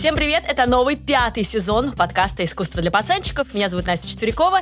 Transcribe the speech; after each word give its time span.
Всем 0.00 0.16
привет! 0.16 0.44
Это 0.48 0.64
новый 0.64 0.96
пятый 0.96 1.44
сезон 1.44 1.92
подкаста 1.92 2.42
«Искусство 2.42 2.80
для 2.80 2.90
пацанчиков». 2.90 3.52
Меня 3.52 3.68
зовут 3.68 3.86
Настя 3.86 4.08
Четверякова. 4.08 4.60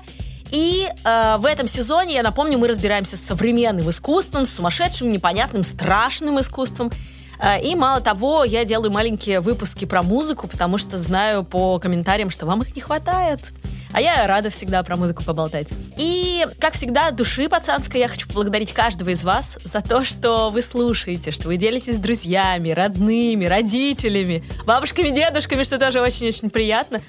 И 0.51 0.89
э, 1.05 1.37
в 1.39 1.47
этом 1.47 1.69
сезоне, 1.69 2.15
я 2.15 2.25
напомню, 2.25 2.59
мы 2.59 2.67
разбираемся 2.67 3.17
с 3.17 3.21
современным 3.21 3.89
искусством, 3.89 4.47
с 4.47 4.51
сумасшедшим, 4.51 5.13
непонятным, 5.13 5.63
страшным 5.63 6.41
искусством. 6.41 6.91
Э, 7.39 7.63
и 7.63 7.77
мало 7.77 8.01
того, 8.01 8.43
я 8.43 8.65
делаю 8.65 8.91
маленькие 8.91 9.39
выпуски 9.39 9.85
про 9.85 10.03
музыку, 10.03 10.49
потому 10.49 10.77
что 10.77 10.99
знаю 10.99 11.45
по 11.45 11.79
комментариям, 11.79 12.31
что 12.31 12.45
вам 12.45 12.63
их 12.63 12.75
не 12.75 12.83
хватает. 12.83 13.53
А 13.93 14.01
я 14.01 14.27
рада 14.27 14.51
всегда 14.51 14.83
про 14.83 14.97
музыку 14.97 15.25
поболтать. 15.25 15.69
И, 15.97 16.47
как 16.61 16.75
всегда, 16.75 17.11
души 17.11 17.49
пацанской 17.49 18.01
я 18.01 18.09
хочу 18.09 18.29
поблагодарить 18.29 18.73
каждого 18.73 19.11
из 19.11 19.25
вас 19.25 19.59
за 19.65 19.81
то, 19.81 20.05
что 20.05 20.51
вы 20.51 20.63
слушаете, 20.63 21.31
что 21.31 21.49
вы 21.49 21.57
делитесь 21.57 21.97
с 21.97 21.99
друзьями, 21.99 22.71
родными, 22.71 23.47
родителями, 23.47 24.45
бабушками, 24.67 25.09
дедушками, 25.09 25.63
что 25.63 25.79
тоже 25.79 26.01
очень-очень 26.01 26.51
приятно. 26.51 27.01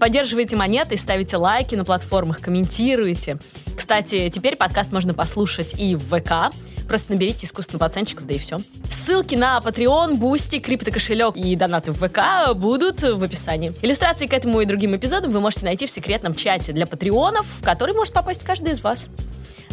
Поддерживайте 0.00 0.56
монеты, 0.56 0.96
ставите 0.96 1.36
лайки 1.36 1.76
на 1.76 1.84
платформах, 1.84 2.40
комментируйте. 2.40 3.38
Кстати, 3.76 4.28
теперь 4.30 4.56
подкаст 4.56 4.90
можно 4.90 5.14
послушать 5.14 5.78
и 5.78 5.94
в 5.94 6.02
ВК. 6.08 6.52
Просто 6.92 7.12
наберите 7.12 7.46
Искусство 7.46 7.68
для 7.68 7.78
пацанчиков, 7.78 8.26
да 8.26 8.34
и 8.34 8.38
все. 8.38 8.60
Ссылки 8.90 9.34
на 9.34 9.58
Patreon, 9.64 10.16
Boosty, 10.16 10.58
криптокошелек 10.58 11.38
и 11.38 11.56
донаты 11.56 11.90
в 11.90 12.06
ВК 12.06 12.54
будут 12.54 13.00
в 13.00 13.24
описании. 13.24 13.72
Иллюстрации 13.80 14.26
к 14.26 14.34
этому 14.34 14.60
и 14.60 14.66
другим 14.66 14.94
эпизодам 14.94 15.30
вы 15.30 15.40
можете 15.40 15.64
найти 15.64 15.86
в 15.86 15.90
секретном 15.90 16.34
чате 16.34 16.74
для 16.74 16.86
патреонов, 16.86 17.46
в 17.46 17.64
который 17.64 17.94
может 17.94 18.12
попасть 18.12 18.44
каждый 18.44 18.72
из 18.72 18.82
вас. 18.82 19.08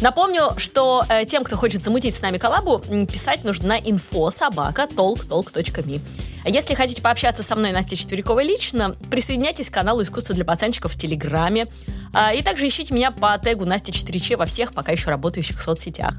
Напомню, 0.00 0.52
что 0.56 1.04
э, 1.08 1.26
тем, 1.26 1.44
кто 1.44 1.56
хочет 1.56 1.84
замутить 1.84 2.14
с 2.14 2.22
нами 2.22 2.38
коллабу, 2.38 2.78
писать 3.06 3.44
нужно 3.44 3.68
на 3.68 3.78
info 3.78 4.30
собака. 4.30 4.88
А 6.42 6.48
если 6.48 6.74
хотите 6.74 7.02
пообщаться 7.02 7.42
со 7.42 7.54
мной, 7.54 7.72
Настей 7.72 7.98
Четвериковой, 7.98 8.44
лично, 8.44 8.96
присоединяйтесь 9.10 9.68
к 9.68 9.74
каналу 9.74 10.02
«Искусство 10.02 10.34
для 10.34 10.44
пацанчиков» 10.44 10.94
в 10.94 10.98
Телеграме. 10.98 11.66
А, 12.14 12.32
и 12.32 12.42
также 12.42 12.66
ищите 12.66 12.94
меня 12.94 13.10
по 13.10 13.38
тегу 13.38 13.66
Настя 13.66 13.92
4Ч 13.92 14.36
во 14.36 14.46
всех 14.46 14.72
пока 14.72 14.90
еще 14.92 15.10
работающих 15.10 15.60
соцсетях. 15.60 16.14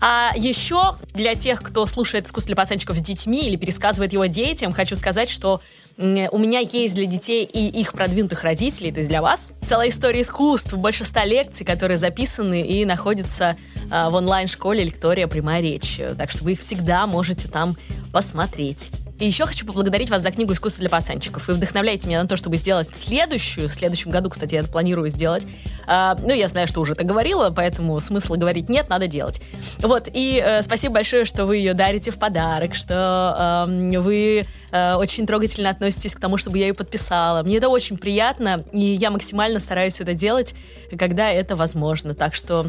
А 0.00 0.30
еще 0.36 0.96
для 1.14 1.34
тех, 1.34 1.62
кто 1.62 1.84
слушает 1.86 2.26
«Искусство 2.26 2.54
для 2.54 2.62
пацанчиков» 2.62 2.96
с 2.96 3.02
детьми 3.02 3.48
или 3.48 3.56
пересказывает 3.56 4.12
его 4.12 4.26
детям, 4.26 4.72
хочу 4.72 4.94
сказать, 4.94 5.28
что 5.28 5.60
у 5.98 6.38
меня 6.38 6.60
есть 6.60 6.94
для 6.94 7.06
детей 7.06 7.44
и 7.44 7.68
их 7.68 7.92
продвинутых 7.92 8.44
родителей, 8.44 8.92
то 8.92 8.98
есть 8.98 9.08
для 9.08 9.22
вас, 9.22 9.52
целая 9.66 9.88
история 9.88 10.22
искусств, 10.22 10.74
больше 10.74 11.04
ста 11.04 11.24
лекций, 11.24 11.64
которые 11.64 11.96
записаны 11.96 12.62
и 12.62 12.84
находятся 12.84 13.56
э, 13.90 14.08
в 14.10 14.14
онлайн-школе 14.14 14.84
«Лектория. 14.84 15.26
Прямая 15.26 15.62
речь». 15.62 16.00
Так 16.18 16.30
что 16.30 16.44
вы 16.44 16.52
их 16.52 16.60
всегда 16.60 17.06
можете 17.06 17.48
там 17.48 17.76
посмотреть. 18.12 18.90
И 19.18 19.26
еще 19.26 19.46
хочу 19.46 19.64
поблагодарить 19.64 20.10
вас 20.10 20.22
за 20.22 20.30
книгу 20.30 20.52
«Искусство 20.52 20.80
для 20.80 20.90
пацанчиков». 20.90 21.48
Вы 21.48 21.54
вдохновляете 21.54 22.06
меня 22.06 22.20
на 22.20 22.28
то, 22.28 22.36
чтобы 22.36 22.56
сделать 22.58 22.94
следующую. 22.94 23.68
В 23.68 23.72
следующем 23.72 24.10
году, 24.10 24.28
кстати, 24.28 24.54
я 24.54 24.60
это 24.60 24.70
планирую 24.70 25.08
сделать. 25.08 25.46
А, 25.86 26.16
ну, 26.20 26.34
я 26.34 26.48
знаю, 26.48 26.68
что 26.68 26.80
уже 26.80 26.92
это 26.92 27.04
говорила, 27.04 27.50
поэтому 27.50 27.98
смысла 28.00 28.36
говорить 28.36 28.68
нет, 28.68 28.90
надо 28.90 29.06
делать. 29.06 29.40
Вот, 29.78 30.08
и 30.12 30.42
э, 30.44 30.62
спасибо 30.62 30.94
большое, 30.94 31.24
что 31.24 31.46
вы 31.46 31.56
ее 31.56 31.72
дарите 31.72 32.10
в 32.10 32.18
подарок, 32.18 32.74
что 32.74 33.66
э, 33.66 33.98
вы 34.00 34.44
э, 34.70 34.94
очень 34.94 35.26
трогательно 35.26 35.70
относитесь 35.70 36.14
к 36.14 36.20
тому, 36.20 36.36
чтобы 36.36 36.58
я 36.58 36.66
ее 36.66 36.74
подписала. 36.74 37.42
Мне 37.42 37.56
это 37.56 37.70
очень 37.70 37.96
приятно, 37.96 38.64
и 38.72 38.80
я 38.80 39.10
максимально 39.10 39.60
стараюсь 39.60 39.98
это 40.00 40.12
делать, 40.12 40.54
когда 40.98 41.30
это 41.30 41.56
возможно. 41.56 42.14
Так 42.14 42.34
что 42.34 42.66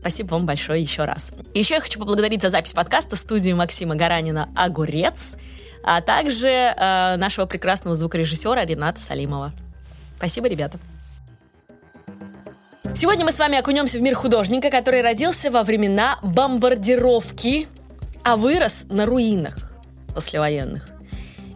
Спасибо 0.00 0.34
вам 0.34 0.44
большое 0.44 0.82
еще 0.82 1.06
раз. 1.06 1.32
Еще 1.54 1.76
я 1.76 1.80
хочу 1.80 1.98
поблагодарить 1.98 2.42
за 2.42 2.50
запись 2.50 2.74
подкаста 2.74 3.16
в 3.16 3.18
студии 3.18 3.52
Максима 3.52 3.94
Гаранина 3.94 4.50
«Огурец» 4.54 5.38
а 5.84 6.00
также 6.00 6.48
э, 6.48 7.16
нашего 7.16 7.46
прекрасного 7.46 7.94
звукорежиссера 7.94 8.64
Рената 8.64 9.00
Салимова. 9.00 9.52
Спасибо, 10.16 10.48
ребята. 10.48 10.78
Сегодня 12.94 13.24
мы 13.24 13.32
с 13.32 13.38
вами 13.38 13.58
окунемся 13.58 13.98
в 13.98 14.02
мир 14.02 14.14
художника, 14.14 14.70
который 14.70 15.02
родился 15.02 15.50
во 15.50 15.62
времена 15.62 16.18
бомбардировки, 16.22 17.68
а 18.22 18.36
вырос 18.36 18.86
на 18.88 19.04
руинах 19.04 19.74
послевоенных. 20.14 20.90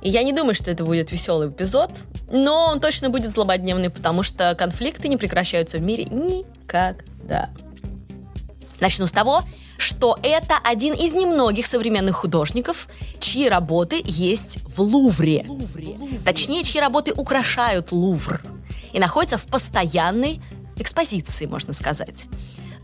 И 0.02 0.10
я 0.10 0.22
не 0.22 0.32
думаю, 0.32 0.54
что 0.54 0.70
это 0.70 0.84
будет 0.84 1.10
веселый 1.10 1.48
эпизод, 1.48 1.90
но 2.30 2.66
он 2.66 2.80
точно 2.80 3.08
будет 3.08 3.32
злободневный, 3.32 3.88
потому 3.88 4.22
что 4.22 4.54
конфликты 4.54 5.08
не 5.08 5.16
прекращаются 5.16 5.78
в 5.78 5.82
мире 5.82 6.04
никогда. 6.04 7.50
Начну 8.80 9.06
с 9.06 9.12
того, 9.12 9.42
что 9.78 10.18
это 10.22 10.56
один 10.62 10.92
из 10.92 11.14
немногих 11.14 11.64
современных 11.64 12.16
художников, 12.16 12.88
чьи 13.20 13.48
работы 13.48 14.02
есть 14.04 14.58
в 14.76 14.82
Лувре. 14.82 15.46
Лувре. 15.48 15.96
Точнее, 16.24 16.64
чьи 16.64 16.80
работы 16.80 17.12
украшают 17.14 17.92
Лувр 17.92 18.42
и 18.92 18.98
находятся 18.98 19.38
в 19.38 19.44
постоянной 19.44 20.40
экспозиции, 20.76 21.46
можно 21.46 21.72
сказать. 21.72 22.26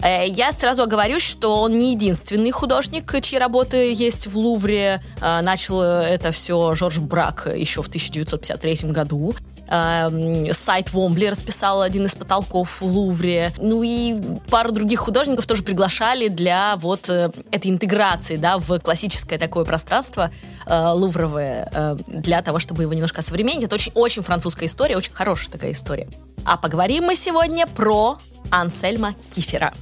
Э, 0.00 0.26
я 0.26 0.52
сразу 0.52 0.84
оговорюсь, 0.84 1.22
что 1.22 1.60
он 1.60 1.78
не 1.78 1.92
единственный 1.92 2.52
художник, 2.52 3.12
чьи 3.22 3.38
работы 3.38 3.92
есть 3.92 4.26
в 4.28 4.38
Лувре. 4.38 5.02
Э, 5.20 5.40
начал 5.40 5.82
это 5.82 6.30
все 6.30 6.74
Жорж 6.74 6.98
Брак 6.98 7.48
еще 7.54 7.82
в 7.82 7.88
1953 7.88 8.90
году. 8.90 9.34
Эм, 9.68 10.52
сайт 10.52 10.92
Вомбли 10.92 11.26
расписал 11.26 11.80
один 11.80 12.04
из 12.06 12.14
потолков 12.14 12.80
в 12.80 12.84
Лувре. 12.84 13.52
Ну 13.58 13.82
и 13.82 14.20
пару 14.50 14.72
других 14.72 15.00
художников 15.00 15.46
тоже 15.46 15.62
приглашали 15.62 16.28
для 16.28 16.76
вот 16.76 17.08
э, 17.08 17.30
этой 17.50 17.70
интеграции, 17.70 18.36
да, 18.36 18.58
в 18.58 18.78
классическое 18.80 19.38
такое 19.38 19.64
пространство 19.64 20.30
э, 20.66 20.88
лувровое, 20.92 21.70
э, 21.72 21.96
для 22.06 22.42
того, 22.42 22.58
чтобы 22.58 22.82
его 22.82 22.92
немножко 22.92 23.20
осовременить. 23.20 23.64
Это 23.64 23.74
очень, 23.76 23.92
очень 23.94 24.22
французская 24.22 24.66
история, 24.66 24.96
очень 24.96 25.12
хорошая 25.12 25.50
такая 25.50 25.72
история. 25.72 26.08
А 26.44 26.58
поговорим 26.58 27.04
мы 27.04 27.16
сегодня 27.16 27.66
про 27.66 28.18
Ансельма 28.50 29.14
Кифера. 29.30 29.72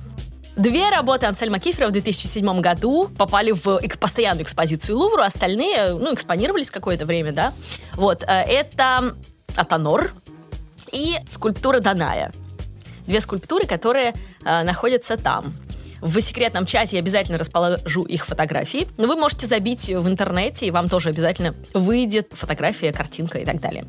Две 0.55 0.91
работы 0.91 1.27
Ансельма 1.27 1.59
Кифера 1.59 1.89
в 1.89 1.93
2007 1.93 2.61
году 2.61 3.09
попали 3.19 3.53
в 3.53 3.81
постоянную 3.99 4.45
экспозицию 4.45 4.99
Лувру, 4.99 5.23
остальные, 5.23 5.95
ну, 5.95 6.15
экспонировались 6.15 6.71
какое-то 6.71 7.07
время, 7.07 7.33
да. 7.33 7.53
Вот, 7.95 8.23
это 8.27 9.15
Атонор 9.57 10.13
и 10.93 11.17
скульптура 11.27 11.81
Даная. 11.81 12.33
Две 13.07 13.21
скульптуры, 13.21 13.67
которые 13.67 14.15
э, 14.45 14.63
находятся 14.63 15.17
там. 15.17 15.55
В 16.01 16.21
секретном 16.21 16.67
чате 16.67 16.97
я 16.97 17.01
обязательно 17.01 17.39
расположу 17.39 18.03
их 18.03 18.27
фотографии. 18.27 18.89
Но 18.97 19.07
вы 19.07 19.15
можете 19.15 19.47
забить 19.47 19.89
в 19.89 20.09
интернете, 20.09 20.67
и 20.67 20.71
вам 20.71 20.89
тоже 20.89 21.11
обязательно 21.11 21.55
выйдет 21.75 22.29
фотография, 22.33 22.93
картинка 22.93 23.39
и 23.39 23.45
так 23.45 23.61
далее. 23.61 23.87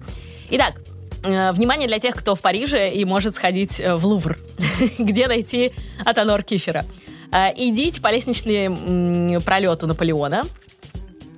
Итак, 0.51 0.81
э, 1.24 1.51
внимание 1.53 1.88
для 1.88 2.00
тех, 2.00 2.16
кто 2.16 2.35
в 2.35 2.41
Париже 2.41 2.91
и 2.91 3.03
может 3.06 3.35
сходить 3.35 3.80
э, 3.80 3.95
в 3.95 4.06
Лувр, 4.06 4.38
где 5.00 5.28
найти 5.28 5.74
Атонор 6.06 6.44
Кифера. 6.44 6.85
Э, 7.31 7.50
идите 7.56 8.00
по 8.00 8.12
лестничному 8.12 9.41
пролету 9.41 9.88
Наполеона, 9.88 10.44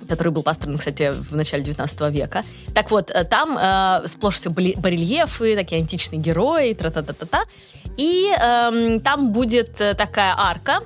который 0.08 0.32
был 0.32 0.42
построен, 0.42 0.78
кстати, 0.78 1.12
в 1.12 1.34
начале 1.34 1.62
19 1.62 2.00
века. 2.12 2.44
Так 2.74 2.90
вот, 2.90 3.10
э, 3.10 3.24
там 3.24 3.56
э, 3.58 4.08
сплошь 4.08 4.36
все 4.36 4.50
барельефы, 4.50 5.56
такие 5.56 5.80
античные 5.80 6.20
герои, 6.20 6.74
тра-та-та-та-та. 6.74 7.44
И 7.96 8.30
э, 8.30 9.00
там 9.00 9.32
будет 9.32 9.80
э, 9.80 9.94
такая 9.94 10.34
арка, 10.36 10.80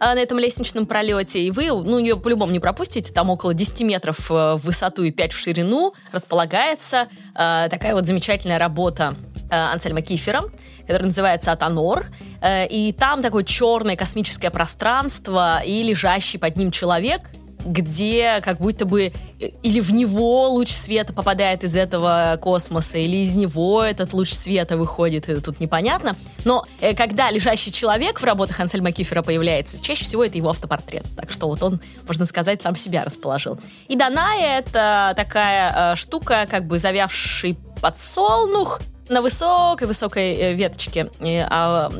э, 0.00 0.14
на 0.14 0.18
этом 0.18 0.38
лестничном 0.38 0.86
пролете, 0.86 1.40
и 1.40 1.50
вы, 1.50 1.68
ну, 1.68 1.98
ее 1.98 2.16
по-любому 2.16 2.52
не 2.52 2.60
пропустите, 2.60 3.12
там 3.12 3.30
около 3.30 3.54
10 3.54 3.82
метров 3.82 4.30
в 4.30 4.56
высоту 4.62 5.02
и 5.02 5.10
5 5.10 5.32
в 5.32 5.38
ширину 5.38 5.94
располагается 6.12 7.08
э, 7.34 7.68
такая 7.70 7.94
вот 7.94 8.06
замечательная 8.06 8.58
работа 8.58 9.16
э, 9.50 9.56
Ансельма 9.56 10.02
Кифера, 10.02 10.42
которая 10.82 11.06
называется 11.06 11.52
«Атонор», 11.52 12.06
э, 12.40 12.66
и 12.68 12.92
там 12.92 13.22
такое 13.22 13.44
черное 13.44 13.96
космическое 13.96 14.50
пространство, 14.50 15.60
и 15.64 15.82
лежащий 15.82 16.38
под 16.38 16.56
ним 16.56 16.70
человек— 16.70 17.22
где 17.64 18.40
как 18.42 18.58
будто 18.58 18.84
бы 18.84 19.12
э, 19.40 19.50
или 19.62 19.80
в 19.80 19.92
него 19.92 20.48
луч 20.50 20.70
света 20.70 21.12
попадает 21.12 21.64
из 21.64 21.76
этого 21.76 22.38
космоса, 22.40 22.98
или 22.98 23.18
из 23.18 23.34
него 23.34 23.82
этот 23.82 24.12
луч 24.12 24.32
света 24.32 24.76
выходит, 24.76 25.28
это 25.28 25.40
тут 25.40 25.60
непонятно. 25.60 26.16
Но 26.44 26.66
э, 26.80 26.94
когда 26.94 27.30
лежащий 27.30 27.72
человек 27.72 28.20
в 28.20 28.24
работах 28.24 28.60
Ансельма 28.60 28.92
Кифера 28.92 29.22
появляется, 29.22 29.82
чаще 29.82 30.04
всего 30.04 30.24
это 30.24 30.36
его 30.36 30.50
автопортрет. 30.50 31.06
Так 31.16 31.30
что 31.30 31.48
вот 31.48 31.62
он, 31.62 31.80
можно 32.06 32.26
сказать, 32.26 32.62
сам 32.62 32.76
себя 32.76 33.04
расположил. 33.04 33.58
И 33.88 33.96
Даная— 33.96 34.58
это 34.60 35.12
такая 35.16 35.92
э, 35.92 35.96
штука, 35.96 36.46
как 36.50 36.66
бы 36.66 36.78
завявший 36.78 37.56
подсолнух 37.80 38.80
на 39.08 39.20
высокой-высокой 39.20 40.34
э, 40.34 40.54
веточке, 40.54 41.10
э, 41.20 41.46
а 41.48 41.90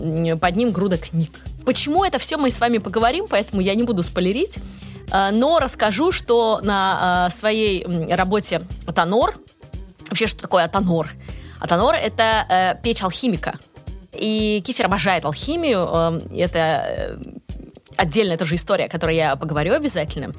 под 0.40 0.56
ним 0.56 0.70
груда 0.70 0.99
книг. 0.99 1.31
Почему 1.64 2.05
это 2.05 2.19
все 2.19 2.37
мы 2.37 2.50
с 2.50 2.61
вами 2.61 2.78
поговорим, 2.78 3.26
поэтому 3.28 3.61
я 3.61 3.75
не 3.75 3.82
буду 3.82 4.02
спойлерить. 4.02 4.58
Э, 5.10 5.30
но 5.30 5.58
расскажу, 5.58 6.12
что 6.12 6.60
на 6.62 7.28
э, 7.28 7.34
своей 7.34 7.84
работе 8.14 8.62
«Атонор», 8.86 9.34
вообще, 10.08 10.26
что 10.26 10.42
такое 10.42 10.64
«Атонор»? 10.64 11.10
«Атонор»— 11.60 11.94
это 12.02 12.46
э, 12.48 12.82
печь 12.82 13.02
алхимика. 13.02 13.58
И 14.12 14.62
Кифер 14.64 14.86
обожает 14.86 15.24
алхимию. 15.24 16.22
Это 16.32 17.18
отдельная 17.96 18.38
тоже 18.38 18.54
история, 18.54 18.84
о 18.84 18.88
которой 18.88 19.16
я 19.16 19.34
поговорю 19.34 19.74
обязательно. 19.74 20.32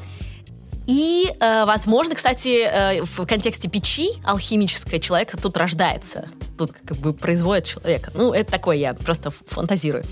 И, 0.88 1.30
возможно, 1.42 2.16
кстати, 2.16 3.02
в 3.04 3.26
контексте 3.26 3.68
печи 3.68 4.12
алхимической 4.24 5.02
человек 5.02 5.36
тут 5.42 5.58
рождается. 5.58 6.30
Тут 6.58 6.72
как 6.72 6.96
бы 7.00 7.12
производит 7.12 7.66
человека. 7.66 8.12
Ну, 8.14 8.32
это 8.32 8.50
такое 8.50 8.78
я 8.78 8.94
просто 8.94 9.30
фантазирую 9.30 10.06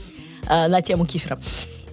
на 0.50 0.82
тему 0.82 1.06
кефира. 1.06 1.40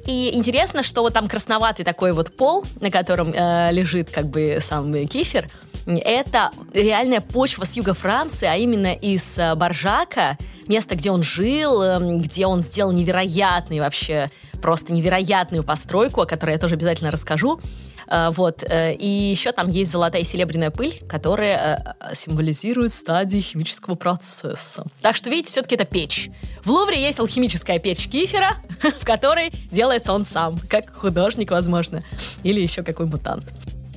И 0.07 0.31
интересно, 0.35 0.83
что 0.83 1.03
вот 1.03 1.15
там 1.15 1.29
красноватый 1.29 1.85
такой 1.85 2.13
вот 2.13 2.35
пол, 2.35 2.65
на 2.81 2.91
котором 2.91 3.33
э, 3.35 3.71
лежит 3.73 4.11
как 4.11 4.27
бы 4.27 4.59
сам 4.61 4.93
кефир, 5.07 5.49
это 5.87 6.51
реальная 6.73 7.21
почва 7.21 7.65
с 7.65 7.77
юга 7.77 7.95
Франции, 7.95 8.47
а 8.47 8.57
именно 8.57 8.93
из 8.93 9.39
э, 9.39 9.55
Баржака, 9.55 10.37
место, 10.67 10.95
где 10.95 11.11
он 11.11 11.23
жил, 11.23 11.83
эм, 11.83 12.21
где 12.21 12.47
он 12.47 12.63
сделал 12.63 12.93
невероятный 12.93 13.81
вообще, 13.81 14.31
просто 14.61 14.93
невероятную 14.93 15.63
постройку, 15.63 16.21
о 16.21 16.27
которой 16.27 16.53
я 16.53 16.59
тоже 16.59 16.75
обязательно 16.75 17.11
расскажу. 17.11 17.61
Э, 18.11 18.31
вот. 18.31 18.63
Э, 18.69 18.93
и 18.95 19.07
еще 19.07 19.53
там 19.53 19.69
есть 19.69 19.91
золотая 19.91 20.23
и 20.23 20.25
серебряная 20.25 20.71
пыль, 20.71 21.01
которая 21.09 21.97
символизирует 22.15 22.93
стадии 22.93 23.41
химического 23.41 23.95
процесса. 23.95 24.85
Так 25.01 25.17
что, 25.17 25.31
видите, 25.31 25.51
все-таки 25.51 25.77
это 25.77 25.85
печь. 25.85 26.31
В 26.65 26.71
Лувре 26.71 27.01
есть 27.01 27.21
алхимическая 27.21 27.79
печь 27.79 28.09
кифера, 28.09 28.57
в 28.99 29.05
которой 29.05 29.53
делается 29.71 30.13
он 30.13 30.25
сам, 30.25 30.59
как 30.69 30.95
художник, 30.95 31.51
возможно, 31.51 32.05
или 32.43 32.61
еще 32.61 32.83
какой 32.83 33.07
мутант. 33.07 33.45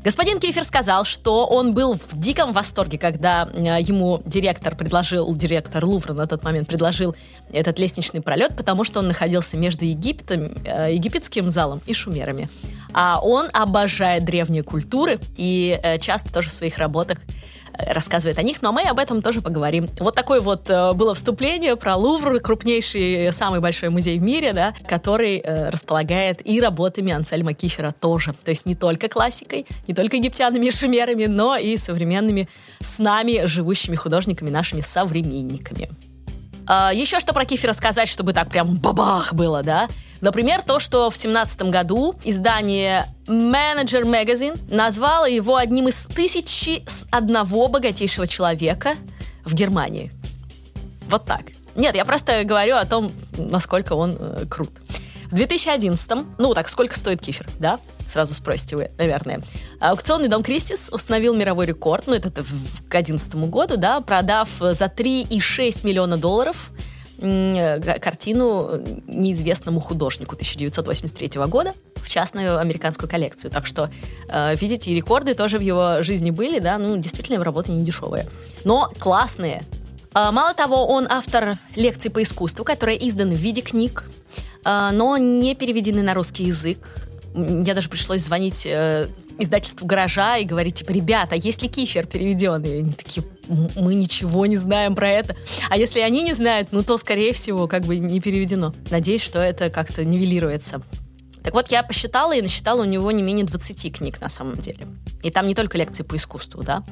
Господин 0.04 0.42
Кефер 0.42 0.66
сказал, 0.66 1.06
что 1.06 1.46
он 1.46 1.74
был 1.74 1.96
в 1.96 2.20
диком 2.20 2.52
восторге, 2.52 2.98
когда 2.98 3.48
э, 3.54 3.82
ему 3.82 4.22
директор 4.26 4.76
предложил, 4.76 5.34
директор 5.34 5.86
Лувра 5.86 6.12
на 6.12 6.28
тот 6.28 6.44
момент 6.44 6.68
предложил 6.68 7.16
этот 7.54 7.80
лестничный 7.80 8.20
пролет, 8.20 8.54
потому 8.58 8.84
что 8.84 9.00
он 9.00 9.08
находился 9.08 9.56
между 9.56 9.86
Египтом, 9.86 10.52
э, 10.66 10.94
египетским 10.94 11.50
залом 11.50 11.82
и 11.86 11.94
шумерами. 11.94 12.50
А 12.94 13.20
он 13.22 13.48
обожает 13.54 14.26
древние 14.26 14.64
культуры 14.64 15.20
и 15.38 15.80
э, 15.82 15.98
часто 16.00 16.34
тоже 16.34 16.50
в 16.50 16.54
своих 16.54 16.78
работах 16.80 17.20
рассказывает 17.78 18.38
о 18.38 18.44
них, 18.44 18.62
но 18.62 18.72
мы 18.72 18.84
об 18.84 19.00
этом 19.00 19.22
тоже 19.22 19.42
поговорим. 19.42 19.88
Вот 20.00 20.16
такое 20.16 20.42
вот 20.42 20.70
э, 20.70 20.94
было 20.94 21.14
вступление 21.14 21.76
про 21.76 21.96
Лувр, 21.96 22.40
крупнейший, 22.40 23.32
самый 23.34 23.60
большой 23.60 23.90
музей 23.90 24.20
в 24.20 24.22
мире, 24.22 24.54
да, 24.54 24.74
который 24.88 25.38
э, 25.38 25.70
располагает 25.70 26.46
и 26.46 26.62
работами 26.62 27.12
Ансельма 27.12 27.54
Кифера 27.54 27.92
тоже. 27.92 28.34
То 28.44 28.52
есть 28.52 28.66
не 28.66 28.76
только 28.76 29.10
классикой, 29.10 29.66
не 29.88 29.94
только 29.94 30.18
египтянами 30.18 30.68
и 30.68 30.72
шумерами, 30.72 31.26
но 31.26 31.58
и 31.58 31.78
современными 31.78 32.48
с 32.82 33.00
нами 33.00 33.46
живущими 33.46 33.96
художниками, 33.96 34.50
нашими 34.50 34.82
современниками. 34.82 35.90
А, 36.66 36.94
еще 36.94 37.20
что 37.20 37.34
про 37.34 37.46
Кифера 37.46 37.74
сказать, 37.74 38.08
чтобы 38.08 38.34
так 38.34 38.50
прям 38.50 38.76
бабах 38.76 39.34
было, 39.34 39.64
да? 39.64 39.88
Например, 40.22 40.62
то, 40.62 40.80
что 40.80 41.10
в 41.10 41.18
семнадцатом 41.18 41.70
году 41.70 42.16
издание 42.24 43.08
Manager 43.28 44.04
Magazine 44.04 44.58
назвало 44.74 45.30
его 45.30 45.58
одним 45.58 45.90
из 45.90 46.06
тысячи 46.06 46.84
с 46.88 47.06
одного 47.12 47.68
богатейшего 47.68 48.28
человека 48.28 48.96
в 49.44 49.54
Германии. 49.54 50.12
Вот 51.10 51.26
так. 51.26 51.42
Нет, 51.76 51.96
я 51.96 52.06
просто 52.06 52.44
говорю 52.44 52.76
о 52.76 52.86
том, 52.86 53.12
насколько 53.38 53.94
он 53.94 54.16
э, 54.18 54.46
крут. 54.50 54.72
В 55.32 55.36
2011, 55.36 56.12
ну 56.38 56.54
так, 56.54 56.70
сколько 56.70 56.98
стоит 56.98 57.20
кефир, 57.22 57.48
да? 57.60 57.80
Сразу 58.14 58.36
спросите 58.36 58.76
вы, 58.76 58.92
наверное. 59.00 59.42
Аукционный 59.80 60.28
дом 60.28 60.44
Кристис 60.44 60.90
установил 60.92 61.36
мировой 61.36 61.66
рекорд, 61.66 62.06
ну 62.06 62.14
это 62.14 62.30
к 62.30 62.36
2011 62.36 63.36
году, 63.50 63.76
да, 63.76 64.02
продав 64.02 64.50
за 64.60 64.86
3,6 64.86 65.84
миллиона 65.84 66.18
долларов 66.18 66.72
картину 67.20 68.84
неизвестному 69.08 69.80
художнику 69.80 70.36
1983 70.36 71.42
года 71.48 71.74
в 71.96 72.08
частную 72.08 72.60
американскую 72.60 73.10
коллекцию. 73.10 73.50
Так 73.50 73.66
что, 73.66 73.90
э, 74.28 74.56
видите, 74.58 74.92
и 74.92 74.96
рекорды 74.96 75.34
тоже 75.34 75.58
в 75.58 75.62
его 75.62 76.04
жизни 76.04 76.32
были, 76.32 76.60
да, 76.60 76.78
ну, 76.78 76.98
действительно, 76.98 77.36
его 77.36 77.46
работы 77.46 77.72
не 77.72 77.84
дешевые. 77.84 78.28
Но 78.64 78.92
классные. 79.00 79.64
А, 80.14 80.32
мало 80.32 80.54
того, 80.54 80.86
он 80.86 81.08
автор 81.10 81.58
лекций 81.76 82.12
по 82.12 82.22
искусству, 82.22 82.66
которые 82.66 83.08
изданы 83.08 83.36
в 83.36 83.40
виде 83.40 83.62
книг, 83.62 84.10
а, 84.66 84.92
но 84.92 85.18
не 85.18 85.56
переведены 85.56 86.04
на 86.04 86.14
русский 86.14 86.44
язык. 86.44 86.78
Мне 87.34 87.74
даже 87.74 87.90
пришлось 87.90 88.22
звонить 88.22 88.66
э, 88.66 89.08
издательству 89.40 89.88
«Гаража» 89.88 90.38
и 90.38 90.46
говорить, 90.46 90.76
типа, 90.76 90.92
ребята, 90.92 91.36
есть 91.36 91.62
ли 91.64 91.68
кифер 91.68 92.06
переведенный? 92.06 92.78
И 92.78 92.80
они 92.80 92.94
такие, 92.94 93.26
мы 93.76 93.96
ничего 93.96 94.46
не 94.46 94.58
знаем 94.58 94.94
про 94.94 95.10
это. 95.10 95.36
А 95.70 95.78
если 95.78 96.00
они 96.00 96.22
не 96.22 96.34
знают, 96.34 96.70
ну 96.72 96.84
то, 96.84 96.98
скорее 96.98 97.34
всего, 97.34 97.68
как 97.68 97.84
бы 97.86 97.98
не 97.98 98.20
переведено. 98.20 98.74
Надеюсь, 98.92 99.22
что 99.22 99.40
это 99.40 99.70
как-то 99.70 100.06
нивелируется. 100.06 100.82
Так 101.44 101.54
вот, 101.54 101.72
я 101.72 101.84
посчитала 101.84 102.34
и 102.34 102.42
насчитала 102.42 102.82
у 102.82 102.86
него 102.86 103.12
не 103.12 103.22
менее 103.22 103.46
20 103.46 103.98
книг 103.98 104.22
на 104.22 104.30
самом 104.30 104.58
деле. 104.58 104.88
И 105.24 105.30
там 105.30 105.48
не 105.48 105.56
только 105.56 105.78
лекции 105.78 106.04
по 106.04 106.16
искусству, 106.16 106.64
да. 106.64 106.84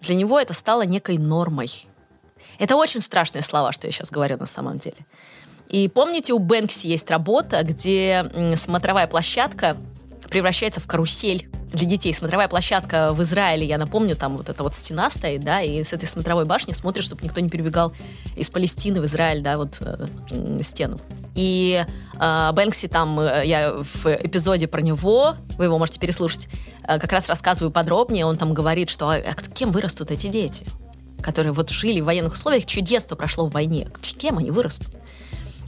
для 0.00 0.14
него 0.14 0.38
это 0.38 0.54
стало 0.54 0.82
некой 0.82 1.18
нормой. 1.18 1.88
Это 2.58 2.76
очень 2.76 3.00
страшные 3.00 3.42
слова, 3.42 3.72
что 3.72 3.88
я 3.88 3.92
сейчас 3.92 4.10
говорю 4.10 4.36
на 4.36 4.46
самом 4.46 4.78
деле. 4.78 4.96
И 5.68 5.88
помните, 5.88 6.32
у 6.32 6.38
Бэнкси 6.38 6.86
есть 6.86 7.10
работа, 7.10 7.62
где 7.62 8.24
смотровая 8.56 9.06
площадка 9.06 9.76
превращается 10.30 10.80
в 10.80 10.86
карусель 10.86 11.48
для 11.72 11.86
детей. 11.86 12.14
Смотровая 12.14 12.48
площадка 12.48 13.12
в 13.12 13.22
Израиле, 13.22 13.66
я 13.66 13.78
напомню, 13.78 14.16
там 14.16 14.36
вот 14.36 14.48
эта 14.48 14.62
вот 14.62 14.74
стена 14.74 15.10
стоит, 15.10 15.42
да, 15.42 15.60
и 15.60 15.84
с 15.84 15.92
этой 15.92 16.08
смотровой 16.08 16.44
башни 16.44 16.72
смотришь, 16.72 17.04
чтобы 17.04 17.22
никто 17.24 17.40
не 17.40 17.48
перебегал 17.48 17.92
из 18.36 18.50
Палестины 18.50 19.00
в 19.00 19.06
Израиль, 19.06 19.42
да, 19.42 19.56
вот 19.56 19.78
э, 19.80 20.06
стену. 20.62 21.00
И 21.34 21.84
э, 22.18 22.52
Бэнкси 22.52 22.88
там, 22.88 23.20
э, 23.20 23.42
я 23.44 23.74
в 23.74 24.06
эпизоде 24.06 24.66
про 24.66 24.80
него, 24.80 25.36
вы 25.56 25.66
его 25.66 25.78
можете 25.78 26.00
переслушать, 26.00 26.48
э, 26.86 26.98
как 26.98 27.12
раз 27.12 27.28
рассказываю 27.28 27.70
подробнее, 27.70 28.24
он 28.24 28.36
там 28.36 28.54
говорит, 28.54 28.88
что 28.88 29.10
а, 29.10 29.16
а 29.16 29.34
кем 29.54 29.70
вырастут 29.70 30.10
эти 30.10 30.28
дети, 30.28 30.66
которые 31.22 31.52
вот 31.52 31.70
жили 31.70 32.00
в 32.00 32.06
военных 32.06 32.34
условиях, 32.34 32.64
чье 32.64 32.82
детство 32.82 33.14
прошло 33.14 33.46
в 33.46 33.52
войне, 33.52 33.88
кем 34.00 34.38
они 34.38 34.50
вырастут? 34.50 34.97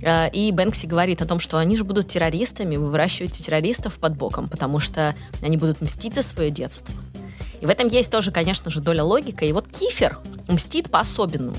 Э, 0.02 0.28
и 0.30 0.52
Бэнкси 0.52 0.86
говорит 0.86 1.22
о 1.22 1.26
том, 1.26 1.40
что 1.40 1.58
они 1.58 1.76
же 1.76 1.84
будут 1.84 2.08
террористами, 2.08 2.76
вы 2.76 2.90
выращиваете 2.90 3.42
террористов 3.42 3.98
под 3.98 4.16
боком, 4.16 4.48
потому 4.48 4.80
что 4.80 5.14
они 5.42 5.56
будут 5.56 5.80
мстить 5.80 6.14
за 6.14 6.22
свое 6.22 6.50
детство. 6.50 6.94
И 7.60 7.66
в 7.66 7.70
этом 7.70 7.88
есть 7.88 8.10
тоже, 8.10 8.32
конечно 8.32 8.70
же, 8.70 8.80
доля 8.80 9.04
логика. 9.04 9.44
И 9.44 9.52
вот 9.52 9.66
Кифер 9.68 10.18
мстит 10.48 10.90
по-особенному. 10.90 11.56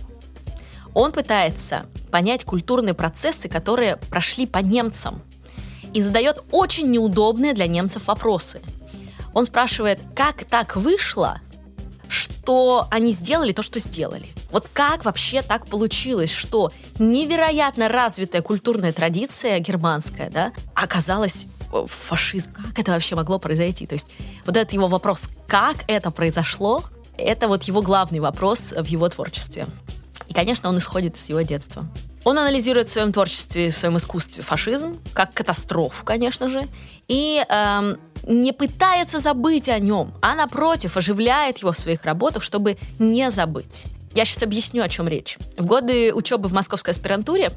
Он 0.93 1.11
пытается 1.11 1.85
понять 2.09 2.43
культурные 2.43 2.93
процессы, 2.93 3.47
которые 3.47 3.97
прошли 3.97 4.45
по 4.45 4.57
немцам, 4.57 5.21
и 5.93 6.01
задает 6.01 6.43
очень 6.51 6.89
неудобные 6.89 7.53
для 7.53 7.67
немцев 7.67 8.07
вопросы. 8.07 8.61
Он 9.33 9.45
спрашивает, 9.45 9.99
как 10.15 10.43
так 10.45 10.75
вышло, 10.75 11.39
что 12.11 12.87
они 12.91 13.13
сделали 13.13 13.53
то, 13.53 13.63
что 13.63 13.79
сделали. 13.79 14.27
Вот 14.51 14.67
как 14.73 15.05
вообще 15.05 15.41
так 15.41 15.65
получилось, 15.67 16.31
что 16.31 16.71
невероятно 16.99 17.87
развитая 17.87 18.41
культурная 18.41 18.91
традиция 18.91 19.59
германская, 19.59 20.29
да, 20.29 20.51
оказалась 20.75 21.47
фашизм. 21.87 22.51
Как 22.51 22.79
это 22.79 22.91
вообще 22.91 23.15
могло 23.15 23.39
произойти? 23.39 23.87
То 23.87 23.93
есть 23.93 24.09
вот 24.45 24.57
этот 24.57 24.73
его 24.73 24.87
вопрос, 24.87 25.29
как 25.47 25.85
это 25.87 26.11
произошло, 26.11 26.83
это 27.17 27.47
вот 27.47 27.63
его 27.63 27.81
главный 27.81 28.19
вопрос 28.19 28.73
в 28.77 28.85
его 28.85 29.07
творчестве. 29.07 29.65
И, 30.27 30.33
конечно, 30.33 30.67
он 30.69 30.77
исходит 30.79 31.17
из 31.17 31.29
его 31.29 31.41
детства. 31.41 31.87
Он 32.23 32.37
анализирует 32.37 32.87
в 32.87 32.91
своем 32.91 33.11
творчестве, 33.11 33.71
в 33.71 33.77
своем 33.77 33.97
искусстве 33.97 34.43
фашизм, 34.43 34.99
как 35.13 35.33
катастрофу, 35.33 36.05
конечно 36.05 36.47
же, 36.47 36.67
и 37.07 37.43
эм, 37.49 37.97
не 38.27 38.51
пытается 38.53 39.19
забыть 39.19 39.69
о 39.69 39.79
нем, 39.79 40.13
а 40.21 40.35
напротив, 40.35 40.97
оживляет 40.97 41.59
его 41.59 41.71
в 41.71 41.77
своих 41.77 42.05
работах, 42.05 42.43
чтобы 42.43 42.77
не 42.99 43.31
забыть. 43.31 43.85
Я 44.13 44.25
сейчас 44.25 44.43
объясню, 44.43 44.83
о 44.83 44.89
чем 44.89 45.07
речь. 45.07 45.37
В 45.57 45.65
годы 45.65 46.13
учебы 46.13 46.49
в 46.49 46.53
московской 46.53 46.93
аспирантуре 46.93 47.51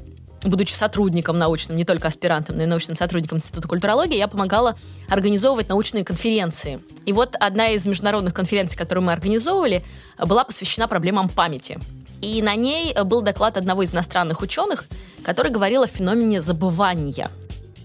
будучи 0.47 0.73
сотрудником 0.73 1.37
научным, 1.37 1.77
не 1.77 1.85
только 1.85 2.07
аспирантом, 2.07 2.57
но 2.57 2.63
и 2.63 2.65
научным 2.65 2.95
сотрудником 2.95 3.39
Института 3.39 3.67
культурологии, 3.67 4.17
я 4.17 4.27
помогала 4.27 4.75
организовывать 5.09 5.69
научные 5.69 6.03
конференции. 6.03 6.79
И 7.05 7.13
вот 7.13 7.35
одна 7.39 7.69
из 7.69 7.85
международных 7.85 8.33
конференций, 8.33 8.77
которую 8.77 9.05
мы 9.05 9.13
организовывали, 9.13 9.83
была 10.19 10.43
посвящена 10.43 10.87
проблемам 10.87 11.29
памяти. 11.29 11.79
И 12.25 12.41
на 12.41 12.55
ней 12.55 12.91
был 13.03 13.21
доклад 13.21 13.55
одного 13.55 13.83
из 13.83 13.93
иностранных 13.93 14.41
ученых, 14.41 14.85
который 15.23 15.51
говорил 15.51 15.83
о 15.83 15.87
феномене 15.87 16.41
забывания. 16.41 17.29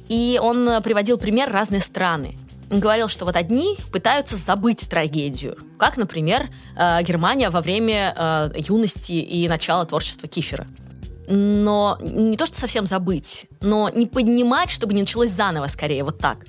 И 0.08 0.40
он 0.42 0.82
приводил 0.82 1.18
пример 1.18 1.52
разные 1.52 1.82
страны. 1.82 2.38
Он 2.70 2.80
говорил, 2.80 3.08
что 3.08 3.26
вот 3.26 3.36
одни 3.36 3.76
пытаются 3.92 4.36
забыть 4.36 4.88
трагедию, 4.88 5.58
как, 5.76 5.98
например, 5.98 6.48
э, 6.78 7.02
Германия 7.02 7.50
во 7.50 7.60
время 7.60 8.14
э, 8.16 8.52
юности 8.56 9.12
и 9.12 9.46
начала 9.46 9.84
творчества 9.84 10.26
Кифера 10.26 10.66
но 11.32 11.96
не 12.00 12.36
то, 12.36 12.44
что 12.44 12.58
совсем 12.58 12.86
забыть, 12.86 13.46
но 13.60 13.88
не 13.88 14.06
поднимать, 14.06 14.68
чтобы 14.68 14.94
не 14.94 15.02
началось 15.02 15.30
заново 15.30 15.68
скорее, 15.68 16.02
вот 16.02 16.18
так. 16.18 16.44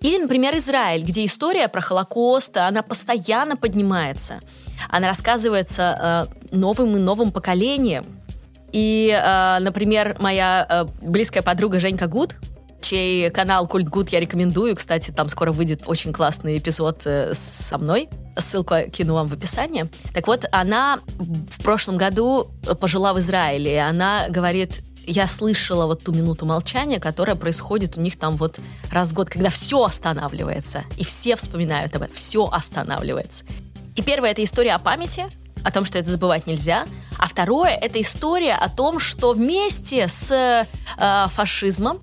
Или, 0.00 0.22
например, 0.22 0.56
Израиль, 0.56 1.02
где 1.02 1.26
история 1.26 1.68
про 1.68 1.82
Холокост, 1.82 2.56
она 2.56 2.82
постоянно 2.82 3.54
поднимается. 3.54 4.40
Она 4.88 5.08
рассказывается 5.08 6.28
э, 6.52 6.56
новым 6.56 6.96
и 6.96 7.00
новым 7.00 7.30
поколениям. 7.30 8.06
И, 8.72 9.10
э, 9.10 9.58
например, 9.60 10.16
моя 10.20 10.66
э, 10.68 10.86
близкая 11.02 11.42
подруга 11.42 11.80
Женька 11.80 12.06
Гуд, 12.06 12.36
чей 12.80 13.30
канал 13.30 13.66
Культ 13.66 13.88
Гуд 13.88 14.10
я 14.10 14.20
рекомендую. 14.20 14.76
Кстати, 14.76 15.10
там 15.10 15.28
скоро 15.28 15.52
выйдет 15.52 15.82
очень 15.86 16.12
классный 16.12 16.58
эпизод 16.58 17.02
э, 17.04 17.32
со 17.34 17.78
мной. 17.78 18.08
Ссылку 18.36 18.74
кину 18.92 19.14
вам 19.14 19.28
в 19.28 19.32
описании. 19.32 19.86
Так 20.14 20.26
вот, 20.26 20.44
она 20.52 21.00
в 21.18 21.62
прошлом 21.62 21.96
году 21.96 22.48
пожила 22.80 23.12
в 23.12 23.20
Израиле, 23.20 23.74
и 23.74 23.78
она 23.78 24.28
говорит, 24.28 24.82
я 25.08 25.26
слышала 25.26 25.86
вот 25.86 26.04
ту 26.04 26.12
минуту 26.12 26.44
молчания, 26.46 27.00
которая 27.00 27.34
происходит 27.34 27.96
у 27.96 28.00
них 28.00 28.18
там 28.18 28.36
вот 28.36 28.60
раз 28.92 29.10
в 29.10 29.14
год, 29.14 29.30
когда 29.30 29.48
все 29.48 29.84
останавливается, 29.84 30.84
и 30.96 31.04
все 31.04 31.34
вспоминают 31.36 31.96
об 31.96 32.02
этом, 32.02 32.14
все 32.14 32.44
останавливается. 32.44 33.44
И 33.98 34.02
первое— 34.02 34.30
это 34.32 34.44
история 34.44 34.74
о 34.74 34.78
памяти, 34.78 35.26
о 35.64 35.72
том, 35.72 35.84
что 35.84 35.98
это 35.98 36.08
забывать 36.08 36.46
нельзя. 36.46 36.86
А 37.18 37.26
второе— 37.26 37.70
это 37.82 38.00
история 38.00 38.54
о 38.54 38.68
том, 38.68 39.00
что 39.00 39.32
вместе 39.32 40.06
с 40.06 40.30
э, 40.30 41.26
фашизмом 41.30 42.00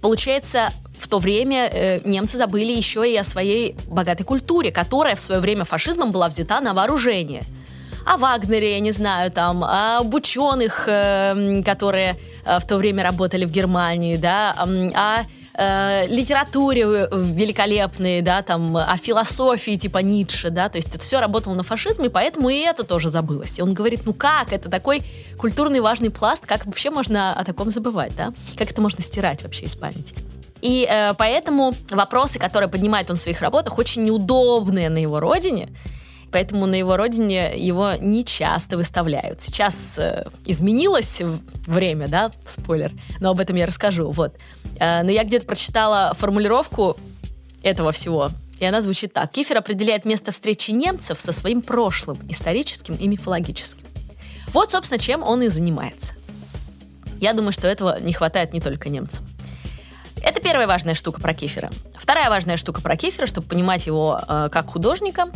Получается, 0.00 0.68
в 1.00 1.08
то 1.08 1.18
время 1.18 1.66
э, 1.72 2.00
немцы 2.04 2.36
забыли 2.36 2.72
еще 2.72 3.10
и 3.10 3.16
о 3.16 3.24
своей 3.24 3.74
богатой 3.88 4.24
культуре, 4.26 4.70
которая 4.70 5.16
в 5.16 5.20
свое 5.20 5.40
время 5.40 5.64
фашизмом 5.64 6.12
была 6.12 6.28
взята 6.28 6.60
на 6.60 6.74
вооружение. 6.74 7.42
О 8.06 8.18
Вагнере, 8.18 8.74
я 8.74 8.80
не 8.80 8.92
знаю, 8.92 9.32
там, 9.32 9.64
об 9.64 10.14
ученых, 10.14 10.84
э, 10.86 11.62
которые 11.64 12.16
э, 12.44 12.58
в 12.60 12.66
то 12.66 12.76
время 12.76 13.02
работали 13.02 13.46
в 13.46 13.50
Германии, 13.50 14.16
да, 14.16 14.54
о 14.58 15.24
э, 15.54 16.06
литературе 16.08 17.08
великолепной, 17.12 18.20
да, 18.20 18.42
там, 18.42 18.76
о 18.76 18.96
философии 18.96 19.76
типа 19.76 19.98
Ницше, 19.98 20.50
да, 20.50 20.68
то 20.68 20.78
есть 20.78 20.88
это 20.88 21.00
все 21.00 21.20
работало 21.20 21.54
на 21.54 21.62
фашизме, 21.62 22.10
поэтому 22.10 22.48
и 22.48 22.58
это 22.58 22.84
тоже 22.84 23.10
забылось. 23.10 23.58
И 23.58 23.62
он 23.62 23.74
говорит, 23.74 24.02
ну 24.04 24.12
как, 24.12 24.52
это 24.52 24.68
такой 24.68 25.02
культурный 25.38 25.80
важный 25.80 26.10
пласт, 26.10 26.46
как 26.46 26.66
вообще 26.66 26.90
можно 26.90 27.32
о 27.32 27.44
таком 27.44 27.70
забывать, 27.70 28.14
да? 28.16 28.32
Как 28.56 28.70
это 28.70 28.80
можно 28.80 29.02
стирать 29.02 29.42
вообще 29.42 29.66
из 29.66 29.76
памяти? 29.76 30.14
И 30.60 30.88
э, 30.90 31.12
поэтому 31.18 31.74
вопросы, 31.90 32.38
которые 32.38 32.70
поднимает 32.70 33.10
он 33.10 33.16
в 33.16 33.20
своих 33.20 33.42
работах, 33.42 33.78
очень 33.78 34.04
неудобные 34.04 34.88
на 34.88 34.98
его 34.98 35.20
родине, 35.20 35.68
поэтому 36.34 36.66
на 36.66 36.74
его 36.74 36.96
родине 36.96 37.52
его 37.56 37.92
не 38.00 38.24
часто 38.24 38.76
выставляют. 38.76 39.40
Сейчас 39.40 39.96
э, 39.98 40.24
изменилось 40.44 41.22
время, 41.64 42.08
да, 42.08 42.32
спойлер, 42.44 42.90
но 43.20 43.30
об 43.30 43.38
этом 43.38 43.54
я 43.54 43.66
расскажу, 43.66 44.10
вот. 44.10 44.36
Э, 44.80 45.04
но 45.04 45.12
я 45.12 45.22
где-то 45.22 45.46
прочитала 45.46 46.12
формулировку 46.18 46.96
этого 47.62 47.92
всего, 47.92 48.30
и 48.58 48.64
она 48.64 48.80
звучит 48.80 49.12
так. 49.12 49.30
Кифер 49.30 49.58
определяет 49.58 50.06
место 50.06 50.32
встречи 50.32 50.72
немцев 50.72 51.20
со 51.20 51.32
своим 51.32 51.62
прошлым, 51.62 52.18
историческим 52.28 52.96
и 52.96 53.06
мифологическим. 53.06 53.86
Вот, 54.48 54.72
собственно, 54.72 54.98
чем 54.98 55.22
он 55.22 55.40
и 55.40 55.48
занимается. 55.48 56.14
Я 57.20 57.32
думаю, 57.32 57.52
что 57.52 57.68
этого 57.68 58.00
не 58.00 58.12
хватает 58.12 58.52
не 58.52 58.60
только 58.60 58.88
немцам. 58.88 59.24
Это 60.20 60.40
первая 60.40 60.66
важная 60.66 60.96
штука 60.96 61.20
про 61.20 61.32
Кифера. 61.32 61.70
Вторая 61.94 62.28
важная 62.28 62.56
штука 62.56 62.82
про 62.82 62.96
Кифера, 62.96 63.26
чтобы 63.26 63.46
понимать 63.46 63.86
его 63.86 64.20
э, 64.26 64.48
как 64.50 64.70
художника, 64.70 65.28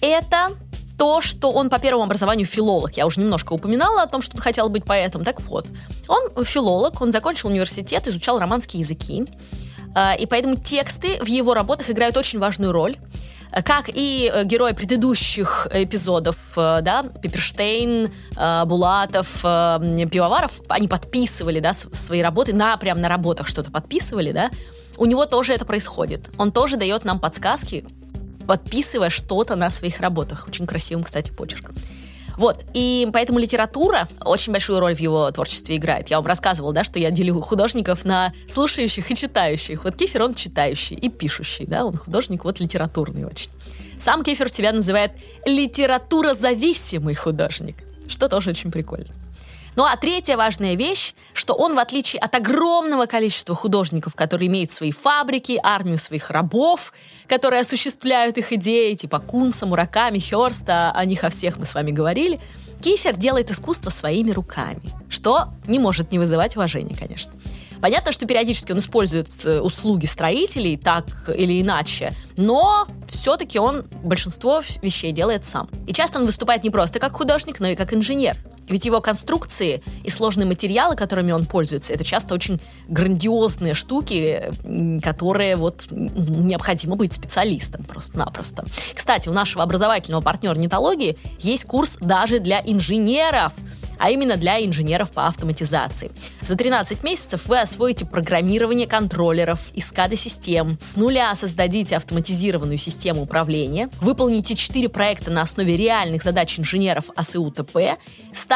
это 0.00 0.50
то, 0.96 1.20
что 1.20 1.52
он 1.52 1.70
по 1.70 1.78
первому 1.78 2.04
образованию 2.04 2.46
филолог. 2.46 2.96
Я 2.96 3.06
уже 3.06 3.20
немножко 3.20 3.52
упоминала 3.52 4.02
о 4.02 4.06
том, 4.06 4.20
что 4.20 4.36
он 4.36 4.42
хотел 4.42 4.68
быть 4.68 4.84
поэтом. 4.84 5.24
Так 5.24 5.40
вот, 5.42 5.66
он 6.08 6.44
филолог, 6.44 7.00
он 7.00 7.12
закончил 7.12 7.48
университет, 7.48 8.08
изучал 8.08 8.38
романские 8.38 8.80
языки. 8.80 9.24
А, 9.94 10.14
и 10.14 10.26
поэтому 10.26 10.56
тексты 10.56 11.18
в 11.22 11.26
его 11.26 11.54
работах 11.54 11.88
играют 11.90 12.16
очень 12.16 12.38
важную 12.38 12.72
роль 12.72 12.96
как 13.64 13.88
и 13.88 14.30
э, 14.32 14.44
герои 14.44 14.72
предыдущих 14.72 15.68
эпизодов, 15.72 16.36
э, 16.56 16.80
да, 16.82 17.02
Пиперштейн, 17.02 18.10
э, 18.36 18.64
Булатов, 18.66 19.40
Пивоваров, 19.40 20.60
они 20.68 20.88
подписывали, 20.88 21.60
да, 21.60 21.72
свои 21.74 22.20
работы 22.20 22.54
на, 22.54 22.76
прям 22.76 23.00
на 23.00 23.08
работах 23.08 23.48
что-то 23.48 23.70
подписывали, 23.70 24.32
да, 24.32 24.50
у 24.96 25.06
него 25.06 25.26
тоже 25.26 25.54
это 25.54 25.64
происходит. 25.64 26.30
Он 26.38 26.52
тоже 26.52 26.76
дает 26.76 27.04
нам 27.04 27.20
подсказки, 27.20 27.86
подписывая 28.48 29.10
что-то 29.10 29.56
на 29.56 29.70
своих 29.70 30.00
работах. 30.00 30.46
Очень 30.48 30.66
красивым, 30.66 31.04
кстати, 31.04 31.30
почерком. 31.30 31.76
Вот, 32.38 32.64
и 32.72 33.06
поэтому 33.12 33.38
литература 33.38 34.08
очень 34.24 34.52
большую 34.52 34.80
роль 34.80 34.94
в 34.94 35.00
его 35.00 35.30
творчестве 35.30 35.76
играет. 35.76 36.08
Я 36.08 36.16
вам 36.18 36.26
рассказывала, 36.26 36.72
да, 36.72 36.82
что 36.82 36.98
я 36.98 37.10
делю 37.10 37.40
художников 37.40 38.04
на 38.04 38.32
слушающих 38.48 39.10
и 39.10 39.16
читающих. 39.16 39.84
Вот 39.84 39.96
Кефир, 39.96 40.22
он 40.22 40.34
читающий 40.34 40.96
и 40.96 41.08
пишущий, 41.10 41.66
да, 41.66 41.84
он 41.84 41.96
художник 41.96 42.44
вот 42.44 42.58
литературный 42.60 43.26
очень. 43.26 43.50
Сам 44.00 44.24
Кефир 44.24 44.48
себя 44.48 44.72
называет 44.72 45.12
литературозависимый 45.44 47.14
художник, 47.14 47.76
что 48.08 48.28
тоже 48.28 48.50
очень 48.50 48.70
прикольно. 48.70 49.12
Ну 49.78 49.84
а 49.84 49.96
третья 49.96 50.36
важная 50.36 50.74
вещь, 50.74 51.14
что 51.32 51.54
он, 51.54 51.76
в 51.76 51.78
отличие 51.78 52.18
от 52.18 52.34
огромного 52.34 53.06
количества 53.06 53.54
художников, 53.54 54.16
которые 54.16 54.48
имеют 54.48 54.72
свои 54.72 54.90
фабрики, 54.90 55.60
армию 55.62 56.00
своих 56.00 56.30
рабов, 56.30 56.92
которые 57.28 57.60
осуществляют 57.60 58.38
их 58.38 58.52
идеи, 58.52 58.94
типа 58.94 59.20
Кунса, 59.20 59.66
Мураками, 59.66 60.18
Хёрста, 60.18 60.90
о 60.90 61.04
них 61.04 61.22
о 61.22 61.30
всех 61.30 61.58
мы 61.58 61.64
с 61.64 61.74
вами 61.74 61.92
говорили, 61.92 62.40
Кифер 62.82 63.16
делает 63.16 63.52
искусство 63.52 63.90
своими 63.90 64.32
руками, 64.32 64.82
что 65.08 65.50
не 65.68 65.78
может 65.78 66.10
не 66.10 66.18
вызывать 66.18 66.56
уважения, 66.56 66.96
конечно. 66.96 67.34
Понятно, 67.80 68.10
что 68.10 68.26
периодически 68.26 68.72
он 68.72 68.80
использует 68.80 69.28
э, 69.44 69.60
услуги 69.60 70.06
строителей 70.06 70.76
так 70.76 71.04
или 71.32 71.62
иначе, 71.62 72.14
но 72.36 72.88
все-таки 73.08 73.60
он 73.60 73.84
большинство 74.02 74.60
вещей 74.82 75.12
делает 75.12 75.46
сам. 75.46 75.68
И 75.86 75.92
часто 75.92 76.18
он 76.18 76.26
выступает 76.26 76.64
не 76.64 76.70
просто 76.70 76.98
как 76.98 77.12
художник, 77.16 77.60
но 77.60 77.68
и 77.68 77.76
как 77.76 77.94
инженер. 77.94 78.36
Ведь 78.68 78.84
его 78.84 79.00
конструкции 79.00 79.82
и 80.04 80.10
сложные 80.10 80.46
материалы, 80.46 80.96
которыми 80.96 81.32
он 81.32 81.46
пользуется, 81.46 81.92
это 81.92 82.04
часто 82.04 82.34
очень 82.34 82.60
грандиозные 82.88 83.74
штуки, 83.74 84.50
которые 85.02 85.56
вот 85.56 85.86
необходимо 85.90 86.96
быть 86.96 87.12
специалистом 87.12 87.84
просто-напросто. 87.84 88.64
Кстати, 88.94 89.28
у 89.28 89.32
нашего 89.32 89.62
образовательного 89.62 90.20
партнера 90.20 90.56
нетологии 90.56 91.16
есть 91.38 91.64
курс 91.64 91.98
даже 92.00 92.38
для 92.38 92.60
инженеров– 92.64 93.52
а 93.98 94.10
именно 94.10 94.36
для 94.36 94.64
инженеров 94.64 95.10
по 95.10 95.26
автоматизации. 95.26 96.10
За 96.40 96.56
13 96.56 97.02
месяцев 97.04 97.46
вы 97.46 97.60
освоите 97.60 98.04
программирование 98.04 98.86
контроллеров 98.86 99.70
и 99.74 99.80
SCADA-систем, 99.80 100.78
с 100.80 100.96
нуля 100.96 101.34
создадите 101.34 101.96
автоматизированную 101.96 102.78
систему 102.78 103.22
управления, 103.22 103.90
выполните 104.00 104.54
4 104.54 104.88
проекта 104.88 105.30
на 105.30 105.42
основе 105.42 105.76
реальных 105.76 106.22
задач 106.22 106.58
инженеров 106.58 107.06
АСУ 107.16 107.50
ТП, 107.50 107.98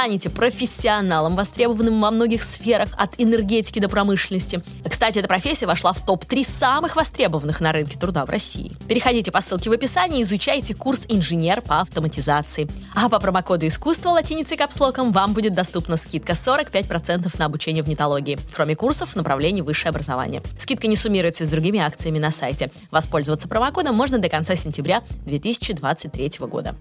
станете 0.03 0.31
профессионалом, 0.31 1.37
востребованным 1.37 2.01
во 2.01 2.11
многих 2.11 2.43
сферах 2.43 2.89
от 2.97 3.15
энергетики 3.19 3.79
до 3.79 3.89
промышленности. 3.89 4.61
Кстати, 4.85 5.21
эта 5.21 5.29
профессия 5.29 5.67
вошла 5.67 5.93
в 5.93 6.05
топ-3 6.05 6.45
самых 6.45 6.97
востребованных 6.97 7.61
на 7.61 7.71
рынке 7.71 7.97
труда 7.97 8.27
в 8.27 8.31
России. 8.31 8.73
Переходите 8.89 9.31
по 9.31 9.41
ссылке 9.41 9.71
в 9.71 9.73
описании 9.73 10.19
и 10.19 10.23
изучайте 10.25 10.75
курс 10.75 11.07
«Инженер 11.09 11.61
по 11.61 11.83
автоматизации». 11.83 12.67
А 12.97 13.09
по 13.09 13.21
промокоду 13.21 13.69
искусства 13.69 14.11
латиницей 14.11 14.57
капслоком 14.57 15.13
вам 15.13 15.35
будет 15.35 15.55
доступна 15.55 15.97
скидка 15.97 16.33
45% 16.33 17.33
на 17.39 17.45
обучение 17.45 17.85
в 17.85 17.89
нетологии, 17.89 18.41
кроме 18.53 18.75
курсов 18.75 19.11
в 19.11 19.15
направлении 19.15 19.61
высшее 19.61 19.91
образование. 19.91 20.43
Скидка 20.59 20.89
не 20.89 20.97
суммируется 20.97 21.47
с 21.47 21.49
другими 21.49 21.79
акциями 21.79 22.19
на 22.19 22.33
сайте. 22.33 22.73
Воспользоваться 22.91 23.47
промокодом 23.47 23.95
можно 23.95 24.19
до 24.19 24.29
конца 24.29 24.57
сентября 24.57 25.05
2023 25.27 26.33
года. 26.41 26.75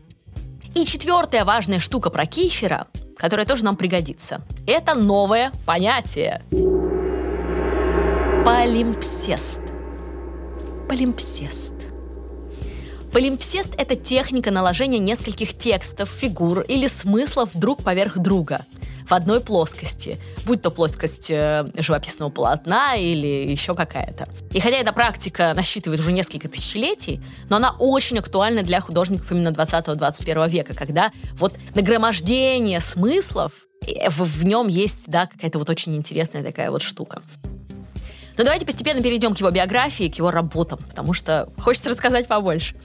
И 0.74 0.86
четвертая 0.86 1.44
важная 1.44 1.80
штука 1.80 2.10
про 2.10 2.26
кифера, 2.26 2.88
которая 3.18 3.46
тоже 3.46 3.66
нам 3.66 3.76
пригодится, 3.76 4.42
это 4.66 4.96
новое 4.96 5.52
понятие. 5.66 6.42
Полимпсест. 8.46 9.62
Полимпсест. 10.88 11.76
Полимпсест— 13.12 13.76
это 13.78 13.98
техника 13.98 14.52
наложения 14.52 15.00
нескольких 15.00 15.58
текстов, 15.58 16.10
фигур 16.10 16.62
или 16.62 16.88
смыслов 16.88 17.50
друг 17.54 17.84
поверх 17.84 18.18
друга 18.18 18.66
в 19.08 19.14
одной 19.14 19.42
плоскости, 19.42 20.18
будь 20.46 20.62
то 20.62 20.72
плоскость 20.72 21.30
э, 21.30 21.66
живописного 21.78 22.30
полотна 22.30 22.96
или 22.96 23.50
еще 23.50 23.76
какая-то. 23.76 24.28
И 24.52 24.60
хотя 24.60 24.78
эта 24.78 24.94
практика 24.94 25.54
насчитывает 25.56 26.00
уже 26.00 26.12
несколько 26.12 26.48
тысячелетий, 26.48 27.22
но 27.50 27.58
она 27.58 27.76
очень 27.78 28.20
актуальна 28.20 28.64
для 28.64 28.82
художников 28.82 29.32
именно 29.32 29.50
20-21 29.50 30.50
века, 30.50 30.74
когда 30.74 31.12
вот 31.34 31.54
нагромождение 31.76 32.82
смыслов, 32.82 33.54
э, 33.86 34.10
в, 34.10 34.24
в 34.24 34.46
нем 34.46 34.68
есть, 34.68 35.08
да, 35.08 35.28
какая-то 35.28 35.60
вот 35.60 35.70
очень 35.70 35.96
интересная 35.96 36.44
такая 36.44 36.72
вот 36.72 36.82
штука. 36.82 37.22
Но 38.38 38.46
давайте 38.46 38.66
постепенно 38.66 39.02
перейдем 39.02 39.34
к 39.34 39.40
его 39.40 39.52
биографии, 39.52 40.08
к 40.08 40.16
его 40.16 40.32
работам, 40.32 40.80
потому 40.80 41.14
что 41.14 41.50
хочется 41.60 41.90
рассказать 41.90 42.28
побольше. 42.28 42.76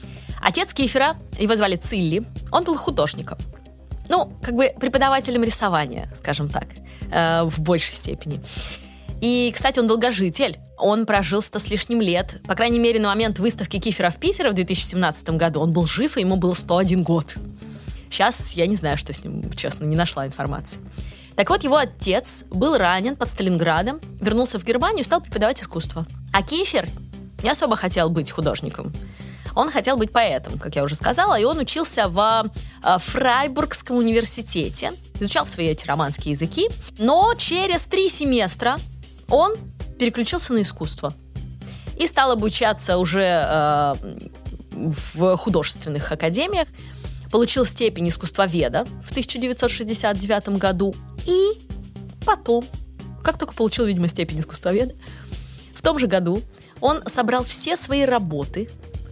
Отец 0.41 0.73
Кифера, 0.73 1.15
его 1.39 1.55
звали 1.55 1.75
Цилли, 1.75 2.23
он 2.51 2.63
был 2.63 2.75
художником. 2.75 3.37
Ну, 4.09 4.31
как 4.41 4.55
бы 4.55 4.73
преподавателем 4.79 5.43
рисования, 5.43 6.09
скажем 6.15 6.49
так, 6.49 6.67
э, 7.11 7.43
в 7.43 7.59
большей 7.59 7.93
степени. 7.93 8.41
И, 9.21 9.51
кстати, 9.53 9.79
он 9.79 9.87
долгожитель. 9.87 10.59
Он 10.77 11.05
прожил 11.05 11.41
сто 11.41 11.59
с 11.59 11.69
лишним 11.69 12.01
лет. 12.01 12.39
По 12.45 12.53
крайней 12.53 12.79
мере, 12.79 12.99
на 12.99 13.07
момент 13.07 13.39
выставки 13.39 13.79
Кифера 13.79 14.11
в 14.11 14.17
Питере 14.17 14.51
в 14.51 14.53
2017 14.53 15.31
году 15.31 15.59
он 15.59 15.73
был 15.73 15.87
жив, 15.87 16.17
и 16.17 16.21
ему 16.21 16.35
было 16.35 16.53
101 16.53 17.01
год. 17.03 17.35
Сейчас 18.09 18.53
я 18.53 18.67
не 18.67 18.75
знаю, 18.75 18.97
что 18.97 19.13
с 19.13 19.23
ним, 19.23 19.51
честно, 19.53 19.85
не 19.85 19.95
нашла 19.95 20.27
информации. 20.27 20.79
Так 21.35 21.49
вот, 21.49 21.63
его 21.63 21.77
отец 21.77 22.45
был 22.49 22.77
ранен 22.77 23.15
под 23.15 23.29
Сталинградом, 23.29 23.99
вернулся 24.21 24.59
в 24.59 24.63
Германию 24.63 25.01
и 25.01 25.03
стал 25.03 25.21
преподавать 25.21 25.61
искусство. 25.61 26.05
А 26.31 26.41
Кифер 26.41 26.87
не 27.43 27.49
особо 27.49 27.75
хотел 27.75 28.09
быть 28.09 28.31
художником. 28.31 28.93
Он 29.57 29.71
хотел 29.71 29.97
быть 29.97 30.11
поэтом, 30.11 30.59
как 30.59 30.75
я 30.75 30.83
уже 30.83 30.93
сказала, 30.93 31.39
и 31.39 31.43
он 31.43 31.57
учился 31.57 32.07
в 32.07 32.51
э, 32.83 32.97
Фрайбургском 32.99 33.97
университете, 33.97 34.93
изучал 35.19 35.47
свои 35.47 35.69
эти 35.69 35.83
романские 35.87 36.33
языки, 36.33 36.69
но 36.99 37.33
через 37.33 37.87
три 37.87 38.07
семестра 38.11 38.77
он 39.29 39.55
переключился 39.97 40.53
на 40.53 40.61
искусство 40.61 41.11
и 41.97 42.05
стал 42.05 42.29
обучаться 42.33 42.99
уже 42.99 43.23
э, 43.23 43.95
в 44.73 45.37
художественных 45.37 46.11
академиях, 46.11 46.67
получил 47.31 47.65
степень 47.65 48.09
искусствоведа 48.09 48.85
в 49.03 49.09
1969 49.09 50.49
году 50.49 50.95
и 51.25 51.67
потом, 52.23 52.63
как 53.23 53.39
только 53.39 53.55
получил, 53.55 53.85
видимо, 53.85 54.07
степень 54.07 54.39
искусствоведа, 54.39 54.93
в 55.73 55.81
том 55.81 55.97
же 55.97 56.05
году 56.05 56.43
он 56.79 57.01
собрал 57.07 57.43
все 57.43 57.75
свои 57.75 58.05
работы 58.05 58.69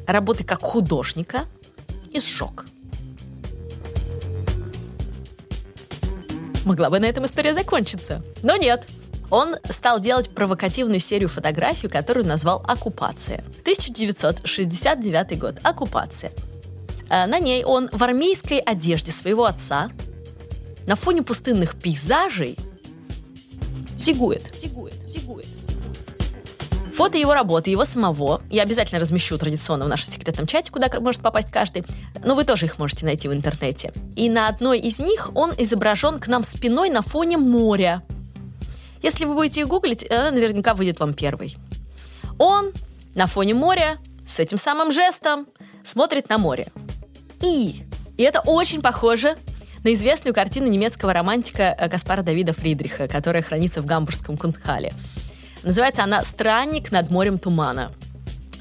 работы 0.07 0.43
как 0.43 0.61
художника 0.61 1.45
и 2.11 2.19
сжег. 2.19 2.65
Могла 6.65 6.89
бы 6.89 6.99
на 6.99 7.05
этом 7.05 7.25
история 7.25 7.53
закончиться, 7.53 8.23
но 8.41 8.55
нет. 8.55 8.87
Он 9.29 9.55
стал 9.69 9.99
делать 9.99 10.29
провокативную 10.33 10.99
серию 10.99 11.29
фотографий, 11.29 11.87
которую 11.87 12.25
назвал 12.25 12.63
«Оккупация». 12.67 13.43
1969 13.61 15.39
год. 15.39 15.55
«Оккупация». 15.63 16.31
Э, 17.09 17.25
на 17.25 17.39
ней 17.39 17.63
он 17.63 17.89
в 17.91 18.03
армейской 18.03 18.59
одежде 18.59 19.11
своего 19.11 19.45
отца 19.45 19.91
на 20.87 20.95
фоне 20.95 21.23
пустынных 21.23 21.75
пейзажей 21.75 22.57
сигует. 23.97 24.51
Сигует, 24.55 24.95
сигует. 25.07 25.47
Фото 26.95 27.17
его 27.17 27.33
работы, 27.33 27.69
его 27.69 27.83
самого, 27.83 28.41
я 28.49 28.63
обязательно 28.63 29.01
размещу 29.01 29.37
традиционно 29.37 29.83
в 29.83 29.89
нашем 29.89 30.13
секретном 30.13 30.47
чате, 30.47 30.71
куда 30.71 30.89
может 31.01 31.21
попасть 31.21 31.51
каждый, 31.51 31.83
но 32.23 32.35
вы 32.35 32.45
тоже 32.45 32.67
их 32.67 32.79
можете 32.79 33.03
найти 33.03 33.27
в 33.27 33.33
интернете. 33.33 33.91
И 34.15 34.29
на 34.29 34.47
одной 34.47 34.79
из 34.79 34.99
них 34.99 35.29
он 35.35 35.51
изображен 35.57 36.21
к 36.21 36.27
нам 36.27 36.45
спиной 36.45 36.89
на 36.89 37.01
фоне 37.01 37.37
моря. 37.37 38.01
Если 39.01 39.25
вы 39.25 39.33
будете 39.33 39.65
гуглить, 39.65 40.09
она 40.09 40.31
наверняка 40.31 40.73
выйдет 40.73 41.01
вам 41.01 41.13
первой. 41.13 41.57
Он 42.37 42.71
на 43.13 43.27
фоне 43.27 43.53
моря 43.53 43.97
с 44.25 44.39
этим 44.39 44.57
самым 44.57 44.93
жестом 44.93 45.47
смотрит 45.83 46.29
на 46.29 46.37
море. 46.37 46.67
И, 47.41 47.83
и 48.15 48.23
это 48.23 48.39
очень 48.39 48.81
похоже 48.81 49.35
на 49.83 49.93
известную 49.93 50.33
картину 50.33 50.67
немецкого 50.67 51.11
романтика 51.11 51.75
Каспара 51.91 52.21
Давида 52.21 52.53
Фридриха, 52.53 53.09
которая 53.09 53.43
хранится 53.43 53.81
в 53.81 53.85
гамбургском 53.85 54.37
Кунстхале. 54.37 54.93
Называется 55.65 56.03
она 56.03 56.23
«Странник 56.23 56.91
над 56.91 57.09
морем 57.09 57.39
тумана». 57.39 57.91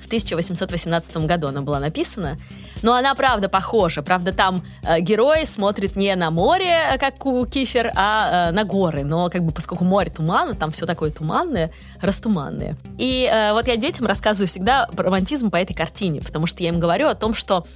В 0.01 0.07
1818 0.07 1.17
году 1.19 1.49
она 1.49 1.61
была 1.61 1.79
написана. 1.79 2.39
Но 2.83 2.95
она, 2.95 3.15
правда, 3.15 3.49
похожа. 3.49 4.03
Правда, 4.03 4.33
там 4.33 4.63
э, 4.83 5.01
герой 5.01 5.47
смотрит 5.47 5.97
не 5.97 6.15
на 6.15 6.31
море, 6.31 6.75
э, 6.93 6.99
как 6.99 7.25
у 7.27 7.45
Кифер, 7.45 7.93
а 7.95 8.49
э, 8.49 8.53
на 8.53 8.65
горы. 8.65 9.05
Но 9.05 9.29
как 9.29 9.43
бы 9.43 9.53
поскольку 9.53 9.85
море 9.85 10.11
тумана, 10.11 10.55
там 10.55 10.73
все 10.73 10.87
такое 10.87 11.11
туманное, 11.11 11.71
растуманное. 12.01 12.77
И 12.99 13.29
э, 13.31 13.53
вот 13.53 13.67
я 13.67 13.77
детям 13.77 14.07
рассказываю 14.07 14.49
всегда 14.49 14.89
романтизм 14.97 15.51
по 15.51 15.57
этой 15.57 15.75
картине, 15.75 16.23
потому 16.23 16.47
что 16.47 16.63
я 16.63 16.71
им 16.71 16.81
говорю 16.81 17.09
о 17.09 17.15
том, 17.15 17.35
что 17.35 17.67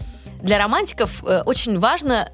для 0.43 0.59
романтиков 0.59 1.23
э, 1.25 1.43
очень 1.45 1.79
важно 1.79 2.31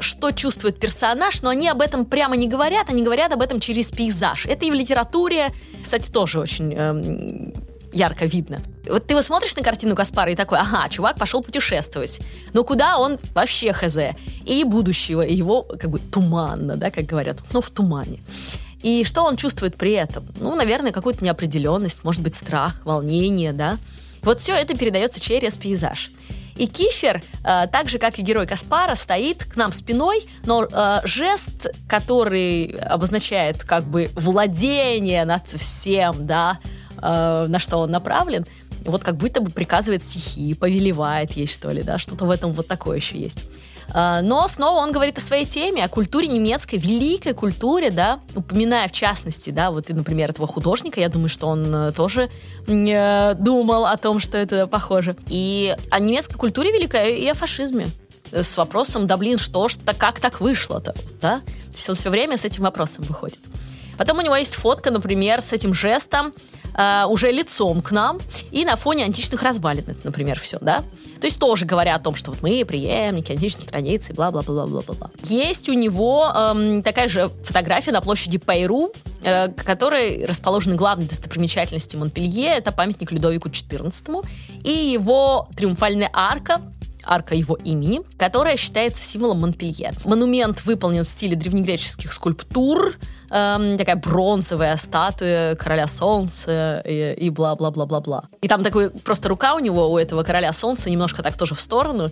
что 0.00 0.30
чувствует 0.32 0.78
персонаж, 0.78 1.42
но 1.42 1.50
они 1.50 1.68
об 1.68 1.80
этом 1.80 2.04
прямо 2.04 2.36
не 2.36 2.48
говорят, 2.48 2.90
они 2.90 3.02
говорят 3.02 3.32
об 3.32 3.42
этом 3.42 3.60
через 3.60 3.90
пейзаж. 3.90 4.46
Это 4.46 4.64
и 4.64 4.70
в 4.70 4.74
литературе, 4.74 5.48
кстати, 5.82 6.10
тоже 6.10 6.40
очень 6.40 6.72
эм, 6.74 7.52
ярко 7.92 8.26
видно. 8.26 8.60
Вот 8.88 9.06
ты 9.06 9.14
вот 9.14 9.24
смотришь 9.24 9.56
на 9.56 9.62
картину 9.62 9.94
Каспара 9.94 10.30
и 10.30 10.36
такой, 10.36 10.58
ага, 10.58 10.88
чувак 10.88 11.18
пошел 11.18 11.42
путешествовать. 11.42 12.20
Но 12.52 12.64
куда 12.64 12.98
он 12.98 13.18
вообще 13.34 13.72
хз? 13.72 13.98
И 14.44 14.64
будущего, 14.64 15.22
и 15.22 15.34
его 15.34 15.62
как 15.62 15.90
бы 15.90 15.98
туманно, 15.98 16.76
да, 16.76 16.90
как 16.90 17.04
говорят, 17.04 17.38
ну, 17.52 17.60
в 17.60 17.70
тумане. 17.70 18.20
И 18.82 19.04
что 19.04 19.24
он 19.24 19.36
чувствует 19.36 19.76
при 19.76 19.92
этом? 19.92 20.26
Ну, 20.38 20.54
наверное, 20.54 20.92
какую-то 20.92 21.24
неопределенность, 21.24 22.04
может 22.04 22.22
быть, 22.22 22.36
страх, 22.36 22.80
волнение, 22.84 23.52
да. 23.52 23.78
Вот 24.22 24.40
все 24.40 24.54
это 24.54 24.76
передается 24.76 25.20
через 25.20 25.56
пейзаж. 25.56 26.10
И 26.58 26.66
Кифер, 26.66 27.22
э, 27.44 27.66
так 27.68 27.88
же, 27.88 27.98
как 27.98 28.18
и 28.18 28.22
герой 28.22 28.46
Каспара, 28.46 28.96
стоит 28.96 29.44
к 29.44 29.56
нам 29.56 29.72
спиной, 29.72 30.28
но 30.44 30.64
э, 30.64 31.00
жест, 31.04 31.68
который 31.88 32.76
обозначает 32.80 33.64
как 33.64 33.84
бы 33.84 34.10
владение 34.14 35.24
над 35.24 35.46
всем, 35.48 36.26
да, 36.26 36.58
э, 37.00 37.46
на 37.48 37.58
что 37.60 37.78
он 37.78 37.92
направлен, 37.92 38.44
вот 38.84 39.04
как 39.04 39.16
будто 39.16 39.40
бы 39.40 39.50
приказывает 39.50 40.02
стихии, 40.02 40.54
повелевает 40.54 41.32
есть, 41.32 41.54
что 41.54 41.70
ли, 41.70 41.82
да, 41.82 41.98
что-то 41.98 42.24
в 42.24 42.30
этом 42.30 42.52
вот 42.52 42.66
такое 42.66 42.96
еще 42.96 43.18
есть. 43.18 43.44
А, 43.94 44.20
но 44.22 44.46
снова 44.48 44.80
он 44.80 44.92
говорит 44.92 45.18
о 45.18 45.20
своей 45.20 45.46
теме, 45.46 45.84
о 45.84 45.88
культуре 45.88 46.28
немецкой, 46.28 46.76
великой 46.76 47.32
культуре, 47.32 47.90
да, 47.90 48.20
упоминая 48.34 48.88
в 48.88 48.92
частности, 48.92 49.50
да, 49.50 49.70
вот, 49.70 49.88
например, 49.88 50.30
этого 50.30 50.46
художника, 50.46 51.00
я 51.00 51.08
думаю, 51.08 51.28
что 51.28 51.48
он 51.48 51.74
э, 51.74 51.92
тоже 51.92 52.28
э, 52.66 53.34
думал 53.34 53.86
о 53.86 53.96
том, 53.96 54.20
что 54.20 54.36
это 54.36 54.66
похоже. 54.66 55.16
И 55.28 55.74
о 55.90 56.00
немецкой 56.00 56.36
культуре 56.36 56.72
великой 56.72 57.16
и 57.16 57.28
о 57.28 57.34
фашизме 57.34 57.88
с 58.30 58.56
вопросом, 58.58 59.06
да 59.06 59.16
блин, 59.16 59.38
что 59.38 59.68
ж, 59.68 59.76
как 59.98 60.20
так 60.20 60.40
вышло-то, 60.40 60.94
да? 61.20 61.40
То 61.40 61.72
есть 61.74 61.88
он 61.88 61.94
все 61.94 62.10
время 62.10 62.36
с 62.36 62.44
этим 62.44 62.64
вопросом 62.64 63.04
выходит. 63.04 63.38
Потом 63.96 64.18
у 64.18 64.20
него 64.20 64.36
есть 64.36 64.54
фотка, 64.54 64.90
например, 64.90 65.40
с 65.40 65.52
этим 65.52 65.72
жестом, 65.72 66.34
э, 66.74 67.04
уже 67.06 67.32
лицом 67.32 67.80
к 67.80 67.90
нам, 67.90 68.20
и 68.50 68.64
на 68.64 68.76
фоне 68.76 69.04
античных 69.04 69.42
развалин, 69.42 69.96
например, 70.04 70.38
все, 70.38 70.58
да? 70.60 70.84
То 71.20 71.26
есть 71.26 71.38
тоже 71.38 71.66
говоря 71.66 71.94
о 71.94 71.98
том, 71.98 72.14
что 72.14 72.30
вот 72.30 72.42
мы 72.42 72.64
преемники 72.64 73.32
античных 73.32 73.66
традиций, 73.66 74.14
бла-бла-бла-бла-бла-бла. 74.14 75.10
Есть 75.24 75.68
у 75.68 75.72
него 75.72 76.32
эм, 76.34 76.82
такая 76.82 77.08
же 77.08 77.30
фотография 77.44 77.92
на 77.92 78.00
площади 78.00 78.38
Пайру, 78.38 78.92
э, 79.22 79.48
которой 79.48 80.24
расположена 80.24 80.76
главной 80.76 81.06
достопримечательностью 81.06 82.00
Монпелье, 82.00 82.56
это 82.56 82.72
памятник 82.72 83.10
Людовику 83.12 83.48
XIV, 83.48 84.24
и 84.64 84.70
его 84.70 85.48
триумфальная 85.56 86.10
арка, 86.12 86.60
арка 87.08 87.34
его 87.34 87.56
имени, 87.56 88.02
которая 88.18 88.56
считается 88.56 89.02
символом 89.02 89.40
Монпелье. 89.40 89.92
Монумент 90.04 90.64
выполнен 90.64 91.04
в 91.04 91.08
стиле 91.08 91.36
древнегреческих 91.36 92.12
скульптур, 92.12 92.96
эм, 93.30 93.78
такая 93.78 93.96
бронзовая 93.96 94.76
статуя 94.76 95.54
короля 95.54 95.88
солнца 95.88 96.82
и 96.86 97.30
бла-бла-бла-бла-бла. 97.30 98.24
И 98.42 98.48
там 98.48 98.62
такой 98.62 98.90
просто 98.90 99.28
рука 99.28 99.54
у 99.54 99.58
него, 99.58 99.90
у 99.90 99.98
этого 99.98 100.22
короля 100.22 100.52
солнца, 100.52 100.90
немножко 100.90 101.22
так 101.22 101.36
тоже 101.36 101.54
в 101.54 101.60
сторону, 101.60 102.10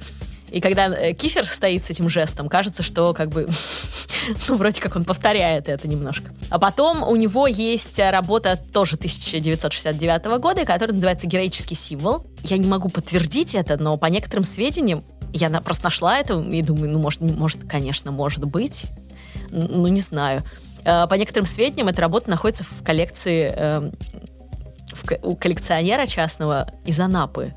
И 0.57 0.61
когда 0.61 0.87
э, 0.87 1.13
Кифер 1.13 1.45
стоит 1.45 1.85
с 1.85 1.91
этим 1.91 2.09
жестом, 2.09 2.49
кажется, 2.49 2.83
что 2.83 3.13
как 3.13 3.29
бы, 3.29 3.47
ну, 4.49 4.57
вроде 4.57 4.81
как 4.81 4.97
он 4.97 5.05
повторяет 5.05 5.69
это 5.69 5.87
немножко. 5.87 6.33
А 6.49 6.59
потом 6.59 7.03
у 7.03 7.15
него 7.15 7.47
есть 7.47 7.99
работа 7.99 8.59
тоже 8.73 8.97
1969 8.97 10.25
года, 10.41 10.65
которая 10.65 10.95
называется 10.95 11.27
«Героический 11.27 11.75
символ». 11.75 12.25
Я 12.43 12.57
не 12.57 12.67
могу 12.67 12.89
подтвердить 12.89 13.55
это, 13.55 13.77
но 13.77 13.99
по 13.99 14.07
некоторым 14.07 14.45
сведениям 14.45 15.05
я 15.35 15.51
просто 15.61 15.85
нашла 15.85 16.21
это 16.21 16.41
и 16.41 16.63
думаю, 16.63 16.91
ну, 16.91 17.01
может, 17.01 17.21
может 17.21 17.69
конечно, 17.69 18.11
может 18.11 18.47
быть. 18.47 18.87
Ну, 19.51 19.87
не 19.89 20.01
знаю. 20.01 20.43
Э, 20.87 21.07
по 21.07 21.15
некоторым 21.17 21.45
сведениям, 21.45 21.89
эта 21.89 22.01
работа 22.01 22.31
находится 22.31 22.65
в 22.65 22.83
коллекции 22.83 23.53
эм, 23.55 23.93
у 25.23 25.37
коллекционера 25.37 26.07
частного 26.07 26.73
из 26.87 26.99
Анапы. 26.99 27.53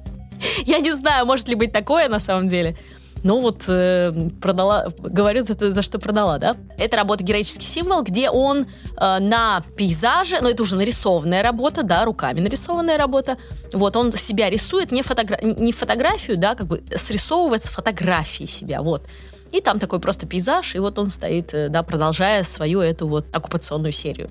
Я 0.66 0.80
не 0.80 0.92
знаю, 0.94 1.26
может 1.26 1.48
ли 1.48 1.56
быть 1.56 1.72
такое 1.72 2.08
на 2.10 2.20
самом 2.20 2.50
деле. 2.50 2.76
Ну 3.24 3.42
вот 3.42 3.64
э, 3.68 4.14
продала, 4.42 4.88
говорю 5.00 5.44
за, 5.44 5.74
за 5.74 5.82
что 5.82 6.00
продала, 6.00 6.38
да? 6.38 6.56
Это 6.78 6.98
работа 6.98 7.24
«Героический 7.24 7.66
символ», 7.66 8.04
где 8.04 8.30
он 8.30 8.60
э, 8.60 9.20
на 9.20 9.62
пейзаже, 9.76 10.38
ну, 10.42 10.50
это 10.50 10.64
уже 10.64 10.78
нарисованная 10.78 11.44
работа, 11.44 11.84
да, 11.84 12.06
руками 12.06 12.40
нарисованная 12.40 12.98
работа. 12.98 13.38
Вот 13.74 13.96
он 13.98 14.14
себя 14.14 14.50
рисует, 14.50 14.92
не, 14.92 15.02
фотогра 15.02 15.38
не 15.42 15.74
фотографию, 15.74 16.38
да, 16.38 16.56
как 16.56 16.68
бы 16.68 16.82
срисовывает 16.96 17.66
с 17.66 17.70
фотографии 17.70 18.46
себя, 18.46 18.82
вот. 18.82 19.04
И 19.52 19.62
там 19.62 19.80
такой 19.80 20.00
просто 20.00 20.28
пейзаж, 20.28 20.76
и 20.76 20.80
вот 20.80 20.98
он 21.00 21.10
стоит, 21.10 21.54
э, 21.54 21.70
да, 21.70 21.84
продолжая 21.84 22.44
свою 22.44 22.80
эту 22.80 23.08
вот 23.08 23.26
оккупационную 23.34 23.92
серию. 23.92 24.30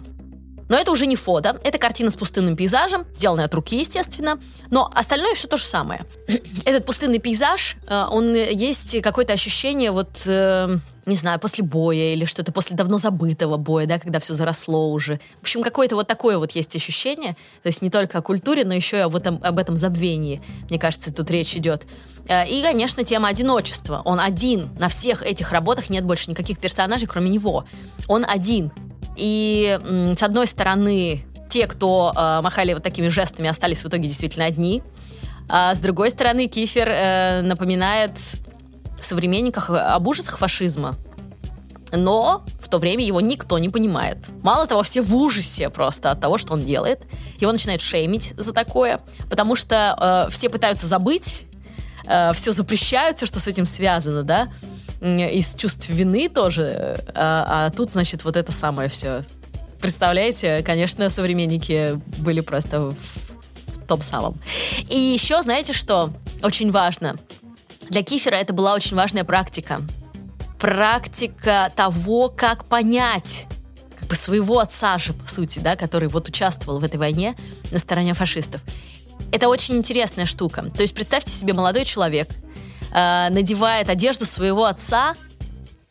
Но 0.68 0.76
это 0.76 0.90
уже 0.90 1.06
не 1.06 1.16
фото, 1.16 1.60
это 1.64 1.78
картина 1.78 2.10
с 2.10 2.16
пустынным 2.16 2.56
пейзажем, 2.56 3.06
сделанная 3.12 3.46
от 3.46 3.54
руки, 3.54 3.78
естественно, 3.78 4.38
но 4.70 4.90
остальное 4.94 5.34
все 5.34 5.48
то 5.48 5.56
же 5.56 5.64
самое. 5.64 6.04
Этот 6.64 6.86
пустынный 6.86 7.18
пейзаж, 7.18 7.76
э, 7.86 8.04
он 8.10 8.34
есть 8.34 9.00
какое-то 9.02 9.32
ощущение 9.32 9.90
вот 9.90 10.22
э, 10.26 10.78
не 11.08 11.16
знаю, 11.16 11.40
после 11.40 11.64
боя 11.64 12.12
или 12.12 12.24
что-то 12.24 12.52
после 12.52 12.76
давно 12.76 12.98
забытого 12.98 13.56
боя, 13.56 13.86
да, 13.86 13.98
когда 13.98 14.20
все 14.20 14.34
заросло 14.34 14.90
уже. 14.92 15.20
В 15.38 15.42
общем, 15.42 15.62
какое-то 15.62 15.96
вот 15.96 16.06
такое 16.06 16.38
вот 16.38 16.52
есть 16.52 16.76
ощущение, 16.76 17.32
то 17.62 17.66
есть 17.68 17.82
не 17.82 17.90
только 17.90 18.18
о 18.18 18.22
культуре, 18.22 18.64
но 18.64 18.74
еще 18.74 18.98
и 18.98 19.00
об 19.00 19.16
этом, 19.16 19.40
об 19.42 19.58
этом 19.58 19.76
забвении, 19.76 20.40
мне 20.68 20.78
кажется, 20.78 21.12
тут 21.12 21.30
речь 21.30 21.56
идет. 21.56 21.86
Э, 22.28 22.46
и, 22.46 22.62
конечно, 22.62 23.02
тема 23.04 23.28
одиночества. 23.28 24.02
Он 24.04 24.20
один. 24.20 24.70
На 24.78 24.88
всех 24.88 25.22
этих 25.22 25.52
работах 25.52 25.90
нет 25.90 26.04
больше 26.04 26.30
никаких 26.30 26.58
персонажей, 26.58 27.08
кроме 27.08 27.30
него. 27.30 27.64
Он 28.06 28.24
один. 28.28 28.70
И 29.16 29.78
с 30.16 30.22
одной 30.22 30.46
стороны, 30.46 31.24
те, 31.48 31.66
кто 31.66 32.12
э, 32.14 32.40
махали 32.42 32.74
вот 32.74 32.82
такими 32.82 33.08
жестами, 33.08 33.48
остались 33.48 33.82
в 33.82 33.88
итоге 33.88 34.08
действительно 34.08 34.44
одни. 34.44 34.82
А 35.48 35.74
с 35.74 35.80
другой 35.80 36.10
стороны, 36.10 36.46
Кифер 36.46 36.88
э, 36.90 37.40
напоминает 37.42 38.12
современниках 39.04 39.70
об 39.70 40.06
ужасах 40.06 40.38
фашизма. 40.38 40.94
Но 41.90 42.44
в 42.60 42.68
то 42.68 42.78
время 42.78 43.04
его 43.04 43.20
никто 43.20 43.58
не 43.58 43.70
понимает. 43.70 44.18
Мало 44.42 44.66
того, 44.66 44.82
все 44.82 45.00
в 45.00 45.14
ужасе 45.14 45.70
просто 45.70 46.10
от 46.10 46.20
того, 46.20 46.36
что 46.36 46.52
он 46.52 46.60
делает. 46.60 47.00
Его 47.40 47.50
начинают 47.50 47.80
шеймить 47.80 48.34
за 48.36 48.52
такое, 48.52 49.00
потому 49.30 49.56
что 49.56 50.26
э, 50.28 50.30
все 50.30 50.50
пытаются 50.50 50.86
забыть, 50.86 51.46
э, 52.04 52.32
все 52.34 52.52
запрещают, 52.52 53.16
все, 53.16 53.24
что 53.24 53.40
с 53.40 53.46
этим 53.46 53.64
связано, 53.64 54.22
да 54.22 54.48
из 55.00 55.54
чувств 55.54 55.88
вины 55.88 56.28
тоже, 56.28 56.98
а, 57.14 57.66
а 57.66 57.70
тут, 57.70 57.90
значит, 57.90 58.24
вот 58.24 58.36
это 58.36 58.52
самое 58.52 58.88
все. 58.88 59.24
Представляете, 59.80 60.62
конечно, 60.64 61.08
современники 61.08 62.00
были 62.18 62.40
просто 62.40 62.90
в 62.90 63.86
том 63.86 64.02
самом. 64.02 64.38
И 64.88 64.98
еще, 64.98 65.40
знаете 65.42 65.72
что, 65.72 66.10
очень 66.42 66.72
важно. 66.72 67.16
Для 67.88 68.02
Кифера 68.02 68.34
это 68.34 68.52
была 68.52 68.74
очень 68.74 68.96
важная 68.96 69.24
практика. 69.24 69.80
Практика 70.58 71.72
того, 71.74 72.28
как 72.28 72.64
понять 72.66 73.46
как 73.98 74.08
бы 74.08 74.14
своего 74.14 74.58
отца 74.58 74.98
же, 74.98 75.12
по 75.12 75.28
сути, 75.28 75.58
да, 75.58 75.76
который 75.76 76.08
вот 76.08 76.28
участвовал 76.28 76.80
в 76.80 76.84
этой 76.84 76.96
войне 76.96 77.34
на 77.70 77.78
стороне 77.78 78.14
фашистов. 78.14 78.60
Это 79.32 79.48
очень 79.48 79.76
интересная 79.76 80.26
штука. 80.26 80.70
То 80.70 80.82
есть 80.82 80.94
представьте 80.94 81.32
себе 81.32 81.52
молодой 81.52 81.84
человек, 81.84 82.28
э, 82.92 83.28
надевает 83.30 83.88
одежду 83.88 84.24
своего 84.26 84.64
отца 84.64 85.14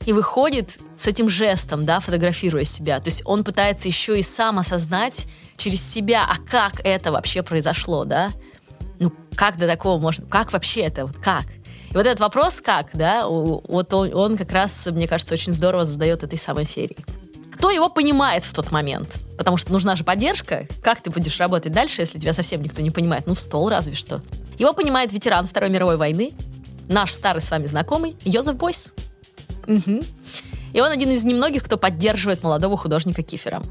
и 0.05 0.13
выходит 0.13 0.79
с 0.97 1.07
этим 1.07 1.29
жестом, 1.29 1.85
да, 1.85 1.99
фотографируя 1.99 2.63
себя. 2.63 2.99
То 2.99 3.09
есть 3.09 3.21
он 3.25 3.43
пытается 3.43 3.87
еще 3.87 4.19
и 4.19 4.23
сам 4.23 4.59
осознать 4.59 5.27
через 5.57 5.81
себя, 5.87 6.25
а 6.27 6.37
как 6.49 6.79
это 6.83 7.11
вообще 7.11 7.43
произошло, 7.43 8.05
да? 8.05 8.31
Ну, 8.99 9.11
как 9.35 9.57
до 9.57 9.67
такого 9.67 9.99
можно, 9.99 10.25
как 10.25 10.53
вообще 10.53 10.81
это, 10.81 11.05
вот 11.05 11.17
как? 11.17 11.45
И 11.89 11.93
вот 11.93 12.05
этот 12.05 12.19
вопрос 12.19 12.61
как, 12.61 12.89
да, 12.93 13.27
вот 13.27 13.93
он, 13.93 14.13
он 14.13 14.37
как 14.37 14.51
раз, 14.51 14.87
мне 14.87 15.07
кажется, 15.07 15.33
очень 15.33 15.53
здорово 15.53 15.85
задает 15.85 16.23
этой 16.23 16.37
самой 16.37 16.65
серии. 16.65 16.97
Кто 17.51 17.71
его 17.71 17.89
понимает 17.89 18.43
в 18.43 18.53
тот 18.53 18.71
момент? 18.71 19.17
Потому 19.37 19.57
что 19.57 19.71
нужна 19.71 19.95
же 19.95 20.03
поддержка. 20.03 20.67
Как 20.83 21.01
ты 21.01 21.09
будешь 21.09 21.39
работать 21.39 21.71
дальше, 21.71 22.01
если 22.01 22.19
тебя 22.19 22.33
совсем 22.33 22.61
никто 22.61 22.81
не 22.81 22.91
понимает? 22.91 23.25
Ну, 23.25 23.33
в 23.33 23.39
стол 23.39 23.69
разве 23.69 23.95
что. 23.95 24.21
Его 24.59 24.73
понимает 24.73 25.11
ветеран 25.11 25.47
Второй 25.47 25.69
мировой 25.69 25.97
войны, 25.97 26.33
наш 26.87 27.11
старый 27.11 27.41
с 27.41 27.49
вами 27.49 27.65
знакомый 27.65 28.15
Йозеф 28.23 28.55
Бойс. 28.55 28.89
Угу. 29.67 30.03
И 30.73 30.81
он 30.81 30.91
один 30.91 31.09
из 31.11 31.23
немногих, 31.23 31.63
кто 31.63 31.77
поддерживает 31.77 32.43
молодого 32.43 32.77
художника 32.77 33.23
Кифера. 33.23 33.61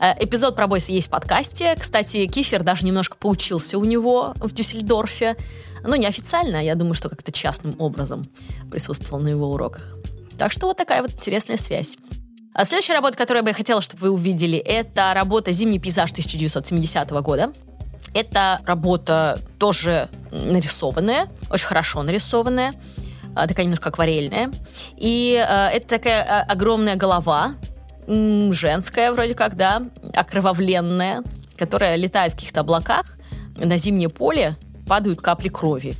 Э, 0.00 0.14
эпизод 0.18 0.56
про 0.56 0.66
Бойса 0.66 0.92
есть 0.92 1.08
в 1.08 1.10
подкасте. 1.10 1.76
Кстати, 1.78 2.26
Кифер 2.26 2.62
даже 2.62 2.84
немножко 2.84 3.16
поучился 3.16 3.78
у 3.78 3.84
него 3.84 4.34
в 4.36 4.52
Дюссельдорфе. 4.52 5.36
Ну, 5.84 5.96
неофициально, 5.96 6.62
я 6.62 6.74
думаю, 6.74 6.94
что 6.94 7.08
как-то 7.08 7.32
частным 7.32 7.74
образом 7.78 8.26
присутствовал 8.70 9.22
на 9.22 9.28
его 9.28 9.50
уроках. 9.50 9.96
Так 10.38 10.52
что 10.52 10.66
вот 10.66 10.76
такая 10.76 11.02
вот 11.02 11.12
интересная 11.12 11.56
связь. 11.56 11.96
А 12.54 12.64
следующая 12.64 12.94
работа, 12.94 13.16
которую 13.16 13.42
я 13.42 13.50
бы 13.50 13.56
хотела, 13.56 13.80
чтобы 13.80 14.02
вы 14.02 14.10
увидели, 14.10 14.58
это 14.58 15.12
работа 15.14 15.52
«Зимний 15.52 15.78
пейзаж» 15.78 16.10
1970 16.10 17.10
года. 17.22 17.52
Это 18.14 18.60
работа 18.66 19.38
тоже 19.58 20.08
нарисованная, 20.30 21.28
очень 21.50 21.66
хорошо 21.66 22.02
нарисованная, 22.02 22.74
а, 23.34 23.46
такая 23.46 23.64
немножко 23.64 23.88
акварельная. 23.88 24.50
И 24.98 25.34
э, 25.34 25.68
это 25.68 25.88
такая 25.88 26.22
а, 26.22 26.42
огромная 26.42 26.96
голова, 26.96 27.54
женская 28.06 29.12
вроде 29.12 29.34
как, 29.34 29.56
да, 29.56 29.82
окровавленная, 30.14 31.22
которая 31.56 31.96
летает 31.96 32.32
в 32.32 32.36
каких-то 32.36 32.60
облаках. 32.60 33.16
На 33.56 33.78
зимнее 33.78 34.08
поле 34.08 34.56
падают 34.86 35.20
капли 35.20 35.48
крови. 35.48 35.96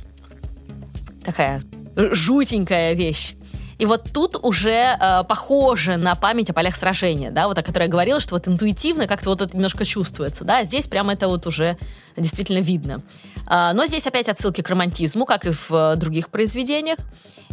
Такая 1.23 1.61
жутенькая 1.95 2.93
вещь. 2.93 3.35
И 3.79 3.85
вот 3.85 4.11
тут 4.13 4.37
уже 4.41 4.97
э, 4.99 5.23
похоже 5.27 5.97
на 5.97 6.15
память 6.15 6.49
о 6.49 6.53
полях 6.53 6.75
сражения, 6.75 7.31
да, 7.31 7.47
вот 7.47 7.57
о 7.57 7.63
которой 7.63 7.83
я 7.83 7.89
говорила, 7.89 8.19
что 8.19 8.35
вот 8.35 8.47
интуитивно 8.47 9.07
как-то 9.07 9.29
вот 9.29 9.41
это 9.41 9.55
немножко 9.55 9.83
чувствуется, 9.83 10.43
да, 10.43 10.63
здесь 10.63 10.87
прямо 10.87 11.13
это 11.13 11.27
вот 11.27 11.47
уже 11.47 11.77
действительно 12.15 12.59
видно. 12.59 13.01
А, 13.45 13.73
но 13.73 13.85
здесь 13.85 14.07
опять 14.07 14.29
отсылки 14.29 14.61
к 14.61 14.69
романтизму, 14.69 15.25
как 15.25 15.45
и 15.45 15.51
в 15.51 15.71
э, 15.71 15.95
других 15.95 16.29
произведениях. 16.29 16.99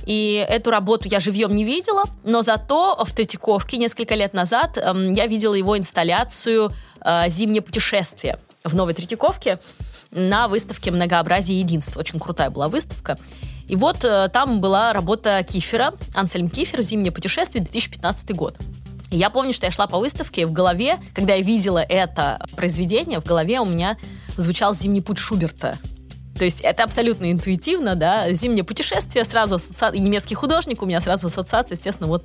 И 0.07 0.45
эту 0.49 0.71
работу 0.71 1.09
я 1.09 1.21
живьем 1.21 1.55
не 1.55 1.65
видела, 1.65 2.05
но 2.25 2.43
зато 2.43 3.03
в 3.05 3.13
Третьяковке 3.13 3.77
несколько 3.77 4.15
лет 4.15 4.33
назад 4.33 4.77
э, 4.77 5.13
я 5.17 5.27
видела 5.27 5.55
его 5.55 5.77
инсталляцию 5.77 6.71
э, 7.01 7.29
«Зимнее 7.29 7.63
путешествие» 7.63 8.39
в 8.63 8.77
Новой 8.77 8.95
Третьяковке 8.95 9.59
на 10.11 10.49
выставке 10.49 10.91
«Многообразие 10.91 11.59
и 11.59 11.61
единство». 11.61 12.01
Очень 12.01 12.19
крутая 12.19 12.51
была 12.51 12.69
выставка. 12.69 13.19
И 13.69 13.77
вот 13.77 14.05
э, 14.05 14.29
там 14.33 14.61
была 14.61 14.93
работа 14.93 15.43
Кифера, 15.45 15.95
Ансельм 16.15 16.49
Кифер 16.49 16.83
«Зимнее 16.83 17.13
путешествие», 17.13 17.63
2015 17.63 18.35
год. 18.35 18.59
И 19.11 19.17
я 19.17 19.31
помню, 19.31 19.53
что 19.53 19.67
я 19.67 19.73
шла 19.73 19.87
по 19.87 19.99
выставке, 19.99 20.47
в 20.47 20.53
голове, 20.53 20.99
когда 21.15 21.35
я 21.35 21.43
видела 21.43 21.79
это 21.79 22.45
произведение, 22.57 23.21
в 23.21 23.25
голове 23.25 23.61
у 23.61 23.67
меня 23.67 23.97
звучал 24.37 24.75
«Зимний 24.75 25.01
путь 25.01 25.19
Шуберта». 25.19 25.79
То 26.37 26.45
есть 26.45 26.63
это 26.63 26.85
абсолютно 26.85 27.31
интуитивно, 27.31 27.97
да, 27.97 28.33
«Зимнее 28.33 28.65
путешествие», 28.65 29.25
сразу 29.25 29.57
ассоциация, 29.57 30.01
немецкий 30.01 30.35
художник, 30.35 30.83
у 30.83 30.87
меня 30.87 31.01
сразу 31.01 31.29
ассоциация, 31.29 31.77
естественно, 31.77 32.09
вот 32.09 32.25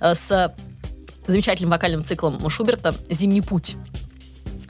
э, 0.00 0.14
с 0.14 0.54
замечательным 1.26 1.70
вокальным 1.70 2.04
циклом 2.04 2.48
Шуберта 2.50 2.94
«Зимний 3.08 3.40
путь». 3.40 3.76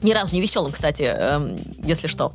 Ни 0.04 0.12
разу 0.12 0.34
не 0.34 0.42
веселым, 0.42 0.70
кстати, 0.70 1.02
э, 1.06 1.58
если 1.82 2.08
что. 2.08 2.30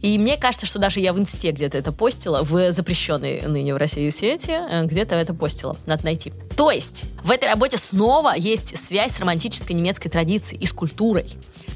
И 0.00 0.18
мне 0.18 0.38
кажется, 0.38 0.64
что 0.64 0.78
даже 0.78 1.00
я 1.00 1.12
в 1.12 1.18
инсте 1.18 1.50
где-то 1.50 1.76
это 1.76 1.92
постила, 1.92 2.42
в 2.42 2.72
запрещенной 2.72 3.42
ныне 3.42 3.74
в 3.74 3.76
России 3.76 4.08
сети, 4.08 4.52
э, 4.52 4.84
где-то 4.86 5.14
это 5.14 5.34
постила. 5.34 5.76
Надо 5.84 6.06
найти. 6.06 6.32
То 6.56 6.70
есть, 6.70 7.04
в 7.22 7.30
этой 7.30 7.50
работе 7.50 7.76
снова 7.76 8.34
есть 8.34 8.78
связь 8.78 9.12
с 9.12 9.20
романтической 9.20 9.76
немецкой 9.76 10.08
традицией 10.08 10.62
и 10.62 10.64
с 10.64 10.72
культурой. 10.72 11.26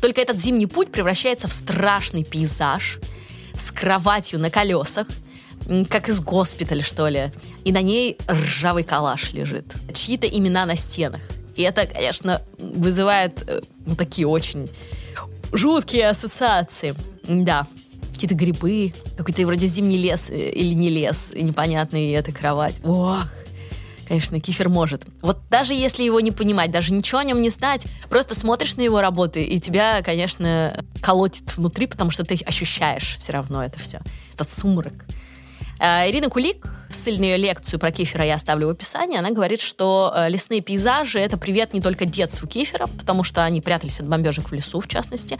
Только 0.00 0.22
этот 0.22 0.40
зимний 0.40 0.66
путь 0.66 0.90
превращается 0.90 1.48
в 1.48 1.52
страшный 1.52 2.24
пейзаж 2.24 2.98
с 3.54 3.70
кроватью 3.72 4.38
на 4.38 4.48
колесах, 4.48 5.06
как 5.90 6.08
из 6.08 6.20
госпиталя, 6.20 6.82
что 6.82 7.08
ли. 7.08 7.30
И 7.64 7.72
на 7.72 7.82
ней 7.82 8.16
ржавый 8.26 8.84
калаш 8.84 9.32
лежит. 9.32 9.66
Чьи-то 9.92 10.26
имена 10.26 10.64
на 10.64 10.78
стенах. 10.78 11.20
И 11.56 11.62
это, 11.62 11.86
конечно, 11.86 12.40
вызывает 12.58 13.44
э, 13.46 13.60
ну, 13.84 13.94
такие 13.94 14.26
очень 14.26 14.70
жуткие 15.52 16.08
ассоциации. 16.08 16.94
Да, 17.24 17.66
какие-то 18.12 18.34
грибы, 18.34 18.92
какой-то 19.16 19.46
вроде 19.46 19.66
зимний 19.66 19.96
лес 19.96 20.28
э, 20.28 20.50
или 20.50 20.74
не 20.74 20.90
лес, 20.90 21.32
и 21.34 21.42
непонятный, 21.42 22.10
эта 22.12 22.32
кровать. 22.32 22.74
Ох, 22.84 23.26
конечно, 24.06 24.40
Кифер 24.40 24.68
может. 24.68 25.06
Вот 25.22 25.38
даже 25.48 25.72
если 25.72 26.02
его 26.02 26.20
не 26.20 26.30
понимать, 26.30 26.70
даже 26.70 26.92
ничего 26.92 27.20
о 27.20 27.24
нем 27.24 27.40
не 27.40 27.48
знать, 27.48 27.86
просто 28.08 28.34
смотришь 28.34 28.76
на 28.76 28.82
его 28.82 29.00
работы, 29.00 29.42
и 29.42 29.58
тебя, 29.58 30.02
конечно, 30.02 30.84
колотит 31.00 31.56
внутри, 31.56 31.86
потому 31.86 32.10
что 32.10 32.24
ты 32.24 32.38
ощущаешь 32.44 33.16
все 33.18 33.32
равно 33.32 33.64
это 33.64 33.78
все. 33.78 34.00
Этот 34.34 34.50
сумрак. 34.50 35.06
А, 35.82 36.06
Ирина 36.06 36.28
Кулик, 36.28 36.68
ссыльную 36.90 37.38
лекцию 37.38 37.80
про 37.80 37.90
Кифера 37.90 38.22
я 38.22 38.34
оставлю 38.34 38.66
в 38.66 38.70
описании, 38.70 39.18
она 39.18 39.30
говорит, 39.30 39.62
что 39.62 40.12
э, 40.14 40.28
лесные 40.28 40.60
пейзажи— 40.60 41.18
это 41.20 41.38
привет 41.38 41.72
не 41.72 41.80
только 41.80 42.04
детству 42.04 42.46
Кифера, 42.46 42.86
потому 42.86 43.24
что 43.24 43.44
они 43.44 43.62
прятались 43.62 43.98
от 43.98 44.06
бомбежек 44.06 44.50
в 44.50 44.52
лесу, 44.52 44.80
в 44.80 44.88
частности, 44.88 45.38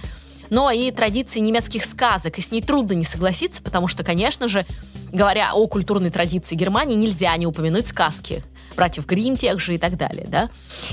но 0.48 0.70
и 0.70 0.90
традиции 0.92 1.40
немецких 1.40 1.84
сказок. 1.84 2.38
И 2.38 2.40
с 2.40 2.52
ней 2.52 2.62
трудно 2.62 2.94
не 2.94 3.04
согласиться, 3.04 3.62
потому 3.62 3.86
что, 3.86 4.02
конечно 4.02 4.48
же, 4.48 4.64
говоря 5.12 5.52
о 5.52 5.66
культурной 5.66 6.10
традиции 6.10 6.54
Германии, 6.54 6.94
нельзя 6.94 7.36
не 7.36 7.46
упомянуть 7.46 7.86
сказки 7.86 8.42
братьев 8.76 9.06
Грим 9.06 9.36
тех 9.36 9.60
же 9.60 9.74
и 9.74 9.78
так 9.78 9.96
далее, 9.96 10.26
да. 10.28 10.48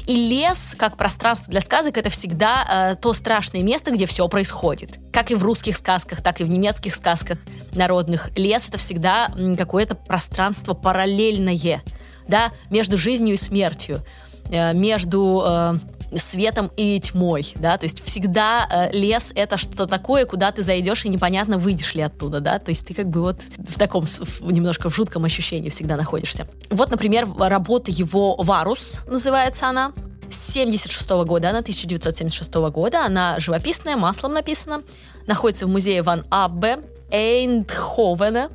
И 0.06 0.16
лес, 0.16 0.76
как 0.78 0.98
пространство 0.98 1.52
для 1.52 1.62
сказок, 1.62 1.98
это 1.98 2.10
всегда 2.10 2.92
э, 2.92 2.96
то 2.96 3.14
страшное 3.14 3.64
место, 3.64 3.92
где 3.92 4.06
все 4.06 4.28
происходит. 4.28 5.00
Как 5.12 5.32
и 5.32 5.36
в 5.36 5.44
русских 5.44 5.78
сказках, 5.78 6.22
так 6.22 6.42
и 6.42 6.44
в 6.44 6.50
немецких 6.50 6.96
сказках 6.96 7.40
народных. 7.74 8.30
Лес— 8.36 8.68
это 8.70 8.78
всегда 8.78 9.32
какое-то 9.58 9.96
пространство 9.96 10.74
параллельное, 10.74 11.82
да, 12.28 12.52
между 12.70 12.98
жизнью 12.98 13.36
и 13.36 13.38
смертью, 13.38 14.04
э, 14.52 14.74
между... 14.74 15.44
Э, 15.46 15.76
светом 16.16 16.72
и 16.78 17.00
тьмой, 17.00 17.54
да, 17.56 17.78
то 17.78 17.86
есть 17.86 18.04
всегда 18.04 18.68
э, 18.70 18.98
лес 18.98 19.32
это 19.36 19.58
что-то 19.58 19.88
такое, 19.88 20.26
куда 20.26 20.52
ты 20.52 20.64
зайдешь 20.64 21.06
и 21.06 21.10
непонятно 21.10 21.58
выйдешь 21.58 21.96
ли 21.96 22.02
оттуда, 22.02 22.40
да, 22.40 22.60
то 22.60 22.70
есть 22.70 22.88
ты 22.88 22.94
как 22.94 23.10
бы 23.10 23.22
вот 23.22 23.42
в 23.58 23.78
таком 23.78 24.06
в, 24.06 24.52
немножко 24.52 24.90
в 24.90 24.96
жутком 24.96 25.26
ощущении 25.26 25.70
всегда 25.70 25.98
находишься. 25.98 26.48
Вот, 26.70 26.92
например, 26.92 27.28
работа 27.38 27.92
его 27.92 28.36
«Варус» 28.36 29.02
называется 29.08 29.68
она, 29.68 29.92
с 30.30 30.54
76 30.54 31.10
года, 31.26 31.50
она 31.50 31.60
1976 31.60 32.54
года, 32.72 33.06
она 33.06 33.40
живописная, 33.40 33.96
маслом 33.96 34.34
написана, 34.34 34.84
находится 35.26 35.66
в 35.66 35.70
музее 35.70 36.02
Ван 36.04 36.26
Аббе 36.30 36.80
Эйндховена, 37.12 38.50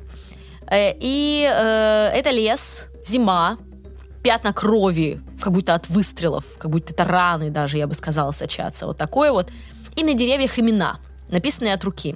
э, 0.67 0.93
и 0.99 1.49
э, 1.51 2.11
это 2.13 2.29
лес, 2.31 2.85
зима, 3.05 3.57
пятна 4.23 4.53
крови, 4.53 5.19
как 5.43 5.51
будто 5.51 5.75
от 5.75 5.89
выстрелов, 5.89 6.45
как 6.57 6.71
будто 6.71 6.93
это 6.93 7.03
раны 7.03 7.49
даже, 7.49 7.77
я 7.77 7.85
бы 7.85 7.95
сказала, 7.95 8.31
сочатся. 8.31 8.87
Вот 8.87 8.97
такое 8.97 9.33
вот. 9.33 9.51
И 9.97 10.03
на 10.03 10.13
деревьях 10.13 10.57
имена, 10.57 10.99
написанные 11.29 11.73
от 11.73 11.83
руки. 11.83 12.15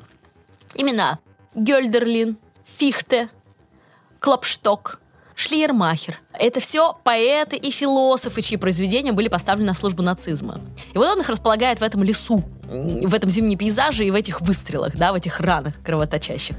Имена 0.75 1.19
Гёльдерлин, 1.53 2.37
Фихте, 2.77 3.27
Клопшток, 4.21 5.01
Шлиермахер. 5.35 6.21
Это 6.31 6.61
все 6.61 6.97
поэты 7.03 7.57
и 7.57 7.69
философы, 7.69 8.41
чьи 8.41 8.55
произведения 8.57 9.11
были 9.11 9.27
поставлены 9.27 9.67
на 9.67 9.75
службу 9.75 10.01
нацизма. 10.03 10.61
И 10.93 10.97
вот 10.97 11.07
он 11.07 11.19
их 11.19 11.27
располагает 11.27 11.81
в 11.81 11.83
этом 11.83 12.03
лесу, 12.03 12.45
в 12.63 13.13
этом 13.13 13.29
зимнем 13.29 13.57
пейзаже 13.57 14.05
и 14.05 14.11
в 14.11 14.15
этих 14.15 14.39
выстрелах, 14.39 14.95
да, 14.95 15.11
в 15.11 15.15
этих 15.15 15.41
ранах 15.41 15.73
кровоточащих. 15.83 16.55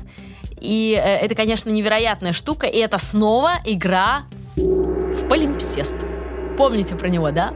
И 0.61 1.01
э, 1.03 1.17
это, 1.17 1.35
конечно, 1.35 1.71
невероятная 1.71 2.35
штука, 2.35 2.67
и 2.67 2.77
это 2.77 2.99
снова 2.99 3.53
игра 3.65 4.25
в 4.55 5.29
полимпсест. 5.29 5.97
Помните 6.59 6.97
про 6.97 7.09
него, 7.09 7.31
да? 7.31 7.55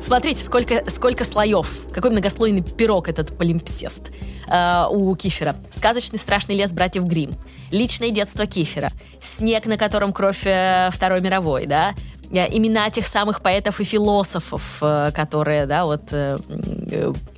Смотрите, 0.00 0.44
сколько, 0.44 0.88
сколько 0.88 1.24
слоев, 1.24 1.88
какой 1.92 2.12
многослойный 2.12 2.62
пирог 2.62 3.08
этот 3.08 3.36
полимпсест 3.36 4.12
э, 4.48 4.84
у 4.88 5.16
Кифера. 5.16 5.56
Сказочный 5.70 6.20
страшный 6.20 6.54
лес 6.54 6.72
братьев 6.72 7.02
Грим, 7.02 7.32
личное 7.72 8.10
детство 8.10 8.46
Кифера, 8.46 8.92
снег, 9.20 9.66
на 9.66 9.76
котором 9.76 10.12
кровь 10.12 10.42
э, 10.44 10.90
Второй 10.92 11.22
мировой, 11.22 11.66
да, 11.66 11.92
э, 12.30 12.46
имена 12.56 12.88
тех 12.90 13.08
самых 13.08 13.42
поэтов 13.42 13.80
и 13.80 13.84
философов, 13.84 14.78
э, 14.80 15.10
которые, 15.12 15.66
да, 15.66 15.84
вот 15.84 16.02
э, 16.12 16.38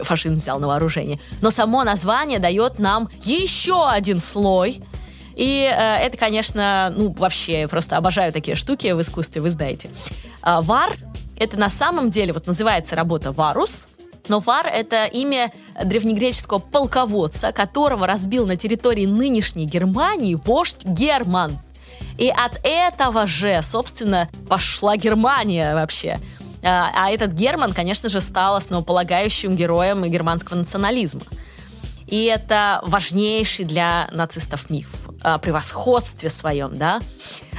фашизм 0.00 0.36
взял 0.36 0.58
на 0.58 0.66
вооружение. 0.66 1.18
Но 1.40 1.50
само 1.50 1.84
название 1.84 2.38
дает 2.38 2.78
нам 2.78 3.08
еще 3.22 3.88
один 3.88 4.20
слой 4.20 4.82
и 5.38 5.72
э, 5.72 5.98
это, 5.98 6.18
конечно, 6.18 6.92
ну, 6.96 7.12
вообще, 7.12 7.68
просто 7.68 7.96
обожаю 7.96 8.32
такие 8.32 8.56
штуки 8.56 8.90
в 8.90 9.00
искусстве, 9.00 9.40
вы 9.40 9.50
знаете. 9.50 9.88
Э, 10.44 10.58
вар— 10.60 10.96
это 11.38 11.56
на 11.56 11.70
самом 11.70 12.10
деле, 12.10 12.32
вот 12.32 12.48
называется 12.48 12.96
работа 12.96 13.30
«Варус», 13.30 13.86
но 14.26 14.40
Вар— 14.40 14.66
это 14.74 15.06
имя 15.06 15.52
древнегреческого 15.82 16.58
полководца, 16.58 17.50
которого 17.52 18.06
разбил 18.06 18.46
на 18.46 18.56
территории 18.56 19.06
нынешней 19.06 19.64
Германии 19.64 20.34
вождь 20.34 20.84
Герман. 20.84 21.58
И 22.18 22.28
от 22.28 22.60
этого 22.62 23.26
же, 23.26 23.60
собственно, 23.62 24.28
пошла 24.50 24.98
Германия 24.98 25.72
вообще. 25.72 26.18
А, 26.62 26.90
а 26.94 27.10
этот 27.10 27.32
Герман, 27.32 27.72
конечно 27.72 28.10
же, 28.10 28.20
стал 28.20 28.56
основополагающим 28.56 29.56
героем 29.56 30.04
германского 30.04 30.56
национализма. 30.56 31.22
И 32.06 32.24
это 32.24 32.80
важнейший 32.82 33.64
для 33.64 34.08
нацистов 34.12 34.68
миф 34.68 35.07
о 35.22 35.38
превосходстве 35.38 36.30
своем, 36.30 36.76
да. 36.76 37.00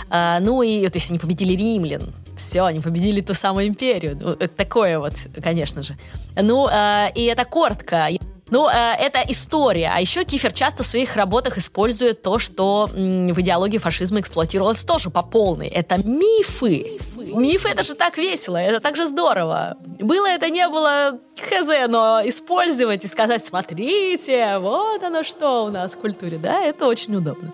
А, 0.10 0.40
ну 0.40 0.62
и, 0.64 0.88
то 0.88 0.98
есть 0.98 1.10
они 1.10 1.20
победили 1.20 1.54
римлян, 1.54 2.14
все, 2.36 2.64
они 2.64 2.80
победили 2.80 3.22
ту 3.22 3.34
самую 3.34 3.68
империю. 3.68 4.18
Ну, 4.20 4.32
это 4.32 4.48
такое 4.48 4.98
вот, 4.98 5.14
конечно 5.44 5.84
же. 5.84 5.98
Ну, 6.36 6.68
э, 6.70 7.12
и 7.14 7.26
это 7.26 7.46
коротко. 7.46 8.08
Ну, 8.52 8.68
э, 8.68 8.96
это 9.00 9.20
история. 9.28 9.92
А 9.94 10.02
еще 10.02 10.24
Кифер 10.24 10.52
часто 10.52 10.84
в 10.84 10.88
своих 10.88 11.16
работах 11.16 11.58
использует 11.58 12.22
то, 12.24 12.40
что 12.40 12.90
м, 12.94 13.34
в 13.34 13.40
идеологии 13.40 13.78
фашизма 13.78 14.20
эксплуатировалось 14.20 14.84
тоже 14.84 15.10
по 15.10 15.22
полной. 15.22 15.68
Это 15.68 15.98
мифы. 15.98 17.00
Мифы, 17.16 17.70
это 17.70 17.84
же 17.84 17.94
так 17.94 18.18
весело, 18.18 18.58
это 18.58 18.80
так 18.80 18.96
же 18.96 19.08
здорово. 19.08 19.78
Было 20.00 20.28
это, 20.28 20.50
не 20.50 20.68
было, 20.68 21.20
хз, 21.40 21.88
но 21.88 22.22
использовать 22.26 23.06
и 23.06 23.08
сказать, 23.08 23.46
смотрите, 23.46 24.58
вот 24.58 25.04
оно 25.04 25.24
что 25.24 25.66
у 25.66 25.70
нас 25.70 25.94
в 25.94 26.00
культуре, 26.00 26.38
да, 26.38 26.64
это 26.64 26.88
очень 26.88 27.16
удобно. 27.16 27.54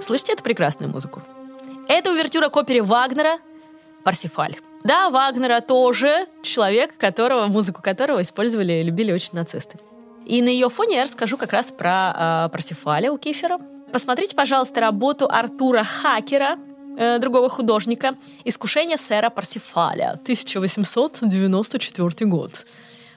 Слышите 0.00 0.32
эту 0.32 0.42
прекрасную 0.42 0.90
музыку? 0.90 1.22
Это 1.88 2.10
увертюра 2.10 2.48
к 2.48 2.56
опере 2.56 2.82
Вагнера 2.82 3.38
Парсифаль. 4.04 4.56
Да, 4.84 5.10
Вагнера 5.10 5.60
тоже 5.60 6.26
человек, 6.42 6.96
которого, 6.98 7.46
музыку 7.46 7.82
которого 7.82 8.22
использовали 8.22 8.74
и 8.74 8.82
любили 8.82 9.12
очень 9.12 9.30
нацисты. 9.32 9.78
И 10.26 10.42
на 10.42 10.48
ее 10.48 10.68
фоне 10.68 10.96
я 10.96 11.04
расскажу 11.04 11.38
как 11.38 11.52
раз 11.52 11.72
про 11.72 12.46
э, 12.46 12.48
Парсифаля 12.50 13.10
у 13.10 13.18
Кифера. 13.18 13.58
Посмотрите, 13.92 14.36
пожалуйста, 14.36 14.80
работу 14.80 15.28
Артура 15.30 15.84
Хакера, 15.84 16.58
э, 16.98 17.18
другого 17.18 17.48
художника 17.48 18.14
«Искушение 18.44 18.98
сэра 18.98 19.30
Парсифаля», 19.30 20.18
1894 20.22 22.30
год. 22.30 22.66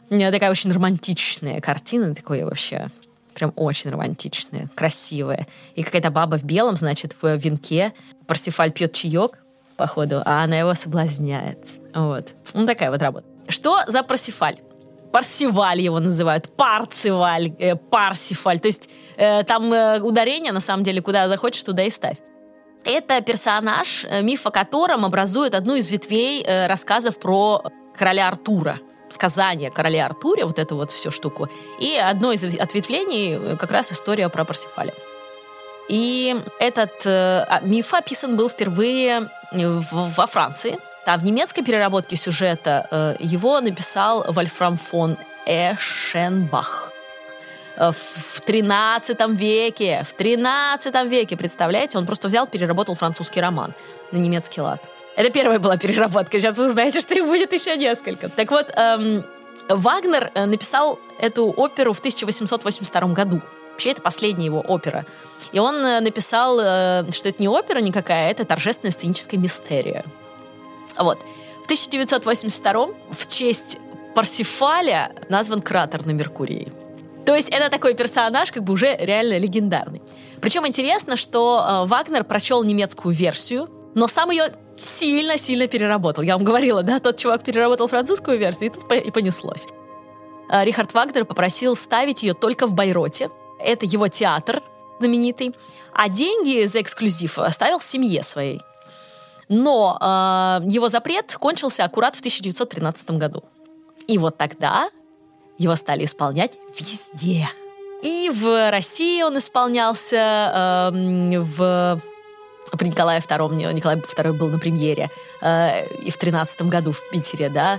Такая 0.09 0.51
очень 0.51 0.71
романтичная 0.71 1.59
картина, 1.59 2.15
такое 2.15 2.45
вообще 2.45 2.89
прям 3.33 3.51
очень 3.55 3.91
романтичная, 3.91 4.69
красивая. 4.73 5.47
И 5.75 5.83
какая-то 5.83 6.09
баба 6.09 6.39
в 6.39 6.43
белом, 6.43 6.75
значит, 6.75 7.15
в 7.21 7.35
венке. 7.35 7.93
Парсифаль 8.25 8.71
пьет 8.71 8.93
чаек, 8.93 9.43
походу, 9.77 10.21
а 10.25 10.43
она 10.43 10.57
его 10.57 10.73
соблазняет. 10.73 11.59
Вот. 11.93 12.29
Ну, 12.53 12.65
такая 12.65 12.91
вот 12.91 13.01
работа. 13.01 13.25
Что 13.47 13.81
за 13.87 14.03
Парсифаль? 14.03 14.57
Парсиваль 15.11 15.79
его 15.79 15.99
называют, 15.99 16.49
Парциваль, 16.49 17.53
э, 17.59 17.75
Парсифаль. 17.75 18.59
То 18.59 18.67
есть 18.67 18.89
э, 19.15 19.43
там 19.43 19.71
э, 19.71 19.99
ударение, 20.01 20.51
на 20.51 20.59
самом 20.59 20.83
деле, 20.83 21.01
куда 21.01 21.29
захочешь, 21.29 21.63
туда 21.63 21.83
и 21.83 21.89
ставь. 21.89 22.17
Это 22.83 23.21
персонаж, 23.21 24.05
э, 24.05 24.21
миф 24.21 24.45
о 24.45 24.51
котором 24.51 25.05
образует 25.05 25.55
одну 25.55 25.75
из 25.75 25.89
ветвей 25.89 26.43
э, 26.43 26.67
рассказов 26.67 27.19
про 27.19 27.63
короля 27.95 28.27
Артура 28.27 28.79
сказание 29.09 29.69
короля 29.69 30.05
Артуре, 30.05 30.45
вот 30.45 30.59
эту 30.59 30.75
вот 30.75 30.91
всю 30.91 31.11
штуку. 31.11 31.49
И 31.79 31.95
одно 31.95 32.31
из 32.31 32.43
ответвлений 32.43 33.35
э, 33.35 33.55
как 33.57 33.71
раз 33.71 33.91
история 33.91 34.29
про 34.29 34.45
Парсифаля. 34.45 34.93
И 35.89 36.35
этот 36.59 37.05
э, 37.05 37.45
а, 37.47 37.61
миф 37.61 37.93
описан 37.93 38.35
был 38.35 38.49
впервые 38.49 39.29
во 39.51 40.27
Франции. 40.27 40.77
А 41.05 41.17
в 41.17 41.23
немецкой 41.23 41.63
переработке 41.63 42.17
сюжета 42.17 42.85
э, 42.91 43.15
его 43.19 43.61
написал 43.61 44.25
Вольфрам 44.27 44.77
фон 44.77 45.17
Эшенбах. 45.45 46.91
Э, 47.77 47.91
в 47.91 48.41
13 48.41 49.17
веке, 49.29 50.05
в 50.07 50.13
13 50.13 50.93
веке, 51.05 51.37
представляете, 51.37 51.97
он 51.97 52.05
просто 52.05 52.27
взял, 52.27 52.45
переработал 52.45 52.95
французский 52.95 53.39
роман 53.39 53.73
на 54.11 54.17
немецкий 54.17 54.59
лад. 54.59 54.81
Это 55.15 55.29
первая 55.29 55.59
была 55.59 55.77
переработка. 55.77 56.39
Сейчас 56.39 56.57
вы 56.57 56.65
узнаете, 56.65 56.99
что 57.01 57.15
их 57.15 57.25
будет 57.25 57.53
еще 57.53 57.77
несколько. 57.77 58.27
Так 58.29 58.51
вот, 58.51 58.71
эм, 58.75 59.23
Вагнер 59.69 60.31
э, 60.33 60.45
написал 60.45 60.99
эту 61.19 61.49
оперу 61.49 61.93
в 61.93 61.99
1882 61.99 63.01
году. 63.13 63.41
Вообще, 63.77 63.91
это 63.91 64.01
последняя 64.01 64.45
его 64.45 64.59
опера. 64.59 65.05
И 65.51 65.59
он 65.59 65.75
э, 65.75 65.99
написал, 65.99 66.59
э, 66.59 67.11
что 67.11 67.29
это 67.29 67.39
не 67.39 67.47
опера 67.47 67.77
никакая, 67.77 68.31
это 68.31 68.43
торжественная 68.43 68.91
сценическая 68.91 69.37
мистерия. 69.37 70.03
Вот. 70.97 71.19
В 71.61 71.65
1982 71.65 72.87
в 73.11 73.27
честь 73.27 73.77
Парсифаля 74.15 75.11
назван 75.29 75.61
кратер 75.61 76.07
на 76.07 76.11
Меркурии. 76.11 76.73
То 77.23 77.35
есть 77.35 77.49
это 77.49 77.69
такой 77.69 77.93
персонаж, 77.93 78.51
как 78.51 78.63
бы 78.63 78.73
уже 78.73 78.97
реально 78.99 79.37
легендарный. 79.37 80.01
Причем 80.41 80.65
интересно, 80.65 81.15
что 81.15 81.63
э, 81.63 81.85
Вагнер 81.87 82.23
прочел 82.23 82.63
немецкую 82.63 83.13
версию, 83.13 83.69
но 83.93 84.07
сам 84.07 84.31
ее 84.31 84.45
сильно-сильно 84.75 85.67
переработал. 85.67 86.23
Я 86.23 86.35
вам 86.35 86.43
говорила, 86.43 86.81
да, 86.81 86.97
тот 86.97 87.17
чувак 87.17 87.43
переработал 87.43 87.87
французскую 87.87 88.39
версию, 88.39 88.71
и 88.71 88.73
тут 88.73 88.91
и 88.91 89.11
понеслось. 89.11 89.67
Рихард 90.49 90.95
Вагнер 90.95 91.25
попросил 91.25 91.75
ставить 91.75 92.23
ее 92.23 92.33
только 92.33 92.65
в 92.65 92.73
Байроте. 92.73 93.29
Это 93.59 93.85
его 93.85 94.07
театр 94.07 94.61
знаменитый. 94.99 95.55
А 95.93 96.09
деньги 96.09 96.65
за 96.65 96.81
эксклюзив 96.81 97.39
оставил 97.39 97.79
семье 97.79 98.23
своей. 98.23 98.61
Но 99.49 99.97
э, 99.99 100.69
его 100.69 100.89
запрет 100.89 101.35
кончился 101.39 101.85
аккурат 101.85 102.15
в 102.15 102.19
1913 102.19 103.11
году. 103.11 103.43
И 104.07 104.17
вот 104.17 104.37
тогда 104.37 104.89
его 105.57 105.75
стали 105.75 106.05
исполнять 106.05 106.53
везде. 106.77 107.49
И 108.03 108.29
в 108.33 108.69
России 108.69 109.23
он 109.23 109.37
исполнялся, 109.39 110.91
э, 110.93 111.39
в 111.39 112.01
при 112.75 112.87
Николае 112.87 113.19
II, 113.19 113.73
Николай 113.73 113.97
II 113.97 114.33
был 114.33 114.49
на 114.49 114.59
премьере, 114.59 115.09
э, 115.41 115.85
и 116.03 116.11
в 116.11 116.17
13 116.17 116.63
году 116.63 116.91
в 116.91 117.09
Питере, 117.09 117.49
да. 117.49 117.77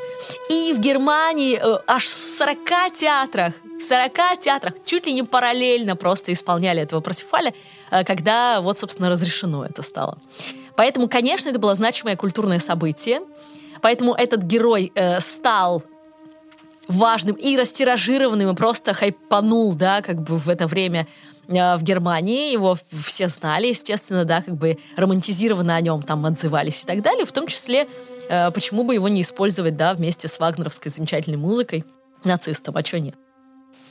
И 0.49 0.73
в 0.75 0.81
Германии 0.81 1.59
э, 1.61 1.79
аж 1.87 2.05
в 2.05 2.39
40 2.39 2.59
театрах, 2.95 3.55
в 3.79 3.83
40 3.83 4.41
театрах, 4.41 4.75
чуть 4.85 5.07
ли 5.07 5.13
не 5.13 5.23
параллельно 5.23 5.97
просто 5.97 6.33
исполняли 6.33 6.83
этого 6.83 7.01
Парсифаля, 7.01 7.53
э, 7.91 8.05
когда 8.05 8.61
вот, 8.61 8.79
собственно, 8.79 9.11
разрешено 9.11 9.65
это 9.65 9.83
стало. 9.83 10.19
Поэтому, 10.77 11.09
конечно, 11.09 11.51
это 11.51 11.59
было 11.59 11.75
значимое 11.75 12.17
культурное 12.17 12.61
событие. 12.61 13.21
Поэтому 13.81 14.15
этот 14.15 14.43
герой 14.43 14.93
э, 14.95 15.21
стал 15.21 15.83
важным 16.89 17.37
и 17.37 17.57
растиражированным, 17.57 18.51
и 18.51 18.57
просто 18.57 18.95
хайпанул, 18.95 19.75
да, 19.75 20.01
как 20.03 20.23
бы 20.23 20.39
в 20.39 20.49
это 20.49 20.67
время 20.67 21.07
в 21.49 21.83
Германии, 21.83 22.53
его 22.53 22.77
все 23.05 23.29
знали, 23.29 23.69
естественно, 23.69 24.25
да, 24.25 24.43
как 24.43 24.55
бы 24.57 24.79
романтизированно 24.97 25.75
о 25.75 25.81
нем 25.81 26.03
там 26.03 26.27
отзывались 26.27 26.83
и 26.83 26.87
так 26.87 27.03
далее, 27.03 27.25
в 27.25 27.33
том 27.33 27.47
числе, 27.47 27.89
э, 28.29 28.51
почему 28.51 28.85
бы 28.85 28.95
его 28.95 29.09
не 29.09 29.23
использовать, 29.23 29.77
да, 29.77 29.95
вместе 29.95 30.29
с 30.29 30.39
вагнеровской 30.39 30.91
замечательной 30.91 31.39
музыкой 31.39 31.85
нацистов, 32.23 32.77
а 32.77 32.85
что 32.85 33.01
нет? 33.01 33.15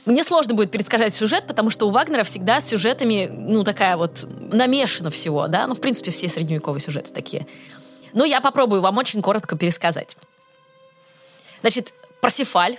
Мне 0.06 0.22
сложно 0.24 0.54
будет 0.54 0.70
пересказать 0.70 1.12
сюжет, 1.12 1.46
потому 1.46 1.68
что 1.70 1.86
у 1.86 1.90
Вагнера 1.90 2.22
всегда 2.22 2.60
с 2.60 2.68
сюжетами, 2.68 3.28
ну, 3.30 3.64
такая 3.64 3.96
вот 3.96 4.26
намешана 4.52 5.10
всего, 5.10 5.48
да, 5.48 5.66
ну, 5.66 5.74
в 5.74 5.80
принципе, 5.80 6.12
все 6.12 6.28
средневековые 6.28 6.80
сюжеты 6.80 7.12
такие. 7.12 7.46
Но 8.14 8.24
я 8.24 8.40
попробую 8.40 8.80
вам 8.80 8.96
очень 8.96 9.20
коротко 9.20 9.56
пересказать. 9.56 10.16
Значит, 11.60 11.92
Парсифаль 12.22 12.78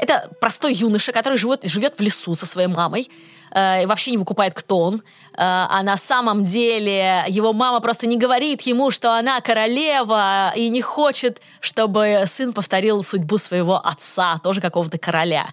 это 0.00 0.30
простой 0.40 0.72
юноша, 0.72 1.12
который 1.12 1.36
живет, 1.36 1.62
живет 1.64 1.98
в 1.98 2.00
лесу 2.00 2.34
со 2.34 2.46
своей 2.46 2.68
мамой, 2.68 3.10
э, 3.50 3.86
вообще 3.86 4.10
не 4.12 4.18
выкупает, 4.18 4.54
кто 4.54 4.78
он. 4.78 4.94
Э, 4.96 5.00
а 5.36 5.82
на 5.82 5.96
самом 5.96 6.44
деле 6.44 7.24
его 7.28 7.52
мама 7.52 7.80
просто 7.80 8.06
не 8.06 8.16
говорит 8.16 8.62
ему, 8.62 8.90
что 8.90 9.14
она 9.16 9.40
королева, 9.40 10.52
и 10.56 10.68
не 10.68 10.82
хочет, 10.82 11.40
чтобы 11.60 12.24
сын 12.26 12.52
повторил 12.52 13.02
судьбу 13.02 13.38
своего 13.38 13.76
отца, 13.78 14.38
тоже 14.42 14.60
какого-то 14.60 14.98
короля. 14.98 15.46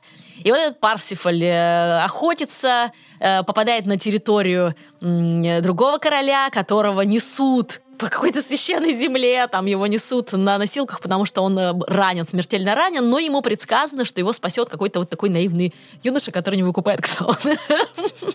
И 0.44 0.52
вот 0.52 0.60
этот 0.60 0.80
Парсифаль 0.80 1.44
э, 1.44 2.00
охотится, 2.04 2.92
э, 3.20 3.44
попадает 3.44 3.86
на 3.86 3.98
территорию 3.98 4.76
э, 5.02 5.62
другого 5.62 5.98
короля, 5.98 6.50
которого 6.52 7.02
несут 7.02 7.82
по 7.98 8.10
какой-то 8.10 8.42
священной 8.42 8.94
земле, 8.94 9.48
там 9.48 9.66
его 9.66 9.88
несут 9.88 10.32
на 10.34 10.58
носилках, 10.58 11.02
потому 11.02 11.26
что 11.26 11.42
он 11.42 11.58
э, 11.58 11.74
ранен, 11.88 12.28
смертельно 12.28 12.76
ранен, 12.76 13.10
но 13.10 13.20
ему 13.20 13.42
предсказано, 13.42 14.06
что 14.06 14.20
его 14.20 14.34
спасет 14.34 14.70
какой-то 14.70 15.00
вот 15.00 15.10
такой 15.10 15.30
наивный 15.30 15.74
юноша, 16.04 16.32
который 16.32 16.56
не 16.56 16.64
выкупает, 16.64 17.02
кто 17.02 17.28
он. 17.28 17.36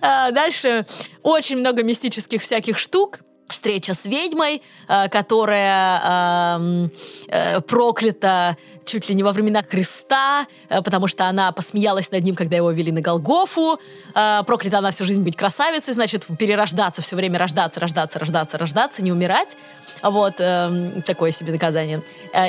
А, 0.00 0.30
дальше 0.30 0.86
очень 1.22 1.58
много 1.58 1.82
мистических 1.82 2.40
всяких 2.40 2.78
штук, 2.78 3.20
встреча 3.52 3.94
с 3.94 4.06
ведьмой, 4.06 4.62
э, 4.88 5.08
которая 5.08 6.88
э, 7.28 7.60
проклята 7.60 8.56
чуть 8.84 9.08
ли 9.08 9.14
не 9.14 9.22
во 9.22 9.32
времена 9.32 9.62
Христа, 9.62 10.46
э, 10.68 10.82
потому 10.82 11.06
что 11.06 11.26
она 11.26 11.52
посмеялась 11.52 12.10
над 12.10 12.24
ним, 12.24 12.34
когда 12.34 12.56
его 12.56 12.70
вели 12.70 12.90
на 12.92 13.00
Голгофу. 13.00 13.78
Проклята 14.12 14.78
она 14.78 14.90
всю 14.90 15.04
жизнь 15.04 15.22
быть 15.22 15.36
красавицей, 15.36 15.94
значит, 15.94 16.26
перерождаться, 16.38 17.02
все 17.02 17.16
время 17.16 17.38
рождаться, 17.38 17.80
рождаться, 17.80 18.18
рождаться, 18.18 18.58
рождаться, 18.58 19.02
не 19.02 19.12
умирать. 19.12 19.56
Вот, 20.02 20.34
э, 20.38 21.02
такое 21.06 21.30
себе 21.30 21.52
наказание. 21.52 22.02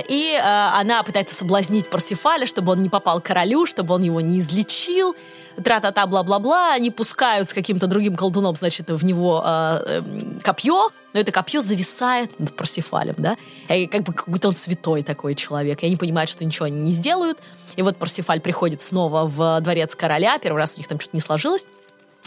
И 0.09 0.39
она 0.41 1.03
пытается 1.03 1.35
соблазнить 1.35 1.89
Парсифаля, 1.89 2.47
чтобы 2.47 2.71
он 2.71 2.81
не 2.81 2.89
попал 2.89 3.21
к 3.21 3.25
королю, 3.25 3.65
чтобы 3.65 3.93
он 3.93 4.01
его 4.01 4.21
не 4.21 4.39
излечил 4.39 5.15
тра-та-та, 5.61 6.05
бла-бла-бла, 6.05 6.73
они 6.73 6.91
пускают 6.91 7.49
с 7.49 7.53
каким-то 7.53 7.87
другим 7.87 8.15
колдуном, 8.15 8.55
значит, 8.55 8.89
в 8.89 9.05
него 9.05 9.43
э, 9.45 9.81
э, 9.85 10.39
копье, 10.43 10.89
но 11.13 11.19
это 11.19 11.31
копье 11.31 11.61
зависает 11.61 12.39
над 12.39 12.55
Парсифалем, 12.55 13.15
да, 13.17 13.37
и 13.69 13.87
как 13.87 14.03
бы 14.03 14.13
какой-то 14.13 14.49
он 14.49 14.55
святой 14.55 15.03
такой 15.03 15.35
человек, 15.35 15.83
и 15.83 15.85
они 15.85 15.95
понимают, 15.95 16.29
что 16.29 16.45
ничего 16.45 16.65
они 16.65 16.79
не 16.81 16.91
сделают, 16.91 17.39
и 17.75 17.81
вот 17.81 17.97
Парсифаль 17.97 18.41
приходит 18.41 18.81
снова 18.81 19.25
в 19.25 19.61
дворец 19.61 19.95
короля, 19.95 20.37
первый 20.37 20.57
раз 20.57 20.75
у 20.75 20.79
них 20.79 20.87
там 20.87 20.99
что-то 20.99 21.15
не 21.15 21.21
сложилось, 21.21 21.67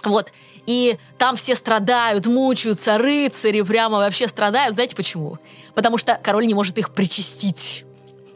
вот. 0.04 0.32
И 0.66 0.98
там 1.16 1.36
все 1.36 1.56
страдают, 1.56 2.26
мучаются, 2.26 2.98
рыцари 2.98 3.62
прямо 3.62 3.96
вообще 3.96 4.28
страдают. 4.28 4.74
Знаете 4.74 4.94
почему? 4.94 5.38
Потому 5.74 5.96
что 5.96 6.20
король 6.22 6.46
не 6.46 6.54
может 6.54 6.76
их 6.76 6.90
причастить. 6.90 7.85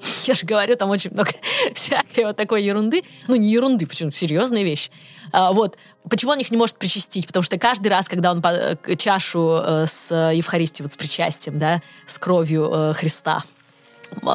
Я 0.25 0.35
же 0.35 0.47
говорю, 0.47 0.77
там 0.77 0.91
очень 0.91 1.11
много 1.11 1.31
всякой 1.75 2.25
вот 2.25 2.37
такой 2.37 2.63
ерунды. 2.63 3.03
Ну, 3.29 3.37
не 3.37 3.51
ерунды, 3.51 3.87
почему 3.87 4.11
серьезная 4.11 4.63
вещь. 4.63 4.91
А, 5.33 5.53
вот. 5.53 5.77
Почему 6.09 6.33
он 6.33 6.39
их 6.39 6.51
не 6.51 6.57
может 6.57 6.77
причастить? 6.77 7.27
Потому 7.27 7.43
что 7.43 7.59
каждый 7.59 7.89
раз, 7.89 8.09
когда 8.09 8.33
он 8.33 8.43
э, 8.45 8.77
чашу 8.97 9.61
э, 9.63 9.87
с 9.87 10.15
Евхаристией, 10.33 10.85
вот 10.85 10.93
с 10.93 10.97
причастием, 10.97 11.59
да, 11.59 11.83
с 12.07 12.19
кровью 12.19 12.71
э, 12.73 12.95
Христа 12.95 13.45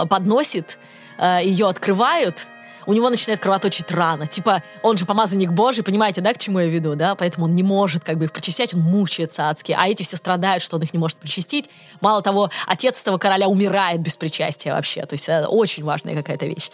подносит, 0.10 0.80
ее 1.20 1.68
открывают, 1.68 2.48
у 2.86 2.94
него 2.94 3.10
начинает 3.10 3.40
кровоточить 3.40 3.92
рана. 3.92 4.28
Типа, 4.28 4.64
он 4.82 4.98
же 4.98 5.06
помазанник 5.06 5.52
Божий, 5.52 5.84
понимаете, 5.84 6.22
да, 6.22 6.34
к 6.34 6.38
чему 6.38 6.60
я 6.60 6.68
веду, 6.68 6.96
да? 6.96 7.16
Поэтому 7.16 7.46
он 7.46 7.56
не 7.56 7.64
может 7.64 8.04
как 8.04 8.18
бы 8.18 8.26
их 8.26 8.32
причастить, 8.32 8.74
он 8.74 8.82
мучается 8.82 9.50
адски. 9.50 9.76
А 9.78 9.88
эти 9.88 10.04
все 10.04 10.18
страдают, 10.18 10.64
что 10.64 10.78
он 10.78 10.84
их 10.84 10.94
не 10.94 11.00
может 11.00 11.18
причастить. 11.18 11.70
Мало 12.02 12.22
того, 12.22 12.50
отец 12.68 13.02
этого 13.02 13.18
короля 13.18 13.48
умирает 13.48 14.02
без 14.02 14.18
причастия 14.18 14.74
вообще. 14.74 15.06
То 15.06 15.14
есть 15.14 15.28
это 15.28 15.48
очень 15.48 15.84
важная 15.84 16.16
какая-то 16.16 16.46
вещь. 16.46 16.70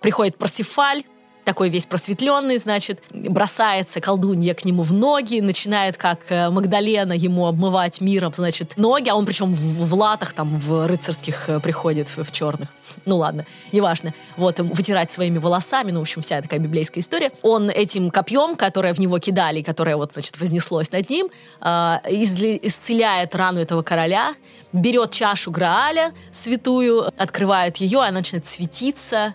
Приходит 0.00 0.36
Парсифаль, 0.36 1.04
такой 1.44 1.68
весь 1.68 1.86
просветленный, 1.86 2.58
значит, 2.58 3.02
бросается 3.10 4.00
колдунья 4.00 4.54
к 4.54 4.64
нему 4.64 4.82
в 4.82 4.92
ноги, 4.92 5.40
начинает, 5.40 5.96
как 5.96 6.20
э, 6.30 6.50
Магдалена, 6.50 7.12
ему 7.12 7.46
обмывать 7.46 8.00
миром, 8.00 8.32
значит, 8.34 8.76
ноги, 8.76 9.08
а 9.08 9.14
он 9.14 9.26
причем 9.26 9.52
в, 9.52 9.86
в 9.86 9.94
латах 9.94 10.32
там, 10.32 10.56
в 10.58 10.86
рыцарских 10.86 11.48
э, 11.48 11.60
приходит, 11.60 12.08
в, 12.08 12.24
в 12.24 12.32
черных. 12.32 12.68
Ну 13.06 13.16
ладно, 13.16 13.46
неважно. 13.72 14.14
Вот, 14.36 14.60
вытирать 14.60 15.10
своими 15.10 15.38
волосами, 15.38 15.90
ну, 15.90 16.00
в 16.00 16.02
общем, 16.02 16.22
вся 16.22 16.40
такая 16.42 16.60
библейская 16.60 17.00
история. 17.00 17.32
Он 17.42 17.70
этим 17.70 18.10
копьем, 18.10 18.56
которое 18.56 18.94
в 18.94 18.98
него 18.98 19.18
кидали, 19.18 19.62
которое 19.62 19.96
вот, 19.96 20.12
значит, 20.12 20.38
вознеслось 20.38 20.92
над 20.92 21.08
ним, 21.10 21.28
э, 21.60 21.66
исцеляет 22.08 23.34
рану 23.34 23.60
этого 23.60 23.82
короля, 23.82 24.34
берет 24.72 25.12
чашу 25.12 25.50
Грааля 25.50 26.12
святую, 26.30 27.10
открывает 27.16 27.76
ее, 27.78 28.00
она 28.00 28.18
начинает 28.18 28.48
светиться, 28.48 29.34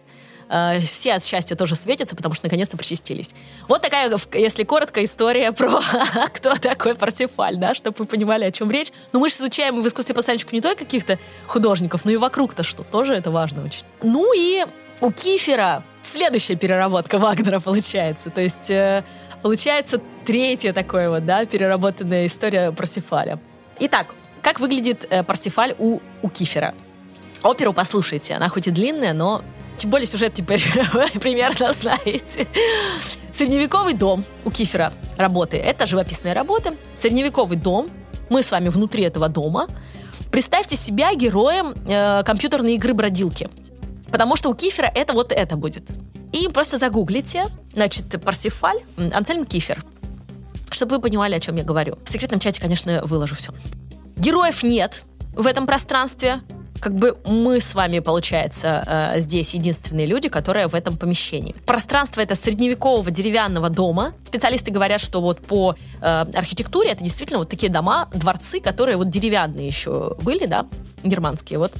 э, 0.49 0.79
все 0.81 1.13
от 1.13 1.23
счастья 1.23 1.55
тоже 1.55 1.75
светятся, 1.75 2.15
потому 2.15 2.35
что 2.35 2.45
наконец-то 2.45 2.77
причастились. 2.77 3.33
Вот 3.67 3.81
такая, 3.81 4.11
если 4.33 4.63
коротко, 4.63 5.03
история 5.03 5.51
про 5.51 5.81
кто 6.33 6.55
такой 6.55 6.95
Парсифаль, 6.95 7.57
да, 7.57 7.73
чтобы 7.73 7.97
вы 7.99 8.05
понимали, 8.05 8.45
о 8.45 8.51
чем 8.51 8.71
речь. 8.71 8.91
Но 9.13 9.19
мы 9.19 9.29
же 9.29 9.35
изучаем 9.35 9.81
в 9.81 9.87
искусстве 9.87 10.15
постановщиков 10.15 10.53
не 10.53 10.61
только 10.61 10.85
каких-то 10.85 11.19
художников, 11.47 12.05
но 12.05 12.11
и 12.11 12.17
вокруг-то 12.17 12.63
что. 12.63 12.83
Тоже 12.83 13.13
это 13.13 13.31
важно 13.31 13.63
очень. 13.63 13.83
Ну 14.01 14.33
и 14.35 14.65
у 15.01 15.11
Кифера 15.11 15.83
следующая 16.03 16.55
переработка 16.55 17.19
Вагнера 17.19 17.59
получается. 17.59 18.29
То 18.29 18.41
есть 18.41 18.69
э, 18.69 19.03
получается 19.41 20.01
третья 20.25 20.73
такое 20.73 21.09
вот, 21.09 21.25
да, 21.25 21.45
переработанная 21.45 22.27
история 22.27 22.71
Парсифаля. 22.71 23.39
Итак, 23.79 24.13
как 24.41 24.59
выглядит 24.59 25.05
э, 25.09 25.23
Парсифаль 25.23 25.75
у, 25.77 25.99
у 26.21 26.29
Кифера? 26.29 26.73
Оперу 27.43 27.73
послушайте, 27.73 28.33
она 28.33 28.49
хоть 28.49 28.67
и 28.67 28.71
длинная, 28.71 29.13
но 29.13 29.43
тем 29.77 29.89
более 29.89 30.07
сюжет 30.07 30.33
теперь 30.33 30.61
примерно 31.21 31.71
знаете. 31.71 32.47
Средневековый 33.33 33.93
дом 33.93 34.23
у 34.43 34.51
Кифера 34.51 34.91
работы. 35.17 35.57
Это 35.57 35.85
живописная 35.85 36.33
работа. 36.33 36.75
Средневековый 36.95 37.57
дом. 37.57 37.89
Мы 38.29 38.43
с 38.43 38.51
вами 38.51 38.69
внутри 38.69 39.03
этого 39.03 39.29
дома. 39.29 39.67
Представьте 40.31 40.75
себя 40.75 41.13
героем 41.13 41.73
э, 41.87 42.23
компьютерной 42.23 42.73
игры 42.73 42.93
«Бродилки». 42.93 43.47
Потому 44.11 44.35
что 44.35 44.49
у 44.49 44.55
Кифера 44.55 44.91
это 44.93 45.13
вот 45.13 45.31
это 45.31 45.55
будет. 45.55 45.89
И 46.33 46.47
просто 46.49 46.77
загуглите, 46.77 47.45
значит, 47.73 48.21
Парсифаль, 48.21 48.79
Ансельм 49.13 49.45
Кифер. 49.45 49.83
Чтобы 50.71 50.95
вы 50.95 51.01
понимали, 51.01 51.35
о 51.35 51.39
чем 51.39 51.55
я 51.55 51.63
говорю. 51.63 51.97
В 52.03 52.09
секретном 52.09 52.39
чате, 52.39 52.59
конечно, 52.59 53.01
выложу 53.05 53.35
все. 53.35 53.53
Героев 54.17 54.63
нет 54.63 55.05
в 55.33 55.45
этом 55.45 55.65
пространстве 55.67 56.41
как 56.79 56.95
бы 56.95 57.17
мы 57.25 57.59
с 57.59 57.75
вами, 57.75 57.99
получается, 57.99 58.83
э, 59.15 59.19
здесь 59.19 59.53
единственные 59.53 60.05
люди, 60.05 60.29
которые 60.29 60.67
в 60.67 60.75
этом 60.75 60.97
помещении. 60.97 61.55
Пространство 61.65 62.21
это 62.21 62.35
средневекового 62.35 63.11
деревянного 63.11 63.69
дома. 63.69 64.13
Специалисты 64.23 64.71
говорят, 64.71 65.01
что 65.01 65.21
вот 65.21 65.41
по 65.41 65.75
э, 66.01 66.25
архитектуре 66.33 66.91
это 66.91 67.03
действительно 67.03 67.39
вот 67.39 67.49
такие 67.49 67.71
дома, 67.71 68.09
дворцы, 68.13 68.59
которые 68.59 68.97
вот 68.97 69.09
деревянные 69.09 69.67
еще 69.67 70.15
были, 70.21 70.45
да, 70.45 70.65
германские, 71.03 71.59
вот. 71.59 71.73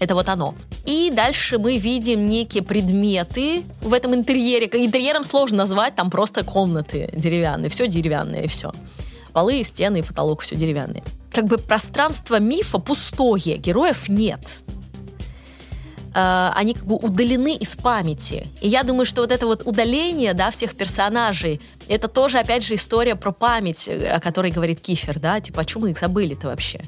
Это 0.00 0.14
вот 0.14 0.28
оно. 0.28 0.54
И 0.86 1.10
дальше 1.12 1.58
мы 1.58 1.76
видим 1.76 2.28
некие 2.28 2.62
предметы 2.62 3.64
в 3.80 3.92
этом 3.92 4.14
интерьере. 4.14 4.68
Интерьером 4.72 5.24
сложно 5.24 5.58
назвать, 5.58 5.96
там 5.96 6.08
просто 6.08 6.44
комнаты 6.44 7.10
деревянные, 7.12 7.68
все 7.68 7.88
деревянное 7.88 8.42
и 8.42 8.46
все. 8.46 8.72
Полы, 9.38 9.62
стены 9.62 10.00
и 10.00 10.02
потолок 10.02 10.42
все 10.42 10.56
деревянные 10.56 11.04
как 11.38 11.46
бы 11.46 11.58
пространство 11.58 12.40
мифа 12.40 12.78
пустое, 12.78 13.58
героев 13.58 14.08
нет. 14.08 14.64
Uh, 16.14 16.50
они 16.56 16.74
как 16.74 16.84
бы 16.84 16.96
удалены 16.96 17.54
из 17.54 17.76
памяти. 17.76 18.48
И 18.60 18.66
я 18.66 18.82
думаю, 18.82 19.06
что 19.06 19.20
вот 19.20 19.30
это 19.30 19.46
вот 19.46 19.62
удаление, 19.64 20.34
да, 20.34 20.50
всех 20.50 20.74
персонажей, 20.74 21.60
это 21.86 22.08
тоже, 22.08 22.38
опять 22.38 22.64
же, 22.64 22.74
история 22.74 23.14
про 23.14 23.30
память, 23.30 23.86
э, 23.86 24.08
о 24.08 24.18
которой 24.18 24.50
говорит 24.50 24.80
Кифер, 24.80 25.20
да, 25.20 25.40
типа, 25.40 25.60
а 25.60 25.64
чем 25.64 25.82
мы 25.82 25.90
их 25.90 25.98
забыли-то 26.00 26.48
вообще? 26.48 26.80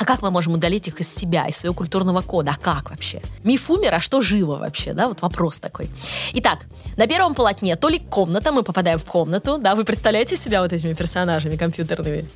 А 0.00 0.06
как 0.06 0.22
мы 0.22 0.30
можем 0.30 0.54
удалить 0.54 0.88
их 0.88 0.98
из 1.00 1.14
себя, 1.14 1.46
из 1.46 1.58
своего 1.58 1.74
культурного 1.74 2.22
кода? 2.22 2.52
А 2.52 2.56
как 2.56 2.88
вообще? 2.88 3.20
Миф 3.44 3.68
умер, 3.70 3.94
а 3.94 4.00
что 4.00 4.22
живо 4.22 4.56
вообще? 4.56 4.94
Да, 4.94 5.08
вот 5.08 5.20
вопрос 5.20 5.60
такой. 5.60 5.90
Итак, 6.32 6.60
на 6.96 7.06
первом 7.06 7.34
полотне 7.34 7.76
то 7.76 7.90
ли 7.90 7.98
комната, 7.98 8.50
мы 8.50 8.62
попадаем 8.62 8.98
в 8.98 9.04
комнату, 9.04 9.58
да, 9.58 9.74
вы 9.74 9.84
представляете 9.84 10.38
себя 10.38 10.62
вот 10.62 10.72
этими 10.72 10.94
персонажами 10.94 11.56
компьютерными? 11.56 12.26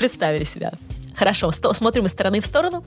представили 0.00 0.44
себя. 0.44 0.72
Хорошо, 1.14 1.52
смотрим 1.52 2.06
из 2.06 2.12
стороны 2.12 2.40
в 2.40 2.46
сторону. 2.46 2.82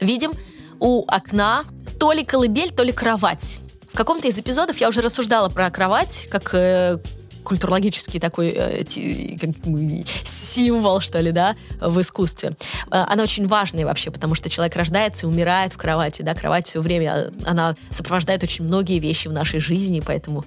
Видим 0.00 0.32
у 0.80 1.04
окна 1.06 1.64
то 2.00 2.12
ли 2.12 2.24
колыбель, 2.24 2.70
то 2.70 2.82
ли 2.82 2.92
кровать. 2.92 3.60
В 3.92 3.96
каком-то 3.96 4.26
из 4.28 4.38
эпизодов 4.38 4.78
я 4.78 4.88
уже 4.88 5.02
рассуждала 5.02 5.50
про 5.50 5.70
кровать, 5.70 6.28
как 6.30 6.54
э, 6.54 6.98
культурологический 7.42 8.20
такой 8.20 8.50
э, 8.50 8.84
как, 9.40 9.50
символ, 10.24 11.00
что 11.00 11.20
ли, 11.20 11.32
да, 11.32 11.56
в 11.80 12.00
искусстве. 12.00 12.52
Э, 12.90 13.04
она 13.08 13.22
очень 13.22 13.46
важная 13.46 13.84
вообще, 13.84 14.10
потому 14.10 14.34
что 14.34 14.48
человек 14.50 14.76
рождается 14.76 15.26
и 15.26 15.28
умирает 15.28 15.72
в 15.72 15.76
кровати, 15.76 16.22
да, 16.22 16.34
кровать 16.34 16.66
все 16.66 16.80
время, 16.80 17.32
она 17.44 17.76
сопровождает 17.90 18.42
очень 18.42 18.64
многие 18.64 18.98
вещи 18.98 19.28
в 19.28 19.32
нашей 19.32 19.60
жизни, 19.60 20.02
поэтому 20.04 20.44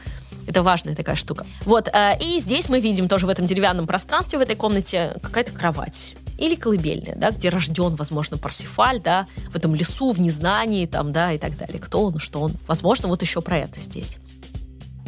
это 0.48 0.62
важная 0.62 0.96
такая 0.96 1.16
штука. 1.16 1.46
Вот, 1.66 1.90
э, 1.92 2.18
и 2.20 2.40
здесь 2.40 2.70
мы 2.70 2.80
видим 2.80 3.08
тоже 3.08 3.26
в 3.26 3.30
этом 3.30 3.46
деревянном 3.46 3.88
пространстве, 3.88 4.40
в 4.40 4.42
этой 4.42 4.56
комнате, 4.56 5.16
какая-то 5.22 5.52
кровать 5.52 6.16
или 6.38 6.56
колыбельная, 6.56 7.16
да, 7.16 7.32
где 7.32 7.50
рожден, 7.50 7.96
возможно, 7.96 8.38
Парсифаль, 8.38 9.00
да, 9.00 9.28
в 9.52 9.56
этом 9.56 9.74
лесу, 9.74 10.12
в 10.12 10.20
незнании, 10.20 10.86
там, 10.86 11.12
да, 11.14 11.32
и 11.32 11.38
так 11.38 11.58
далее. 11.58 11.80
Кто 11.80 12.04
он, 12.04 12.20
что 12.20 12.42
он. 12.42 12.54
Возможно, 12.68 13.08
вот 13.08 13.22
еще 13.22 13.42
про 13.42 13.60
это 13.60 13.80
здесь. 13.80 14.18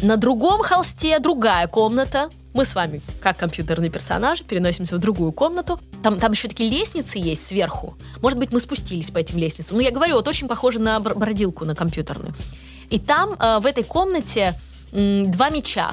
На 0.02 0.16
другом 0.16 0.62
холсте 0.62 1.18
другая 1.20 1.68
комната. 1.68 2.30
Мы 2.54 2.66
с 2.66 2.76
вами, 2.76 3.02
как 3.20 3.38
компьютерный 3.38 3.90
персонаж, 3.90 4.44
переносимся 4.44 4.96
в 4.96 5.00
другую 5.00 5.32
комнату. 5.32 5.80
Там, 6.04 6.20
там 6.20 6.34
еще 6.34 6.48
такие 6.48 6.70
лестницы 6.70 7.18
есть 7.18 7.46
сверху. 7.46 7.98
Может 8.22 8.38
быть, 8.38 8.52
мы 8.52 8.60
спустились 8.60 9.10
по 9.10 9.18
этим 9.18 9.38
лестницам. 9.38 9.78
Ну, 9.78 9.82
я 9.82 9.92
говорю, 9.92 10.16
вот 10.16 10.28
очень 10.28 10.48
похоже 10.48 10.80
на 10.80 11.00
бродилку, 11.00 11.66
на 11.66 11.74
компьютерную. 11.74 12.34
И 12.92 13.00
там, 13.00 13.34
э, 13.34 13.60
в 13.60 13.66
этой 13.66 13.84
комнате, 13.84 14.60
два 14.92 15.50
меча. 15.50 15.92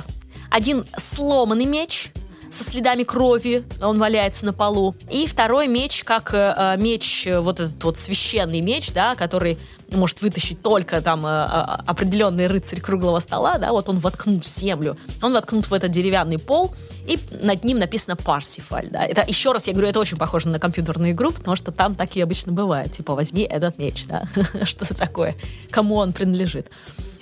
Один 0.50 0.84
сломанный 0.98 1.64
меч 1.64 2.12
со 2.54 2.64
следами 2.64 3.02
крови, 3.02 3.64
он 3.80 3.98
валяется 3.98 4.46
на 4.46 4.52
полу. 4.52 4.94
И 5.10 5.26
второй 5.26 5.68
меч, 5.68 6.04
как 6.04 6.32
э, 6.32 6.54
э 6.56 6.76
меч, 6.76 7.26
э, 7.26 7.40
вот 7.40 7.60
этот 7.60 7.82
вот 7.82 7.98
священный 7.98 8.60
меч, 8.60 8.92
да, 8.92 9.14
который 9.14 9.58
может 9.90 10.22
вытащить 10.22 10.62
только 10.62 11.00
там 11.00 11.26
э, 11.26 11.28
э, 11.28 11.64
определенный 11.86 12.46
рыцарь 12.46 12.80
круглого 12.80 13.20
стола, 13.20 13.58
да, 13.58 13.72
вот 13.72 13.88
он 13.88 13.98
воткнут 13.98 14.44
в 14.44 14.48
землю, 14.48 14.96
он 15.20 15.32
воткнут 15.32 15.66
в 15.66 15.74
этот 15.74 15.90
деревянный 15.90 16.38
пол, 16.38 16.74
и 17.06 17.18
над 17.42 17.64
ним 17.64 17.78
написано 17.78 18.16
Парсифаль, 18.16 18.88
да. 18.90 19.04
Это, 19.04 19.24
еще 19.26 19.52
раз 19.52 19.66
я 19.66 19.72
говорю, 19.72 19.88
это 19.88 20.00
очень 20.00 20.16
похоже 20.16 20.48
на 20.48 20.58
компьютерную 20.58 21.12
игру, 21.12 21.32
потому 21.32 21.56
что 21.56 21.72
там 21.72 21.94
так 21.94 22.16
и 22.16 22.20
обычно 22.20 22.52
бывает. 22.52 22.92
Типа, 22.92 23.14
возьми 23.14 23.42
этот 23.42 23.78
меч, 23.78 24.06
да, 24.06 24.24
что-то 24.64 24.94
такое, 24.94 25.34
кому 25.70 25.96
он 25.96 26.12
принадлежит. 26.12 26.70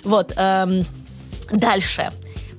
Вот, 0.03 0.33
эм, 0.35 0.85
Дальше. 1.51 2.11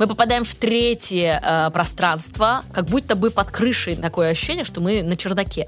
Мы 0.05 0.09
попадаем 0.09 0.44
в 0.44 0.55
третье 0.55 1.40
э, 1.42 1.70
пространство, 1.70 2.62
как 2.74 2.84
будто 2.84 3.16
бы 3.16 3.30
под 3.30 3.50
крышей 3.50 3.96
такое 3.96 4.32
ощущение, 4.32 4.62
что 4.62 4.82
мы 4.82 5.02
на 5.02 5.16
чердаке. 5.16 5.66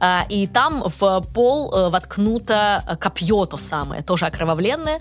Э, 0.00 0.20
и 0.28 0.46
там 0.46 0.84
в 0.86 1.20
пол 1.34 1.74
э, 1.74 1.88
воткнуто 1.88 2.96
копье 3.00 3.46
то 3.46 3.56
самое, 3.56 4.04
тоже 4.04 4.26
окровавленное. 4.26 5.00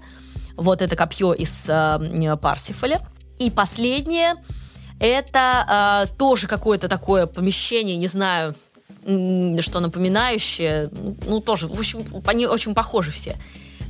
Вот 0.55 0.81
это 0.81 0.95
копье 0.95 1.33
из 1.33 1.65
э, 1.67 2.37
Парсифаля. 2.41 2.99
И 3.37 3.51
последнее, 3.51 4.37
это 4.99 6.07
э, 6.09 6.15
тоже 6.17 6.47
какое-то 6.47 6.87
такое 6.87 7.27
помещение, 7.27 7.95
не 7.95 8.07
знаю, 8.07 8.55
что 9.03 9.81
напоминающее, 9.81 10.89
ну 11.27 11.41
тоже, 11.41 11.67
в 11.67 11.77
общем, 11.77 12.03
они 12.25 12.47
очень 12.47 12.73
похожи 12.73 13.11
все, 13.11 13.35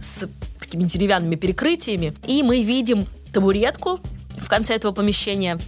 с 0.01 0.27
такими 0.59 0.83
деревянными 0.83 1.35
перекрытиями. 1.35 2.13
И 2.27 2.43
мы 2.43 2.61
видим 2.63 3.05
табуретку 3.31 4.01
в 4.43 4.49
конце 4.49 4.75
этого 4.75 4.91
помещения, 4.91 5.59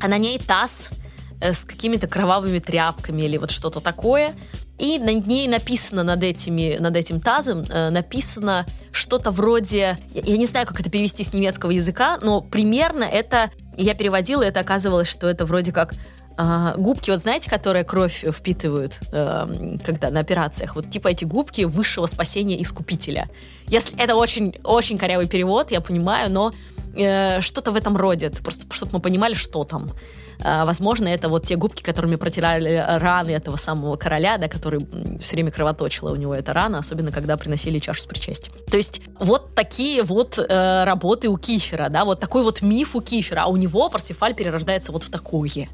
а 0.00 0.08
на 0.08 0.18
ней 0.18 0.38
таз 0.38 0.90
э, 1.40 1.52
с 1.52 1.64
какими-то 1.64 2.06
кровавыми 2.06 2.58
тряпками 2.58 3.22
или 3.22 3.36
вот 3.36 3.50
что-то 3.50 3.80
такое. 3.80 4.34
И 4.78 4.98
над 4.98 5.26
ней 5.26 5.46
написано 5.46 6.02
над, 6.02 6.22
этими, 6.22 6.78
над 6.80 6.96
этим 6.96 7.20
тазом, 7.20 7.64
э, 7.68 7.90
написано 7.90 8.64
что-то 8.92 9.30
вроде, 9.30 9.98
я, 10.14 10.22
я 10.22 10.36
не 10.38 10.46
знаю, 10.46 10.66
как 10.66 10.80
это 10.80 10.90
перевести 10.90 11.22
с 11.22 11.34
немецкого 11.34 11.70
языка, 11.70 12.18
но 12.22 12.40
примерно 12.40 13.04
это, 13.04 13.50
я 13.76 13.94
переводила, 13.94 14.42
это 14.42 14.60
оказывалось, 14.60 15.08
что 15.08 15.28
это 15.28 15.44
вроде 15.44 15.72
как 15.72 15.94
а, 16.42 16.74
губки, 16.78 17.10
вот 17.10 17.20
знаете, 17.20 17.50
которые 17.50 17.84
кровь 17.84 18.24
впитывают, 18.32 19.00
э, 19.12 19.76
когда 19.84 20.10
на 20.10 20.20
операциях, 20.20 20.74
вот 20.74 20.90
типа 20.90 21.08
эти 21.08 21.26
губки 21.26 21.62
высшего 21.62 22.06
спасения 22.06 22.62
искупителя. 22.62 23.28
Если 23.66 24.02
это 24.02 24.16
очень, 24.16 24.54
очень 24.64 24.96
корявый 24.96 25.28
перевод, 25.28 25.70
я 25.70 25.82
понимаю, 25.82 26.32
но 26.32 26.52
Э, 26.96 27.40
что-то 27.40 27.72
в 27.72 27.76
этом 27.76 27.96
роде, 27.96 28.30
просто 28.30 28.64
чтобы 28.70 28.92
мы 28.94 29.00
понимали, 29.00 29.34
что 29.34 29.64
там. 29.64 29.90
Э, 30.42 30.64
возможно, 30.64 31.08
это 31.08 31.28
вот 31.28 31.46
те 31.46 31.56
губки, 31.56 31.82
которыми 31.82 32.16
протирали 32.16 32.84
раны 32.98 33.30
этого 33.30 33.56
самого 33.56 33.96
короля, 33.96 34.38
да, 34.38 34.48
который 34.48 34.80
все 35.20 35.36
время 35.36 35.50
кровоточила 35.50 36.10
у 36.10 36.16
него 36.16 36.34
эта 36.34 36.52
рана, 36.52 36.78
особенно 36.78 37.12
когда 37.12 37.36
приносили 37.36 37.78
чашу 37.78 38.02
с 38.02 38.06
причастием. 38.06 38.54
То 38.70 38.76
есть 38.76 39.02
вот 39.18 39.54
такие 39.54 40.02
вот 40.02 40.38
э, 40.38 40.84
работы 40.84 41.28
у 41.28 41.36
Кифера, 41.36 41.88
да, 41.88 42.04
вот 42.04 42.20
такой 42.20 42.42
вот 42.42 42.62
миф 42.62 42.96
у 42.96 43.00
Кифера, 43.00 43.42
а 43.42 43.46
у 43.46 43.56
него 43.56 43.88
Парсифаль 43.88 44.34
перерождается 44.34 44.92
вот 44.92 45.04
в 45.04 45.10
такое. 45.10 45.68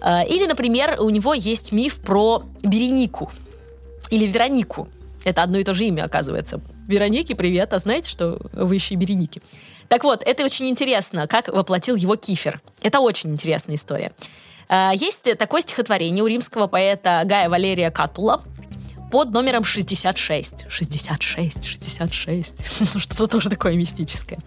Э, 0.00 0.26
или, 0.28 0.46
например, 0.46 0.96
у 1.00 1.10
него 1.10 1.34
есть 1.34 1.72
миф 1.72 2.00
про 2.00 2.42
Беренику 2.62 3.30
или 4.10 4.26
Веронику. 4.26 4.88
Это 5.24 5.42
одно 5.42 5.58
и 5.58 5.64
то 5.64 5.74
же 5.74 5.84
имя, 5.84 6.04
оказывается. 6.04 6.60
Вероники, 6.88 7.34
привет, 7.34 7.72
а 7.72 7.78
знаете, 7.78 8.10
что 8.10 8.40
вы 8.52 8.74
еще 8.74 8.94
и 8.94 8.96
Береники? 8.96 9.42
Так 9.90 10.04
вот, 10.04 10.22
это 10.24 10.44
очень 10.44 10.68
интересно, 10.68 11.26
как 11.26 11.48
воплотил 11.48 11.96
его 11.96 12.14
Кифер. 12.14 12.60
Это 12.80 13.00
очень 13.00 13.32
интересная 13.32 13.74
история. 13.74 14.12
А, 14.68 14.92
есть 14.94 15.24
такое 15.36 15.62
стихотворение 15.62 16.22
у 16.22 16.28
римского 16.28 16.68
поэта 16.68 17.22
Гая 17.24 17.48
Валерия 17.48 17.90
Катула 17.90 18.40
под 19.10 19.32
номером 19.32 19.64
66. 19.64 20.66
66, 20.68 21.64
66. 21.64 23.00
Что-то 23.00 23.26
тоже 23.26 23.50
такое 23.50 23.74
мистическое. 23.74 24.38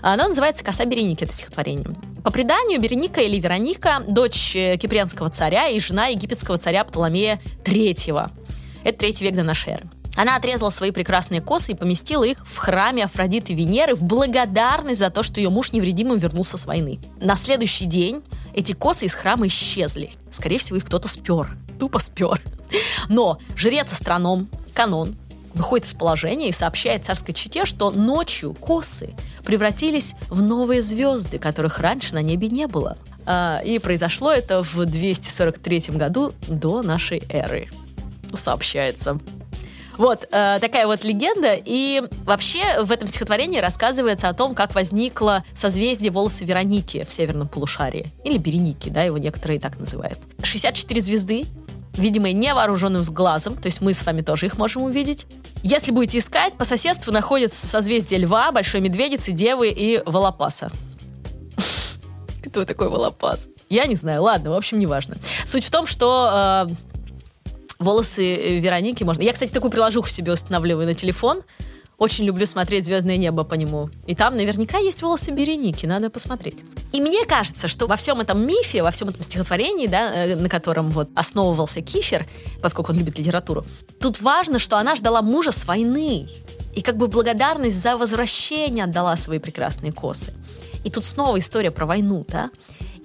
Оно 0.00 0.28
называется 0.28 0.62
«Коса 0.62 0.84
Береники», 0.84 1.24
это 1.24 1.32
стихотворение. 1.32 1.88
По 2.22 2.30
преданию, 2.30 2.80
Береника 2.80 3.20
или 3.20 3.40
Вероника– 3.40 4.04
дочь 4.06 4.54
э, 4.54 4.76
киприанского 4.76 5.28
царя 5.28 5.66
и 5.66 5.80
жена 5.80 6.06
египетского 6.06 6.56
царя 6.56 6.84
Птоломея 6.84 7.40
III. 7.64 8.30
Это 8.84 8.98
третий 8.98 9.24
век 9.24 9.34
до 9.34 9.42
нашей 9.42 9.72
эры. 9.72 9.88
Она 10.16 10.36
отрезала 10.36 10.70
свои 10.70 10.90
прекрасные 10.90 11.40
косы 11.40 11.72
и 11.72 11.74
поместила 11.74 12.24
их 12.24 12.46
в 12.46 12.56
храме 12.56 13.04
Афродиты 13.04 13.54
Венеры 13.54 13.94
в 13.94 14.04
благодарность 14.04 15.00
за 15.00 15.10
то, 15.10 15.22
что 15.22 15.40
ее 15.40 15.50
муж 15.50 15.72
невредимым 15.72 16.18
вернулся 16.18 16.56
с 16.56 16.66
войны. 16.66 17.00
На 17.20 17.36
следующий 17.36 17.86
день 17.86 18.22
эти 18.54 18.72
косы 18.72 19.06
из 19.06 19.14
храма 19.14 19.46
исчезли. 19.48 20.12
Скорее 20.30 20.58
всего, 20.58 20.76
их 20.76 20.84
кто-то 20.84 21.08
спер. 21.08 21.56
Тупо 21.80 21.98
спер. 21.98 22.40
Но 23.08 23.38
жрец-астроном 23.56 24.48
Канон 24.72 25.16
выходит 25.54 25.86
из 25.86 25.94
положения 25.94 26.48
и 26.48 26.52
сообщает 26.52 27.04
царской 27.04 27.34
чете, 27.34 27.64
что 27.64 27.90
ночью 27.90 28.54
косы 28.54 29.14
превратились 29.44 30.14
в 30.28 30.42
новые 30.42 30.82
звезды, 30.82 31.38
которых 31.38 31.78
раньше 31.78 32.14
на 32.14 32.22
небе 32.22 32.48
не 32.48 32.66
было. 32.66 32.96
А, 33.26 33.60
и 33.64 33.78
произошло 33.78 34.32
это 34.32 34.62
в 34.62 34.84
243 34.84 35.96
году 35.96 36.34
до 36.48 36.82
нашей 36.82 37.22
эры. 37.28 37.68
Сообщается. 38.34 39.20
Вот, 39.96 40.26
э, 40.30 40.58
такая 40.60 40.86
вот 40.86 41.04
легенда. 41.04 41.54
И 41.64 42.02
вообще 42.24 42.82
в 42.82 42.90
этом 42.90 43.08
стихотворении 43.08 43.58
рассказывается 43.58 44.28
о 44.28 44.34
том, 44.34 44.54
как 44.54 44.74
возникло 44.74 45.44
созвездие 45.54 46.10
волосы 46.10 46.44
Вероники 46.44 47.04
в 47.04 47.12
северном 47.12 47.48
полушарии. 47.48 48.06
Или 48.24 48.38
Береники, 48.38 48.88
да, 48.88 49.02
его 49.02 49.18
некоторые 49.18 49.60
так 49.60 49.78
называют. 49.78 50.18
64 50.42 51.00
звезды 51.00 51.46
видимые 51.96 52.32
невооруженным 52.32 53.04
глазом, 53.04 53.56
то 53.56 53.66
есть 53.66 53.80
мы 53.80 53.94
с 53.94 54.04
вами 54.04 54.20
тоже 54.20 54.46
их 54.46 54.58
можем 54.58 54.82
увидеть. 54.82 55.26
Если 55.62 55.92
будете 55.92 56.18
искать, 56.18 56.54
по 56.54 56.64
соседству 56.64 57.12
находятся 57.12 57.66
созвездие 57.66 58.20
Льва, 58.20 58.52
Большой 58.52 58.80
Медведицы, 58.80 59.32
Девы 59.32 59.70
и 59.70 60.02
Волопаса. 60.04 60.70
Кто 62.44 62.64
такой 62.64 62.88
Волопас? 62.88 63.48
Я 63.68 63.86
не 63.86 63.96
знаю, 63.96 64.22
ладно, 64.22 64.50
в 64.50 64.54
общем, 64.54 64.78
неважно. 64.78 65.16
Суть 65.46 65.64
в 65.64 65.70
том, 65.70 65.86
что 65.86 66.66
э, 66.68 66.74
волосы 67.78 68.58
Вероники 68.60 69.04
можно... 69.04 69.22
Я, 69.22 69.32
кстати, 69.32 69.52
такую 69.52 69.70
приложуху 69.70 70.08
себе 70.08 70.32
устанавливаю 70.32 70.86
на 70.86 70.94
телефон, 70.94 71.42
очень 71.96 72.24
люблю 72.24 72.44
смотреть 72.44 72.86
«Звездное 72.86 73.16
небо» 73.16 73.44
по 73.44 73.54
нему. 73.54 73.88
И 74.06 74.14
там 74.16 74.36
наверняка 74.36 74.78
есть 74.78 75.00
волосы 75.02 75.30
Береники, 75.30 75.86
надо 75.86 76.10
посмотреть. 76.10 76.62
И 76.92 77.00
мне 77.00 77.24
кажется, 77.24 77.68
что 77.68 77.86
во 77.86 77.96
всем 77.96 78.20
этом 78.20 78.44
мифе, 78.44 78.82
во 78.82 78.90
всем 78.90 79.08
этом 79.08 79.22
стихотворении, 79.22 79.86
да, 79.86 80.12
э, 80.12 80.34
на 80.34 80.48
котором 80.48 80.90
вот 80.90 81.08
основывался 81.14 81.82
Кифер, 81.82 82.26
поскольку 82.60 82.92
он 82.92 82.98
любит 82.98 83.18
литературу, 83.18 83.64
тут 84.00 84.20
важно, 84.20 84.58
что 84.58 84.76
она 84.76 84.96
ждала 84.96 85.22
мужа 85.22 85.52
с 85.52 85.64
войны. 85.66 86.26
И 86.74 86.82
как 86.82 86.96
бы 86.96 87.06
благодарность 87.06 87.80
за 87.80 87.96
возвращение 87.96 88.84
отдала 88.84 89.16
свои 89.16 89.38
прекрасные 89.38 89.92
косы. 89.92 90.34
И 90.82 90.90
тут 90.90 91.04
снова 91.04 91.38
история 91.38 91.70
про 91.70 91.86
войну, 91.86 92.26
да? 92.28 92.50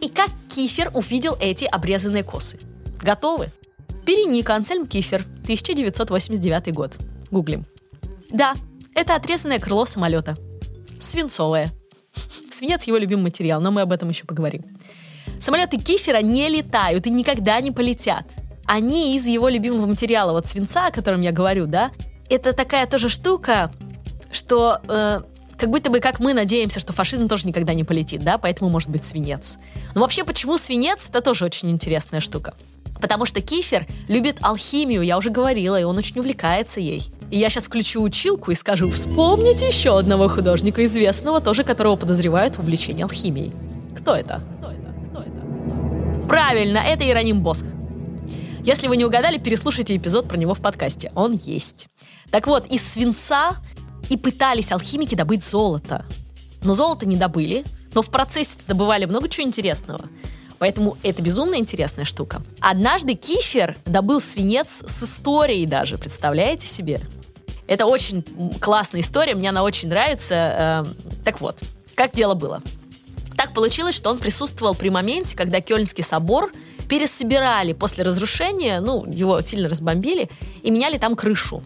И 0.01 0.09
как 0.09 0.29
Кифер 0.49 0.91
увидел 0.95 1.37
эти 1.39 1.65
обрезанные 1.65 2.23
косы? 2.23 2.59
Готовы? 3.01 3.51
Береника 4.05 4.55
Ансельм 4.55 4.87
Кифер, 4.87 5.21
1989 5.43 6.73
год. 6.73 6.97
Гуглим. 7.31 7.65
Да, 8.31 8.55
это 8.95 9.15
отрезанное 9.15 9.59
крыло 9.59 9.85
самолета. 9.85 10.35
Свинцовое. 10.99 11.71
Свинец 12.51 12.83
его 12.83 12.97
любимый 12.97 13.23
материал, 13.23 13.61
но 13.61 13.71
мы 13.71 13.81
об 13.81 13.91
этом 13.91 14.09
еще 14.09 14.25
поговорим. 14.25 14.65
Самолеты 15.39 15.77
Кифера 15.77 16.21
не 16.21 16.49
летают 16.49 17.07
и 17.07 17.09
никогда 17.09 17.61
не 17.61 17.71
полетят. 17.71 18.25
Они 18.65 19.15
из 19.15 19.25
его 19.25 19.49
любимого 19.49 19.85
материала, 19.85 20.31
вот 20.31 20.45
свинца, 20.45 20.87
о 20.87 20.91
котором 20.91 21.21
я 21.21 21.31
говорю, 21.31 21.65
да, 21.65 21.91
это 22.29 22.53
такая 22.53 22.85
тоже 22.85 23.09
штука, 23.09 23.71
что 24.31 24.79
э, 24.87 25.21
как 25.57 25.69
будто 25.69 25.89
бы 25.89 25.99
как 25.99 26.19
мы 26.19 26.33
надеемся, 26.33 26.79
что 26.79 26.93
фашизм 26.93 27.27
тоже 27.27 27.47
никогда 27.47 27.73
не 27.73 27.83
полетит, 27.83 28.23
да, 28.23 28.37
поэтому 28.37 28.69
может 28.69 28.89
быть 28.89 29.03
свинец. 29.03 29.57
Но 29.95 30.01
вообще, 30.01 30.23
почему 30.23 30.57
свинец, 30.57 31.09
это 31.09 31.21
тоже 31.21 31.45
очень 31.45 31.71
интересная 31.71 32.21
штука. 32.21 32.53
Потому 33.01 33.25
что 33.25 33.41
Кифер 33.41 33.87
любит 34.07 34.37
алхимию, 34.41 35.01
я 35.01 35.17
уже 35.17 35.29
говорила, 35.29 35.79
и 35.79 35.83
он 35.83 35.97
очень 35.97 36.19
увлекается 36.19 36.79
ей. 36.79 37.11
И 37.31 37.37
я 37.37 37.49
сейчас 37.49 37.65
включу 37.65 38.01
училку 38.01 38.51
и 38.51 38.55
скажу, 38.55 38.89
вспомните 38.89 39.67
еще 39.67 39.97
одного 39.97 40.27
художника 40.27 40.83
известного, 40.85 41.39
тоже 41.39 41.63
которого 41.63 41.95
подозревают 41.95 42.55
в 42.55 42.59
увлечении 42.59 43.03
алхимией. 43.03 43.53
Кто 43.95 44.15
это? 44.15 44.41
Кто 44.57 44.71
это? 44.71 44.93
Кто 45.09 45.21
это? 45.21 46.27
Правильно, 46.27 46.79
это 46.79 47.03
Иероним 47.03 47.41
Босх. 47.41 47.65
Если 48.63 48.87
вы 48.87 48.97
не 48.97 49.05
угадали, 49.05 49.37
переслушайте 49.37 49.95
эпизод 49.95 50.27
про 50.27 50.37
него 50.37 50.53
в 50.53 50.59
подкасте. 50.59 51.11
Он 51.15 51.33
есть. 51.33 51.87
Так 52.29 52.47
вот, 52.47 52.67
из 52.67 52.85
свинца 52.85 53.55
и 54.09 54.17
пытались 54.17 54.71
алхимики 54.71 55.15
добыть 55.15 55.43
золото. 55.43 56.05
Но 56.63 56.75
золото 56.75 57.07
не 57.07 57.15
добыли, 57.15 57.63
но 57.93 58.01
в 58.01 58.09
процессе 58.09 58.57
добывали 58.67 59.05
много 59.05 59.29
чего 59.29 59.47
интересного. 59.47 60.01
Поэтому 60.59 60.97
это 61.03 61.23
безумно 61.23 61.55
интересная 61.55 62.05
штука. 62.05 62.41
Однажды 62.59 63.15
Кифер 63.15 63.77
добыл 63.85 64.21
свинец 64.21 64.83
с 64.85 65.03
историей 65.03 65.65
даже, 65.65 65.97
представляете 65.97 66.67
себе? 66.67 67.01
Это 67.65 67.85
очень 67.85 68.23
классная 68.59 69.01
история, 69.01 69.35
мне 69.35 69.49
она 69.49 69.63
очень 69.63 69.89
нравится. 69.89 70.85
Эм, 70.85 70.95
так 71.23 71.39
вот, 71.39 71.57
как 71.95 72.13
дело 72.13 72.33
было? 72.33 72.61
Так 73.37 73.53
получилось, 73.53 73.95
что 73.95 74.09
он 74.09 74.17
присутствовал 74.17 74.75
при 74.75 74.89
моменте, 74.89 75.37
когда 75.37 75.61
Кёльнский 75.61 76.03
собор 76.03 76.51
пересобирали 76.89 77.73
после 77.73 78.03
разрушения, 78.03 78.81
ну, 78.81 79.05
его 79.05 79.39
сильно 79.41 79.69
разбомбили, 79.69 80.29
и 80.61 80.71
меняли 80.71 80.97
там 80.97 81.15
крышу. 81.15 81.63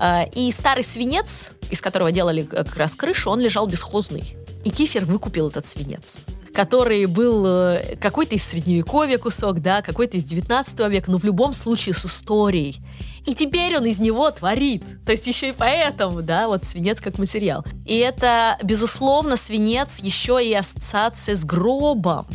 Э, 0.00 0.24
и 0.34 0.50
старый 0.50 0.82
свинец, 0.82 1.52
из 1.70 1.80
которого 1.80 2.10
делали 2.10 2.42
как 2.42 2.76
раз 2.76 2.96
крышу, 2.96 3.30
он 3.30 3.38
лежал 3.38 3.68
бесхозный. 3.68 4.34
И 4.64 4.70
Кифер 4.70 5.04
выкупил 5.04 5.48
этот 5.50 5.66
свинец 5.66 6.22
который 6.58 7.06
был 7.06 7.46
э, 7.46 7.96
какой-то 8.00 8.34
из 8.34 8.42
средневековья 8.42 9.16
кусок, 9.16 9.60
да, 9.60 9.80
какой-то 9.80 10.16
из 10.16 10.24
19 10.24 10.76
века, 10.88 11.08
но 11.08 11.16
в 11.16 11.22
любом 11.22 11.54
случае 11.54 11.94
с 11.94 12.04
историей. 12.04 12.80
И 13.24 13.32
теперь 13.36 13.76
он 13.76 13.84
из 13.84 14.00
него 14.00 14.28
творит. 14.32 14.82
То 15.06 15.12
есть 15.12 15.28
еще 15.28 15.50
и 15.50 15.52
поэтому, 15.52 16.20
да, 16.20 16.48
вот 16.48 16.64
свинец 16.64 17.00
как 17.00 17.16
материал. 17.16 17.64
И 17.86 17.98
это, 17.98 18.58
безусловно, 18.64 19.36
свинец 19.36 20.00
еще 20.00 20.44
и 20.44 20.52
ассоциация 20.52 21.36
с 21.36 21.44
гробом. 21.44 22.26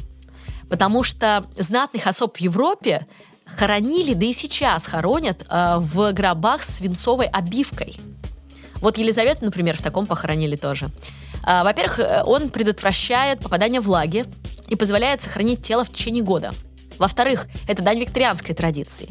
Потому 0.69 1.03
что 1.03 1.45
знатных 1.57 2.07
особ 2.07 2.38
в 2.38 2.39
Европе 2.39 3.05
хоронили, 3.45 4.13
да 4.13 4.26
и 4.26 4.32
сейчас 4.32 4.86
хоронят 4.86 5.45
э, 5.49 5.76
в 5.80 6.13
гробах 6.13 6.63
с 6.63 6.78
свинцовой 6.78 7.26
обивкой. 7.26 7.97
Вот 8.76 8.97
Елизавету, 8.97 9.43
например, 9.43 9.76
в 9.76 9.82
таком 9.82 10.05
похоронили 10.05 10.55
тоже. 10.55 10.88
А, 11.44 11.64
во-первых, 11.64 12.00
э, 12.00 12.24
он 12.26 12.50
предотвращает 12.50 13.39
попадание 13.39 13.82
влаги 13.82 14.26
и 14.70 14.76
позволяет 14.76 15.22
сохранить 15.22 15.62
тело 15.62 15.84
в 15.84 15.91
течение 15.91 16.24
года. 16.24 16.52
Во-вторых, 16.98 17.48
это 17.68 17.84
дань 17.84 18.00
викторианской 18.00 18.56
традиции. 18.56 19.10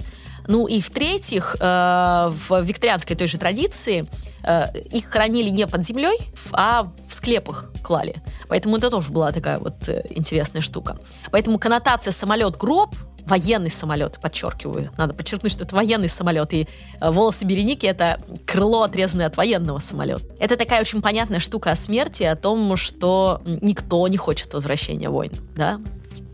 Ну 0.49 0.66
и 0.66 0.80
в-третьих, 0.80 1.57
э, 1.61 2.33
в 2.49 2.62
викторианской 2.62 3.14
той 3.14 3.28
же 3.28 3.39
традиции 3.39 4.07
э, 4.43 4.66
их 4.91 5.09
хранили 5.11 5.51
не 5.51 5.66
под 5.66 5.85
землей, 5.85 6.18
а 6.53 6.91
в 7.07 7.14
склепах 7.14 7.70
клали. 7.83 8.16
Поэтому 8.49 8.76
это 8.76 8.91
тоже 8.91 9.12
была 9.12 9.30
такая 9.30 9.59
вот 9.59 9.89
интересная 10.11 10.62
штука. 10.62 10.99
Поэтому 11.30 11.59
коннотация 11.59 12.12
самолет-гроб 12.12 12.95
военный 13.27 13.70
самолет, 13.70 14.18
подчеркиваю. 14.20 14.91
Надо 14.97 15.14
подчеркнуть, 15.14 15.53
что 15.53 15.64
это 15.64 15.75
военный 15.75 16.09
самолет, 16.09 16.53
и 16.53 16.68
э, 17.01 17.11
волосы 17.11 17.45
Береники— 17.45 17.87
это 17.87 18.20
крыло, 18.47 18.83
отрезанное 18.83 19.27
от 19.27 19.37
военного 19.37 19.79
самолета. 19.81 20.25
Это 20.39 20.57
такая 20.57 20.81
очень 20.81 21.03
понятная 21.03 21.41
штука 21.41 21.70
о 21.70 21.77
смерти, 21.77 22.23
о 22.25 22.37
том, 22.37 22.77
что 22.77 23.43
никто 23.45 24.07
не 24.09 24.16
хочет 24.16 24.53
возвращения 24.55 25.09
войн, 25.09 25.33
да? 25.57 25.81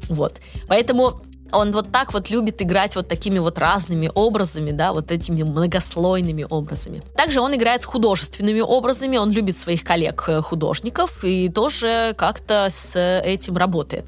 Вот. 0.09 0.41
Поэтому 0.68 1.20
он 1.53 1.72
вот 1.72 1.91
так 1.91 2.12
вот 2.12 2.30
любит 2.30 2.61
играть 2.62 2.97
вот 2.97 3.09
такими 3.09 3.39
вот 3.39 3.59
разными 3.59 4.11
образами, 4.14 4.70
да, 4.70 4.93
вот 4.93 5.11
этими 5.11 5.43
многослойными 5.43 6.47
образами. 6.49 7.03
Также 7.16 7.41
он 7.41 7.55
играет 7.55 7.82
с 7.82 7.84
художественными 7.84 8.61
образами, 8.61 9.16
он 9.16 9.30
любит 9.30 9.57
своих 9.57 9.84
коллег-художников 9.84 11.24
э, 11.24 11.28
и 11.28 11.49
тоже 11.49 12.14
как-то 12.16 12.68
с 12.70 12.99
этим 13.24 13.57
работает. 13.57 14.07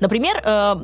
Например, 0.00 0.40
э, 0.44 0.76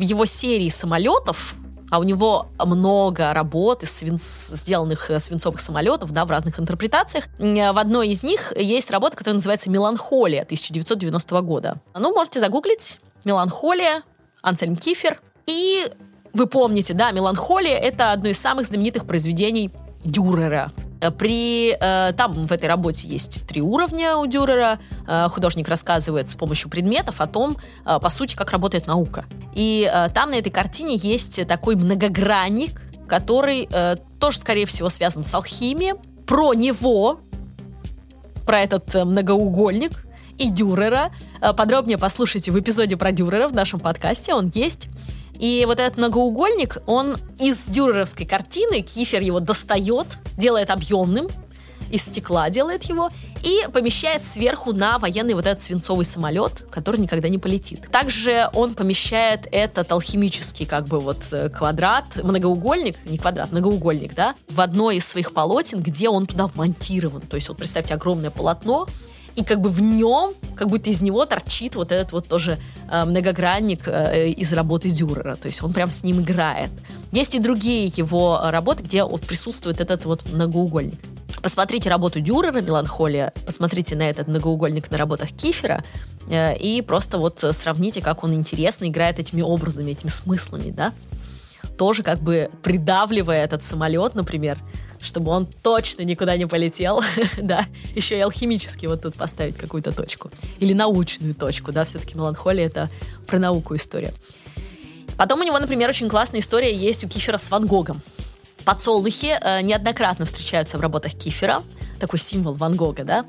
в 0.00 0.02
его 0.02 0.24
серии 0.24 0.70
самолетов, 0.70 1.56
а 1.90 1.98
у 1.98 2.04
него 2.04 2.46
много 2.58 3.34
работ 3.34 3.82
из 3.82 3.92
свин... 3.92 4.16
сделанных 4.18 5.10
э, 5.10 5.20
свинцовых 5.20 5.60
самолетов, 5.60 6.12
да, 6.12 6.24
в 6.24 6.30
разных 6.30 6.58
интерпретациях. 6.58 7.26
В 7.38 7.78
одной 7.78 8.08
из 8.08 8.22
них 8.22 8.52
есть 8.56 8.90
работа, 8.90 9.16
которая 9.16 9.34
называется 9.34 9.68
«Меланхолия» 9.68 10.42
1990 10.42 11.40
года. 11.42 11.82
Ну, 11.94 12.14
можете 12.14 12.40
загуглить 12.40 13.00
«Меланхолия», 13.24 14.02
Ансельм 14.40 14.76
Кифер. 14.76 15.20
И 15.46 15.86
вы 16.32 16.46
помните, 16.46 16.94
да, 16.94 17.10
«Меланхолия»— 17.10 17.76
это 17.78 18.12
одно 18.12 18.30
из 18.30 18.38
самых 18.38 18.66
знаменитых 18.66 19.06
произведений 19.06 19.70
Дюрера. 20.02 20.72
При, 21.18 21.76
э, 21.80 22.12
там 22.16 22.46
в 22.46 22.52
этой 22.52 22.68
работе 22.68 23.08
есть 23.08 23.46
три 23.46 23.60
уровня 23.60 24.16
у 24.16 24.26
Дюрера. 24.26 24.78
Э, 25.06 25.28
художник 25.28 25.68
рассказывает 25.68 26.28
с 26.28 26.34
помощью 26.34 26.70
предметов 26.70 27.20
о 27.20 27.26
том, 27.26 27.56
э, 27.86 27.98
по 28.00 28.10
сути, 28.10 28.36
как 28.36 28.50
работает 28.52 28.86
наука. 28.86 29.24
И 29.54 29.90
э, 29.92 30.08
там 30.10 30.30
на 30.30 30.34
этой 30.34 30.50
картине 30.50 30.96
есть 30.96 31.46
такой 31.46 31.76
многогранник, 31.76 32.82
который 33.08 33.68
э, 33.70 33.96
тоже, 34.18 34.38
скорее 34.38 34.66
всего, 34.66 34.88
связан 34.88 35.24
с 35.24 35.34
алхимией. 35.34 35.94
Про 36.26 36.54
него, 36.54 37.20
про 38.46 38.60
этот 38.60 38.94
э, 38.94 39.04
многоугольник 39.04 40.06
и 40.40 40.48
Дюрера, 40.48 41.10
э, 41.42 41.52
подробнее 41.52 41.98
послушайте 41.98 42.50
в 42.50 42.58
эпизоде 42.58 42.96
про 42.96 43.12
Дюрера 43.12 43.46
в 43.46 43.54
нашем 43.54 43.78
подкасте, 43.78 44.34
он 44.34 44.50
есть. 44.54 44.88
И 45.38 45.64
вот 45.66 45.78
этот 45.78 45.98
многоугольник, 45.98 46.78
он 46.86 47.16
из 47.38 47.66
дюреровской 47.66 48.26
картины, 48.26 48.80
Кифер 48.80 49.20
его 49.20 49.40
достает, 49.40 50.18
делает 50.36 50.70
объемным, 50.70 51.28
из 51.90 52.04
стекла 52.04 52.48
делает 52.50 52.84
его 52.84 53.10
и 53.42 53.66
помещает 53.72 54.26
сверху 54.26 54.72
на 54.72 54.98
военный 54.98 55.34
вот 55.34 55.46
этот 55.46 55.62
свинцовый 55.62 56.06
самолет, 56.06 56.66
который 56.70 57.00
никогда 57.00 57.28
не 57.28 57.38
полетит. 57.38 57.90
Также 57.90 58.48
он 58.54 58.74
помещает 58.74 59.46
этот 59.50 59.92
алхимический 59.92 60.66
как 60.66 60.86
бы 60.86 61.00
вот 61.00 61.24
э, 61.32 61.50
квадрат, 61.50 62.04
многоугольник, 62.22 62.96
не 63.04 63.18
квадрат, 63.18 63.52
многоугольник, 63.52 64.14
да, 64.14 64.34
в 64.48 64.60
одно 64.60 64.90
из 64.90 65.06
своих 65.06 65.32
полотен, 65.32 65.82
где 65.82 66.08
он 66.08 66.26
туда 66.26 66.46
вмонтирован. 66.46 67.22
То 67.22 67.36
есть 67.36 67.48
вот 67.48 67.58
представьте 67.58 67.94
огромное 67.94 68.30
полотно, 68.30 68.86
и 69.36 69.44
как 69.44 69.60
бы 69.60 69.68
в 69.70 69.80
нем, 69.80 70.34
как 70.54 70.68
будто 70.68 70.90
из 70.90 71.00
него 71.00 71.24
торчит 71.26 71.76
вот 71.76 71.92
этот 71.92 72.12
вот 72.12 72.28
тоже 72.28 72.58
э, 72.90 73.04
многогранник 73.04 73.86
э, 73.86 74.28
из 74.28 74.52
работы 74.52 74.90
Дюрера, 74.90 75.36
то 75.36 75.46
есть 75.46 75.62
он 75.62 75.72
прям 75.72 75.90
с 75.90 76.02
ним 76.02 76.20
играет. 76.20 76.70
Есть 77.12 77.34
и 77.34 77.38
другие 77.38 77.86
его 77.86 78.40
работы, 78.50 78.82
где 78.82 79.04
вот 79.04 79.22
присутствует 79.22 79.80
этот 79.80 80.04
вот 80.04 80.30
многоугольник. 80.30 81.00
Посмотрите 81.42 81.88
работу 81.88 82.20
Дюрера 82.20 82.60
«Меланхолия», 82.60 83.32
посмотрите 83.46 83.96
на 83.96 84.08
этот 84.08 84.28
многоугольник 84.28 84.90
на 84.90 84.98
работах 84.98 85.30
Кифера, 85.30 85.82
э, 86.28 86.56
и 86.56 86.82
просто 86.82 87.18
вот 87.18 87.44
сравните, 87.52 88.02
как 88.02 88.24
он 88.24 88.34
интересно 88.34 88.86
играет 88.86 89.18
этими 89.18 89.42
образами, 89.42 89.92
этими 89.92 90.10
смыслами, 90.10 90.70
да. 90.70 90.92
тоже 91.78 92.02
как 92.02 92.20
бы 92.20 92.50
придавливая 92.62 93.44
этот 93.44 93.62
самолет, 93.62 94.14
например, 94.14 94.58
чтобы 95.00 95.30
он 95.32 95.46
точно 95.46 96.02
никуда 96.02 96.36
не 96.36 96.46
полетел, 96.46 97.02
да, 97.38 97.66
еще 97.94 98.18
и 98.18 98.20
алхимически 98.20 98.86
вот 98.86 99.02
тут 99.02 99.14
поставить 99.14 99.56
какую-то 99.56 99.92
точку. 99.92 100.30
Или 100.58 100.72
научную 100.72 101.34
точку, 101.34 101.72
да, 101.72 101.84
все-таки 101.84 102.16
меланхолия— 102.16 102.66
это 102.66 102.90
про 103.26 103.38
науку 103.38 103.76
история. 103.76 104.12
Потом 105.16 105.40
у 105.40 105.42
него, 105.42 105.58
например, 105.58 105.90
очень 105.90 106.08
классная 106.08 106.40
история 106.40 106.74
есть 106.74 107.04
у 107.04 107.08
Кифера 107.08 107.38
с 107.38 107.50
Ван 107.50 107.66
Гогом. 107.66 108.00
Подсолнухи 108.64 109.38
э, 109.40 109.62
неоднократно 109.62 110.24
встречаются 110.24 110.78
в 110.78 110.80
работах 110.80 111.12
Кифера, 111.14 111.62
такой 111.98 112.18
символ 112.18 112.54
Ван 112.54 112.76
Гога, 112.76 113.04
да, 113.04 113.26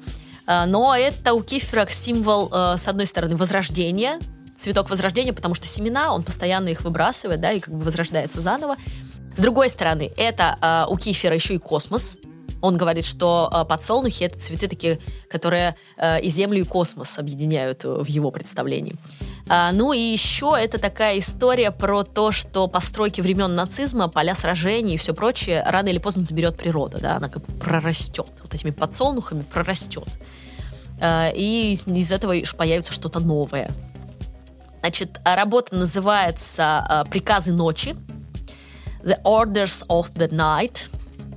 э, 0.47 0.65
но 0.65 0.95
это 0.95 1.33
у 1.33 1.41
Кифера 1.41 1.87
символ, 1.89 2.49
э, 2.51 2.77
с 2.77 2.87
одной 2.87 3.07
стороны, 3.07 3.35
возрождения, 3.37 4.19
цветок 4.55 4.89
возрождения, 4.89 5.33
потому 5.33 5.55
что 5.55 5.67
семена, 5.67 6.13
он 6.13 6.23
постоянно 6.23 6.69
их 6.69 6.81
выбрасывает, 6.81 7.41
да, 7.41 7.51
и 7.51 7.59
как 7.59 7.73
бы 7.73 7.83
возрождается 7.83 8.41
заново. 8.41 8.75
Другой 9.41 9.71
стороны, 9.71 10.11
это 10.17 10.55
э, 10.61 10.85
у 10.87 10.97
Кифера 10.97 11.33
еще 11.33 11.55
и 11.55 11.57
космос. 11.57 12.19
Он 12.61 12.77
говорит, 12.77 13.03
что 13.03 13.51
э, 13.51 13.65
подсолнухи 13.65 14.25
это 14.25 14.39
цветы 14.39 14.67
такие, 14.67 14.99
которые 15.31 15.75
э, 15.97 16.21
и 16.21 16.29
Землю, 16.29 16.59
и 16.59 16.63
космос 16.63 17.17
объединяют 17.17 17.83
в 17.83 18.05
его 18.05 18.29
представлении. 18.29 18.95
А, 19.49 19.71
ну 19.71 19.93
и 19.93 19.99
еще 19.99 20.55
это 20.55 20.77
такая 20.77 21.17
история 21.17 21.71
про 21.71 22.03
то, 22.03 22.31
что 22.31 22.67
постройки 22.67 23.19
времен 23.21 23.55
нацизма, 23.55 24.09
поля 24.09 24.35
сражений 24.35 24.93
и 24.93 24.97
все 24.97 25.15
прочее 25.15 25.63
рано 25.65 25.87
или 25.87 25.97
поздно 25.97 26.23
заберет 26.23 26.55
природа, 26.55 26.99
да, 26.99 27.15
она 27.15 27.27
как 27.27 27.43
бы 27.43 27.51
прорастет, 27.59 28.29
вот 28.43 28.53
этими 28.53 28.69
подсолнухами 28.69 29.41
прорастет. 29.41 30.07
А, 30.99 31.31
и 31.33 31.73
из, 31.73 31.87
из 31.87 32.11
этого 32.11 32.35
появится 32.55 32.93
что-то 32.93 33.19
новое. 33.19 33.71
Значит, 34.81 35.19
работа 35.23 35.75
называется 35.75 37.07
«Приказы 37.09 37.53
ночи», 37.53 37.95
The 39.03 39.21
Orders 39.23 39.85
of 39.87 40.13
the 40.13 40.29
Night, 40.29 40.89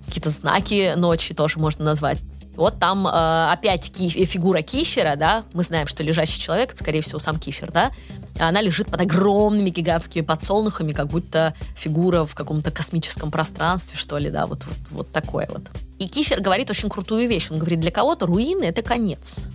какие-то 0.07 0.31
знаки 0.31 0.95
ночи 0.97 1.35
тоже 1.35 1.59
можно 1.59 1.85
назвать. 1.85 2.19
Вот 2.57 2.79
там 2.79 3.07
э, 3.07 3.53
опять 3.53 3.91
ки- 3.91 4.25
фигура 4.25 4.63
Кифера, 4.63 5.17
да, 5.17 5.45
мы 5.55 5.65
знаем, 5.65 5.89
что 5.89 6.05
лежащий 6.05 6.41
человек, 6.41 6.71
это, 6.73 6.79
скорее 6.79 7.01
всего, 7.01 7.19
сам 7.19 7.39
Кифер, 7.39 7.73
да, 7.73 7.91
она 8.39 8.61
лежит 8.61 8.89
под 8.89 9.01
огромными 9.01 9.71
гигантскими 9.71 10.23
подсолнухами, 10.23 10.93
как 10.93 11.09
будто 11.09 11.55
фигура 11.77 12.25
в 12.25 12.35
каком-то 12.35 12.71
космическом 12.71 13.31
пространстве, 13.31 13.97
что 13.97 14.19
ли, 14.19 14.31
да, 14.31 14.47
вот, 14.47 14.65
вот, 14.65 14.77
вот 14.91 15.13
такое 15.13 15.49
вот. 15.51 15.63
И 15.99 16.07
Кифер 16.07 16.41
говорит 16.41 16.71
очень 16.71 16.89
крутую 16.89 17.29
вещь, 17.29 17.51
он 17.51 17.59
говорит, 17.59 17.81
для 17.81 17.91
кого-то 17.91 18.27
руины— 18.27 18.65
это 18.65 18.83
конец. 18.83 19.47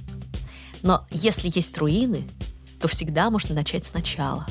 Но 0.82 1.06
если 1.10 1.52
есть 1.54 1.78
руины, 1.78 2.30
то 2.82 2.88
всегда 2.88 3.30
можно 3.30 3.56
начать 3.56 3.86
сначала. 3.86 4.46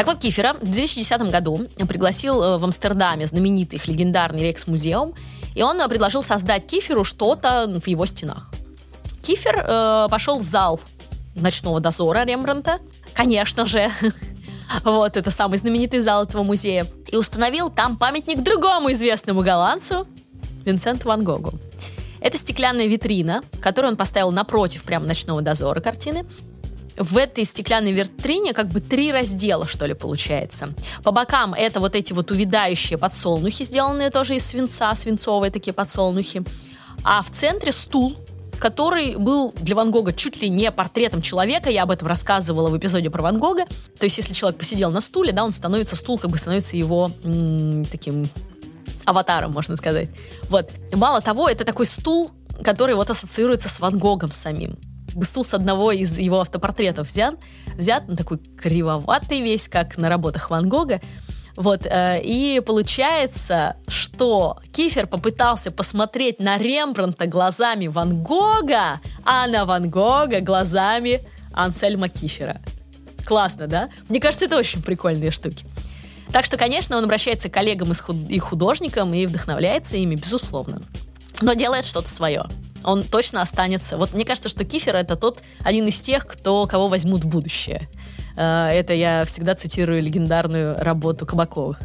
Так 0.00 0.06
вот, 0.06 0.18
Кифера 0.18 0.54
в 0.54 0.60
2010 0.60 1.30
году 1.30 1.66
пригласил 1.86 2.42
э, 2.42 2.56
в 2.56 2.64
Амстердаме 2.64 3.26
знаменитый 3.26 3.78
их 3.78 3.86
легендарный 3.86 4.44
Рекс-музеум, 4.44 5.12
и 5.54 5.62
он 5.62 5.86
предложил 5.90 6.22
создать 6.22 6.66
Киферу 6.66 7.04
что-то 7.04 7.66
в 7.78 7.86
его 7.86 8.06
стенах. 8.06 8.50
Кифер 9.20 9.62
э, 9.62 10.06
пошел 10.08 10.38
в 10.38 10.42
зал 10.42 10.80
ночного 11.34 11.80
дозора 11.80 12.24
Рембранта, 12.24 12.78
конечно 13.12 13.66
же, 13.66 13.90
вот, 14.84 15.18
это 15.18 15.30
самый 15.30 15.58
знаменитый 15.58 16.00
зал 16.00 16.24
этого 16.24 16.44
музея, 16.44 16.86
и 17.12 17.16
установил 17.16 17.68
там 17.68 17.98
памятник 17.98 18.42
другому 18.42 18.92
известному 18.92 19.42
голландцу, 19.42 20.06
Винсенту 20.64 21.08
Ван 21.08 21.24
Гогу. 21.24 21.52
Это 22.22 22.38
стеклянная 22.38 22.86
витрина, 22.86 23.42
которую 23.60 23.90
он 23.90 23.96
поставил 23.98 24.30
напротив 24.30 24.82
прямо 24.84 25.04
ночного 25.04 25.42
дозора 25.42 25.82
картины, 25.82 26.24
в 26.96 27.16
этой 27.16 27.44
стеклянной 27.44 27.92
витрине 27.92 28.52
как 28.52 28.68
бы 28.68 28.80
три 28.80 29.12
раздела, 29.12 29.66
что 29.66 29.86
ли, 29.86 29.94
получается. 29.94 30.70
По 31.02 31.10
бокам 31.10 31.54
это 31.54 31.80
вот 31.80 31.96
эти 31.96 32.12
вот 32.12 32.30
увядающие 32.30 32.98
подсолнухи, 32.98 33.64
сделанные 33.64 34.10
тоже 34.10 34.36
из 34.36 34.46
свинца, 34.46 34.94
свинцовые 34.94 35.50
такие 35.50 35.72
подсолнухи. 35.72 36.42
А 37.04 37.22
в 37.22 37.30
центре 37.30 37.72
стул, 37.72 38.16
который 38.58 39.16
был 39.16 39.54
для 39.56 39.74
Ван 39.74 39.90
Гога 39.90 40.12
чуть 40.12 40.42
ли 40.42 40.50
не 40.50 40.70
портретом 40.70 41.22
человека. 41.22 41.70
Я 41.70 41.84
об 41.84 41.90
этом 41.90 42.08
рассказывала 42.08 42.68
в 42.68 42.76
эпизоде 42.76 43.08
про 43.10 43.22
Ван 43.22 43.38
Гога. 43.38 43.64
То 43.98 44.04
есть, 44.04 44.18
если 44.18 44.34
человек 44.34 44.58
посидел 44.58 44.90
на 44.90 45.00
стуле, 45.00 45.32
да, 45.32 45.44
он 45.44 45.52
становится, 45.52 45.96
стул 45.96 46.18
как 46.18 46.30
бы 46.30 46.38
становится 46.38 46.76
его 46.76 47.10
м- 47.24 47.86
таким 47.86 48.28
аватаром, 49.06 49.52
можно 49.52 49.76
сказать. 49.76 50.10
Вот. 50.50 50.70
Мало 50.92 51.22
того, 51.22 51.48
это 51.48 51.64
такой 51.64 51.86
стул, 51.86 52.32
который 52.62 52.94
вот 52.94 53.08
ассоциируется 53.08 53.70
с 53.70 53.80
Ван 53.80 53.98
Гогом 53.98 54.30
самим 54.30 54.76
стул 55.22 55.44
с 55.44 55.54
одного 55.54 55.92
из 55.92 56.18
его 56.18 56.40
автопортретов 56.40 57.08
взят, 57.08 57.36
взят, 57.76 58.04
он 58.08 58.16
такой 58.16 58.38
кривоватый 58.38 59.40
весь, 59.40 59.68
как 59.68 59.98
на 59.98 60.08
работах 60.08 60.50
Ван 60.50 60.68
Гога. 60.68 61.00
Вот, 61.56 61.84
э, 61.84 62.20
и 62.22 62.62
получается, 62.64 63.76
что 63.88 64.58
Кифер 64.72 65.06
попытался 65.06 65.70
посмотреть 65.70 66.40
на 66.40 66.56
Рембранта 66.56 67.26
глазами 67.26 67.86
Ван 67.86 68.22
Гога, 68.22 69.00
а 69.24 69.46
на 69.46 69.64
Ван 69.64 69.90
Гога 69.90 70.40
глазами 70.40 71.20
Ансельма 71.52 72.08
Кифера. 72.08 72.60
Классно, 73.26 73.66
да? 73.66 73.90
Мне 74.08 74.20
кажется, 74.20 74.46
это 74.46 74.56
очень 74.56 74.82
прикольные 74.82 75.30
штуки. 75.30 75.66
Так 76.32 76.44
что, 76.44 76.56
конечно, 76.56 76.96
он 76.96 77.04
обращается 77.04 77.48
к 77.48 77.54
коллегам 77.54 77.92
и 77.92 78.38
художникам 78.38 79.12
и 79.12 79.26
вдохновляется 79.26 79.96
ими, 79.96 80.14
безусловно. 80.14 80.82
Но 81.42 81.54
делает 81.54 81.84
что-то 81.84 82.08
свое 82.08 82.46
он 82.84 83.04
точно 83.04 83.42
останется. 83.42 83.96
Вот 83.96 84.12
мне 84.12 84.24
кажется, 84.24 84.48
что 84.48 84.64
Кифер 84.64 84.96
это 84.96 85.16
тот 85.16 85.42
один 85.60 85.86
из 85.88 86.00
тех, 86.00 86.26
кто 86.26 86.66
кого 86.66 86.88
возьмут 86.88 87.24
в 87.24 87.28
будущее. 87.28 87.88
Э, 88.36 88.68
это 88.68 88.92
я 88.94 89.24
всегда 89.24 89.54
цитирую 89.54 90.02
легендарную 90.02 90.76
работу 90.78 91.26
Кабаковых. 91.26 91.80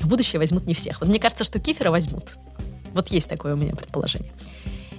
В 0.00 0.08
будущее 0.08 0.38
возьмут 0.38 0.66
не 0.66 0.74
всех. 0.74 1.00
Вот 1.00 1.08
мне 1.08 1.18
кажется, 1.18 1.44
что 1.44 1.58
Кифера 1.58 1.90
возьмут. 1.90 2.36
Вот 2.92 3.08
есть 3.08 3.28
такое 3.28 3.54
у 3.54 3.56
меня 3.56 3.74
предположение. 3.74 4.32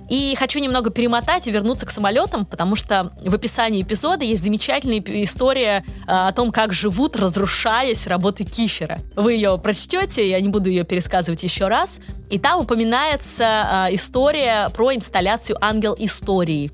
И 0.09 0.35
хочу 0.37 0.59
немного 0.59 0.89
перемотать 0.89 1.45
и 1.47 1.51
вернуться 1.51 1.85
к 1.85 1.91
самолетам, 1.91 2.45
потому 2.45 2.75
что 2.75 3.11
в 3.23 3.33
описании 3.33 3.83
эпизода 3.83 4.25
есть 4.25 4.43
замечательная 4.43 5.03
история 5.23 5.85
а, 6.07 6.27
о 6.29 6.33
том, 6.33 6.51
как 6.51 6.73
живут, 6.73 7.15
разрушаясь 7.15 8.07
работы 8.07 8.43
Кифера. 8.43 8.99
Вы 9.15 9.33
ее 9.33 9.57
прочтете, 9.57 10.27
я 10.27 10.39
не 10.41 10.49
буду 10.49 10.69
ее 10.69 10.83
пересказывать 10.83 11.43
еще 11.43 11.67
раз. 11.67 11.99
И 12.29 12.39
там 12.39 12.59
упоминается 12.59 13.45
а, 13.45 13.87
история 13.91 14.69
про 14.69 14.95
инсталляцию 14.95 15.57
«Ангел 15.61 15.95
истории». 15.99 16.71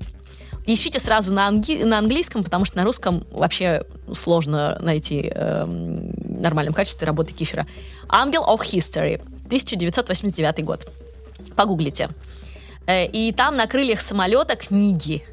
Ищите 0.68 0.98
сразу 0.98 1.32
на, 1.32 1.46
анги- 1.48 1.84
на 1.84 1.98
английском, 1.98 2.42
потому 2.42 2.64
что 2.64 2.78
на 2.78 2.84
русском 2.84 3.24
вообще 3.30 3.84
сложно 4.12 4.76
найти 4.80 5.30
э, 5.32 5.64
в 5.64 6.40
нормальном 6.40 6.74
качестве 6.74 7.06
работы 7.06 7.32
Кифера. 7.32 7.68
«Ангел 8.08 8.42
of 8.42 8.62
History», 8.62 9.20
1989 9.46 10.64
год. 10.64 10.88
Погуглите. 11.54 12.10
Э, 12.86 13.06
и 13.06 13.32
там 13.32 13.56
на 13.56 13.66
крыльях 13.66 14.00
самолета 14.00 14.56
книги. 14.56 15.24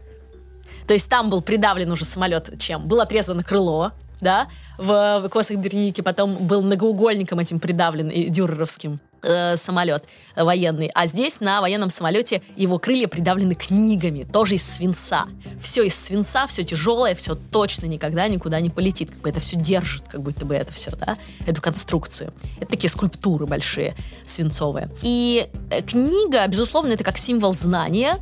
То 0.88 0.94
есть 0.94 1.10
там 1.10 1.30
был 1.30 1.42
придавлен 1.42 1.92
уже 1.92 2.06
самолет 2.06 2.60
чем? 2.60 2.88
Было 2.88 3.04
отрезано 3.04 3.44
крыло, 3.44 3.92
да, 4.24 4.48
в, 4.78 5.22
в 5.24 5.30
косах 5.30 5.58
Берники, 5.58 6.02
потом 6.02 6.36
был 6.36 6.64
многоугольником 6.64 7.40
этим 7.40 7.60
придавлен 7.60 8.10
и 8.10 8.30
дюреровским 8.30 9.00
э, 9.22 9.58
самолет 9.58 10.06
военный. 10.36 10.90
А 10.94 11.08
здесь 11.08 11.40
на 11.40 11.62
военном 11.62 11.90
самолете 11.90 12.42
его 12.56 12.80
крылья 12.80 13.08
придавлены 13.08 13.56
книгами, 13.56 14.24
тоже 14.24 14.56
из 14.56 14.64
свинца. 14.64 15.28
Все 15.60 15.84
из 15.84 15.96
свинца, 15.96 16.48
все 16.48 16.64
тяжелое, 16.64 17.16
все 17.16 17.36
точно 17.36 17.86
никогда 17.86 18.28
никуда 18.28 18.60
не 18.60 18.70
полетит. 18.70 19.12
Как 19.12 19.20
бы 19.20 19.30
это 19.30 19.40
все 19.40 19.56
держит, 19.56 20.08
как 20.08 20.22
будто 20.22 20.46
бы 20.46 20.56
это 20.56 20.74
все, 20.74 20.92
да, 20.92 21.18
эту 21.46 21.62
конструкцию. 21.62 22.34
Это 22.58 22.72
такие 22.72 22.90
скульптуры 22.90 23.46
большие, 23.46 23.96
свинцовые. 24.26 24.90
И 25.02 25.50
э, 25.70 25.82
книга, 25.82 26.46
безусловно, 26.48 26.94
это 26.94 27.04
как 27.04 27.18
символ 27.18 27.54
знания, 27.54 28.18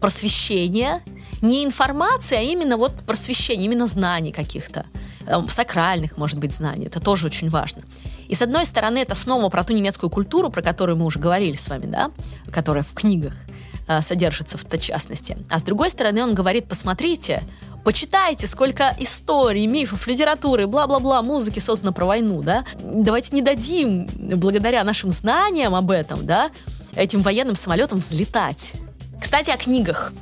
просвещения, 0.00 1.02
не 1.42 1.64
информации, 1.64 2.36
а 2.36 2.42
именно 2.42 2.76
вот 2.76 2.92
просвещения, 3.06 3.64
именно 3.64 3.86
знаний 3.86 4.32
каких-то, 4.32 4.86
эм, 5.26 5.48
сакральных, 5.48 6.16
может 6.16 6.38
быть, 6.38 6.52
знаний. 6.52 6.86
Это 6.86 7.00
тоже 7.00 7.26
очень 7.26 7.48
важно. 7.48 7.82
И 8.28 8.34
с 8.34 8.42
одной 8.42 8.66
стороны, 8.66 8.98
это 8.98 9.14
снова 9.14 9.48
про 9.48 9.64
ту 9.64 9.72
немецкую 9.72 10.10
культуру, 10.10 10.50
про 10.50 10.62
которую 10.62 10.96
мы 10.96 11.04
уже 11.04 11.18
говорили 11.18 11.56
с 11.56 11.68
вами, 11.68 11.86
да, 11.86 12.10
которая 12.52 12.82
в 12.84 12.92
книгах 12.92 13.34
э, 13.88 14.02
содержится 14.02 14.58
в 14.58 14.78
частности. 14.78 15.36
А 15.50 15.58
с 15.58 15.62
другой 15.62 15.90
стороны, 15.90 16.22
он 16.22 16.34
говорит, 16.34 16.66
посмотрите, 16.68 17.42
почитайте, 17.84 18.46
сколько 18.46 18.94
историй, 18.98 19.66
мифов, 19.66 20.06
литературы, 20.06 20.66
бла-бла-бла, 20.66 21.22
музыки 21.22 21.60
создано 21.60 21.92
про 21.92 22.04
войну, 22.04 22.42
да. 22.42 22.64
Давайте 22.82 23.34
не 23.34 23.42
дадим, 23.42 24.08
благодаря 24.12 24.82
нашим 24.82 25.10
знаниям 25.10 25.74
об 25.74 25.90
этом, 25.90 26.26
да, 26.26 26.50
этим 26.96 27.20
военным 27.20 27.54
самолетам 27.54 28.00
взлетать. 28.00 28.72
Кстати, 29.20 29.50
о 29.50 29.56
книгах 29.56 30.12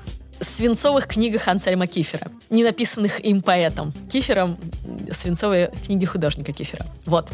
свинцовых 0.41 1.07
книгах 1.07 1.49
Ансельма 1.49 1.87
Кифера, 1.87 2.31
не 2.51 2.65
написанных 2.65 3.25
им 3.25 3.41
поэтом. 3.43 3.93
Кифером 4.11 4.59
свинцовые 5.11 5.71
книги 5.87 6.05
художника 6.05 6.53
Кифера. 6.53 6.85
Вот. 7.07 7.31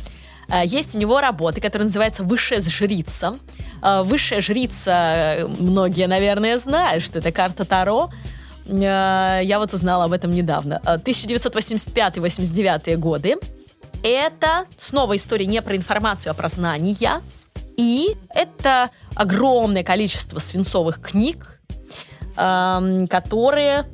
Э, 0.49 0.63
есть 0.65 0.95
у 0.97 0.99
него 0.99 1.21
работы, 1.21 1.61
которая 1.61 1.87
называется 1.87 2.23
«Высшая 2.23 2.63
жрица». 2.63 3.37
Э, 3.83 4.03
«Высшая 4.03 4.41
жрица», 4.41 5.47
многие, 5.59 6.07
наверное, 6.07 6.57
знают, 6.59 7.05
что 7.05 7.19
это 7.19 7.33
карта 7.33 7.65
Таро. 7.65 8.11
Я 8.67 9.57
вот 9.59 9.75
узнала 9.75 10.05
об 10.05 10.13
этом 10.13 10.31
недавно. 10.31 10.81
1985-89 10.85 12.97
годы. 12.97 13.37
это 14.05 14.67
снова 14.79 15.17
история 15.17 15.47
не 15.47 15.61
про 15.61 15.75
информацию, 15.75 16.31
а 16.31 16.35
про 16.35 16.49
знания. 16.49 17.21
И 17.77 18.15
это 18.29 18.91
огромное 19.15 19.83
количество 19.83 20.39
свинцовых 20.39 21.01
книг, 21.01 21.60
э, 22.41 23.07
которые 23.09 23.85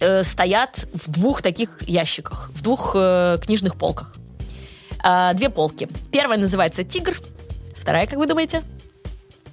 э, 0.00 0.22
стоят 0.24 0.86
в 0.92 1.10
двух 1.10 1.42
таких 1.42 1.82
ящиках, 1.88 2.50
в 2.54 2.62
двух 2.62 2.92
э, 2.94 3.38
книжных 3.42 3.76
полках. 3.76 4.16
Э, 5.02 5.32
две 5.34 5.50
полки. 5.50 5.88
Первая 6.12 6.38
называется 6.38 6.84
«Тигр», 6.84 7.16
вторая, 7.76 8.06
как 8.06 8.18
вы 8.18 8.26
думаете? 8.26 8.62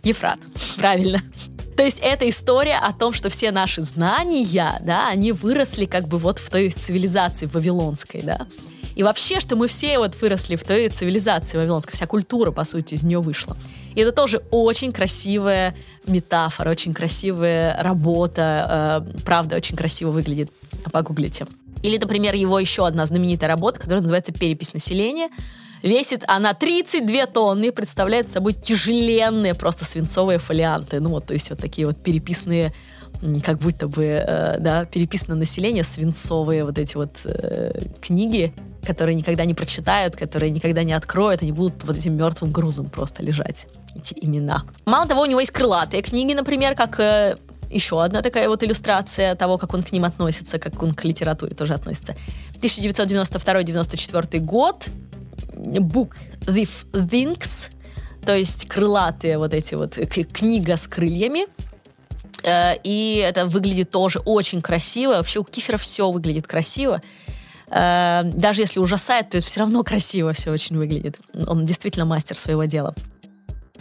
Ефрат. 0.03 0.39
Правильно. 0.77 1.21
То 1.77 1.83
есть 1.83 1.99
это 2.01 2.29
история 2.29 2.77
о 2.77 2.93
том, 2.93 3.13
что 3.13 3.29
все 3.29 3.51
наши 3.51 3.81
знания, 3.81 4.79
да, 4.81 5.07
они 5.07 5.31
выросли 5.31 5.85
как 5.85 6.07
бы 6.07 6.17
вот 6.19 6.39
в 6.39 6.49
той 6.49 6.69
цивилизации 6.69 7.47
вавилонской, 7.47 8.21
да. 8.21 8.47
И 8.95 9.03
вообще, 9.03 9.39
что 9.39 9.55
мы 9.55 9.67
все 9.67 9.97
вот 9.97 10.19
выросли 10.21 10.55
в 10.55 10.63
той 10.63 10.89
цивилизации 10.89 11.57
вавилонской, 11.57 11.93
вся 11.93 12.07
культура, 12.07 12.51
по 12.51 12.65
сути, 12.65 12.95
из 12.95 13.03
нее 13.03 13.19
вышла. 13.19 13.57
И 13.95 14.01
это 14.01 14.11
тоже 14.11 14.41
очень 14.51 14.91
красивая 14.91 15.75
метафора, 16.07 16.69
очень 16.69 16.93
красивая 16.93 17.81
работа, 17.81 19.03
э, 19.07 19.21
правда, 19.23 19.55
очень 19.55 19.75
красиво 19.75 20.11
выглядит. 20.11 20.51
Погуглите. 20.91 21.45
Или, 21.83 21.97
например, 21.97 22.35
его 22.35 22.59
еще 22.59 22.85
одна 22.85 23.05
знаменитая 23.05 23.49
работа, 23.49 23.79
которая 23.79 24.01
называется 24.01 24.31
«Перепись 24.31 24.73
населения», 24.73 25.29
Весит 25.83 26.23
она 26.27 26.53
32 26.53 27.25
тонны 27.25 27.65
и 27.65 27.71
представляет 27.71 28.29
собой 28.29 28.53
тяжеленные 28.53 29.55
просто 29.55 29.83
свинцовые 29.83 30.37
фолианты. 30.37 30.99
Ну 30.99 31.09
вот, 31.09 31.25
то 31.25 31.33
есть 31.33 31.49
вот 31.49 31.59
такие 31.59 31.87
вот 31.87 31.97
переписные 31.97 32.71
как 33.43 33.59
будто 33.59 33.87
бы, 33.87 34.03
э, 34.03 34.57
да, 34.59 34.85
переписано 34.85 35.35
население, 35.35 35.83
свинцовые 35.83 36.65
вот 36.65 36.77
эти 36.77 36.95
вот 36.95 37.17
э, 37.25 37.79
книги, 37.99 38.53
которые 38.85 39.15
никогда 39.15 39.45
не 39.45 39.53
прочитают, 39.53 40.15
которые 40.15 40.49
никогда 40.49 40.83
не 40.83 40.93
откроют, 40.93 41.41
они 41.41 41.51
будут 41.51 41.83
вот 41.83 41.97
этим 41.97 42.15
мертвым 42.15 42.51
грузом 42.51 42.89
просто 42.89 43.23
лежать, 43.23 43.67
эти 43.95 44.13
имена. 44.21 44.63
Мало 44.85 45.07
того, 45.07 45.21
у 45.21 45.25
него 45.25 45.39
есть 45.39 45.51
крылатые 45.51 46.01
книги, 46.01 46.33
например, 46.33 46.75
как 46.75 46.99
э, 46.99 47.35
еще 47.69 48.03
одна 48.03 48.21
такая 48.21 48.49
вот 48.49 48.63
иллюстрация 48.63 49.35
того, 49.35 49.57
как 49.57 49.73
он 49.73 49.83
к 49.83 49.91
ним 49.91 50.05
относится, 50.05 50.59
как 50.59 50.81
он 50.83 50.93
к 50.93 51.03
литературе 51.03 51.55
тоже 51.55 51.73
относится. 51.73 52.15
1992-94 52.61 54.39
год, 54.39 54.87
book 55.55 56.15
with 56.45 56.69
wings, 56.91 57.71
то 58.25 58.35
есть 58.35 58.67
крылатые 58.67 59.37
вот 59.37 59.53
эти 59.53 59.75
вот, 59.75 59.97
книга 60.33 60.77
с 60.77 60.87
крыльями, 60.87 61.47
э, 62.43 62.75
и 62.83 63.23
это 63.25 63.45
выглядит 63.45 63.91
тоже 63.91 64.19
очень 64.19 64.61
красиво. 64.61 65.13
Вообще 65.13 65.39
у 65.39 65.43
Кифера 65.43 65.77
все 65.77 66.09
выглядит 66.11 66.47
красиво. 66.47 67.01
Э, 67.67 68.23
даже 68.25 68.61
если 68.61 68.79
ужасает, 68.79 69.29
то 69.29 69.37
это 69.37 69.47
все 69.47 69.61
равно 69.61 69.83
красиво 69.83 70.33
все 70.33 70.51
очень 70.51 70.77
выглядит. 70.77 71.17
Он 71.47 71.65
действительно 71.65 72.05
мастер 72.05 72.35
своего 72.35 72.65
дела. 72.65 72.93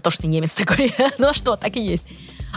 То, 0.02 0.10
что 0.10 0.26
немец 0.26 0.52
такой. 0.52 0.92
ну 1.18 1.28
а 1.28 1.34
что, 1.34 1.56
так 1.56 1.76
и 1.76 1.80
есть. 1.80 2.06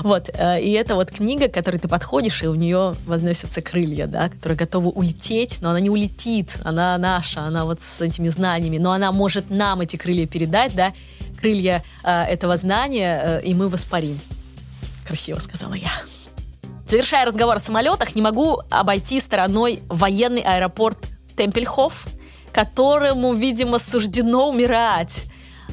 Вот, 0.01 0.29
э, 0.33 0.61
и 0.61 0.71
это 0.71 0.95
вот 0.95 1.11
книга, 1.11 1.47
к 1.47 1.53
которой 1.53 1.77
ты 1.77 1.87
подходишь, 1.87 2.41
и 2.41 2.47
у 2.47 2.55
нее 2.55 2.95
возносятся 3.05 3.61
крылья, 3.61 4.07
да, 4.07 4.29
которые 4.29 4.57
готовы 4.57 4.89
улететь, 4.89 5.59
но 5.61 5.69
она 5.69 5.79
не 5.79 5.89
улетит, 5.89 6.57
она 6.63 6.97
наша, 6.97 7.41
она 7.41 7.65
вот 7.65 7.81
с 7.81 8.01
этими 8.01 8.29
знаниями, 8.29 8.79
но 8.79 8.91
она 8.91 9.11
может 9.11 9.51
нам 9.51 9.81
эти 9.81 9.95
крылья 9.95 10.25
передать, 10.25 10.73
да, 10.73 10.93
крылья 11.39 11.83
э, 12.03 12.23
этого 12.23 12.57
знания, 12.57 13.21
э, 13.23 13.41
и 13.43 13.53
мы 13.53 13.69
воспарим. 13.69 14.19
Красиво 15.05 15.39
сказала 15.39 15.73
я. 15.73 15.91
Завершая 16.89 17.25
разговор 17.25 17.57
о 17.57 17.59
самолетах, 17.59 18.15
не 18.15 18.21
могу 18.21 18.61
обойти 18.69 19.19
стороной 19.19 19.79
военный 19.89 20.41
аэропорт 20.41 20.97
Темпельхоф, 21.35 22.07
которому, 22.51 23.33
видимо, 23.33 23.79
суждено 23.79 24.49
умирать. 24.49 25.25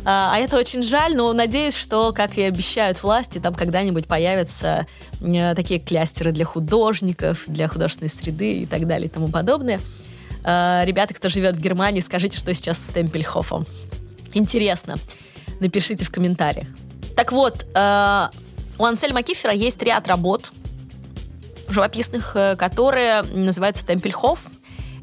А, 0.05 0.33
а 0.35 0.39
это 0.39 0.57
очень 0.57 0.83
жаль, 0.83 1.15
но 1.15 1.33
надеюсь, 1.33 1.77
что, 1.77 2.13
как 2.13 2.39
и 2.39 2.43
обещают 2.43 3.03
власти, 3.03 3.39
там 3.39 3.55
когда-нибудь 3.55 4.07
появятся 4.07 4.87
э, 5.21 5.55
такие 5.55 5.79
клястеры 5.79 6.33
для 6.33 6.45
художников, 6.45 7.45
для 7.47 7.69
художественной 7.69 8.09
среды 8.09 8.63
и 8.63 8.67
так 8.67 8.87
далее 8.87 9.07
и 9.07 9.11
тому 9.11 9.29
подобное. 9.29 9.81
А, 10.43 10.85
ребята, 10.87 11.13
кто 11.13 11.29
живет 11.29 11.57
в 11.57 11.61
Германии, 11.61 12.01
скажите, 12.01 12.39
что 12.39 12.55
сейчас 12.55 12.79
с 12.79 12.87
Темпельхофом. 12.89 13.67
Интересно. 14.33 14.97
Напишите 15.61 16.05
в 16.05 16.11
комментариях. 16.11 16.69
Так 17.15 17.33
вот, 17.33 17.67
э, 17.75 18.29
у 18.79 18.85
Ансельма 18.85 19.23
Кифера 19.23 19.53
есть 19.53 19.83
ряд 19.83 20.09
работ 20.09 20.53
живописных, 21.69 22.33
э, 22.35 22.57
которые 22.57 23.23
называются 23.23 23.85
Темпельхоф. 23.85 24.47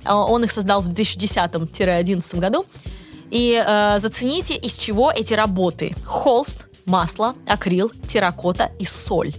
Он 0.06 0.44
их 0.44 0.52
создал 0.52 0.82
в 0.82 0.90
2010-2011 0.90 2.40
году. 2.40 2.66
И 3.32 3.62
э, 3.66 4.00
зацените, 4.00 4.56
из 4.56 4.78
чего 4.78 5.12
эти 5.12 5.34
работы. 5.34 5.96
Холст, 6.06 6.68
масло, 6.86 7.36
акрил, 7.48 7.92
терракота 8.08 8.72
и 8.80 8.86
соль. 8.86 9.34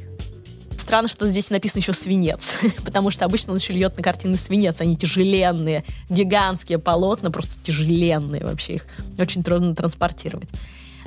Странно, 0.77 1.09
что 1.09 1.27
здесь 1.27 1.51
написано 1.51 1.81
еще 1.81 1.93
свинец, 1.93 2.59
потому 2.85 3.11
что 3.11 3.25
обычно 3.25 3.53
он 3.53 3.59
еще 3.59 3.73
льет 3.73 3.97
на 3.97 4.03
картины 4.03 4.39
свинец. 4.39 4.81
Они 4.81 4.97
тяжеленные, 4.97 5.85
гигантские 6.09 6.79
полотна, 6.79 7.31
просто 7.31 7.63
тяжеленные 7.63 8.45
вообще. 8.45 8.75
Их 8.75 8.87
очень 9.19 9.43
трудно 9.43 9.75
транспортировать. 9.75 10.49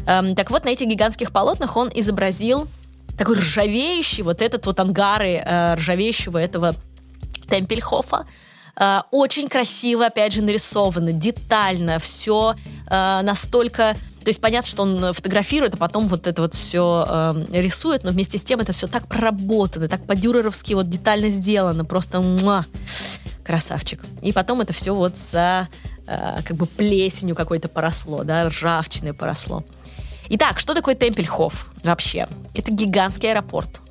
Эм, 0.06 0.36
так 0.36 0.52
вот, 0.52 0.66
на 0.66 0.70
этих 0.70 0.88
гигантских 0.88 1.32
полотнах 1.32 1.76
он 1.78 1.90
изобразил 1.94 2.68
такой 3.18 3.38
ржавеющий, 3.38 4.24
вот 4.24 4.42
этот 4.42 4.66
вот 4.66 4.80
ангары 4.80 5.42
э, 5.44 5.76
ржавеющего 5.76 6.38
этого 6.38 6.76
Темпельхофа, 7.50 8.26
Э, 8.80 9.02
очень 9.12 9.48
красиво, 9.48 10.06
опять 10.06 10.34
же, 10.34 10.42
нарисовано, 10.42 11.12
детально, 11.12 12.00
все 12.00 12.56
э, 12.90 13.22
настолько... 13.24 13.96
То 14.24 14.28
есть 14.30 14.40
понятно, 14.40 14.70
что 14.70 14.84
он 14.84 15.14
фотографирует, 15.14 15.74
а 15.74 15.78
потом 15.78 16.08
вот 16.08 16.28
это 16.28 16.44
вот 16.44 16.54
все 16.54 17.06
э, 17.08 17.46
рисует, 17.54 18.04
но 18.04 18.12
вместе 18.12 18.38
с 18.38 18.44
тем 18.44 18.60
это 18.60 18.72
все 18.72 18.88
так 18.88 19.08
проработано, 19.08 19.88
так 19.88 20.06
по-дюреровски 20.06 20.74
вот 20.74 20.90
детально 20.90 21.30
сделано, 21.30 21.86
просто 21.86 22.22
муа, 22.22 22.66
красавчик. 23.44 24.04
И 24.22 24.32
потом 24.32 24.62
это 24.62 24.74
все 24.74 24.94
вот 24.94 25.18
за 25.18 25.68
э, 26.06 26.42
как 26.46 26.56
бы 26.56 26.68
плесенью 26.68 27.36
какой-то 27.36 27.68
поросло, 27.68 28.24
да, 28.24 28.48
ржавчиной 28.48 29.14
поросло. 29.14 29.64
Итак, 30.30 30.60
что 30.60 30.74
такое 30.74 30.96
Темпельхоф 30.96 31.72
вообще? 31.84 32.28
Это 32.54 32.72
гигантский 32.72 33.32
аэропорт. 33.32 33.82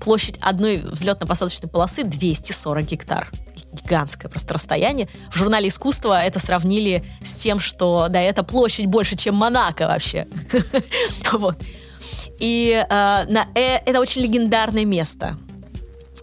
Площадь 0.00 0.38
одной 0.40 0.78
взлетно-посадочной 0.78 1.68
полосы 1.68 2.04
240 2.04 2.84
гектар 2.86 3.30
гигантское 3.72 4.28
просто 4.28 4.54
расстояние. 4.54 5.08
В 5.30 5.36
журнале 5.36 5.68
искусства 5.68 6.22
это 6.22 6.40
сравнили 6.40 7.04
с 7.24 7.34
тем, 7.34 7.60
что, 7.60 8.08
да, 8.08 8.20
это 8.20 8.42
площадь 8.42 8.86
больше, 8.86 9.16
чем 9.16 9.36
Монако 9.36 9.86
вообще. 9.86 10.26
Вот. 11.32 11.56
И 12.38 12.84
э, 12.90 13.44
э, 13.54 13.76
это 13.86 14.00
очень 14.00 14.22
легендарное 14.22 14.84
место. 14.84 15.38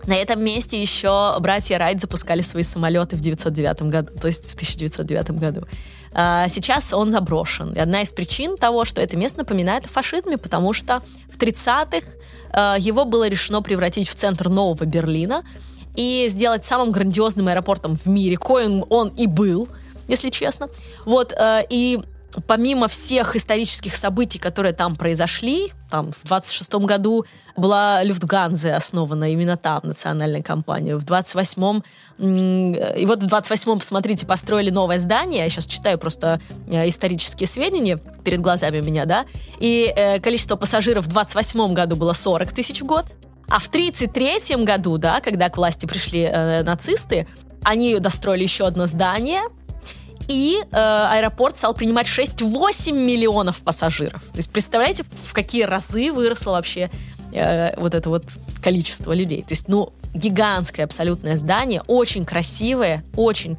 На 0.06 0.16
этом 0.16 0.44
месте 0.44 0.82
еще 0.82 1.36
братья 1.40 1.78
Райт 1.78 2.02
запускали 2.02 2.42
свои 2.42 2.64
самолеты 2.64 3.16
в 3.16 3.20
1909 3.20 3.82
году, 3.84 4.14
то 4.20 4.28
есть 4.28 4.52
в 4.52 4.56
1909 4.56 5.32
году. 5.32 5.68
А, 6.14 6.48
сейчас 6.50 6.94
он 6.94 7.12
заброшен. 7.12 7.74
И 7.74 7.80
одна 7.80 8.02
из 8.02 8.12
причин 8.12 8.58
того, 8.58 8.86
что 8.86 9.02
это 9.02 9.18
место 9.18 9.40
напоминает 9.40 9.86
о 9.86 9.90
фашизме, 9.90 10.38
потому 10.38 10.74
что 10.74 11.02
в 11.30 11.38
30-х 11.38 11.98
э, 11.98 12.02
его 12.54 13.06
было 13.06 13.28
решено 13.28 13.62
превратить 13.62 14.10
в 14.10 14.16
центр 14.16 14.50
нового 14.50 14.86
Берлина, 14.86 15.44
и 15.98 16.28
сделать 16.30 16.64
самым 16.64 16.92
грандиозным 16.92 17.48
аэропортом 17.48 17.98
в 17.98 18.06
мире, 18.06 18.38
коим 18.38 18.86
он 18.90 19.10
и 19.10 19.28
был, 19.28 19.68
если 20.08 20.30
честно. 20.30 20.70
Вот, 21.06 21.34
э, 21.34 21.64
и 21.70 22.00
помимо 22.46 22.88
всех 22.88 23.36
исторических 23.36 23.96
событий, 23.96 24.40
которые 24.40 24.74
там 24.74 24.96
произошли, 24.96 25.72
там 25.90 26.12
в 26.12 26.28
26 26.28 26.74
году 26.76 27.26
была 27.56 28.04
Люфтганзе 28.04 28.74
основана 28.74 29.32
именно 29.32 29.58
там, 29.58 29.82
национальная 29.84 30.44
компания. 30.44 30.96
В 30.98 31.04
28-м, 31.04 31.84
и 32.20 33.06
вот 33.06 33.24
в 33.24 33.28
28-м, 33.28 33.80
посмотрите, 33.80 34.26
построили 34.26 34.70
новое 34.70 35.00
здание, 35.00 35.44
я 35.44 35.50
сейчас 35.50 35.66
читаю 35.66 35.98
просто 35.98 36.42
э, 36.68 36.88
исторические 36.90 37.48
сведения 37.48 37.98
перед 38.24 38.42
глазами 38.42 38.82
меня, 38.82 39.06
да, 39.06 39.26
и 39.60 39.92
э, 39.96 40.20
количество 40.20 40.56
пассажиров 40.56 41.06
в 41.06 41.08
28 41.08 41.74
году 41.74 41.96
было 41.96 42.14
40 42.14 42.52
тысяч 42.52 42.82
в 42.82 42.86
год, 42.86 43.06
а 43.50 43.60
в 43.60 43.68
1933 43.68 44.66
году, 44.66 44.98
да, 44.98 45.22
когда 45.22 45.50
к 45.50 45.58
власти 45.58 45.86
пришли 45.86 46.22
э, 46.22 46.64
нацисты, 46.64 47.28
они 47.64 47.98
достроили 48.00 48.44
еще 48.44 48.68
одно 48.68 48.88
здание, 48.88 49.42
и 50.28 50.60
э, 50.60 50.68
аэропорт 50.72 51.58
стал 51.58 51.74
принимать 51.74 52.08
6-8 52.08 52.92
миллионов 52.92 53.62
пассажиров. 53.62 54.22
То 54.32 54.38
есть 54.38 54.50
представляете, 54.50 55.04
в 55.26 55.34
какие 55.34 55.64
разы 55.64 56.12
выросло 56.12 56.52
вообще 56.52 56.90
э, 57.34 57.80
вот 57.80 57.94
это 57.94 58.10
вот 58.10 58.26
количество 58.62 59.14
людей. 59.14 59.42
То 59.42 59.54
есть, 59.54 59.68
ну, 59.68 59.94
гигантское 60.14 60.86
абсолютное 60.86 61.38
здание, 61.38 61.82
очень 61.88 62.26
красивое, 62.26 63.04
очень 63.16 63.58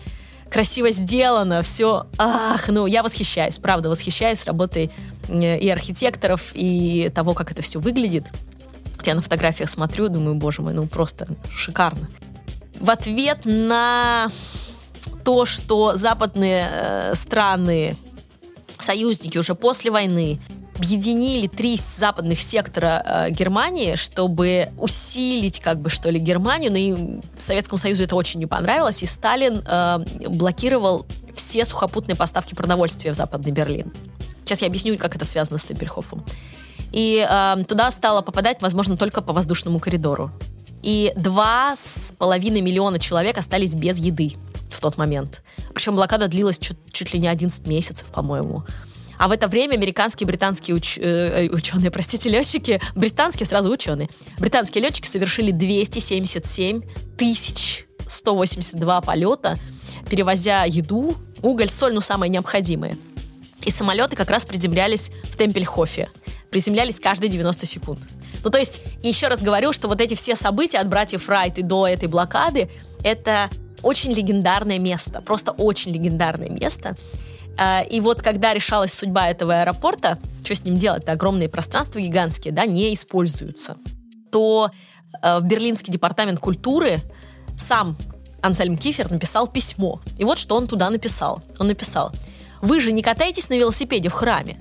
красиво 0.50 0.90
сделано, 0.90 1.62
все, 1.62 2.06
ах, 2.16 2.68
ну, 2.68 2.86
я 2.86 3.02
восхищаюсь, 3.02 3.58
правда, 3.58 3.90
восхищаюсь 3.90 4.44
работой 4.44 4.90
и 5.28 5.68
архитекторов, 5.68 6.52
и 6.54 7.10
того, 7.14 7.34
как 7.34 7.50
это 7.50 7.62
все 7.62 7.78
выглядит. 7.78 8.26
Я 9.04 9.14
на 9.14 9.22
фотографиях 9.22 9.70
смотрю, 9.70 10.08
думаю, 10.08 10.34
боже 10.34 10.62
мой, 10.62 10.72
ну 10.72 10.86
просто 10.86 11.28
шикарно. 11.50 12.08
В 12.80 12.90
ответ 12.90 13.40
на 13.44 14.28
то, 15.28 15.44
что 15.44 15.94
западные 15.94 16.66
э, 16.70 17.14
страны, 17.14 17.96
союзники 18.80 19.36
уже 19.36 19.54
после 19.54 19.90
войны 19.90 20.40
объединили 20.74 21.48
три 21.48 21.76
западных 21.76 22.40
сектора 22.40 23.02
э, 23.04 23.30
Германии, 23.30 23.96
чтобы 23.96 24.70
усилить, 24.78 25.60
как 25.60 25.80
бы, 25.80 25.90
что 25.90 26.08
ли, 26.08 26.18
Германию. 26.18 26.72
Но 26.72 26.78
и 26.78 27.20
Советскому 27.36 27.76
Союзу 27.76 28.04
это 28.04 28.16
очень 28.16 28.40
не 28.40 28.46
понравилось, 28.46 29.02
и 29.02 29.06
Сталин 29.06 29.62
э, 29.66 29.98
блокировал 30.30 31.04
все 31.34 31.66
сухопутные 31.66 32.16
поставки 32.16 32.54
продовольствия 32.54 33.12
в 33.12 33.14
Западный 33.14 33.52
Берлин. 33.52 33.92
Сейчас 34.46 34.62
я 34.62 34.68
объясню, 34.68 34.96
как 34.96 35.14
это 35.14 35.26
связано 35.26 35.58
с 35.58 35.64
Темпельхофом. 35.64 36.24
И 36.90 37.22
э, 37.28 37.64
туда 37.68 37.90
стало 37.90 38.22
попадать, 38.22 38.62
возможно, 38.62 38.96
только 38.96 39.20
по 39.20 39.34
воздушному 39.34 39.78
коридору. 39.78 40.30
И 40.82 41.12
два 41.16 41.74
с 41.76 42.14
половиной 42.16 42.62
миллиона 42.62 42.98
человек 42.98 43.36
остались 43.36 43.74
без 43.74 43.98
еды 43.98 44.36
в 44.70 44.80
тот 44.80 44.96
момент. 44.96 45.42
Причем 45.74 45.94
блокада 45.94 46.28
длилась 46.28 46.58
чуть, 46.58 46.78
чуть 46.92 47.12
ли 47.12 47.18
не 47.18 47.28
11 47.28 47.66
месяцев, 47.66 48.06
по-моему. 48.08 48.64
А 49.18 49.26
в 49.26 49.32
это 49.32 49.48
время 49.48 49.74
американские 49.74 50.26
и 50.26 50.28
британские 50.28 50.76
уч, 50.76 50.96
э, 50.98 51.46
э 51.46 51.48
ученые, 51.50 51.90
простите, 51.90 52.30
летчики, 52.30 52.80
британские 52.94 53.46
сразу 53.46 53.70
ученые, 53.70 54.08
британские 54.38 54.82
летчики 54.82 55.06
совершили 55.06 55.50
277 55.50 56.82
тысяч 57.16 57.86
182 58.08 59.00
полета, 59.02 59.58
перевозя 60.08 60.64
еду, 60.64 61.16
уголь, 61.42 61.68
соль, 61.68 61.92
ну, 61.94 62.00
самое 62.00 62.30
необходимое. 62.30 62.96
И 63.64 63.70
самолеты 63.70 64.16
как 64.16 64.30
раз 64.30 64.46
приземлялись 64.46 65.10
в 65.24 65.36
Темпельхофе. 65.36 66.08
Приземлялись 66.50 67.00
каждые 67.00 67.28
90 67.28 67.66
секунд. 67.66 68.00
Ну, 68.44 68.50
то 68.50 68.58
есть, 68.58 68.80
еще 69.02 69.28
раз 69.28 69.42
говорю, 69.42 69.72
что 69.72 69.88
вот 69.88 70.00
эти 70.00 70.14
все 70.14 70.36
события 70.36 70.78
от 70.78 70.88
братьев 70.88 71.28
Райт 71.28 71.58
и 71.58 71.62
до 71.62 71.86
этой 71.86 72.08
блокады, 72.08 72.70
это 73.02 73.50
очень 73.82 74.12
легендарное 74.12 74.78
место, 74.78 75.20
просто 75.20 75.52
очень 75.52 75.92
легендарное 75.92 76.50
место. 76.50 76.96
А, 77.58 77.82
и 77.82 78.00
вот 78.00 78.22
когда 78.22 78.54
решалась 78.54 78.92
судьба 78.92 79.28
этого 79.28 79.62
аэропорта, 79.62 80.18
что 80.44 80.54
с 80.54 80.64
ним 80.64 80.76
делать, 80.76 81.08
огромные 81.08 81.48
пространства 81.48 81.98
гигантские, 82.00 82.52
да, 82.52 82.66
не 82.66 82.94
используются, 82.94 83.76
то 84.30 84.70
э, 85.22 85.40
в 85.40 85.44
Берлинский 85.44 85.92
департамент 85.92 86.38
культуры 86.38 86.98
сам 87.58 87.96
Ансельм 88.42 88.78
Кифер 88.78 89.10
написал 89.10 89.48
письмо. 89.48 90.00
И 90.18 90.24
вот 90.24 90.38
что 90.38 90.56
он 90.56 90.68
туда 90.68 90.88
написал. 90.90 91.42
Он 91.58 91.66
написал, 91.66 92.12
вы 92.62 92.80
же 92.80 92.92
не 92.92 93.02
катаетесь 93.02 93.48
на 93.48 93.54
велосипеде 93.54 94.08
в 94.08 94.12
храме. 94.12 94.58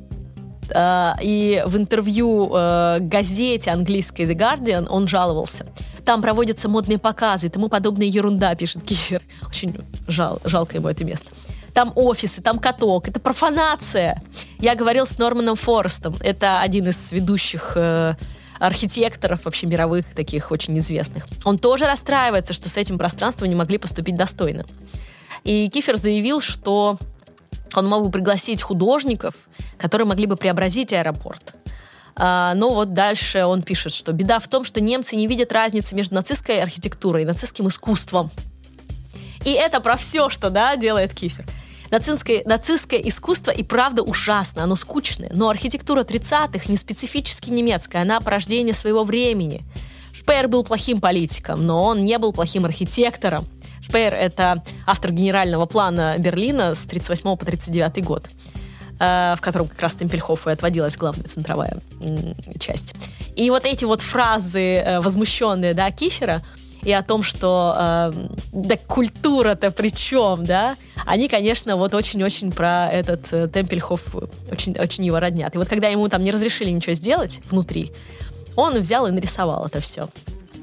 Uh, 0.69 1.15
и 1.21 1.63
в 1.65 1.77
интервью 1.77 2.49
uh, 2.49 2.99
газете 2.99 3.71
английской 3.71 4.23
The 4.23 4.35
Guardian 4.35 4.87
он 4.87 5.07
жаловался. 5.07 5.67
Там 6.05 6.21
проводятся 6.21 6.69
модные 6.69 6.97
показы 6.97 7.49
тому 7.49 7.69
подобная 7.69 8.07
ерунда, 8.07 8.55
пишет 8.55 8.83
Кифер. 8.83 9.21
Очень 9.47 9.77
жал, 10.07 10.39
жалко 10.43 10.75
ему 10.75 10.87
это 10.87 11.03
место 11.03 11.29
там 11.77 11.91
офисы, 11.93 12.41
там 12.41 12.57
каток, 12.57 13.07
это 13.07 13.19
профанация. 13.19 14.23
Я 14.57 14.73
говорил 14.73 15.05
с 15.05 15.19
Норманом 15.19 15.55
Форестом, 15.55 16.15
это 16.21 16.59
один 16.61 16.87
из 16.87 17.11
ведущих 17.11 17.73
э, 17.75 18.15
архитекторов 18.59 19.45
вообще 19.45 19.67
мировых, 19.67 20.07
таких 20.15 20.49
очень 20.49 20.79
известных. 20.79 21.27
Он 21.43 21.59
тоже 21.59 21.85
расстраивается, 21.85 22.53
что 22.53 22.67
с 22.67 22.77
этим 22.77 22.97
пространством 22.97 23.49
не 23.49 23.53
могли 23.55 23.77
поступить 23.77 24.15
достойно. 24.15 24.65
И 25.43 25.69
Кифер 25.69 25.97
заявил, 25.97 26.41
что 26.41 26.97
он 27.75 27.87
мог 27.87 28.05
бы 28.05 28.11
пригласить 28.11 28.61
художников, 28.61 29.35
которые 29.77 30.07
могли 30.07 30.25
бы 30.25 30.37
преобразить 30.37 30.93
аэропорт. 30.93 31.55
А, 32.15 32.53
но 32.55 32.73
вот 32.73 32.93
дальше 32.93 33.45
он 33.45 33.61
пишет, 33.61 33.93
что 33.93 34.11
беда 34.11 34.39
в 34.39 34.47
том, 34.47 34.63
что 34.63 34.81
немцы 34.81 35.15
не 35.15 35.27
видят 35.27 35.51
разницы 35.51 35.95
между 35.95 36.15
нацистской 36.15 36.61
архитектурой 36.61 37.23
и 37.23 37.25
нацистским 37.25 37.67
искусством. 37.67 38.31
И 39.45 39.51
это 39.51 39.79
про 39.79 39.97
все, 39.97 40.29
что 40.29 40.49
да, 40.49 40.75
делает 40.75 41.13
Кифер. 41.13 41.45
Нацистское, 41.91 42.41
нацистское 42.45 42.99
искусство 42.99 43.51
и 43.51 43.63
правда 43.63 44.03
ужасно, 44.03 44.63
оно 44.63 44.75
скучное, 44.75 45.31
но 45.33 45.47
архитектура 45.47 46.03
30-х 46.03 46.65
не 46.67 46.75
специфически 46.75 47.49
немецкая, 47.49 48.01
она 48.01 48.19
порождение 48.19 48.73
своего 48.73 49.05
времени. 49.05 49.61
Шпеер 50.11 50.49
был 50.49 50.65
плохим 50.65 50.99
политиком, 50.99 51.65
но 51.65 51.83
он 51.83 52.03
не 52.03 52.17
был 52.17 52.33
плохим 52.33 52.65
архитектором. 52.65 53.45
Шпеер— 53.87 54.13
это 54.15 54.63
автор 54.85 55.11
генерального 55.11 55.65
плана 55.65 56.15
Берлина 56.17 56.75
с 56.75 56.85
38 56.85 57.37
по 57.37 57.45
39 57.45 58.03
год 58.03 58.29
э, 58.99 59.35
в 59.37 59.41
котором 59.41 59.67
как 59.69 59.81
раз 59.81 59.95
Темпельхофу 59.95 60.49
и 60.49 60.53
отводилась 60.53 60.97
главная 60.97 61.25
центровая 61.25 61.77
часть. 62.59 62.93
И 63.35 63.49
вот 63.49 63.65
эти 63.65 63.85
вот 63.85 64.01
фразы 64.01 64.59
э, 64.59 64.99
возмущенные, 64.99 65.73
да, 65.73 65.89
Кифера, 65.91 66.41
и 66.83 66.91
о 66.91 67.01
том, 67.01 67.23
что 67.23 67.75
э, 67.77 68.13
да 68.51 68.77
культура-то 68.87 69.71
при 69.71 69.89
чем, 69.89 70.45
да, 70.45 70.75
они, 71.05 71.29
конечно, 71.29 71.77
вот 71.77 71.93
очень-очень 71.93 72.51
про 72.51 72.89
этот 72.91 73.31
э, 73.31 73.47
Темпельхоф 73.47 74.15
очень, 74.51 74.77
очень 74.77 75.05
его 75.05 75.19
роднят. 75.19 75.55
И 75.55 75.57
вот 75.57 75.67
когда 75.69 75.87
ему 75.87 76.09
там 76.09 76.23
не 76.23 76.31
разрешили 76.31 76.69
ничего 76.69 76.93
сделать 76.93 77.39
внутри, 77.49 77.93
он 78.55 78.77
взял 78.79 79.07
и 79.07 79.11
нарисовал 79.11 79.65
это 79.65 79.79
все. 79.79 80.09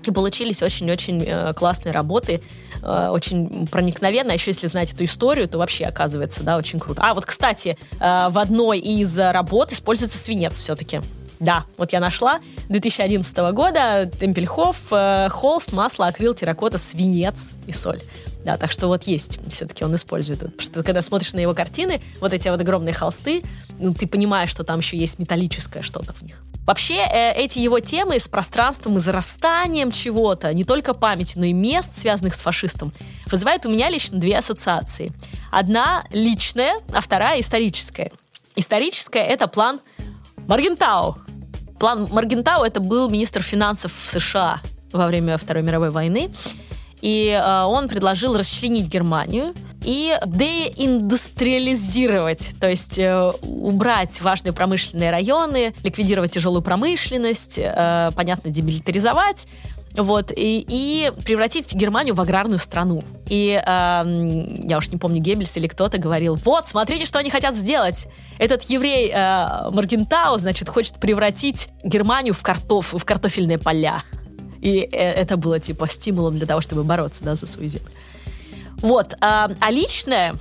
И 0.05 0.11
получились 0.11 0.63
очень-очень 0.63 1.25
э, 1.27 1.55
классные 1.55 1.93
работы, 1.93 2.43
э, 2.85 3.09
очень 3.09 3.67
проникновенно. 3.67 4.33
А 4.33 4.35
еще 4.35 4.51
если 4.51 4.67
знать 4.67 4.93
эту 4.93 5.05
историю, 5.05 5.49
то 5.49 5.59
вообще 5.59 5.85
оказывается, 5.87 6.43
да, 6.43 6.57
очень 6.57 6.79
круто. 6.79 7.01
А 7.03 7.15
вот, 7.15 7.27
кстати, 7.27 7.77
э, 7.99 8.29
в 8.31 8.39
одной 8.39 8.79
из 8.79 9.19
работ 9.19 9.73
используется 9.73 10.19
свинец 10.19 10.59
все-таки. 10.59 11.01
Да, 11.41 11.65
вот 11.77 11.93
я 11.93 12.01
нашла 12.01 12.41
2011 12.69 13.37
года 13.53 14.11
Темпельхоф, 14.19 14.77
э, 14.93 15.29
холст, 15.31 15.73
масло, 15.73 16.07
акрил, 16.07 16.35
терракота, 16.35 16.79
свинец 16.79 17.53
и 17.67 17.73
соль. 17.73 18.01
Да, 18.45 18.59
так 18.59 18.71
что 18.71 18.89
вот 18.89 19.05
есть, 19.05 19.41
все-таки 19.49 19.85
он 19.85 19.97
использует. 19.97 20.41
Потому 20.41 20.61
что 20.61 20.83
когда 20.83 21.03
смотришь 21.03 21.33
на 21.33 21.41
его 21.41 21.55
картины, 21.55 22.01
вот 22.21 22.33
эти 22.33 22.49
вот 22.49 22.61
огромные 22.61 22.93
холсты, 22.93 23.43
ну, 23.79 23.95
ты 23.95 24.07
понимаешь, 24.07 24.51
что 24.51 24.65
там 24.65 24.81
еще 24.81 24.99
есть 24.99 25.19
металлическое 25.19 25.83
что-то 25.83 26.13
в 26.13 26.23
них. 26.23 26.43
Вообще, 26.67 26.95
э, 26.95 27.33
эти 27.33 27.59
его 27.59 27.81
темы 27.81 28.19
с 28.19 28.29
пространством 28.29 28.97
и 28.97 29.01
зарастанием 29.01 29.91
чего-то, 29.91 30.53
не 30.55 30.65
только 30.65 30.95
памяти, 30.95 31.39
но 31.39 31.45
и 31.45 31.53
мест, 31.53 31.99
связанных 31.99 32.35
с 32.35 32.41
фашистом, 32.41 32.93
вызывают 33.27 33.67
у 33.67 33.71
меня 33.71 33.91
лично 33.91 34.19
две 34.19 34.39
ассоциации. 34.39 35.13
Одна 35.51 36.05
личная, 36.11 36.75
а 36.93 37.01
вторая 37.01 37.41
историческая. 37.41 38.13
Историческая— 38.57 39.25
это 39.27 39.47
план 39.47 39.81
Маргентау, 40.47 41.19
План 41.79 42.09
Маргентау 42.11 42.65
это 42.65 42.81
был 42.81 43.11
министр 43.11 43.43
финансов 43.43 43.93
США 44.11 44.61
во 44.93 45.07
время 45.07 45.37
Второй 45.37 45.63
мировой 45.63 45.91
войны. 45.91 46.31
И 47.01 47.29
э, 47.29 47.63
он 47.65 47.89
предложил 47.89 48.37
расчленить 48.37 48.87
Германию 48.87 49.55
и 49.85 50.17
деиндустриализировать, 50.25 52.53
то 52.61 52.69
есть 52.69 52.99
э, 52.99 53.33
убрать 53.43 54.21
важные 54.21 54.53
промышленные 54.53 55.11
районы, 55.11 55.75
ликвидировать 55.83 56.33
тяжелую 56.33 56.63
промышленность, 56.63 57.59
э, 57.59 58.11
понятно, 58.15 58.51
демилитаризовать, 58.51 59.49
вот, 59.95 60.33
и, 60.35 60.65
и 60.67 61.13
превратить 61.25 61.73
Германию 61.75 62.15
в 62.15 62.21
аграрную 62.21 62.59
страну. 62.59 63.05
И 63.29 63.63
э, 63.65 64.59
я 64.65 64.79
уж 64.79 64.89
не 64.89 64.97
помню, 64.97 65.21
Геббельс 65.21 65.57
или 65.57 65.69
кто-то 65.69 65.99
говорил, 65.99 66.35
вот, 66.35 66.67
смотрите, 66.67 67.07
что 67.07 67.21
они 67.21 67.31
хотят 67.31 67.55
сделать. 67.55 68.09
Этот 68.39 68.65
еврей 68.65 69.13
э, 69.15 69.71
Маргентау, 69.71 70.39
значит, 70.39 70.69
хочет 70.69 70.99
превратить 70.99 71.69
Германию 71.85 72.35
в, 72.35 72.43
картоф, 72.43 72.95
в 72.95 73.05
картофельные 73.05 73.59
поля. 73.59 74.03
И 74.61 74.81
э, 74.81 74.97
это 74.97 75.37
было, 75.37 75.61
типа, 75.61 75.89
стимулом 75.89 76.37
для 76.37 76.47
того, 76.47 76.61
чтобы 76.61 76.83
бороться, 76.83 77.23
да, 77.23 77.37
за 77.37 77.47
свою 77.47 77.69
землю. 77.69 77.91
Вот, 78.79 79.15
э, 79.15 79.17
а 79.21 79.71
личное, 79.71 80.35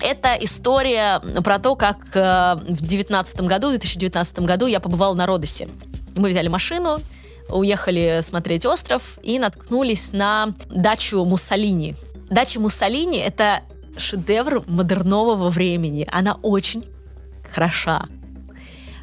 это 0.00 0.36
история 0.40 1.20
про 1.42 1.58
то, 1.58 1.76
как 1.76 1.98
э, 2.14 2.54
в 2.56 2.80
2019 2.80 3.42
году, 3.42 3.68
в 3.68 3.70
2019 3.70 4.40
году 4.40 4.66
я 4.66 4.80
побывала 4.80 5.14
на 5.14 5.26
Родосе. 5.26 5.68
Мы 6.16 6.30
взяли 6.30 6.48
машину, 6.48 6.98
уехали 7.48 8.20
смотреть 8.22 8.66
остров 8.66 9.18
и 9.22 9.38
наткнулись 9.38 10.12
на 10.12 10.54
дачу 10.70 11.24
Муссолини. 11.24 11.94
Дача 12.30 12.60
Муссолини— 12.60 13.18
это 13.20 13.60
шедевр 13.96 14.64
модернового 14.66 15.50
времени. 15.50 16.08
Она 16.10 16.38
очень 16.42 16.84
хороша. 17.50 18.06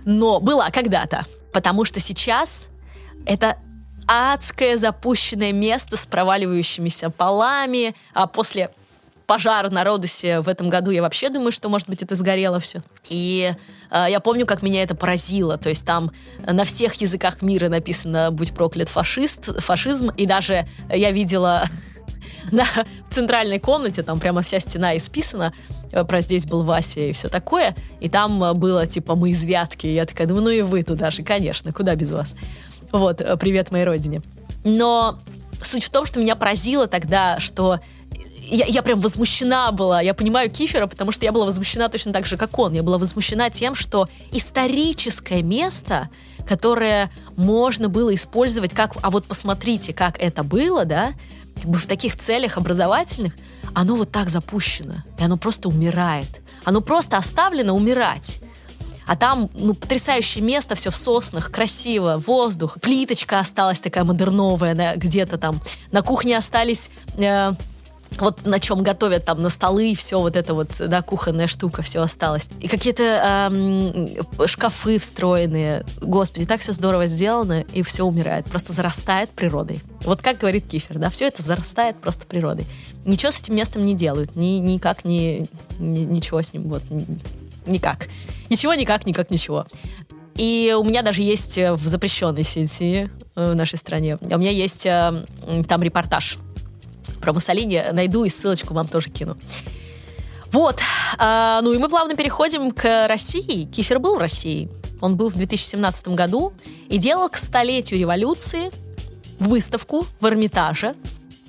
Но 0.06 0.40
была 0.40 0.70
когда-то. 0.72 1.26
Потому 1.52 1.86
что 1.86 2.00
сейчас 2.00 2.70
это 3.26 3.58
адское 4.10 4.76
запущенное 4.76 5.54
место 5.54 5.96
с 5.96 6.08
проваливающимися 6.08 7.12
полами, 7.12 7.94
а 8.16 8.26
после 8.26 8.72
пожар 9.28 9.70
на 9.70 9.84
Родосе 9.84 10.40
в 10.40 10.50
этом 10.50 10.70
году, 10.70 10.90
я 10.90 11.04
вообще 11.04 11.30
думаю, 11.30 11.52
что, 11.52 11.70
может 11.70 11.88
быть, 11.88 12.02
это 12.02 12.16
сгорело 12.16 12.60
все. 12.60 12.82
И 13.10 13.54
э, 13.92 14.06
я 14.10 14.20
помню, 14.20 14.48
как 14.48 14.64
меня 14.64 14.82
это 14.82 14.96
поразило. 14.96 15.60
То 15.60 15.70
есть 15.70 15.86
там 15.86 16.12
на 16.40 16.66
всех 16.66 16.96
языках 16.96 17.44
мира 17.44 17.70
написано 17.70 18.32
«Будь 18.32 18.56
проклят 18.56 18.90
фашист», 18.90 19.62
фашизм, 19.62 20.10
и 20.10 20.26
даже 20.26 20.68
я 20.92 21.12
видела 21.12 21.66
на 22.52 22.66
центральной 23.12 23.60
комнате, 23.60 24.02
там 24.02 24.20
прямо 24.20 24.42
вся 24.42 24.60
стена 24.60 24.98
исписана, 24.98 25.54
э, 25.92 26.04
про 26.04 26.22
«Здесь 26.22 26.48
был 26.48 26.64
Вася» 26.64 27.02
и 27.02 27.14
все 27.14 27.28
такое, 27.28 27.76
и 28.00 28.10
там 28.10 28.58
было 28.58 28.88
типа 28.88 29.14
«Мы 29.14 29.30
из 29.30 29.46
Вятки», 29.46 29.86
я 29.86 30.08
такая 30.08 30.26
думаю, 30.26 30.46
ну 30.46 30.50
и 30.50 30.62
вы 30.64 30.82
туда 30.82 31.12
же, 31.12 31.22
конечно, 31.22 31.72
куда 31.72 31.94
без 31.94 32.12
вас. 32.12 32.34
Вот, 32.92 33.22
э, 33.22 33.38
привет 33.38 33.72
моей 33.72 33.86
родине. 33.86 34.22
Но 34.64 35.20
суть 35.62 35.84
в 35.84 35.90
том, 35.90 36.06
что 36.06 36.20
меня 36.20 36.36
поразило 36.36 36.88
тогда, 36.88 37.40
что 37.40 37.80
я, 38.42 38.66
я 38.66 38.82
прям 38.82 39.00
возмущена 39.00 39.72
была. 39.72 40.02
Я 40.02 40.14
понимаю 40.14 40.50
Кифера, 40.50 40.88
потому 40.88 41.12
что 41.12 41.26
я 41.26 41.32
была 41.32 41.46
возмущена 41.46 41.90
точно 41.90 42.14
так 42.14 42.26
же, 42.26 42.38
как 42.38 42.58
он. 42.58 42.74
Я 42.74 42.84
была 42.84 42.98
возмущена 42.98 43.50
тем, 43.50 43.76
что 43.76 44.08
историческое 44.32 45.44
место, 45.44 46.10
которое 46.48 47.12
можно 47.38 47.90
было 47.90 48.14
использовать 48.16 48.74
как... 48.74 48.96
А 49.02 49.12
вот 49.12 49.26
посмотрите, 49.26 49.94
как 49.94 50.20
это 50.20 50.44
было, 50.44 50.86
да, 50.86 51.12
как 51.56 51.66
бы 51.66 51.78
в 51.78 51.86
таких 51.86 52.18
целях 52.18 52.58
образовательных, 52.58 53.36
оно 53.76 53.96
вот 53.96 54.12
так 54.12 54.30
запущено. 54.30 55.04
И 55.20 55.24
оно 55.24 55.38
просто 55.38 55.70
умирает. 55.70 56.42
Оно 56.64 56.82
просто 56.82 57.18
оставлено 57.18 57.76
умирать. 57.76 58.42
А 59.10 59.16
там, 59.16 59.50
ну, 59.56 59.74
потрясающее 59.74 60.44
место, 60.44 60.76
все 60.76 60.92
в 60.92 60.96
соснах, 60.96 61.50
красиво, 61.50 62.22
воздух. 62.24 62.78
Плиточка 62.80 63.40
осталась 63.40 63.80
такая 63.80 64.04
модерновая 64.04 64.76
да, 64.76 64.96
где-то 64.96 65.40
там. 65.40 65.60
На 65.92 66.04
кухне 66.04 66.38
остались... 66.38 66.92
Э, 67.18 67.54
вот 68.20 68.46
на 68.46 68.60
чем 68.60 68.84
готовят 68.84 69.26
там 69.26 69.42
на 69.42 69.50
столы, 69.50 69.96
все 69.96 70.20
вот 70.20 70.36
это 70.36 70.54
вот, 70.54 70.70
да, 70.80 71.02
кухонная 71.02 71.48
штука, 71.48 71.82
все 71.82 72.02
осталось. 72.02 72.50
И 72.60 72.68
какие-то 72.68 73.50
эм, 73.52 74.48
шкафы 74.48 75.00
встроенные. 75.00 75.86
Господи, 76.02 76.46
так 76.46 76.62
все 76.62 76.74
здорово 76.74 77.08
сделано, 77.08 77.62
и 77.74 77.82
все 77.82 78.04
умирает. 78.04 78.46
Просто 78.46 78.74
зарастает 78.74 79.32
природой. 79.32 79.80
Вот 80.02 80.22
как 80.22 80.38
говорит 80.38 80.68
Кифер, 80.68 81.00
да, 81.00 81.10
все 81.10 81.28
это 81.28 81.42
зарастает 81.42 82.00
просто 82.00 82.26
природой. 82.26 82.66
Ничего 83.06 83.32
с 83.32 83.40
этим 83.40 83.56
местом 83.56 83.86
не 83.86 83.96
делают, 83.96 84.36
ни, 84.36 84.60
никак 84.60 85.04
не, 85.04 85.48
ни, 85.80 86.00
ничего 86.00 86.42
с 86.44 86.54
ним, 86.54 86.70
вот, 86.70 86.84
никак. 87.70 88.08
Ничего, 88.50 88.74
никак, 88.74 89.06
никак, 89.06 89.32
ничего. 89.32 89.66
И 90.36 90.76
у 90.78 90.84
меня 90.84 91.02
даже 91.02 91.22
есть 91.22 91.58
э, 91.58 91.74
в 91.74 91.88
запрещенной 91.88 92.44
сети 92.44 93.10
э, 93.36 93.52
в 93.52 93.56
нашей 93.56 93.78
стране, 93.78 94.18
у 94.22 94.38
меня 94.38 94.52
есть 94.52 94.86
э, 94.86 95.26
там 95.68 95.84
репортаж 95.84 96.38
про 97.20 97.34
Муссолини. 97.34 97.84
Найду 97.92 98.24
и 98.24 98.30
ссылочку 98.30 98.74
вам 98.74 98.88
тоже 98.88 99.10
кину. 99.10 99.38
Вот. 100.52 100.80
А, 101.18 101.62
ну 101.62 101.74
и 101.74 101.78
мы 101.78 101.90
плавно 101.90 102.16
переходим 102.16 102.72
к 102.72 103.08
России. 103.08 103.66
Кифер 103.66 104.00
был 104.00 104.16
в 104.16 104.18
России. 104.18 104.70
Он 105.02 105.16
был 105.16 105.30
в 105.30 105.36
2017 105.36 106.10
году 106.10 106.54
и 106.88 106.98
делал 106.98 107.30
к 107.30 107.38
столетию 107.38 108.00
революции 108.00 108.72
выставку 109.40 110.06
в 110.20 110.26
Эрмитаже. 110.26 110.96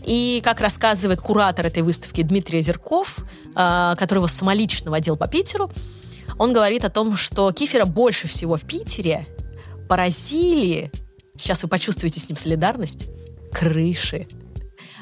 И, 0.05 0.41
как 0.43 0.61
рассказывает 0.61 1.21
куратор 1.21 1.67
этой 1.67 1.83
выставки 1.83 2.23
Дмитрий 2.23 2.61
Озерков, 2.61 3.19
а, 3.55 3.97
который 3.97 4.21
его 4.21 4.29
самолично 4.29 4.91
водил 4.91 5.17
по 5.17 5.27
Питеру, 5.27 5.71
он 6.41 6.55
говорит 6.55 6.87
о 6.87 6.89
том, 6.89 7.17
что 7.17 7.53
Кифера 7.53 7.85
больше 7.85 8.27
всего 8.27 8.57
в 8.57 8.63
Питере 8.63 9.27
поразили, 9.91 10.91
сейчас 11.37 11.63
вы 11.63 11.69
почувствуете 11.69 12.19
с 12.19 12.31
ним 12.31 12.37
солидарность, 12.39 13.09
крыши. 13.53 14.27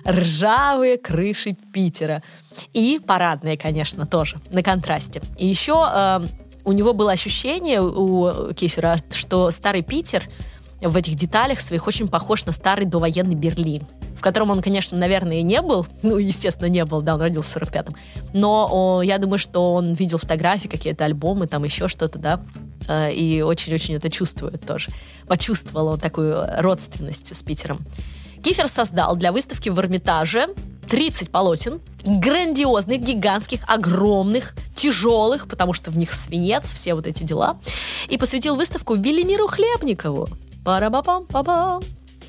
Ржавые 0.05 0.99
крыши 0.99 1.57
Питера. 1.73 2.25
И 2.73 3.01
парадные, 3.07 3.57
конечно, 3.57 4.05
тоже, 4.05 4.41
на 4.51 4.65
контрасте. 4.65 5.23
И 5.39 5.47
еще 5.47 5.89
э, 5.89 6.27
у 6.65 6.73
него 6.73 6.93
было 6.93 7.13
ощущение, 7.13 7.83
у 7.83 8.53
Кифера, 8.53 8.99
что 9.13 9.53
старый 9.53 9.83
Питер 9.83 10.25
в 10.81 10.97
этих 10.97 11.15
деталях 11.15 11.61
своих 11.61 11.87
очень 11.87 12.09
похож 12.09 12.47
на 12.47 12.53
старый 12.53 12.85
довоенный 12.85 13.37
Берлин 13.37 13.87
в 14.19 14.21
котором 14.21 14.51
он, 14.51 14.61
конечно, 14.61 14.99
наверное, 14.99 15.39
и 15.39 15.43
не 15.43 15.63
был, 15.63 15.87
ну, 16.03 16.19
естественно, 16.19 16.69
не 16.69 16.85
был, 16.85 17.03
да, 17.03 17.15
он 17.15 17.21
родился 17.21 17.59
в 17.59 17.63
45-м, 17.63 17.95
но 18.33 18.69
о, 18.71 19.03
я 19.03 19.19
думаю, 19.19 19.39
что 19.39 19.75
он 19.75 19.95
видел 19.95 20.19
фотографии, 20.19 20.69
какие-то 20.69 21.05
альбомы, 21.05 21.47
там 21.47 21.65
еще 21.65 21.89
что-то, 21.89 22.19
да, 22.19 22.41
э, 22.89 23.13
и 23.13 23.43
очень-очень 23.43 23.95
это 23.95 24.11
чувствует 24.11 24.67
тоже. 24.67 24.91
Почувствовал 25.27 25.89
он 25.89 26.01
такую 26.01 26.45
родственность 26.59 27.35
с 27.35 27.43
Питером. 27.43 27.79
Кифер 28.43 28.69
создал 28.69 29.17
для 29.17 29.33
выставки 29.33 29.69
в 29.69 29.79
Эрмитаже 29.79 30.49
30 30.89 31.31
полотен, 31.31 31.81
грандиозных, 32.05 33.01
гигантских, 33.01 33.61
огромных, 33.69 34.57
тяжелых, 34.75 35.49
потому 35.49 35.75
что 35.75 35.91
в 35.91 35.99
них 35.99 36.13
свинец, 36.13 36.71
все 36.71 36.95
вот 36.95 37.07
эти 37.07 37.25
дела, 37.25 37.59
и 38.09 38.17
посвятил 38.17 38.57
выставку 38.57 38.95
Велимиру 38.95 39.47
Хлебникову. 39.47 40.29
Пара-ба-пам-па-бам. 40.65 41.83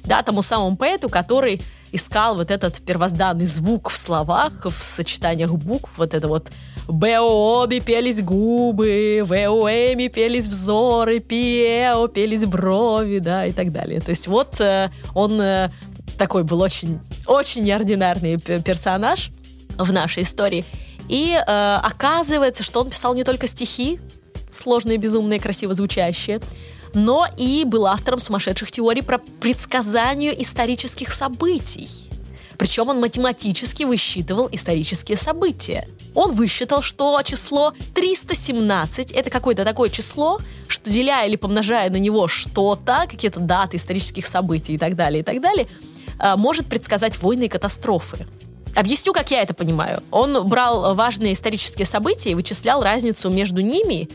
Да, 0.03 0.23
тому 0.23 0.41
самому 0.41 0.75
поэту, 0.75 1.09
который 1.09 1.61
искал 1.91 2.35
вот 2.35 2.51
этот 2.51 2.81
первозданный 2.81 3.47
звук 3.47 3.89
в 3.89 3.97
словах, 3.97 4.65
в 4.65 4.81
сочетаниях 4.81 5.51
букв, 5.53 5.97
вот 5.97 6.13
это 6.13 6.27
вот 6.27 6.49
БООБи 6.87 7.79
пелись 7.81 8.21
губы, 8.21 9.21
ВОЭМи 9.25 10.07
пелись 10.07 10.47
взоры, 10.47 11.19
ПИЭО 11.19 12.07
пелись 12.07 12.45
брови, 12.45 13.19
да, 13.19 13.45
и 13.45 13.51
так 13.51 13.71
далее. 13.71 14.01
То 14.01 14.11
есть 14.11 14.27
вот 14.27 14.59
э, 14.59 14.89
он 15.13 15.39
э, 15.41 15.69
такой 16.17 16.43
был 16.43 16.61
очень, 16.61 16.99
очень 17.27 17.63
неординарный 17.63 18.37
персонаж 18.37 19.31
в 19.77 19.91
нашей 19.91 20.23
истории. 20.23 20.65
И 21.07 21.33
э, 21.35 21.79
оказывается, 21.83 22.63
что 22.63 22.81
он 22.81 22.89
писал 22.89 23.13
не 23.13 23.23
только 23.23 23.47
стихи, 23.47 23.99
сложные, 24.51 24.97
безумные, 24.97 25.39
красиво 25.39 25.73
звучащие, 25.73 26.39
но 26.93 27.27
и 27.37 27.63
был 27.65 27.85
автором 27.85 28.19
сумасшедших 28.19 28.71
теорий 28.71 29.01
про 29.01 29.17
предсказание 29.17 30.41
исторических 30.41 31.13
событий. 31.13 32.09
Причем 32.57 32.89
он 32.89 32.99
математически 32.99 33.83
высчитывал 33.83 34.49
исторические 34.51 35.17
события. 35.17 35.87
Он 36.13 36.31
высчитал, 36.31 36.81
что 36.81 37.21
число 37.23 37.73
317 37.95 39.11
это 39.11 39.29
какое-то 39.29 39.63
такое 39.63 39.89
число, 39.89 40.39
что 40.67 40.89
деляя 40.91 41.27
или 41.27 41.37
помножая 41.37 41.89
на 41.89 41.95
него 41.95 42.27
что-то, 42.27 43.05
какие-то 43.09 43.39
даты 43.39 43.77
исторических 43.77 44.25
событий 44.25 44.73
и 44.73 44.77
так 44.77 44.97
далее, 44.97 45.21
и 45.21 45.23
так 45.23 45.39
далее, 45.39 45.67
а, 46.19 46.35
может 46.35 46.65
предсказать 46.65 47.21
войны 47.21 47.45
и 47.45 47.47
катастрофы. 47.47 48.27
Объясню, 48.75 49.13
как 49.13 49.31
я 49.31 49.41
это 49.41 49.53
понимаю. 49.53 50.03
Он 50.11 50.45
брал 50.47 50.93
важные 50.95 51.33
исторические 51.33 51.85
события 51.85 52.31
и 52.31 52.35
вычислял 52.35 52.83
разницу 52.83 53.29
между 53.29 53.61
ними 53.61 54.09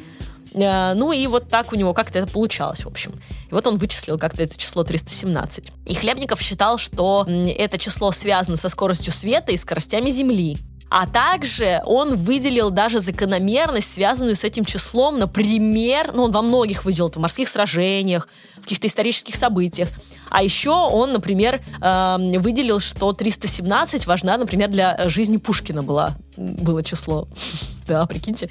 ну 0.54 1.12
и 1.12 1.26
вот 1.26 1.48
так 1.48 1.72
у 1.72 1.76
него 1.76 1.92
как-то 1.94 2.18
это 2.18 2.30
получалось, 2.30 2.84
в 2.84 2.88
общем. 2.88 3.12
И 3.50 3.54
вот 3.54 3.66
он 3.66 3.76
вычислил 3.76 4.18
как-то 4.18 4.42
это 4.42 4.56
число 4.56 4.84
317. 4.84 5.72
И 5.86 5.94
Хлебников 5.94 6.40
считал, 6.40 6.78
что 6.78 7.26
это 7.28 7.78
число 7.78 8.12
связано 8.12 8.56
со 8.56 8.68
скоростью 8.68 9.12
света 9.12 9.52
и 9.52 9.56
скоростями 9.56 10.10
Земли. 10.10 10.58
А 10.90 11.08
также 11.08 11.82
он 11.86 12.14
выделил 12.14 12.70
даже 12.70 13.00
закономерность, 13.00 13.92
связанную 13.92 14.36
с 14.36 14.44
этим 14.44 14.64
числом, 14.64 15.18
например, 15.18 16.12
ну, 16.14 16.24
он 16.24 16.30
во 16.30 16.40
многих 16.40 16.84
выделил, 16.84 17.10
в 17.10 17.16
морских 17.16 17.48
сражениях, 17.48 18.28
в 18.58 18.62
каких-то 18.62 18.86
исторических 18.86 19.34
событиях. 19.34 19.88
А 20.30 20.42
еще 20.42 20.70
он, 20.70 21.12
например, 21.12 21.62
э, 21.80 22.38
выделил, 22.38 22.80
что 22.80 23.12
317 23.12 24.06
важна, 24.06 24.36
например, 24.36 24.68
для 24.68 25.08
жизни 25.08 25.36
Пушкина 25.36 25.82
была, 25.82 26.14
было 26.36 26.82
число. 26.82 27.28
Да, 27.86 28.06
прикиньте. 28.06 28.48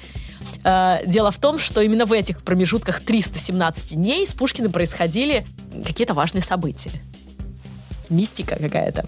Э, 0.64 1.00
дело 1.06 1.30
в 1.30 1.38
том, 1.38 1.58
что 1.58 1.80
именно 1.82 2.06
в 2.06 2.12
этих 2.12 2.42
промежутках 2.42 3.00
317 3.00 3.94
дней 3.94 4.26
с 4.26 4.34
Пушкиным 4.34 4.72
происходили 4.72 5.46
какие-то 5.84 6.14
важные 6.14 6.42
события. 6.42 6.90
Мистика 8.08 8.56
какая-то. 8.56 9.06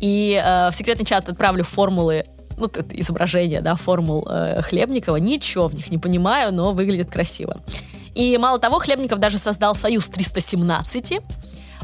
И 0.00 0.40
э, 0.42 0.70
в 0.70 0.74
секретный 0.74 1.06
чат 1.06 1.28
отправлю 1.28 1.64
формулы 1.64 2.24
ну, 2.56 2.68
изображение, 2.90 3.60
да, 3.60 3.76
формул 3.76 4.26
э, 4.28 4.60
Хлебникова. 4.62 5.16
Ничего 5.16 5.68
в 5.68 5.74
них 5.74 5.90
не 5.90 5.98
понимаю, 5.98 6.52
но 6.52 6.72
выглядит 6.72 7.10
красиво. 7.10 7.58
И 8.14 8.36
мало 8.36 8.58
того, 8.58 8.80
Хлебников 8.80 9.20
даже 9.20 9.38
создал 9.38 9.76
союз 9.76 10.08
317. 10.08 11.20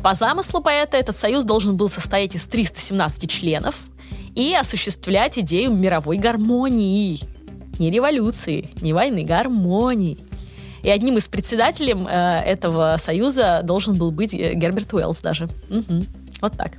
По 0.03 0.15
замыслу 0.15 0.61
поэта 0.61 0.97
этот 0.97 1.17
союз 1.17 1.45
должен 1.45 1.77
был 1.77 1.89
состоять 1.89 2.35
из 2.35 2.47
317 2.47 3.31
членов 3.31 3.77
и 4.35 4.55
осуществлять 4.55 5.39
идею 5.39 5.73
мировой 5.73 6.19
гармонии 6.19 7.21
не 7.79 7.91
революции, 7.91 8.71
не 8.81 8.93
войны, 8.93 9.25
гармонии. 9.25 10.19
И 10.83 10.91
одним 10.91 11.17
из 11.17 11.29
председателей 11.29 11.95
э, 11.95 12.41
этого 12.45 12.97
союза 12.99 13.61
должен 13.65 13.97
был 13.97 14.11
быть 14.11 14.35
э, 14.35 14.55
Герберт 14.55 14.93
Уэллс 14.93 15.21
даже. 15.21 15.49
Угу. 15.71 16.05
Вот 16.43 16.53
так. 16.57 16.73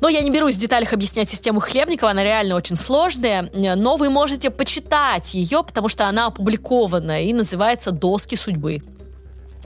Но 0.00 0.08
я 0.08 0.22
не 0.22 0.30
берусь 0.30 0.56
в 0.56 0.60
деталях 0.60 0.92
объяснять 0.92 1.28
систему 1.28 1.60
Хлебникова, 1.60 2.10
она 2.10 2.22
реально 2.22 2.54
очень 2.54 2.76
сложная, 2.76 3.50
но 3.54 3.96
вы 3.96 4.10
можете 4.10 4.50
почитать 4.50 5.34
ее, 5.34 5.62
потому 5.62 5.88
что 5.88 6.06
она 6.06 6.26
опубликована 6.26 7.24
и 7.24 7.32
называется 7.32 7.92
«Доски 7.92 8.34
судьбы». 8.34 8.82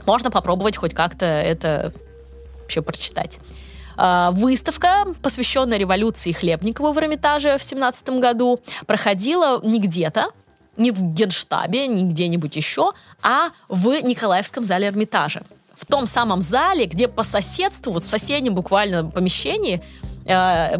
Можно 0.05 0.31
попробовать 0.31 0.77
хоть 0.77 0.93
как-то 0.93 1.25
это 1.25 1.93
вообще 2.61 2.81
прочитать. 2.81 3.39
А, 4.03 4.31
выставка, 4.31 5.05
посвященная 5.21 5.77
революции 5.77 6.31
Хлебникова 6.31 6.91
в 6.91 6.97
Эрмитаже 6.97 7.59
в 7.59 7.63
17 7.63 8.09
году, 8.19 8.59
проходила 8.87 9.61
не 9.63 9.79
где-то, 9.79 10.31
не 10.75 10.89
в 10.89 10.99
Генштабе, 11.13 11.85
не 11.85 12.01
где-нибудь 12.01 12.55
еще, 12.55 12.93
а 13.21 13.49
в 13.69 13.89
Николаевском 14.01 14.63
зале 14.63 14.87
Эрмитажа. 14.87 15.43
В 15.75 15.85
том 15.85 16.07
самом 16.07 16.41
зале, 16.41 16.85
где 16.85 17.07
по 17.07 17.21
соседству, 17.21 17.93
вот 17.93 18.03
в 18.03 18.07
соседнем 18.07 18.55
буквально 18.55 19.05
помещении, 19.05 19.83
э, 20.25 20.79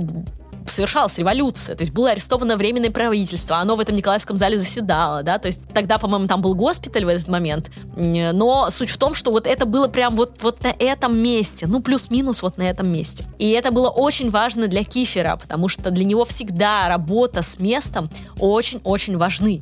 совершалась 0.71 1.17
революция, 1.17 1.75
то 1.75 1.81
есть 1.81 1.93
было 1.93 2.11
арестовано 2.11 2.57
временное 2.57 2.91
правительство, 2.91 3.57
оно 3.57 3.75
в 3.75 3.79
этом 3.79 3.95
Николаевском 3.95 4.37
зале 4.37 4.57
заседало, 4.57 5.23
да, 5.23 5.37
то 5.37 5.47
есть 5.47 5.61
тогда, 5.73 5.97
по-моему, 5.97 6.27
там 6.27 6.41
был 6.41 6.55
госпиталь 6.55 7.05
в 7.05 7.07
этот 7.07 7.27
момент, 7.27 7.71
но 7.95 8.69
суть 8.71 8.89
в 8.89 8.97
том, 8.97 9.13
что 9.13 9.31
вот 9.31 9.47
это 9.47 9.65
было 9.65 9.87
прям 9.87 10.15
вот, 10.15 10.41
вот 10.41 10.63
на 10.63 10.73
этом 10.79 11.17
месте, 11.17 11.67
ну, 11.67 11.81
плюс-минус 11.81 12.41
вот 12.41 12.57
на 12.57 12.63
этом 12.63 12.87
месте. 12.87 13.25
И 13.39 13.49
это 13.51 13.71
было 13.71 13.89
очень 13.89 14.29
важно 14.29 14.67
для 14.67 14.83
Кифера, 14.83 15.35
потому 15.35 15.67
что 15.67 15.91
для 15.91 16.05
него 16.05 16.25
всегда 16.25 16.87
работа 16.87 17.43
с 17.43 17.59
местом 17.59 18.09
очень-очень 18.39 19.17
важны. 19.17 19.61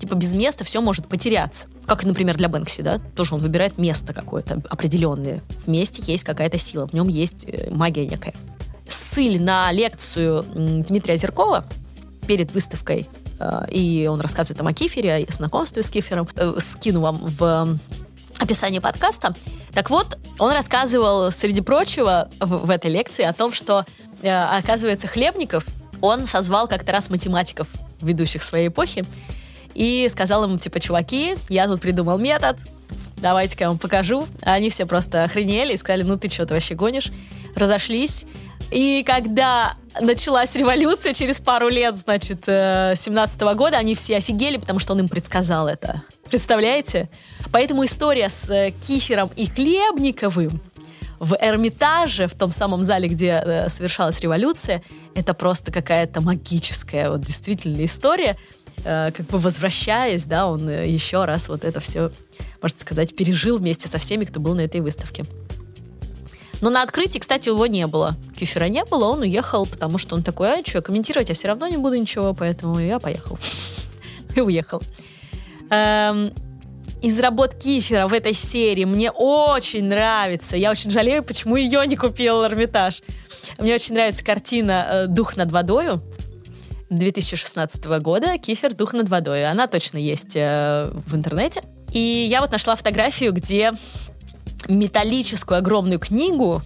Типа 0.00 0.14
без 0.14 0.32
места 0.32 0.64
все 0.64 0.80
может 0.80 1.06
потеряться. 1.08 1.66
Как, 1.86 2.04
например, 2.04 2.36
для 2.36 2.48
Бэнкси, 2.48 2.82
да? 2.82 3.00
Тоже 3.16 3.34
он 3.34 3.40
выбирает 3.40 3.76
место 3.76 4.14
какое-то 4.14 4.62
определенное. 4.70 5.42
В 5.64 5.68
месте 5.68 6.00
есть 6.06 6.24
какая-то 6.24 6.56
сила, 6.58 6.86
в 6.86 6.92
нем 6.94 7.08
есть 7.08 7.44
э, 7.46 7.70
магия 7.70 8.06
некая. 8.06 8.32
Ссыль 8.92 9.40
на 9.40 9.72
лекцию 9.72 10.44
Дмитрия 10.54 11.16
Зеркова 11.16 11.64
перед 12.26 12.52
выставкой 12.52 13.08
э, 13.38 13.66
и 13.70 14.06
он 14.10 14.20
рассказывает 14.20 14.58
там 14.58 14.66
о 14.66 14.72
Кифере, 14.72 15.26
о 15.28 15.32
знакомстве 15.32 15.82
с 15.82 15.90
Кифером. 15.90 16.28
Э, 16.36 16.54
скину 16.58 17.00
вам 17.00 17.18
в 17.22 17.78
описании 18.38 18.78
подкаста. 18.78 19.34
Так 19.74 19.90
вот, 19.90 20.18
он 20.38 20.52
рассказывал, 20.52 21.30
среди 21.30 21.60
прочего, 21.60 22.30
в, 22.40 22.66
в 22.66 22.70
этой 22.70 22.90
лекции 22.90 23.24
о 23.24 23.32
том, 23.32 23.52
что, 23.52 23.84
оказывается, 24.22 25.06
Хлебников, 25.06 25.64
он 26.00 26.26
созвал 26.26 26.66
как-то 26.66 26.92
раз 26.92 27.10
математиков, 27.10 27.68
ведущих 28.00 28.42
своей 28.42 28.68
эпохи, 28.68 29.04
и 29.74 30.08
сказал 30.10 30.44
им, 30.44 30.58
типа, 30.58 30.80
чуваки, 30.80 31.36
я 31.48 31.66
тут 31.66 31.80
придумал 31.80 32.18
метод, 32.18 32.58
давайте-ка 33.18 33.64
я 33.64 33.68
вам 33.68 33.78
покажу. 33.78 34.26
А 34.42 34.54
они 34.54 34.70
все 34.70 34.86
просто 34.86 35.24
охренели 35.24 35.74
и 35.74 35.76
сказали, 35.76 36.02
ну 36.02 36.16
ты 36.16 36.30
что, 36.30 36.46
ты 36.46 36.54
вообще 36.54 36.74
гонишь? 36.74 37.10
Разошлись. 37.54 38.26
И 38.70 39.02
когда 39.04 39.74
началась 40.00 40.54
революция 40.54 41.12
через 41.12 41.40
пару 41.40 41.68
лет, 41.68 41.96
значит, 41.96 42.44
17 42.44 43.42
-го 43.42 43.54
года, 43.54 43.78
они 43.78 43.94
все 43.94 44.16
офигели, 44.16 44.56
потому 44.56 44.78
что 44.78 44.92
он 44.92 45.00
им 45.00 45.08
предсказал 45.08 45.68
это. 45.68 46.02
Представляете? 46.30 47.08
Поэтому 47.50 47.84
история 47.84 48.28
с 48.30 48.48
э, 48.50 48.70
Кифером 48.70 49.30
и 49.34 49.46
Хлебниковым 49.46 50.60
в 51.18 51.36
Эрмитаже, 51.40 52.28
в 52.28 52.34
том 52.34 52.52
самом 52.52 52.84
зале, 52.84 53.08
где 53.08 53.42
э, 53.44 53.68
совершалась 53.68 54.20
революция, 54.20 54.82
это 55.14 55.34
просто 55.34 55.72
какая-то 55.72 56.20
магическая, 56.20 57.10
вот 57.10 57.20
действительно 57.22 57.84
история. 57.84 58.36
Э, 58.84 59.10
как 59.14 59.26
бы 59.26 59.38
возвращаясь, 59.38 60.24
да, 60.24 60.46
он 60.46 60.68
э, 60.68 60.88
еще 60.88 61.24
раз 61.24 61.48
вот 61.48 61.64
это 61.64 61.80
все, 61.80 62.10
можно 62.62 62.78
сказать, 62.78 63.14
пережил 63.14 63.58
вместе 63.58 63.88
со 63.88 63.98
всеми, 63.98 64.24
кто 64.24 64.40
был 64.40 64.54
на 64.54 64.60
этой 64.60 64.80
выставке. 64.80 65.24
Но 66.60 66.70
на 66.70 66.82
открытии, 66.82 67.18
кстати, 67.18 67.48
его 67.48 67.66
не 67.66 67.86
было. 67.86 68.14
Кефира 68.38 68.66
не 68.66 68.84
было, 68.84 69.06
он 69.06 69.20
уехал, 69.20 69.66
потому 69.66 69.98
что 69.98 70.14
он 70.14 70.22
такой, 70.22 70.60
а 70.60 70.66
что, 70.66 70.82
комментировать 70.82 71.28
я 71.28 71.34
все 71.34 71.48
равно 71.48 71.68
не 71.68 71.76
буду 71.76 71.96
ничего, 71.96 72.34
поэтому 72.34 72.78
я 72.78 72.98
поехал. 72.98 73.38
И 74.36 74.40
уехал. 74.40 74.82
Эм, 75.70 76.32
из 77.02 77.18
работ 77.18 77.54
Кифера 77.54 78.06
в 78.06 78.12
этой 78.12 78.34
серии 78.34 78.84
мне 78.84 79.10
очень 79.10 79.84
нравится. 79.84 80.56
Я 80.56 80.70
очень 80.70 80.90
жалею, 80.90 81.22
почему 81.22 81.56
ее 81.56 81.86
не 81.86 81.96
купил 81.96 82.44
Эрмитаж. 82.44 83.02
Мне 83.58 83.74
очень 83.74 83.94
нравится 83.94 84.22
картина 84.22 84.86
э, 84.90 85.06
«Дух 85.06 85.36
над 85.36 85.50
водою». 85.50 86.02
2016 86.90 87.84
года 88.00 88.36
«Кифер. 88.36 88.74
Дух 88.74 88.92
над 88.92 89.08
водой». 89.08 89.46
Она 89.46 89.66
точно 89.66 89.96
есть 89.96 90.32
э, 90.34 90.90
в 91.06 91.14
интернете. 91.14 91.62
И 91.92 91.98
я 91.98 92.40
вот 92.40 92.52
нашла 92.52 92.76
фотографию, 92.76 93.32
где 93.32 93.72
металлическую 94.68 95.58
огромную 95.58 95.98
книгу 95.98 96.62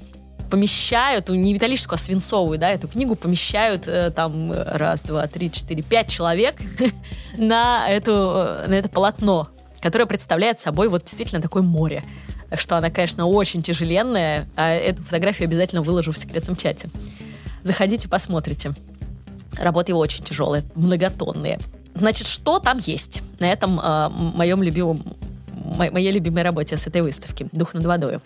помещают, 0.50 1.28
не 1.30 1.54
металлическую, 1.54 1.96
а 1.96 1.98
свинцовую, 1.98 2.58
да, 2.58 2.70
эту 2.70 2.86
книгу 2.86 3.16
помещают 3.16 3.88
э, 3.88 4.10
там 4.10 4.52
раз, 4.52 5.02
два, 5.02 5.26
три, 5.26 5.50
четыре, 5.50 5.82
пять 5.82 6.08
человек 6.08 6.56
на, 7.36 7.88
эту, 7.88 8.12
э, 8.12 8.66
на 8.68 8.74
это 8.74 8.88
полотно, 8.88 9.48
которое 9.80 10.06
представляет 10.06 10.60
собой 10.60 10.88
вот 10.88 11.04
действительно 11.04 11.40
такое 11.42 11.62
море. 11.62 12.04
Так 12.50 12.60
что 12.60 12.76
она, 12.76 12.90
конечно, 12.90 13.26
очень 13.26 13.62
тяжеленная, 13.62 14.46
а 14.54 14.70
эту 14.70 15.02
фотографию 15.02 15.46
обязательно 15.46 15.82
выложу 15.82 16.12
в 16.12 16.18
секретном 16.18 16.56
чате. 16.56 16.88
Заходите, 17.64 18.08
посмотрите. 18.08 18.74
Работы 19.58 19.92
его 19.92 19.98
очень 19.98 20.22
тяжелые, 20.22 20.62
многотонные. 20.74 21.58
Значит, 21.94 22.26
что 22.26 22.58
там 22.58 22.78
есть 22.78 23.22
на 23.40 23.50
этом 23.50 23.80
э, 23.80 24.08
моем 24.08 24.62
любимом, 24.62 25.02
мо- 25.04 25.16
моей 25.64 26.12
любимой 26.12 26.42
работе 26.42 26.76
с 26.76 26.86
этой 26.86 27.02
выставки 27.02 27.48
«Дух 27.52 27.74
над 27.74 27.84
водой»? 27.84 28.20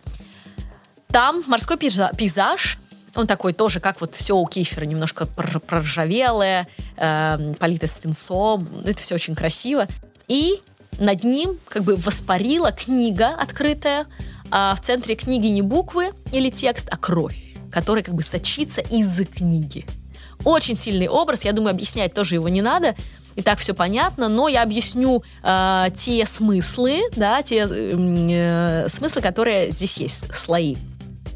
Там 1.08 1.42
морской 1.46 1.78
пейзаж, 1.78 2.78
он 3.14 3.26
такой 3.26 3.52
тоже, 3.52 3.80
как 3.80 4.00
вот 4.00 4.14
все 4.14 4.36
у 4.36 4.46
Кифера, 4.46 4.84
немножко 4.84 5.26
проржавелое, 5.26 6.68
э, 6.96 7.54
политое 7.58 7.88
свинцом. 7.88 8.68
Это 8.84 9.00
все 9.02 9.14
очень 9.14 9.34
красиво. 9.34 9.86
И 10.28 10.60
над 10.98 11.24
ним 11.24 11.58
как 11.68 11.84
бы 11.84 11.96
воспарила 11.96 12.72
книга 12.72 13.28
открытая, 13.28 14.06
а 14.50 14.74
в 14.74 14.82
центре 14.82 15.14
книги 15.14 15.46
не 15.46 15.62
буквы 15.62 16.12
или 16.32 16.50
текст, 16.50 16.88
а 16.90 16.96
кровь, 16.96 17.36
которая 17.72 18.04
как 18.04 18.14
бы 18.14 18.22
сочится 18.22 18.80
из 18.82 19.26
книги. 19.26 19.86
Очень 20.44 20.76
сильный 20.76 21.08
образ, 21.08 21.44
я 21.44 21.52
думаю, 21.52 21.72
объяснять 21.72 22.14
тоже 22.14 22.36
его 22.36 22.48
не 22.48 22.62
надо. 22.62 22.94
И 23.38 23.42
так 23.42 23.60
все 23.60 23.72
понятно, 23.72 24.28
но 24.28 24.48
я 24.48 24.64
объясню 24.64 25.22
э, 25.44 25.86
те 25.94 26.26
смыслы, 26.26 27.02
да, 27.14 27.40
те 27.40 27.68
э, 27.70 28.88
смыслы, 28.88 29.22
которые 29.22 29.70
здесь 29.70 29.96
есть, 29.98 30.34
слои. 30.34 30.74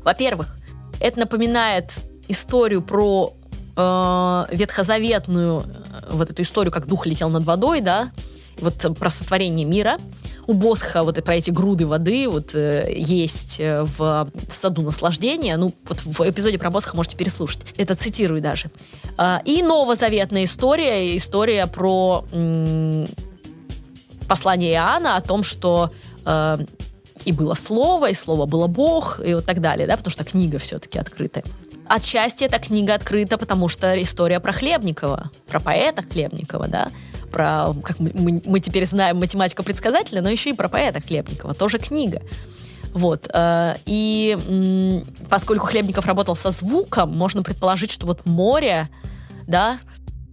Во-первых, 0.03 0.59
это 0.99 1.21
напоминает 1.21 1.93
историю 2.27 2.83
про 2.83 3.33
э, 3.77 4.45
ветхозаветную, 4.51 5.61
э, 5.63 6.07
вот 6.11 6.29
эту 6.29 6.43
историю, 6.43 6.73
как 6.73 6.89
дух 6.89 7.07
летел 7.07 7.29
над 7.29 7.45
водой, 7.45 7.81
да, 7.81 8.11
вот 8.59 8.85
про 8.99 9.09
сотворение 9.09 9.65
мира– 9.65 9.97
у 10.47 10.53
Босха 10.55 11.03
вот 11.03 11.23
про 11.23 11.35
эти 11.37 11.51
груды 11.51 11.87
воды 11.87 12.29
вот 12.29 12.55
э, 12.55 12.93
есть 12.95 13.57
э, 13.59 13.83
в, 13.83 14.31
в 14.49 14.55
саду 14.55 14.83
наслаждения. 14.83 15.57
Ну, 15.57 15.73
вот 15.89 16.01
в 16.05 16.29
эпизоде 16.29 16.59
про 16.59 16.71
Босха 16.71 16.97
можете 16.97 17.17
переслушать. 17.17 17.63
Это 17.77 17.95
цитирую 17.95 18.41
даже. 18.41 18.71
Э, 19.19 19.39
и 19.45 19.63
новозаветная 19.63 20.45
история, 20.45 21.17
история 21.17 21.67
про 21.67 22.25
м- 22.33 23.09
послание 24.29 24.73
Иоанна 24.73 25.17
о 25.17 25.21
том, 25.21 25.43
что 25.43 25.93
э, 26.25 26.59
и 27.25 27.33
было 27.33 27.55
слово, 27.55 28.11
и 28.11 28.15
слово 28.15 28.47
было 28.47 28.67
Бог, 28.67 29.21
и 29.25 29.35
вот 29.35 29.45
так 29.45 29.61
далее, 29.61 29.87
да, 29.87 29.97
потому 29.97 30.11
что 30.11 30.25
книга 30.25 30.59
все-таки 30.59 30.99
открытая. 30.99 31.45
Отчасти 31.87 32.45
эта 32.45 32.59
книга 32.59 32.95
открыта, 32.95 33.39
потому 33.39 33.69
что 33.69 34.01
история 34.03 34.41
про 34.41 34.53
Хлебникова, 34.53 35.31
про 35.47 35.61
поэта 35.61 36.03
Хлебникова, 36.03 36.69
да, 36.69 36.91
про, 37.33 37.73
как 37.83 37.99
мы, 37.99 38.41
мы, 38.45 38.61
теперь 38.61 38.87
знаем, 38.87 39.19
математика 39.19 39.63
предсказателя, 39.63 40.23
но 40.23 40.29
еще 40.29 40.51
и 40.51 40.53
про 40.53 40.69
поэта 40.69 41.01
Хлебникова, 41.01 41.55
тоже 41.55 41.79
книга. 41.79 42.21
Вот. 42.93 43.29
Э, 43.33 43.77
и 43.87 45.03
поскольку 45.29 45.67
Хлебников 45.67 46.07
работал 46.07 46.37
со 46.37 46.51
звуком, 46.51 47.17
можно 47.17 47.43
предположить, 47.43 47.91
что 47.91 48.07
вот 48.07 48.27
море, 48.27 48.89
да, 49.47 49.81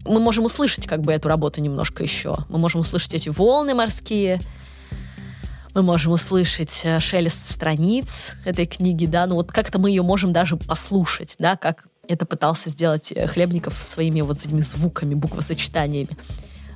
мы 0.06 0.20
можем 0.20 0.46
услышать 0.46 0.86
как 0.88 1.02
бы 1.02 1.14
эту 1.14 1.30
работу 1.30 1.62
немножко 1.62 2.04
еще. 2.04 2.38
Мы 2.50 2.60
можем 2.60 2.82
услышать 2.82 3.14
эти 3.14 3.30
волны 3.30 3.74
морские, 3.74 4.40
мы 5.74 5.84
можем 5.84 6.14
услышать 6.14 6.82
э, 6.84 7.00
шелест 7.00 7.52
страниц 7.52 8.36
этой 8.44 8.66
книги, 8.66 9.06
да, 9.06 9.26
ну 9.28 9.36
вот 9.36 9.52
как-то 9.52 9.80
мы 9.80 9.90
ее 9.90 10.02
можем 10.02 10.34
даже 10.34 10.58
послушать, 10.58 11.36
да, 11.40 11.56
как 11.56 11.88
это 12.08 12.26
пытался 12.26 12.70
сделать 12.70 13.12
э, 13.12 13.28
Хлебников 13.28 13.82
своими 13.82 14.22
вот 14.22 14.40
этими 14.40 14.62
звуками, 14.62 15.14
буквосочетаниями. 15.14 16.10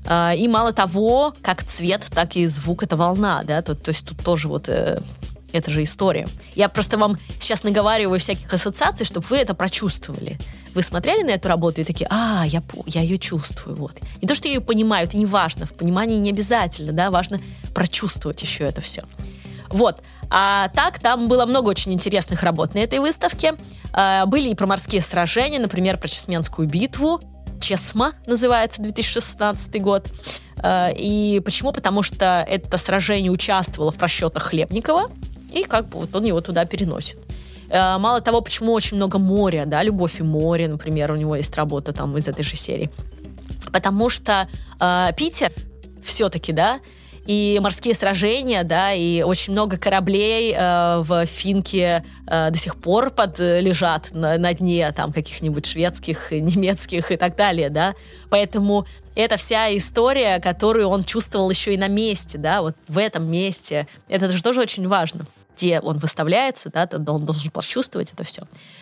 А, 0.06 0.34
и 0.34 0.48
мало 0.48 0.74
того, 0.74 1.34
как 1.42 1.64
цвет, 1.64 2.06
так 2.14 2.36
и 2.36 2.46
звук— 2.48 2.84
это 2.84 2.98
волна, 2.98 3.44
да, 3.44 3.62
то, 3.62 3.76
то 3.76 3.90
есть 3.90 4.06
тут 4.06 4.18
тоже 4.24 4.48
вот 4.48 4.68
э, 4.68 5.00
это 5.54 5.72
же 5.72 5.84
история. 5.84 6.28
Я 6.56 6.68
просто 6.68 6.98
вам 6.98 7.18
сейчас 7.40 7.64
наговариваю 7.64 8.20
всяких 8.20 8.52
ассоциаций, 8.54 9.06
чтобы 9.06 9.26
вы 9.30 9.38
это 9.38 9.54
прочувствовали. 9.54 10.38
Вы 10.74 10.82
смотрели 10.82 11.24
на 11.24 11.30
эту 11.30 11.48
работу 11.48 11.82
и 11.82 11.84
такие, 11.84 12.08
а, 12.10 12.44
я, 12.46 12.64
я 12.88 13.02
ее 13.02 13.20
чувствую, 13.20 13.78
вот. 13.78 13.94
Не 14.22 14.28
то, 14.28 14.36
что 14.36 14.48
я 14.48 14.56
ее 14.56 14.62
понимаю, 14.62 15.08
это 15.08 15.18
не 15.18 15.28
важно, 15.28 15.66
в 15.66 15.74
понимании 15.74 16.18
не 16.18 16.32
обязательно, 16.32 16.92
да, 16.92 17.12
важно 17.12 17.40
прочувствовать 17.74 18.42
еще 18.42 18.64
это 18.64 18.82
все. 18.82 19.04
Вот. 19.70 20.02
А 20.30 20.70
так, 20.70 21.00
там 21.00 21.28
было 21.28 21.46
много 21.46 21.70
очень 21.70 21.94
интересных 21.94 22.44
работ 22.44 22.74
на 22.74 22.80
этой 22.80 23.00
выставке. 23.00 23.56
А, 23.92 24.26
были 24.26 24.50
и 24.50 24.56
про 24.56 24.66
морские 24.66 25.02
сражения, 25.02 25.60
например, 25.60 25.98
про 25.98 26.08
Чесменскую 26.08 26.68
битву, 26.68 27.22
Чесма 27.64 28.14
называется, 28.28 28.82
2016 28.82 29.82
год. 29.82 30.08
Э, 30.62 30.90
и 30.94 31.42
почему? 31.44 31.72
Потому 31.72 32.04
что 32.04 32.46
это 32.48 32.78
сражение 32.78 33.32
участвовало 33.32 33.92
в 33.92 33.98
просчетах 33.98 34.44
Хлебникова, 34.44 35.10
и 35.54 35.64
как 35.64 35.88
бы 35.88 36.00
вот 36.00 36.14
он 36.14 36.26
его 36.26 36.42
туда 36.42 36.66
переносит. 36.66 37.18
Э, 37.70 37.98
мало 37.98 38.20
того, 38.20 38.42
почему 38.42 38.74
очень 38.74 38.98
много 38.98 39.18
моря, 39.18 39.64
да, 39.66 39.82
«Любовь 39.82 40.20
и 40.20 40.24
море», 40.24 40.68
например, 40.68 41.14
у 41.14 41.16
него 41.16 41.38
есть 41.38 41.56
работа 41.56 41.94
там 41.94 42.18
из 42.18 42.28
этой 42.28 42.44
же 42.44 42.58
серии. 42.58 42.90
Потому 43.72 44.10
что 44.10 44.50
э, 44.82 45.10
Питер 45.16 45.54
все-таки, 46.04 46.52
да, 46.52 46.82
и 47.26 47.60
морские 47.62 47.94
сражения, 47.94 48.64
да, 48.64 48.94
и 48.94 49.22
очень 49.22 49.54
много 49.54 49.78
кораблей 49.78 50.54
э, 50.54 51.00
в 51.00 51.26
Финке 51.26 52.04
э, 52.28 52.50
до 52.52 52.58
сих 52.58 52.76
пор 52.76 53.12
под, 53.12 53.40
э, 53.40 53.62
лежат 53.62 54.10
на, 54.12 54.38
на 54.38 54.54
дне 54.54 54.92
там 54.92 55.14
каких-нибудь 55.14 55.66
шведских, 55.66 56.32
немецких 56.32 57.12
и 57.12 57.18
так 57.18 57.36
далее, 57.36 57.70
да. 57.70 57.94
Поэтому 58.30 58.86
это 59.16 59.38
вся 59.38 59.76
история, 59.78 60.40
которую 60.40 60.88
он 60.90 61.04
чувствовал 61.04 61.50
еще 61.50 61.74
и 61.74 61.78
на 61.78 61.88
месте, 61.88 62.38
да, 62.38 62.62
вот 62.62 62.76
в 62.88 62.98
этом 62.98 63.30
месте. 63.30 63.88
Это 64.10 64.30
же 64.30 64.44
тоже 64.44 64.62
очень 64.62 64.88
важно 64.88 65.26
где 65.56 65.80
он 65.80 66.00
выставляется, 66.00 66.72
да, 66.72 66.90
он 66.92 67.26
должен 67.26 67.52
почувствовать 67.52 68.12
это 68.12 68.24
все. 68.24 68.42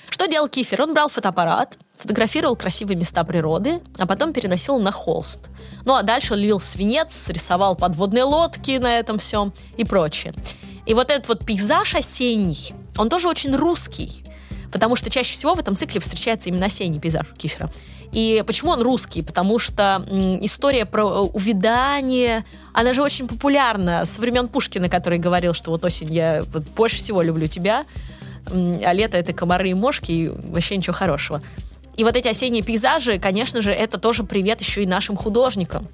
Что 0.10 0.28
делал 0.28 0.48
Кифер? 0.48 0.82
Он 0.82 0.94
брал 0.94 1.10
фотоаппарат, 1.10 1.78
фотографировал 2.02 2.56
красивые 2.56 2.98
места 2.98 3.24
природы, 3.24 3.80
а 3.98 4.08
потом 4.08 4.34
переносил 4.34 4.80
на 4.80 4.92
холст. 4.92 5.42
Ну 5.86 5.96
а 5.96 6.02
дальше 6.02 6.36
лил 6.36 6.60
свинец, 6.60 7.28
рисовал 7.28 7.76
подводные 7.76 8.24
лодки 8.24 8.78
на 8.78 8.98
этом 8.98 9.20
всем 9.20 9.54
и 9.78 9.86
прочее. 9.86 10.34
И 10.88 10.94
вот 10.96 11.12
этот 11.12 11.28
вот 11.28 11.46
пейзаж 11.46 11.96
осенний, 11.96 12.74
он 12.98 13.10
тоже 13.10 13.28
очень 13.30 13.56
русский, 13.56 14.24
потому 14.72 14.96
что 14.96 15.12
чаще 15.12 15.34
всего 15.34 15.54
в 15.54 15.60
этом 15.60 15.76
цикле 15.76 16.02
встречается 16.02 16.50
именно 16.50 16.66
осенний 16.66 17.00
пейзаж 17.00 17.32
у 17.32 17.36
Кифера. 17.36 17.70
И 18.12 18.44
почему 18.46 18.72
он 18.72 18.82
русский? 18.82 19.22
Потому 19.22 19.58
что 19.60 20.06
история 20.42 20.86
про 20.86 21.04
э, 21.04 21.20
увядание, 21.34 22.44
она 22.74 22.94
же 22.94 23.04
очень 23.04 23.28
популярна 23.28 24.06
со 24.06 24.20
времен 24.20 24.50
Пушкина, 24.50 24.90
который 24.90 25.18
говорил, 25.18 25.54
что 25.54 25.72
вот 25.72 25.86
осень 25.86 26.14
я 26.14 26.44
вот 26.52 26.64
больше 26.64 26.98
всего 26.98 27.22
люблю 27.22 27.48
тебя, 27.48 27.86
а 28.48 28.92
лето 28.92 29.18
это 29.18 29.32
комары 29.32 29.70
и 29.70 29.74
мошки, 29.74 30.12
и 30.12 30.28
вообще 30.28 30.76
ничего 30.76 30.94
хорошего. 30.94 31.42
И 31.98 32.04
вот 32.04 32.16
эти 32.16 32.28
осенние 32.28 32.64
пейзажи, 32.64 33.20
конечно 33.20 33.62
же, 33.62 33.72
это 33.72 33.98
тоже 33.98 34.24
привет 34.24 34.62
еще 34.62 34.84
и 34.84 34.86
нашим 34.86 35.16
художникам. 35.16 35.88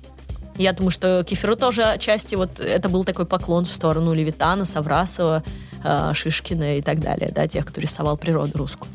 Я 0.57 0.73
думаю, 0.73 0.91
что 0.91 1.23
Кефиру 1.23 1.55
тоже 1.55 1.83
отчасти 1.83 2.35
вот 2.35 2.59
это 2.59 2.89
был 2.89 3.03
такой 3.03 3.25
поклон 3.25 3.65
в 3.65 3.71
сторону 3.71 4.13
Левитана, 4.13 4.65
Саврасова, 4.65 5.43
э, 5.83 6.11
Шишкина 6.13 6.77
и 6.77 6.81
так 6.81 6.99
далее, 6.99 7.31
да, 7.33 7.47
тех, 7.47 7.65
кто 7.65 7.79
рисовал 7.79 8.17
природу 8.17 8.57
русскую. 8.57 8.89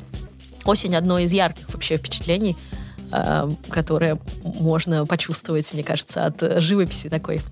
Осень 0.64 0.96
одно 0.96 1.18
из 1.18 1.32
ярких 1.32 1.72
вообще 1.72 1.96
впечатлений– 1.96 2.56
Э, 3.12 3.46
которое 3.68 4.18
можно 4.42 5.04
почувствовать, 5.04 5.72
мне 5.74 5.82
кажется, 5.82 6.24
от 6.24 6.62
живописи 6.62 7.10
такой 7.10 7.42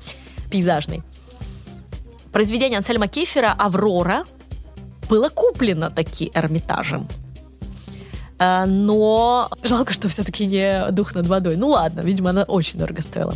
пейзажной. 0.50 1.02
Произведение 2.32 2.78
Ансельма 2.78 3.08
Кефера 3.08 3.54
«Аврора» 3.58 4.24
было 5.10 5.28
куплено 5.28 5.90
таки 5.90 6.30
Эрмитажем. 6.34 7.08
Э, 8.40 8.64
но 8.64 9.48
жалко, 9.62 9.92
что 9.92 10.08
все-таки 10.08 10.46
не 10.46 10.90
дух 10.90 11.14
над 11.14 11.28
водой. 11.28 11.56
Ну 11.56 11.68
ладно, 11.68 12.00
видимо, 12.00 12.30
она 12.30 12.42
очень 12.42 12.78
дорого 12.78 13.02
стоила. 13.02 13.34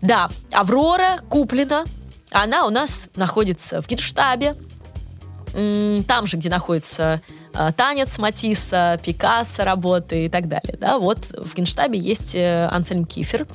Да, 0.00 0.28
Аврора 0.52 1.18
куплена. 1.28 1.84
Она 2.30 2.66
у 2.66 2.70
нас 2.70 3.06
находится 3.16 3.82
в 3.82 3.88
Генштабе. 3.88 4.54
Там 6.06 6.26
же, 6.26 6.36
где 6.36 6.50
находится 6.50 7.22
Э, 7.58 7.72
танец 7.74 8.18
Матисса, 8.18 9.00
Пикассо 9.02 9.64
работы 9.64 10.26
и 10.26 10.28
так 10.28 10.48
далее. 10.48 10.76
Да? 10.78 10.98
Вот 10.98 11.26
в 11.30 11.54
Генштабе 11.54 11.98
есть 11.98 12.34
э, 12.34 12.68
Ансельм 12.70 13.04
Кифер. 13.04 13.46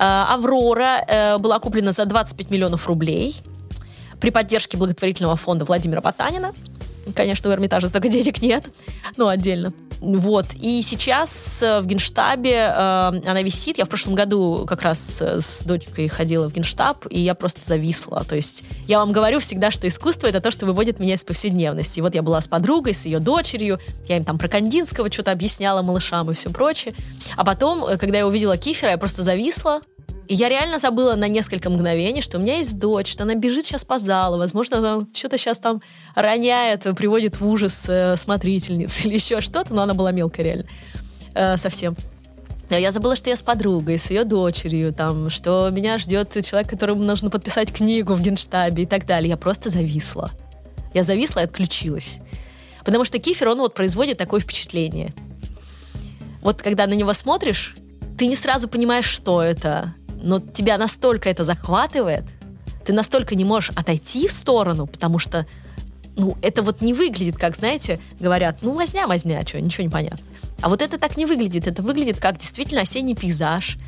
Аврора 0.00 1.38
была 1.40 1.58
куплена 1.58 1.90
за 1.90 2.04
25 2.04 2.52
миллионов 2.52 2.86
рублей 2.86 3.34
при 4.20 4.30
поддержке 4.30 4.76
благотворительного 4.76 5.34
фонда 5.34 5.64
Владимира 5.64 6.00
Потанина. 6.00 6.52
Конечно, 7.16 7.50
у 7.50 7.52
Эрмитажа 7.52 7.88
столько 7.88 8.08
денег 8.08 8.40
нет, 8.40 8.64
но 9.16 9.26
отдельно. 9.26 9.72
Вот. 10.00 10.46
И 10.60 10.82
сейчас 10.82 11.62
э, 11.62 11.80
в 11.80 11.86
Генштабе 11.86 12.52
э, 12.52 12.72
она 13.26 13.42
висит. 13.42 13.78
Я 13.78 13.84
в 13.84 13.88
прошлом 13.88 14.14
году 14.14 14.64
как 14.66 14.82
раз 14.82 15.18
э, 15.20 15.40
с 15.40 15.62
дочкой 15.64 16.08
ходила 16.08 16.48
в 16.48 16.52
Генштаб, 16.52 17.06
и 17.10 17.20
я 17.20 17.34
просто 17.34 17.60
зависла. 17.66 18.24
То 18.24 18.36
есть 18.36 18.62
я 18.86 18.98
вам 18.98 19.12
говорю 19.12 19.40
всегда, 19.40 19.70
что 19.70 19.88
искусство— 19.88 20.26
это 20.28 20.40
то, 20.40 20.50
что 20.50 20.66
выводит 20.66 21.00
меня 21.00 21.14
из 21.14 21.24
повседневности. 21.24 21.98
И 21.98 22.02
вот 22.02 22.14
я 22.14 22.22
была 22.22 22.40
с 22.40 22.48
подругой, 22.48 22.94
с 22.94 23.06
ее 23.06 23.18
дочерью, 23.18 23.80
я 24.08 24.16
им 24.16 24.24
там 24.24 24.38
про 24.38 24.48
Кандинского 24.48 25.10
что-то 25.10 25.32
объясняла 25.32 25.82
малышам 25.82 26.30
и 26.30 26.34
все 26.34 26.50
прочее. 26.50 26.94
А 27.36 27.44
потом, 27.44 27.84
э, 27.84 27.98
когда 27.98 28.18
я 28.18 28.26
увидела 28.26 28.56
Кифера, 28.56 28.92
я 28.92 28.98
просто 28.98 29.22
зависла, 29.22 29.80
я 30.28 30.48
реально 30.48 30.78
забыла 30.78 31.14
на 31.14 31.26
несколько 31.26 31.70
мгновений, 31.70 32.20
что 32.20 32.38
у 32.38 32.40
меня 32.40 32.58
есть 32.58 32.78
дочь, 32.78 33.10
что 33.10 33.24
она 33.24 33.34
бежит 33.34 33.64
сейчас 33.64 33.84
по 33.84 33.98
залу, 33.98 34.36
возможно, 34.36 34.78
она 34.78 35.06
что-то 35.14 35.38
сейчас 35.38 35.58
там 35.58 35.80
роняет, 36.14 36.82
приводит 36.96 37.40
в 37.40 37.46
ужас 37.46 37.86
э, 37.88 38.16
смотрительниц 38.16 39.04
или 39.04 39.14
еще 39.14 39.40
что-то, 39.40 39.74
но 39.74 39.82
она 39.82 39.94
была 39.94 40.12
мелкая 40.12 40.44
реально. 40.44 40.64
Э, 41.34 41.56
совсем. 41.56 41.96
Я 42.70 42.92
забыла, 42.92 43.16
что 43.16 43.30
я 43.30 43.36
с 43.36 43.42
подругой, 43.42 43.98
с 43.98 44.10
ее 44.10 44.24
дочерью, 44.24 44.92
там, 44.92 45.30
что 45.30 45.70
меня 45.70 45.96
ждет 45.96 46.36
человек, 46.44 46.68
которому 46.68 47.02
нужно 47.02 47.30
подписать 47.30 47.72
книгу 47.72 48.12
в 48.12 48.20
Генштабе 48.20 48.82
и 48.82 48.86
так 48.86 49.06
далее. 49.06 49.30
Я 49.30 49.36
просто 49.38 49.70
зависла. 49.70 50.30
Я 50.92 51.02
зависла 51.02 51.40
и 51.40 51.44
отключилась. 51.44 52.18
Потому 52.84 53.06
что 53.06 53.18
Кифер, 53.18 53.48
он 53.48 53.58
вот 53.58 53.74
производит 53.74 54.18
такое 54.18 54.40
впечатление. 54.40 55.14
Вот 56.42 56.60
когда 56.60 56.86
на 56.86 56.92
него 56.92 57.14
смотришь, 57.14 57.74
ты 58.18 58.26
не 58.26 58.36
сразу 58.36 58.68
понимаешь, 58.68 59.06
что 59.06 59.42
это 59.42 59.94
но 60.22 60.40
тебя 60.40 60.78
настолько 60.78 61.28
это 61.28 61.44
захватывает, 61.44 62.24
ты 62.84 62.92
настолько 62.92 63.34
не 63.34 63.44
можешь 63.44 63.70
отойти 63.76 64.28
в 64.28 64.32
сторону, 64.32 64.86
потому 64.86 65.18
что 65.18 65.46
ну, 66.16 66.36
это 66.42 66.62
вот 66.62 66.80
не 66.80 66.94
выглядит, 66.94 67.36
как, 67.36 67.54
знаете, 67.54 68.00
говорят, 68.18 68.58
ну, 68.62 68.72
возня, 68.72 69.06
возня, 69.06 69.46
что, 69.46 69.60
ничего 69.60 69.84
не 69.84 69.90
понятно. 69.90 70.18
А 70.60 70.68
вот 70.68 70.82
это 70.82 70.98
так 70.98 71.16
не 71.16 71.26
выглядит. 71.26 71.68
Это 71.68 71.82
выглядит 71.82 72.18
как 72.18 72.38
действительно 72.38 72.82
осенний 72.82 73.14
пейзаж, 73.14 73.78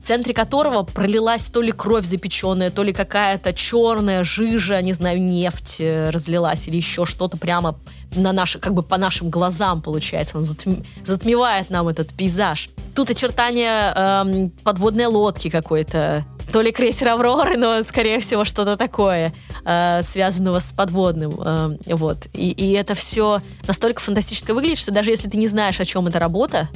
в 0.00 0.06
центре 0.06 0.32
которого 0.34 0.84
пролилась 0.84 1.46
то 1.46 1.60
ли 1.60 1.72
кровь 1.72 2.04
запеченная, 2.04 2.70
то 2.70 2.82
ли 2.82 2.92
какая-то 2.92 3.52
черная 3.52 4.22
жижа, 4.22 4.80
не 4.82 4.92
знаю, 4.92 5.20
нефть 5.20 5.76
э, 5.80 6.10
разлилась 6.10 6.68
или 6.68 6.76
еще 6.76 7.06
что-то 7.06 7.36
прямо 7.36 7.78
на 8.14 8.32
наши, 8.32 8.58
как 8.58 8.74
бы 8.74 8.82
по 8.82 8.98
нашим 8.98 9.30
глазам 9.30 9.82
получается. 9.82 10.38
Он 10.38 10.44
затм, 10.44 10.84
затмевает 11.04 11.70
нам 11.70 11.88
этот 11.88 12.12
пейзаж. 12.12 12.70
Тут 12.94 13.10
очертания 13.10 13.92
эм, 13.94 14.50
подводной 14.62 15.06
лодки 15.06 15.48
какой-то, 15.48 16.24
то 16.52 16.60
ли 16.60 16.72
крейсер 16.72 17.08
Авроры, 17.08 17.56
но, 17.56 17.82
скорее 17.82 18.20
всего, 18.20 18.44
что-то 18.44 18.76
такое, 18.76 19.32
э, 19.64 20.02
связанного 20.02 20.60
с 20.60 20.72
подводным. 20.72 21.34
Э, 21.40 21.76
вот. 21.86 22.26
И, 22.34 22.50
и 22.50 22.72
это 22.72 22.94
все 22.94 23.40
настолько 23.66 24.00
фантастически 24.00 24.50
выглядит, 24.50 24.78
что 24.78 24.92
даже 24.92 25.10
если 25.10 25.28
ты 25.28 25.38
не 25.38 25.48
знаешь, 25.48 25.80
о 25.80 25.84
чем 25.84 26.06
эта 26.06 26.18
работа, 26.18 26.68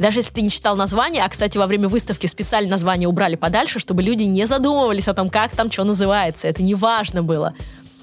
даже 0.00 0.20
если 0.20 0.32
ты 0.32 0.40
не 0.40 0.48
читал 0.48 0.76
название, 0.76 1.22
а, 1.22 1.28
кстати, 1.28 1.58
во 1.58 1.66
время 1.66 1.86
выставки 1.86 2.26
специально 2.26 2.70
название 2.70 3.06
убрали 3.06 3.36
подальше, 3.36 3.78
чтобы 3.78 4.02
люди 4.02 4.22
не 4.22 4.46
задумывались 4.46 5.08
о 5.08 5.14
том, 5.14 5.28
как 5.28 5.54
там 5.54 5.70
что 5.70 5.84
называется. 5.84 6.48
Это 6.48 6.62
не 6.62 6.74
важно 6.74 7.22
было. 7.22 7.52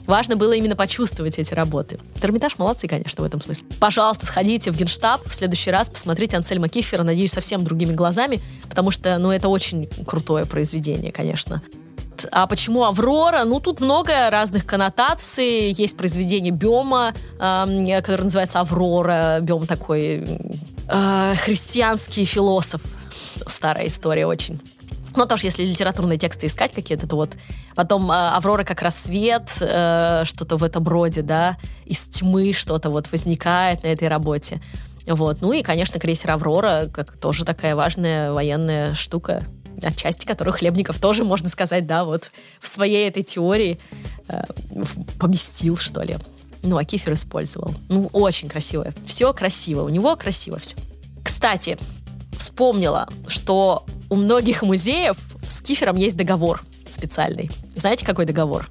Важно 0.07 0.38
было 0.38 0.53
именно 0.53 0.77
почувствовать 0.77 1.38
эти 1.38 1.53
работы. 1.53 1.99
Эрмитаж 2.21 2.57
молодцы, 2.57 2.88
конечно, 2.88 3.21
в 3.21 3.27
этом 3.27 3.41
смысле. 3.41 3.67
Пожалуйста, 3.79 4.25
сходите 4.25 4.71
в 4.71 4.77
Генштаб 4.77 5.27
в 5.27 5.35
следующий 5.35 5.69
раз, 5.69 5.89
посмотрите 5.89 6.38
Ансельма 6.38 6.69
Кифера, 6.69 7.03
надеюсь, 7.03 7.34
совсем 7.34 7.63
другими 7.65 7.91
глазами, 7.93 8.39
потому 8.69 8.89
что, 8.89 9.17
ну, 9.17 9.31
это 9.31 9.49
очень 9.49 9.89
крутое 10.07 10.45
произведение, 10.45 11.11
конечно. 11.11 11.61
А 12.31 12.47
почему 12.47 12.85
Аврора? 12.85 13.43
Ну, 13.43 13.59
тут 13.59 13.81
много 13.81 14.29
разных 14.31 14.65
коннотаций. 14.65 15.71
Есть 15.71 15.97
произведение 15.97 16.51
Бема, 16.51 17.13
э, 17.39 18.01
которое 18.01 18.23
называется 18.23 18.59
Аврора. 18.59 19.39
Бем 19.41 19.67
такой 19.67 20.25
э, 20.89 21.34
христианский 21.35 22.25
философ. 22.25 22.81
Старая 23.45 23.88
история 23.88 24.25
очень. 24.25 24.59
Ну, 25.18 25.26
тоже, 25.26 25.48
если 25.48 25.64
литературные 25.64 26.19
тексты 26.19 26.45
искать 26.45 26.73
какие-то, 26.73 27.07
то 27.07 27.15
вот 27.15 27.35
потом 27.73 28.11
э, 28.11 28.14
«Аврора 28.14 28.64
как 28.64 28.84
рассвет», 28.84 29.49
э, 29.60 30.22
что-то 30.26 30.57
в 30.57 30.64
этом 30.64 30.88
роде, 30.88 31.23
да, 31.23 31.57
из 31.85 32.03
тьмы 32.03 32.53
что-то 32.53 32.91
вот 32.91 33.11
возникает 33.11 33.81
на 33.81 33.88
этой 33.88 34.10
работе. 34.10 34.61
Вот. 35.07 35.41
Ну 35.41 35.53
и, 35.53 35.64
конечно, 35.64 35.99
крейсер 35.99 36.30
«Аврора», 36.30 36.85
как 36.94 37.18
тоже 37.18 37.45
такая 37.45 37.76
важная 37.76 38.31
военная 38.31 38.94
штука, 38.94 39.44
отчасти 39.81 40.27
которую 40.27 40.53
Хлебников 40.53 40.99
тоже, 40.99 41.23
можно 41.23 41.49
сказать, 41.49 41.88
да, 41.88 42.06
вот 42.06 42.30
в 42.61 42.68
своей 42.68 43.07
этой 43.10 43.23
теории 43.23 43.80
э, 44.27 44.44
поместил, 45.19 45.77
что 45.77 46.03
ли. 46.03 46.18
Ну, 46.61 46.77
а 46.77 46.84
Кифер 46.84 47.14
использовал. 47.14 47.73
Ну, 47.89 48.07
очень 48.14 48.49
красиво. 48.49 48.94
Все 49.07 49.34
красиво. 49.34 49.81
У 49.81 49.89
него 49.89 50.15
красиво 50.15 50.60
все. 50.60 50.76
Кстати, 51.23 51.80
вспомнила, 52.38 53.07
что 53.27 53.85
у 54.09 54.15
многих 54.15 54.61
музеев 54.61 55.18
с 55.49 55.61
Кифером 55.61 55.95
есть 55.97 56.18
договор 56.18 56.64
специальный. 56.89 57.49
Знаете, 57.76 58.05
какой 58.05 58.26
договор? 58.26 58.69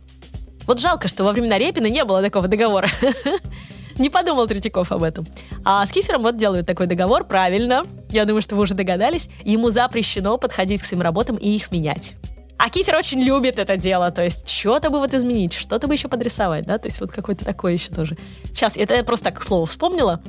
Вот 0.66 0.80
жалко, 0.80 1.08
что 1.08 1.24
во 1.24 1.32
времена 1.32 1.58
Репина 1.58 1.86
не 1.86 2.04
было 2.04 2.22
такого 2.22 2.48
договора. 2.48 2.88
Не 3.98 4.10
подумал 4.10 4.46
Третьяков 4.46 4.92
об 4.92 5.02
этом. 5.02 5.26
А 5.64 5.86
с 5.86 5.92
Кифером 5.92 6.22
вот 6.22 6.36
делают 6.36 6.66
такой 6.66 6.86
договор, 6.86 7.24
правильно. 7.24 7.84
Я 8.10 8.26
думаю, 8.26 8.42
что 8.42 8.54
вы 8.54 8.64
уже 8.64 8.74
догадались. 8.74 9.30
Ему 9.42 9.70
запрещено 9.70 10.36
подходить 10.36 10.82
к 10.82 10.84
своим 10.84 11.02
работам 11.02 11.36
и 11.36 11.48
их 11.48 11.70
менять. 11.70 12.14
А 12.58 12.70
Кифер 12.70 12.96
очень 12.96 13.20
любит 13.20 13.58
это 13.58 13.76
дело, 13.76 14.10
то 14.10 14.24
есть 14.24 14.48
что-то 14.48 14.88
бы 14.88 14.98
вот 14.98 15.12
изменить, 15.12 15.52
что-то 15.52 15.86
бы 15.86 15.94
еще 15.94 16.08
подрисовать, 16.08 16.64
да, 16.64 16.78
то 16.78 16.88
есть 16.88 17.00
вот 17.00 17.12
какой-то 17.12 17.44
такой 17.44 17.74
еще 17.74 17.92
тоже. 17.92 18.16
Сейчас, 18.46 18.78
это 18.78 18.94
я 18.94 19.04
просто 19.04 19.26
так 19.26 19.40
к 19.40 19.42
слову 19.42 19.66
вспомнила. 19.66 20.22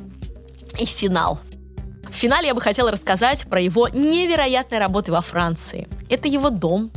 И 0.78 0.86
финал. 0.86 1.40
В 2.12 2.16
финале 2.16 2.48
я 2.48 2.54
бы 2.56 2.62
хотела 2.62 2.92
рассказать 2.92 3.46
про 3.48 3.60
его 3.60 3.88
невероятные 3.90 4.80
работы 4.80 5.12
во 5.12 5.22
Франции. 5.22 5.88
Это 6.10 6.28
его 6.28 6.50
дом, 6.50 6.92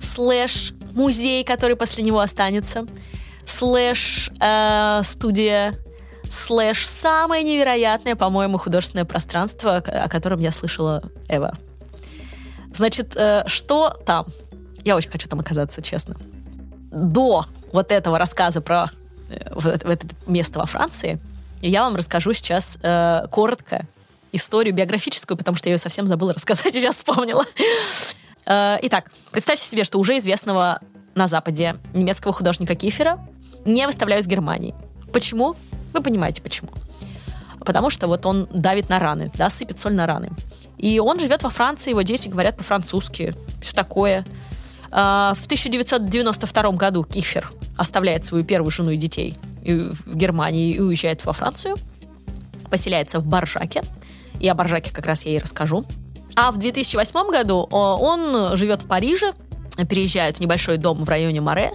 слэш 0.00 0.72
музей, 0.92 1.44
который 1.44 1.76
после 1.76 2.04
него 2.04 2.20
останется, 2.20 2.86
слэш 3.46 4.30
э, 4.40 5.02
студия, 5.04 5.74
слэш 6.30 6.86
самое 6.86 7.42
невероятное, 7.44 8.16
по-моему, 8.16 8.58
художественное 8.58 9.04
пространство, 9.04 9.76
о 9.76 10.08
котором 10.08 10.40
я 10.40 10.52
слышала 10.52 11.02
ever. 11.28 11.56
Значит, 12.74 13.16
э, 13.16 13.44
что 13.46 13.90
там? 14.04 14.26
Я 14.84 14.96
очень 14.96 15.10
хочу 15.10 15.28
там 15.28 15.40
оказаться, 15.40 15.80
честно. 15.82 16.16
До 16.90 17.46
вот 17.72 17.92
этого 17.92 18.18
рассказа 18.18 18.60
про 18.60 18.90
э, 19.28 19.52
вот, 19.54 19.82
это 19.82 20.06
место 20.26 20.58
во 20.58 20.66
Франции, 20.66 21.20
я 21.60 21.82
вам 21.84 21.96
расскажу 21.96 22.32
сейчас 22.34 22.78
э, 22.82 23.26
коротко 23.30 23.86
историю 24.34 24.74
биографическую, 24.74 25.36
потому 25.36 25.56
что 25.56 25.68
я 25.68 25.74
ее 25.74 25.78
совсем 25.78 26.06
забыла 26.06 26.34
рассказать, 26.34 26.72
сейчас 26.74 26.96
вспомнила. 26.96 27.44
Э, 28.46 28.78
итак, 28.82 29.10
представьте 29.30 29.64
себе, 29.64 29.84
что 29.84 29.98
уже 29.98 30.18
известного 30.18 30.80
на 31.14 31.28
Западе 31.28 31.76
немецкого 31.92 32.32
художника 32.32 32.74
Кифера 32.74 33.26
не 33.64 33.86
выставляют 33.86 34.26
в 34.26 34.28
Германии. 34.28 34.74
Почему? 35.12 35.56
Вы 35.92 36.02
понимаете, 36.02 36.42
почему. 36.42 36.70
Потому 37.60 37.88
что 37.88 38.08
вот 38.08 38.26
он 38.26 38.48
давит 38.52 38.88
на 38.88 38.98
раны, 38.98 39.30
да, 39.34 39.48
сыпет 39.48 39.78
соль 39.78 39.94
на 39.94 40.06
раны. 40.06 40.30
И 40.76 40.98
он 40.98 41.18
живет 41.18 41.42
во 41.42 41.50
Франции, 41.50 41.90
его 41.90 42.02
дети 42.02 42.28
говорят 42.28 42.56
по-французски, 42.56 43.34
все 43.62 43.74
такое. 43.74 44.26
А, 44.90 45.34
в 45.34 45.46
1992 45.46 46.70
году 46.72 47.04
Кифер 47.04 47.50
оставляет 47.76 48.24
свою 48.24 48.44
первую 48.44 48.70
жену 48.70 48.90
и 48.90 48.96
детей 48.96 49.38
в 49.62 50.14
Германии 50.14 50.74
и 50.74 50.80
уезжает 50.80 51.24
во 51.24 51.32
Францию, 51.32 51.76
поселяется 52.70 53.20
в 53.20 53.26
Баржаке. 53.26 53.82
И 54.40 54.48
о 54.48 54.54
Баржаке 54.54 54.92
как 54.92 55.06
раз 55.06 55.24
я 55.24 55.36
и 55.36 55.38
расскажу. 55.38 55.84
А 56.36 56.50
в 56.50 56.58
2008 56.58 57.30
году 57.30 57.60
он 57.70 58.56
живет 58.56 58.82
в 58.82 58.86
Париже, 58.86 59.32
переезжает 59.88 60.38
в 60.38 60.40
небольшой 60.40 60.78
дом 60.78 61.04
в 61.04 61.08
районе 61.08 61.40
Море, 61.40 61.72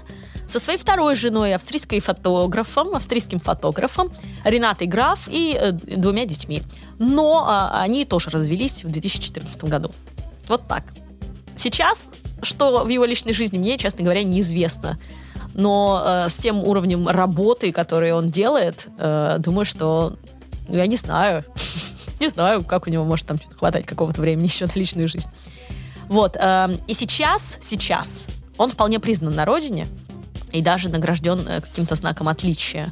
со 0.49 0.60
своей 0.60 0.80
второй 0.80 1.15
женой, 1.15 1.53
австрийской 1.53 1.99
фотографом, 1.99 2.95
австрийским 2.95 3.40
фотографом 3.40 4.11
Ренатой 4.44 4.88
Граф 4.88 5.27
и 5.27 5.56
э, 5.60 5.72
двумя 5.72 6.26
детьми. 6.26 6.64
Но 6.98 7.48
э, 7.48 7.77
они 7.77 8.03
тоже 8.03 8.31
развелись 8.31 8.84
в 8.84 8.90
2014 8.90 9.64
году. 9.65 9.91
Вот 10.48 10.68
так. 10.68 10.84
Сейчас, 11.56 12.10
что 12.41 12.84
в 12.84 12.90
его 12.90 13.06
личной 13.06 13.34
жизни, 13.34 13.60
мне, 13.60 13.77
честно 13.77 14.03
говоря, 14.03 14.23
неизвестно. 14.23 14.99
Но 15.53 16.02
э, 16.03 16.30
с 16.30 16.38
тем 16.38 16.64
уровнем 16.64 17.07
работы, 17.07 17.72
который 17.72 18.11
он 18.11 18.31
делает, 18.31 18.88
э, 18.98 19.38
думаю, 19.40 19.65
что 19.65 20.15
ну, 20.68 20.77
я 20.77 20.88
не 20.88 20.98
знаю. 20.98 21.45
не 22.20 22.28
знаю, 22.30 22.64
как 22.64 22.88
у 22.88 22.90
него 22.90 23.06
может 23.06 23.28
там 23.28 23.38
хватать 23.58 23.86
какого-то 23.86 24.22
времени 24.22 24.46
еще 24.46 24.66
на 24.66 24.72
личную 24.76 25.08
жизнь. 25.08 25.30
Вот. 26.08 26.36
Э, 26.40 26.76
и 26.88 26.94
сейчас, 26.94 27.58
сейчас 27.62 28.28
он 28.58 28.72
вполне 28.72 29.00
признан 29.00 29.36
на 29.36 29.46
родине 29.46 29.88
и 30.52 30.62
даже 30.62 30.90
награжден 30.90 31.48
э, 31.48 31.62
каким-то 31.62 31.96
знаком 31.96 32.28
отличия. 32.28 32.91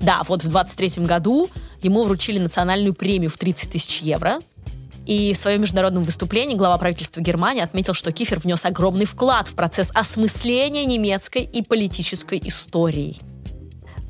Да, 0.00 0.22
вот 0.28 0.42
в 0.42 0.48
23 0.48 1.04
году 1.04 1.48
ему 1.82 2.04
вручили 2.04 2.38
национальную 2.38 2.94
премию 2.94 3.30
в 3.30 3.38
30 3.38 3.70
тысяч 3.70 4.00
евро. 4.00 4.40
И 5.06 5.34
в 5.34 5.36
своем 5.36 5.60
международном 5.60 6.02
выступлении 6.02 6.54
глава 6.54 6.78
правительства 6.78 7.20
Германии 7.20 7.62
отметил, 7.62 7.92
что 7.92 8.10
Кифер 8.10 8.38
внес 8.38 8.64
огромный 8.64 9.04
вклад 9.04 9.48
в 9.48 9.54
процесс 9.54 9.90
осмысления 9.94 10.86
немецкой 10.86 11.42
и 11.42 11.62
политической 11.62 12.40
истории. 12.42 13.18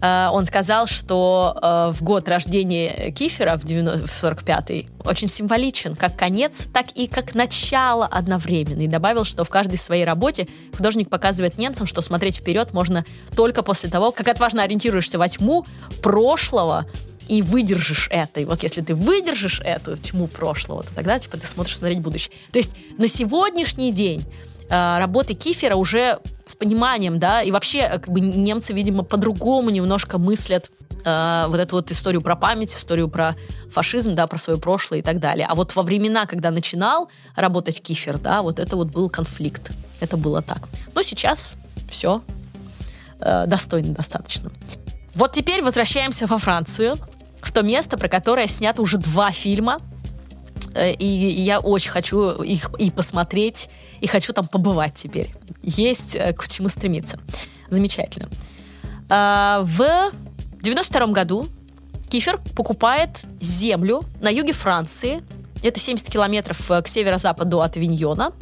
Э, 0.00 0.28
он 0.32 0.46
сказал, 0.46 0.86
что 0.86 1.58
э, 1.60 1.92
в 1.94 2.02
год 2.02 2.28
рождения 2.28 3.10
Кифера, 3.12 3.56
в, 3.56 3.64
90, 3.64 4.06
в 4.06 4.10
45-й, 4.10 4.88
очень 5.04 5.30
символичен, 5.30 5.94
как 5.94 6.16
конец, 6.16 6.66
так 6.72 6.86
и 6.94 7.06
как 7.06 7.34
начало 7.34 8.06
одновременно. 8.06 8.82
И 8.82 8.86
добавил, 8.86 9.24
что 9.24 9.44
в 9.44 9.50
каждой 9.50 9.78
своей 9.78 10.04
работе 10.04 10.48
художник 10.76 11.08
показывает 11.08 11.58
немцам, 11.58 11.86
что 11.86 12.02
смотреть 12.02 12.36
вперед 12.36 12.72
можно 12.72 13.04
только 13.36 13.62
после 13.62 13.90
того, 13.90 14.12
как 14.12 14.28
отважно 14.28 14.62
ориентируешься 14.62 15.18
во 15.18 15.28
тьму 15.28 15.66
прошлого, 16.02 16.86
и 17.28 17.42
выдержишь 17.42 18.08
это. 18.10 18.40
И 18.40 18.44
вот 18.44 18.62
если 18.62 18.82
ты 18.82 18.94
выдержишь 18.94 19.60
эту 19.64 19.96
тьму 19.96 20.26
прошлого, 20.26 20.82
то 20.82 20.94
тогда 20.94 21.18
типа 21.18 21.36
ты 21.36 21.46
смотришь 21.46 21.76
смотреть 21.76 22.00
будущее. 22.00 22.34
То 22.52 22.58
есть 22.58 22.72
на 22.98 23.08
сегодняшний 23.08 23.92
день 23.92 24.24
работы 24.98 25.34
Кифера 25.34 25.76
уже 25.76 26.18
с 26.44 26.56
пониманием, 26.56 27.18
да, 27.18 27.42
и 27.42 27.50
вообще 27.50 27.78
э, 27.80 27.98
как 27.98 28.08
бы 28.08 28.20
немцы, 28.20 28.72
видимо, 28.72 29.02
по-другому 29.02 29.70
немножко 29.70 30.18
мыслят 30.18 30.70
э, 31.04 31.44
вот 31.48 31.58
эту 31.60 31.76
вот 31.76 31.90
историю 31.90 32.22
про 32.22 32.36
память, 32.36 32.74
историю 32.74 33.08
про 33.08 33.34
фашизм, 33.70 34.14
да, 34.14 34.26
про 34.26 34.38
свое 34.38 34.58
прошлое 34.58 35.00
и 35.00 35.02
так 35.02 35.20
далее. 35.20 35.46
А 35.48 35.54
вот 35.54 35.74
во 35.74 35.82
времена, 35.82 36.26
когда 36.26 36.50
начинал 36.50 37.08
работать 37.36 37.82
Кифер, 37.82 38.18
да, 38.18 38.42
вот 38.42 38.58
это 38.58 38.76
вот 38.76 38.88
был 38.88 39.08
конфликт. 39.08 39.70
Это 40.00 40.16
было 40.16 40.42
так. 40.42 40.68
Но 40.94 41.02
сейчас 41.02 41.56
все 41.88 42.22
э, 43.20 43.44
достойно 43.46 43.94
достаточно. 43.94 44.50
Вот 45.14 45.32
теперь 45.32 45.62
возвращаемся 45.62 46.26
во 46.26 46.38
Францию, 46.38 46.96
в 47.40 47.52
то 47.52 47.62
место, 47.62 47.96
про 47.96 48.08
которое 48.08 48.48
снято 48.48 48.82
уже 48.82 48.98
два 48.98 49.30
фильма– 49.30 49.78
Э, 49.88 49.93
и 50.76 51.06
я 51.06 51.60
очень 51.60 51.90
хочу 51.90 52.42
их 52.42 52.70
и 52.78 52.90
посмотреть, 52.90 53.70
и 54.00 54.06
хочу 54.06 54.32
там 54.32 54.46
побывать 54.46 54.94
теперь. 54.94 55.34
Есть 55.62 56.14
э, 56.14 56.32
к 56.32 56.48
чему 56.48 56.68
стремиться. 56.68 57.18
Замечательно. 57.68 58.28
А, 59.08 59.60
в 59.62 60.12
92 60.62 61.06
году 61.08 61.46
Кифер 62.10 62.38
покупает 62.56 63.24
землю 63.40 64.02
на 64.20 64.28
юге 64.28 64.52
Франции. 64.52 65.22
Это 65.62 65.78
70 65.80 66.08
километров 66.10 66.70
э, 66.70 66.82
к 66.82 66.88
северо-западу 66.88 67.60
от 67.60 67.76
Виньона. 67.76 68.32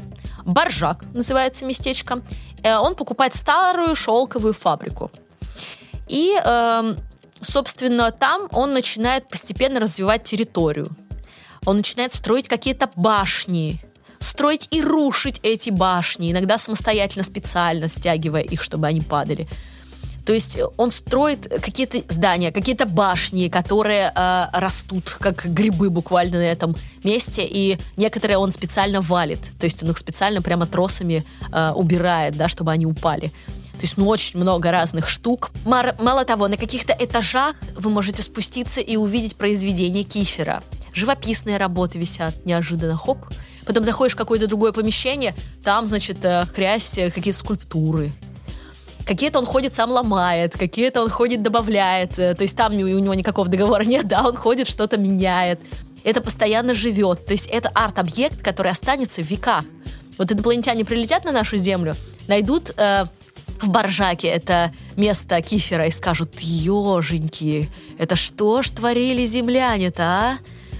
Баржак 0.44 1.04
называется 1.12 1.64
местечко. 1.64 2.22
Он 2.64 2.96
покупает 2.96 3.34
старую 3.34 3.94
шелковую 3.94 4.52
фабрику. 4.52 5.10
И, 6.08 6.32
эм, 6.44 6.96
собственно, 7.40 8.10
там 8.10 8.48
он 8.52 8.72
начинает 8.72 9.28
постепенно 9.28 9.78
развивать 9.78 10.24
территорию 10.24 10.88
он 11.64 11.76
начинает 11.76 12.12
строить 12.12 12.48
какие-то 12.48 12.90
башни, 12.96 13.80
строить 14.18 14.68
и 14.70 14.82
рушить 14.82 15.40
эти 15.42 15.70
башни, 15.70 16.32
иногда 16.32 16.58
самостоятельно, 16.58 17.24
специально 17.24 17.88
стягивая 17.88 18.42
их, 18.42 18.62
чтобы 18.62 18.86
они 18.86 19.00
падали. 19.00 19.48
То 20.24 20.32
есть 20.32 20.58
он 20.76 20.92
строит 20.92 21.48
какие-то 21.48 22.02
здания, 22.08 22.52
какие-то 22.52 22.86
башни, 22.86 23.48
которые 23.48 24.12
э, 24.14 24.44
растут 24.52 25.16
как 25.18 25.44
грибы 25.46 25.90
буквально 25.90 26.38
на 26.38 26.44
этом 26.44 26.76
месте, 27.02 27.44
и 27.44 27.76
некоторые 27.96 28.38
он 28.38 28.52
специально 28.52 29.00
валит, 29.00 29.40
то 29.58 29.64
есть 29.64 29.82
он 29.82 29.90
их 29.90 29.98
специально 29.98 30.40
прямо 30.40 30.66
тросами 30.66 31.24
э, 31.52 31.72
убирает, 31.74 32.36
да, 32.36 32.48
чтобы 32.48 32.70
они 32.70 32.86
упали. 32.86 33.32
То 33.82 33.86
есть, 33.86 33.96
ну, 33.96 34.06
очень 34.06 34.38
много 34.38 34.70
разных 34.70 35.08
штук. 35.08 35.50
Мало 35.64 36.24
того, 36.24 36.46
на 36.46 36.56
каких-то 36.56 36.96
этажах 36.96 37.56
вы 37.76 37.90
можете 37.90 38.22
спуститься 38.22 38.80
и 38.80 38.94
увидеть 38.94 39.34
произведение 39.34 40.04
Кифера 40.04 40.62
живописные 40.94 41.56
работы 41.56 41.98
висят 41.98 42.44
неожиданно, 42.44 42.96
хоп. 42.96 43.18
Потом 43.66 43.82
заходишь 43.82 44.14
в 44.14 44.16
какое-то 44.16 44.46
другое 44.46 44.70
помещение, 44.70 45.34
там, 45.64 45.86
значит, 45.86 46.24
э, 46.24 46.44
хрясь, 46.46 46.96
э, 46.98 47.10
какие-то 47.10 47.38
скульптуры. 47.38 48.12
Какие-то 49.04 49.40
он 49.40 49.46
ходит, 49.46 49.74
сам 49.74 49.90
ломает, 49.90 50.56
какие-то 50.56 51.02
он 51.02 51.10
ходит, 51.10 51.42
добавляет. 51.42 52.18
Э, 52.18 52.34
то 52.34 52.42
есть 52.42 52.56
там 52.56 52.72
у 52.72 52.76
него 52.76 53.14
никакого 53.14 53.48
договора 53.48 53.84
нет, 53.84 54.06
да, 54.06 54.22
он 54.22 54.36
ходит, 54.36 54.68
что-то 54.68 54.96
меняет. 54.96 55.60
Это 56.04 56.20
постоянно 56.20 56.74
живет. 56.74 57.26
То 57.26 57.32
есть 57.32 57.46
это 57.46 57.68
арт-объект, 57.74 58.42
который 58.42 58.70
останется 58.70 59.22
в 59.22 59.26
веках. 59.26 59.64
Вот 60.18 60.30
инопланетяне 60.30 60.84
прилетят 60.84 61.24
на 61.24 61.32
нашу 61.32 61.56
Землю, 61.56 61.96
найдут 62.28 62.72
в 63.60 63.68
Баржаке 63.70 64.28
это 64.28 64.72
место 64.96 65.40
Кифера 65.42 65.86
и 65.86 65.90
скажут, 65.90 66.40
еженьки, 66.40 67.68
это 67.98 68.16
что 68.16 68.62
ж 68.62 68.70
творили 68.70 69.26
земляне-то, 69.26 70.02
а? 70.02 70.38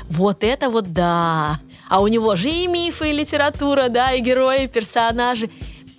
Вот 0.09 0.45
это 0.45 0.69
вот 0.69 0.93
да. 0.93 1.61
А 1.89 2.01
у 2.01 2.09
него 2.09 2.37
же 2.37 2.49
и 2.49 2.67
мифы, 2.67 3.11
и 3.11 3.13
литература, 3.13 3.89
да, 3.89 4.13
и 4.13 4.21
герои, 4.21 4.65
и 4.65 4.67
персонажи 4.67 5.51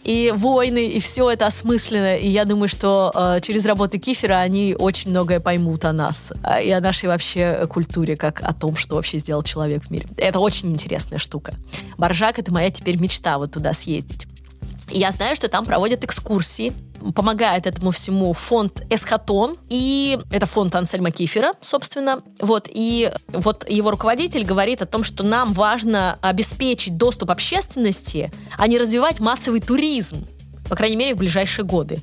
и 0.03 0.33
войны, 0.35 0.87
и 0.87 0.99
все 0.99 1.29
это 1.31 1.47
осмысленно. 1.47 2.17
И 2.17 2.27
я 2.27 2.45
думаю, 2.45 2.67
что 2.67 3.11
э, 3.13 3.39
через 3.41 3.65
работы 3.65 3.97
Кифера 3.97 4.35
они 4.35 4.75
очень 4.77 5.11
многое 5.11 5.39
поймут 5.39 5.85
о 5.85 5.93
нас 5.93 6.33
э, 6.43 6.63
и 6.63 6.71
о 6.71 6.81
нашей 6.81 7.07
вообще 7.07 7.67
культуре, 7.69 8.15
как 8.17 8.41
о 8.41 8.53
том, 8.53 8.75
что 8.75 8.95
вообще 8.95 9.19
сделал 9.19 9.43
человек 9.43 9.83
в 9.85 9.91
мире. 9.91 10.07
Это 10.17 10.39
очень 10.39 10.71
интересная 10.71 11.19
штука. 11.19 11.53
Баржак— 11.97 12.39
это 12.39 12.51
моя 12.51 12.69
теперь 12.69 12.99
мечта 12.99 13.37
вот 13.37 13.51
туда 13.51 13.73
съездить. 13.73 14.27
Я 14.89 15.11
знаю, 15.11 15.35
что 15.35 15.47
там 15.47 15.65
проводят 15.65 16.03
экскурсии, 16.03 16.73
помогает 17.15 17.67
этому 17.67 17.91
всему 17.91 18.33
фонд 18.33 18.83
Эсхатон, 18.89 19.57
и 19.69 20.17
это 20.31 20.45
фонд 20.45 20.75
Ансельма 20.75 21.11
Кифера, 21.11 21.53
собственно. 21.61 22.21
Вот, 22.39 22.69
и 22.71 23.11
вот 23.27 23.69
его 23.69 23.91
руководитель 23.91 24.45
говорит 24.45 24.81
о 24.81 24.85
том, 24.85 25.03
что 25.03 25.23
нам 25.23 25.53
важно 25.53 26.17
обеспечить 26.21 26.97
доступ 26.97 27.31
общественности, 27.31 28.31
а 28.57 28.67
не 28.67 28.77
развивать 28.77 29.19
массовый 29.19 29.59
туризм, 29.59 30.25
по 30.69 30.75
крайней 30.75 30.95
мере, 30.95 31.15
в 31.15 31.17
ближайшие 31.17 31.65
годы. 31.65 31.99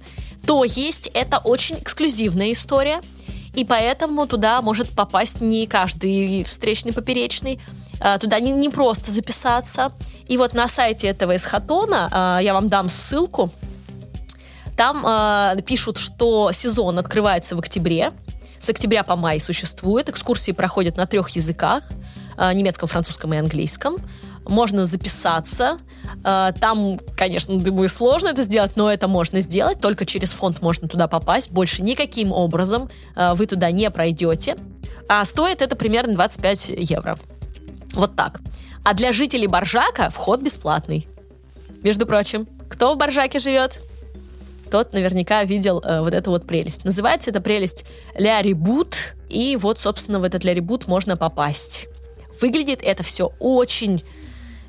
То 0.47 0.65
есть 0.65 1.11
это 1.15 1.39
очень 1.39 1.77
эксклюзивная 1.77 2.52
история, 2.52 3.01
и 3.55 3.65
поэтому 3.65 4.27
туда 4.27 4.62
может 4.62 4.90
попасть 4.90 5.40
не 5.40 5.66
каждый 5.66 6.44
встречный 6.44 6.93
поперечный, 6.93 7.61
туда 8.20 8.40
не, 8.40 8.51
не 8.51 8.68
просто 8.68 9.10
записаться. 9.10 9.93
И 10.31 10.36
вот 10.36 10.55
на 10.55 10.68
сайте 10.68 11.09
этого 11.09 11.36
эсхатона, 11.36 12.09
а, 12.12 12.39
я 12.39 12.55
вам 12.55 12.68
дам 12.68 12.89
ссылку, 12.89 13.51
Там 14.77 15.05
э, 15.05 15.60
пишут, 15.62 15.98
что 15.98 16.52
сезон 16.52 16.98
открывается 16.98 17.56
в 17.56 17.59
октябре. 17.59 18.12
С 18.60 18.68
октября 18.68 19.02
по 19.02 19.16
май 19.16 19.40
существует. 19.40 20.09
Экскурсии 20.09 20.52
проходят 20.52 20.97
на 20.97 21.06
трех 21.06 21.31
языках. 21.31 21.82
Э, 22.39 22.52
немецком, 22.55 22.89
французском 22.89 23.35
и 23.35 23.39
английском. 23.39 23.97
Можно 24.48 24.86
записаться. 24.86 25.78
Э, 26.24 26.52
там, 26.59 27.01
конечно, 27.16 27.59
думаю, 27.59 27.89
сложно 27.89 28.28
это 28.28 28.43
сделать, 28.43 28.77
но 28.77 28.90
это 28.90 29.09
можно 29.09 29.40
сделать. 29.40 29.81
Только 29.81 30.06
через 30.06 30.32
фонд 30.32 30.62
можно 30.62 30.89
туда 30.89 31.09
попасть. 31.09 31.51
Больше 31.51 31.82
никаким 31.82 32.32
образом 32.32 32.89
э, 33.16 33.35
вы 33.35 33.47
туда 33.47 33.70
не 33.72 33.90
пройдете. 33.90 34.56
А 35.09 35.24
стоит 35.24 35.60
это 35.60 35.77
примерно 35.77 36.14
25 36.14 36.70
евро. 36.78 37.18
Вот 37.93 38.17
так. 38.17 38.41
А 38.85 38.95
для 38.95 39.12
жителей 39.12 39.47
Боржака 39.47 40.11
вход 40.11 40.41
бесплатный. 40.41 41.09
Между 41.83 42.07
прочим, 42.07 42.47
кто 42.69 42.95
в 42.95 42.97
Боржаке 42.97 43.39
живет? 43.39 43.83
Тот 44.71 44.93
наверняка 44.93 45.43
видел 45.45 45.81
э, 45.81 46.01
вот 46.01 46.15
эту 46.15 46.31
вот 46.31 46.47
прелесть. 46.47 46.85
Называется 46.85 47.31
эта 47.31 47.41
прелесть 47.41 47.85
Ля 48.15 48.41
Ребут. 48.41 49.17
И 49.29 49.57
вот, 49.57 49.81
собственно, 49.81 50.21
в 50.21 50.25
этот 50.25 50.45
Ля 50.45 50.55
Ребут 50.55 50.87
можно 50.87 51.17
попасть. 51.17 51.89
Выглядит 52.41 52.81
это 52.83 53.03
все 53.03 53.33
очень... 53.39 54.05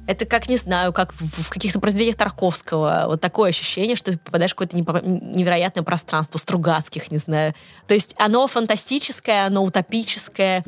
Это 0.07 0.25
как, 0.25 0.49
не 0.49 0.57
знаю, 0.57 0.91
как 0.91 1.13
в, 1.13 1.43
в 1.43 1.49
каких-то 1.49 1.79
произведениях 1.79 2.17
Тарковского. 2.17 3.03
Вот 3.05 3.21
такое 3.21 3.51
ощущение, 3.51 3.95
что 3.95 4.11
ты 4.11 4.17
попадаешь 4.17 4.51
в 4.51 4.55
какое-то 4.55 4.75
невероятное 4.75 5.83
пространство 5.83 6.39
Стругацких, 6.39 7.11
не 7.11 7.19
знаю. 7.19 7.53
То 7.87 7.93
есть 7.93 8.15
оно 8.17 8.47
фантастическое, 8.47 9.45
оно 9.45 9.63
утопическое 9.63 10.65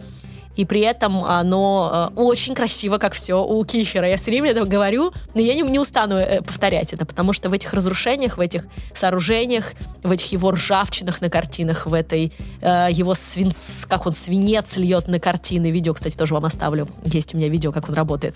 и 0.55 0.65
при 0.65 0.81
этом 0.81 1.23
оно 1.23 2.11
э, 2.15 2.19
очень 2.19 2.53
красиво, 2.53 2.97
как 2.97 3.13
все 3.13 3.43
у 3.43 3.63
Кифера. 3.65 4.07
Я 4.07 4.17
все 4.17 4.31
время 4.31 4.51
это 4.51 4.65
говорю, 4.65 5.11
но 5.33 5.41
я 5.41 5.55
не, 5.55 5.61
не 5.61 5.79
устану 5.79 6.15
э, 6.15 6.41
повторять 6.41 6.93
это, 6.93 7.05
потому 7.05 7.33
что 7.33 7.49
в 7.49 7.53
этих 7.53 7.73
разрушениях, 7.73 8.37
в 8.37 8.39
этих 8.39 8.65
сооружениях, 8.93 9.73
в 10.03 10.11
этих 10.11 10.31
его 10.31 10.51
ржавчинах 10.51 11.21
на 11.21 11.29
картинах, 11.29 11.85
в 11.85 11.93
этой 11.93 12.31
э, 12.61 12.87
его 12.91 13.15
свинц, 13.15 13.85
как 13.85 14.05
он 14.05 14.13
свинец 14.13 14.77
льет 14.77 15.07
на 15.07 15.19
картины. 15.19 15.71
Видео, 15.71 15.93
кстати, 15.93 16.15
тоже 16.15 16.33
вам 16.33 16.45
оставлю. 16.45 16.87
Есть 17.03 17.33
у 17.33 17.37
меня 17.37 17.49
видео, 17.49 17.71
как 17.71 17.89
он 17.89 17.95
работает. 17.95 18.35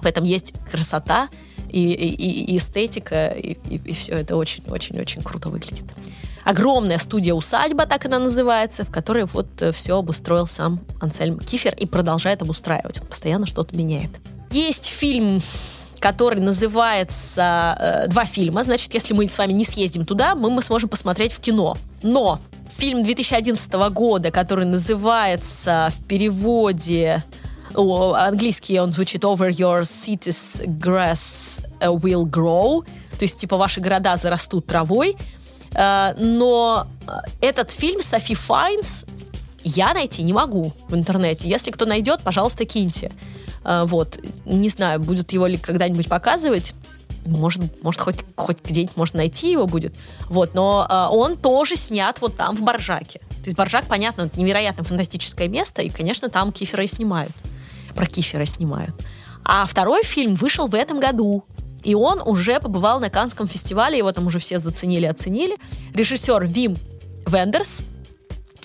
В 0.00 0.06
этом 0.06 0.24
есть 0.24 0.54
красота 0.70 1.28
и, 1.68 1.92
и, 1.92 2.54
и 2.54 2.56
эстетика, 2.56 3.28
и, 3.28 3.56
и, 3.68 3.76
и 3.76 3.92
все 3.92 4.12
это 4.12 4.36
очень-очень-очень 4.36 5.22
круто 5.22 5.48
выглядит 5.50 5.84
огромная 6.44 6.98
студия-усадьба, 6.98 7.86
так 7.86 8.04
она 8.04 8.18
называется, 8.18 8.84
в 8.84 8.90
которой 8.90 9.24
вот 9.24 9.46
э, 9.60 9.72
все 9.72 9.98
обустроил 9.98 10.46
сам 10.46 10.80
Ансельм 11.00 11.38
Кифер 11.38 11.74
и 11.74 11.86
продолжает 11.86 12.42
обустраивать. 12.42 13.00
Он 13.00 13.06
постоянно 13.06 13.46
что-то 13.46 13.76
меняет. 13.76 14.10
Есть 14.50 14.86
фильм 14.86 15.42
который 16.00 16.40
называется 16.40 17.78
э, 17.80 18.08
два 18.08 18.26
фильма. 18.26 18.62
Значит, 18.62 18.92
если 18.92 19.14
мы 19.14 19.26
с 19.26 19.38
вами 19.38 19.54
не 19.54 19.64
съездим 19.64 20.04
туда, 20.04 20.34
мы, 20.34 20.50
мы 20.50 20.62
сможем 20.62 20.90
посмотреть 20.90 21.32
в 21.32 21.40
кино. 21.40 21.78
Но 22.02 22.38
фильм 22.68 23.02
2011 23.02 23.72
года, 23.90 24.30
который 24.30 24.66
называется 24.66 25.90
в 25.96 26.04
переводе 26.04 27.24
о, 27.74 28.14
английский 28.14 28.78
он 28.80 28.92
звучит 28.92 29.24
Over 29.24 29.50
Your 29.50 29.82
Cities 29.82 30.64
Grass 30.66 31.64
Will 31.80 32.24
Grow, 32.24 32.84
то 33.18 33.22
есть 33.22 33.40
типа 33.40 33.56
ваши 33.56 33.80
города 33.80 34.16
зарастут 34.16 34.66
травой. 34.66 35.16
Э, 35.74 36.14
но 36.16 36.86
э, 37.06 37.12
этот 37.40 37.70
фильм 37.70 38.02
Софи 38.02 38.34
Файнс 38.34 39.04
я 39.62 39.94
найти 39.94 40.22
не 40.22 40.32
могу 40.32 40.72
в 40.88 40.94
интернете. 40.94 41.48
Если 41.48 41.70
кто 41.70 41.86
найдет, 41.86 42.20
пожалуйста, 42.22 42.64
киньте. 42.64 43.12
Э, 43.64 43.84
вот. 43.86 44.20
Не 44.44 44.68
знаю, 44.68 45.00
будут 45.00 45.32
его 45.32 45.46
ли 45.46 45.56
когда-нибудь 45.56 46.08
показывать. 46.08 46.74
Может, 47.26 47.82
может 47.82 48.00
хоть, 48.00 48.18
хоть 48.36 48.58
где-нибудь 48.62 48.96
можно 48.96 49.18
найти 49.18 49.50
его 49.50 49.66
будет. 49.66 49.94
Вот, 50.28 50.52
но 50.52 50.86
он 51.10 51.38
тоже 51.38 51.74
снят 51.74 52.20
вот 52.20 52.36
там, 52.36 52.54
в 52.54 52.60
Боржаке. 52.60 53.18
То 53.18 53.44
есть 53.46 53.56
Боржак, 53.56 53.86
понятно, 53.86 54.22
это 54.22 54.38
невероятно 54.38 54.84
фантастическое 54.84 55.48
место, 55.48 55.80
и, 55.80 55.88
конечно, 55.88 56.28
там 56.28 56.52
Кифера 56.52 56.84
и 56.84 56.86
снимают. 56.86 57.32
Про 57.94 58.04
Кифера 58.04 58.44
снимают. 58.44 58.94
А 59.42 59.64
второй 59.64 60.02
фильм 60.04 60.34
вышел 60.34 60.66
в 60.66 60.74
этом 60.74 61.00
году. 61.00 61.44
И 61.84 61.94
он 61.94 62.20
уже 62.24 62.58
побывал 62.60 62.98
на 62.98 63.10
Канском 63.10 63.46
фестивале, 63.46 63.98
его 63.98 64.10
там 64.12 64.26
уже 64.26 64.38
все 64.38 64.58
заценили, 64.58 65.06
оценили. 65.06 65.56
Режиссер 65.94 66.44
Вим 66.46 66.76
Вендерс 67.26 67.84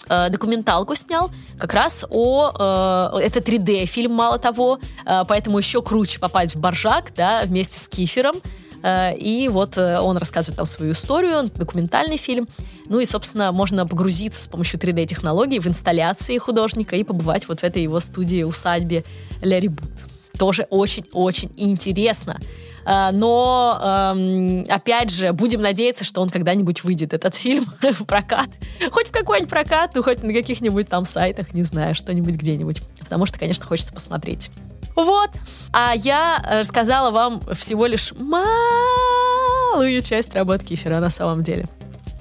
э, 0.10 0.30
документалку 0.30 0.96
снял 0.96 1.30
как 1.58 1.74
раз 1.74 2.06
о... 2.10 3.12
Э, 3.14 3.20
это 3.20 3.40
3D-фильм, 3.40 4.14
мало 4.14 4.40
того, 4.40 4.80
э, 5.06 5.24
поэтому 5.28 5.58
еще 5.58 5.82
круче 5.82 6.20
попасть 6.20 6.56
в 6.56 6.60
Боржак, 6.60 7.12
да, 7.16 7.42
вместе 7.46 7.80
с 7.80 7.88
Кифером. 7.88 8.38
Э, 8.82 9.16
и 9.16 9.50
вот 9.50 9.78
э, 9.78 10.00
он 10.00 10.18
рассказывает 10.18 10.58
там 10.58 10.66
свою 10.66 10.94
историю, 10.94 11.52
документальный 11.54 12.18
фильм. 12.18 12.48
Ну 12.88 13.00
и, 13.00 13.06
собственно, 13.06 13.52
можно 13.52 13.86
погрузиться 13.86 14.42
с 14.42 14.48
помощью 14.48 14.80
3D-технологий 14.80 15.60
в 15.60 15.68
инсталляции 15.68 16.38
художника 16.38 16.96
и 16.96 17.04
побывать 17.04 17.48
вот 17.48 17.60
в 17.60 17.64
этой 17.64 17.84
его 17.84 18.00
студии, 18.00 18.44
усадьбе 18.44 19.04
Ля 19.42 19.60
Рибут. 19.60 20.09
Тоже 20.40 20.66
очень-очень 20.70 21.52
интересно. 21.58 22.38
А, 22.86 23.12
но, 23.12 23.78
эм, 24.16 24.66
опять 24.70 25.12
же, 25.12 25.34
будем 25.34 25.62
надеяться, 25.62 26.04
что 26.04 26.22
он 26.22 26.30
когда-нибудь 26.30 26.84
выйдет, 26.84 27.14
этот 27.14 27.36
фильм, 27.36 27.66
в 27.82 28.06
прокат. 28.06 28.48
Хоть 28.92 29.10
в 29.10 29.12
какой-нибудь 29.12 29.50
прокат, 29.50 29.92
ну, 29.94 30.02
хоть 30.02 30.24
на 30.24 30.34
каких-нибудь 30.34 30.88
там 30.90 31.06
сайтах, 31.06 31.54
не 31.54 31.64
знаю, 31.64 31.94
что-нибудь 31.94 32.36
где-нибудь. 32.36 32.82
Потому 33.00 33.26
что, 33.28 33.38
конечно, 33.38 33.66
хочется 33.66 33.94
посмотреть. 33.94 34.50
Вот. 34.96 35.30
А 35.74 35.94
я 35.96 36.42
рассказала 36.62 37.12
вам 37.12 37.42
всего 37.54 37.86
лишь 37.86 38.14
малую 38.14 40.02
часть 40.02 40.34
работы 40.34 40.66
Кифера 40.66 41.00
на 41.00 41.12
самом 41.12 41.44
деле. 41.44 41.68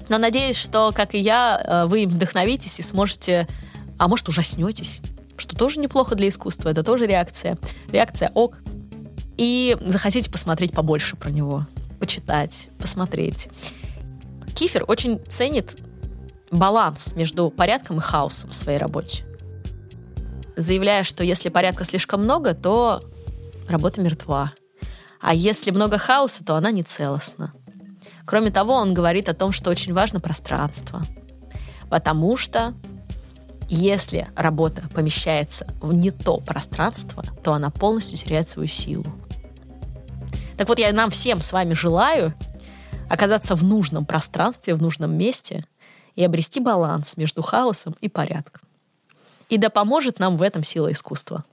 Но 0.09 0.17
надеюсь, 0.17 0.57
что, 0.57 0.91
как 0.93 1.15
и 1.15 1.19
я, 1.19 1.61
э, 1.63 1.85
вы 1.87 2.03
им 2.03 2.09
вдохновитесь 2.09 2.79
и 2.79 2.83
сможете, 2.83 3.47
а 3.97 4.07
может, 4.07 4.27
ужаснетесь, 4.27 5.01
что 5.39 5.55
тоже 5.55 5.79
неплохо 5.79 6.15
для 6.15 6.29
искусства, 6.29 6.69
это 6.69 6.83
тоже 6.83 7.07
реакция. 7.07 7.57
Реакция 7.91 8.31
ок 8.33 8.59
и 9.37 9.77
захотите 9.79 10.29
посмотреть 10.29 10.73
побольше 10.73 11.15
про 11.15 11.29
него, 11.29 11.65
почитать, 11.99 12.69
посмотреть. 12.77 13.49
Кифер 14.53 14.83
очень 14.87 15.19
ценит 15.27 15.77
баланс 16.51 17.13
между 17.15 17.49
порядком 17.49 17.97
и 17.97 18.01
хаосом 18.01 18.49
в 18.49 18.55
своей 18.55 18.77
работе. 18.77 19.25
Заявляя, 20.57 21.03
что 21.03 21.23
если 21.23 21.49
порядка 21.49 21.85
слишком 21.85 22.21
много, 22.23 22.53
то 22.53 23.01
работа 23.69 24.01
мертва. 24.01 24.51
А 25.21 25.33
если 25.33 25.71
много 25.71 25.97
хаоса, 25.97 26.43
то 26.43 26.55
она 26.55 26.71
не 26.71 26.83
целостна. 26.83 27.53
Кроме 28.25 28.51
того, 28.51 28.73
он 28.73 28.93
говорит 28.93 29.29
о 29.29 29.33
том, 29.33 29.51
что 29.51 29.69
очень 29.69 29.93
важно 29.93 30.19
пространство. 30.19 31.01
Потому 31.89 32.37
что 32.37 32.73
если 33.69 34.27
работа 34.35 34.89
помещается 34.93 35.67
в 35.79 35.93
не 35.93 36.11
то 36.11 36.37
пространство, 36.37 37.23
то 37.43 37.53
она 37.53 37.69
полностью 37.69 38.17
теряет 38.17 38.49
свою 38.49 38.67
силу. 38.67 39.05
Так 40.57 40.67
вот, 40.67 40.79
я 40.79 40.91
нам 40.91 41.09
всем 41.11 41.41
с 41.41 41.53
вами 41.53 41.73
желаю 41.73 42.33
оказаться 43.09 43.55
в 43.55 43.63
нужном 43.63 44.05
пространстве, 44.05 44.75
в 44.75 44.81
нужном 44.81 45.11
месте 45.15 45.65
и 46.15 46.23
обрести 46.23 46.59
баланс 46.59 47.15
между 47.15 47.41
хаосом 47.41 47.95
и 48.01 48.09
порядком. 48.09 48.61
И 49.49 49.57
да 49.57 49.69
поможет 49.69 50.19
нам 50.19 50.35
в 50.35 50.41
этом 50.41 50.63
сила 50.63 50.91
искусства. 50.91 51.45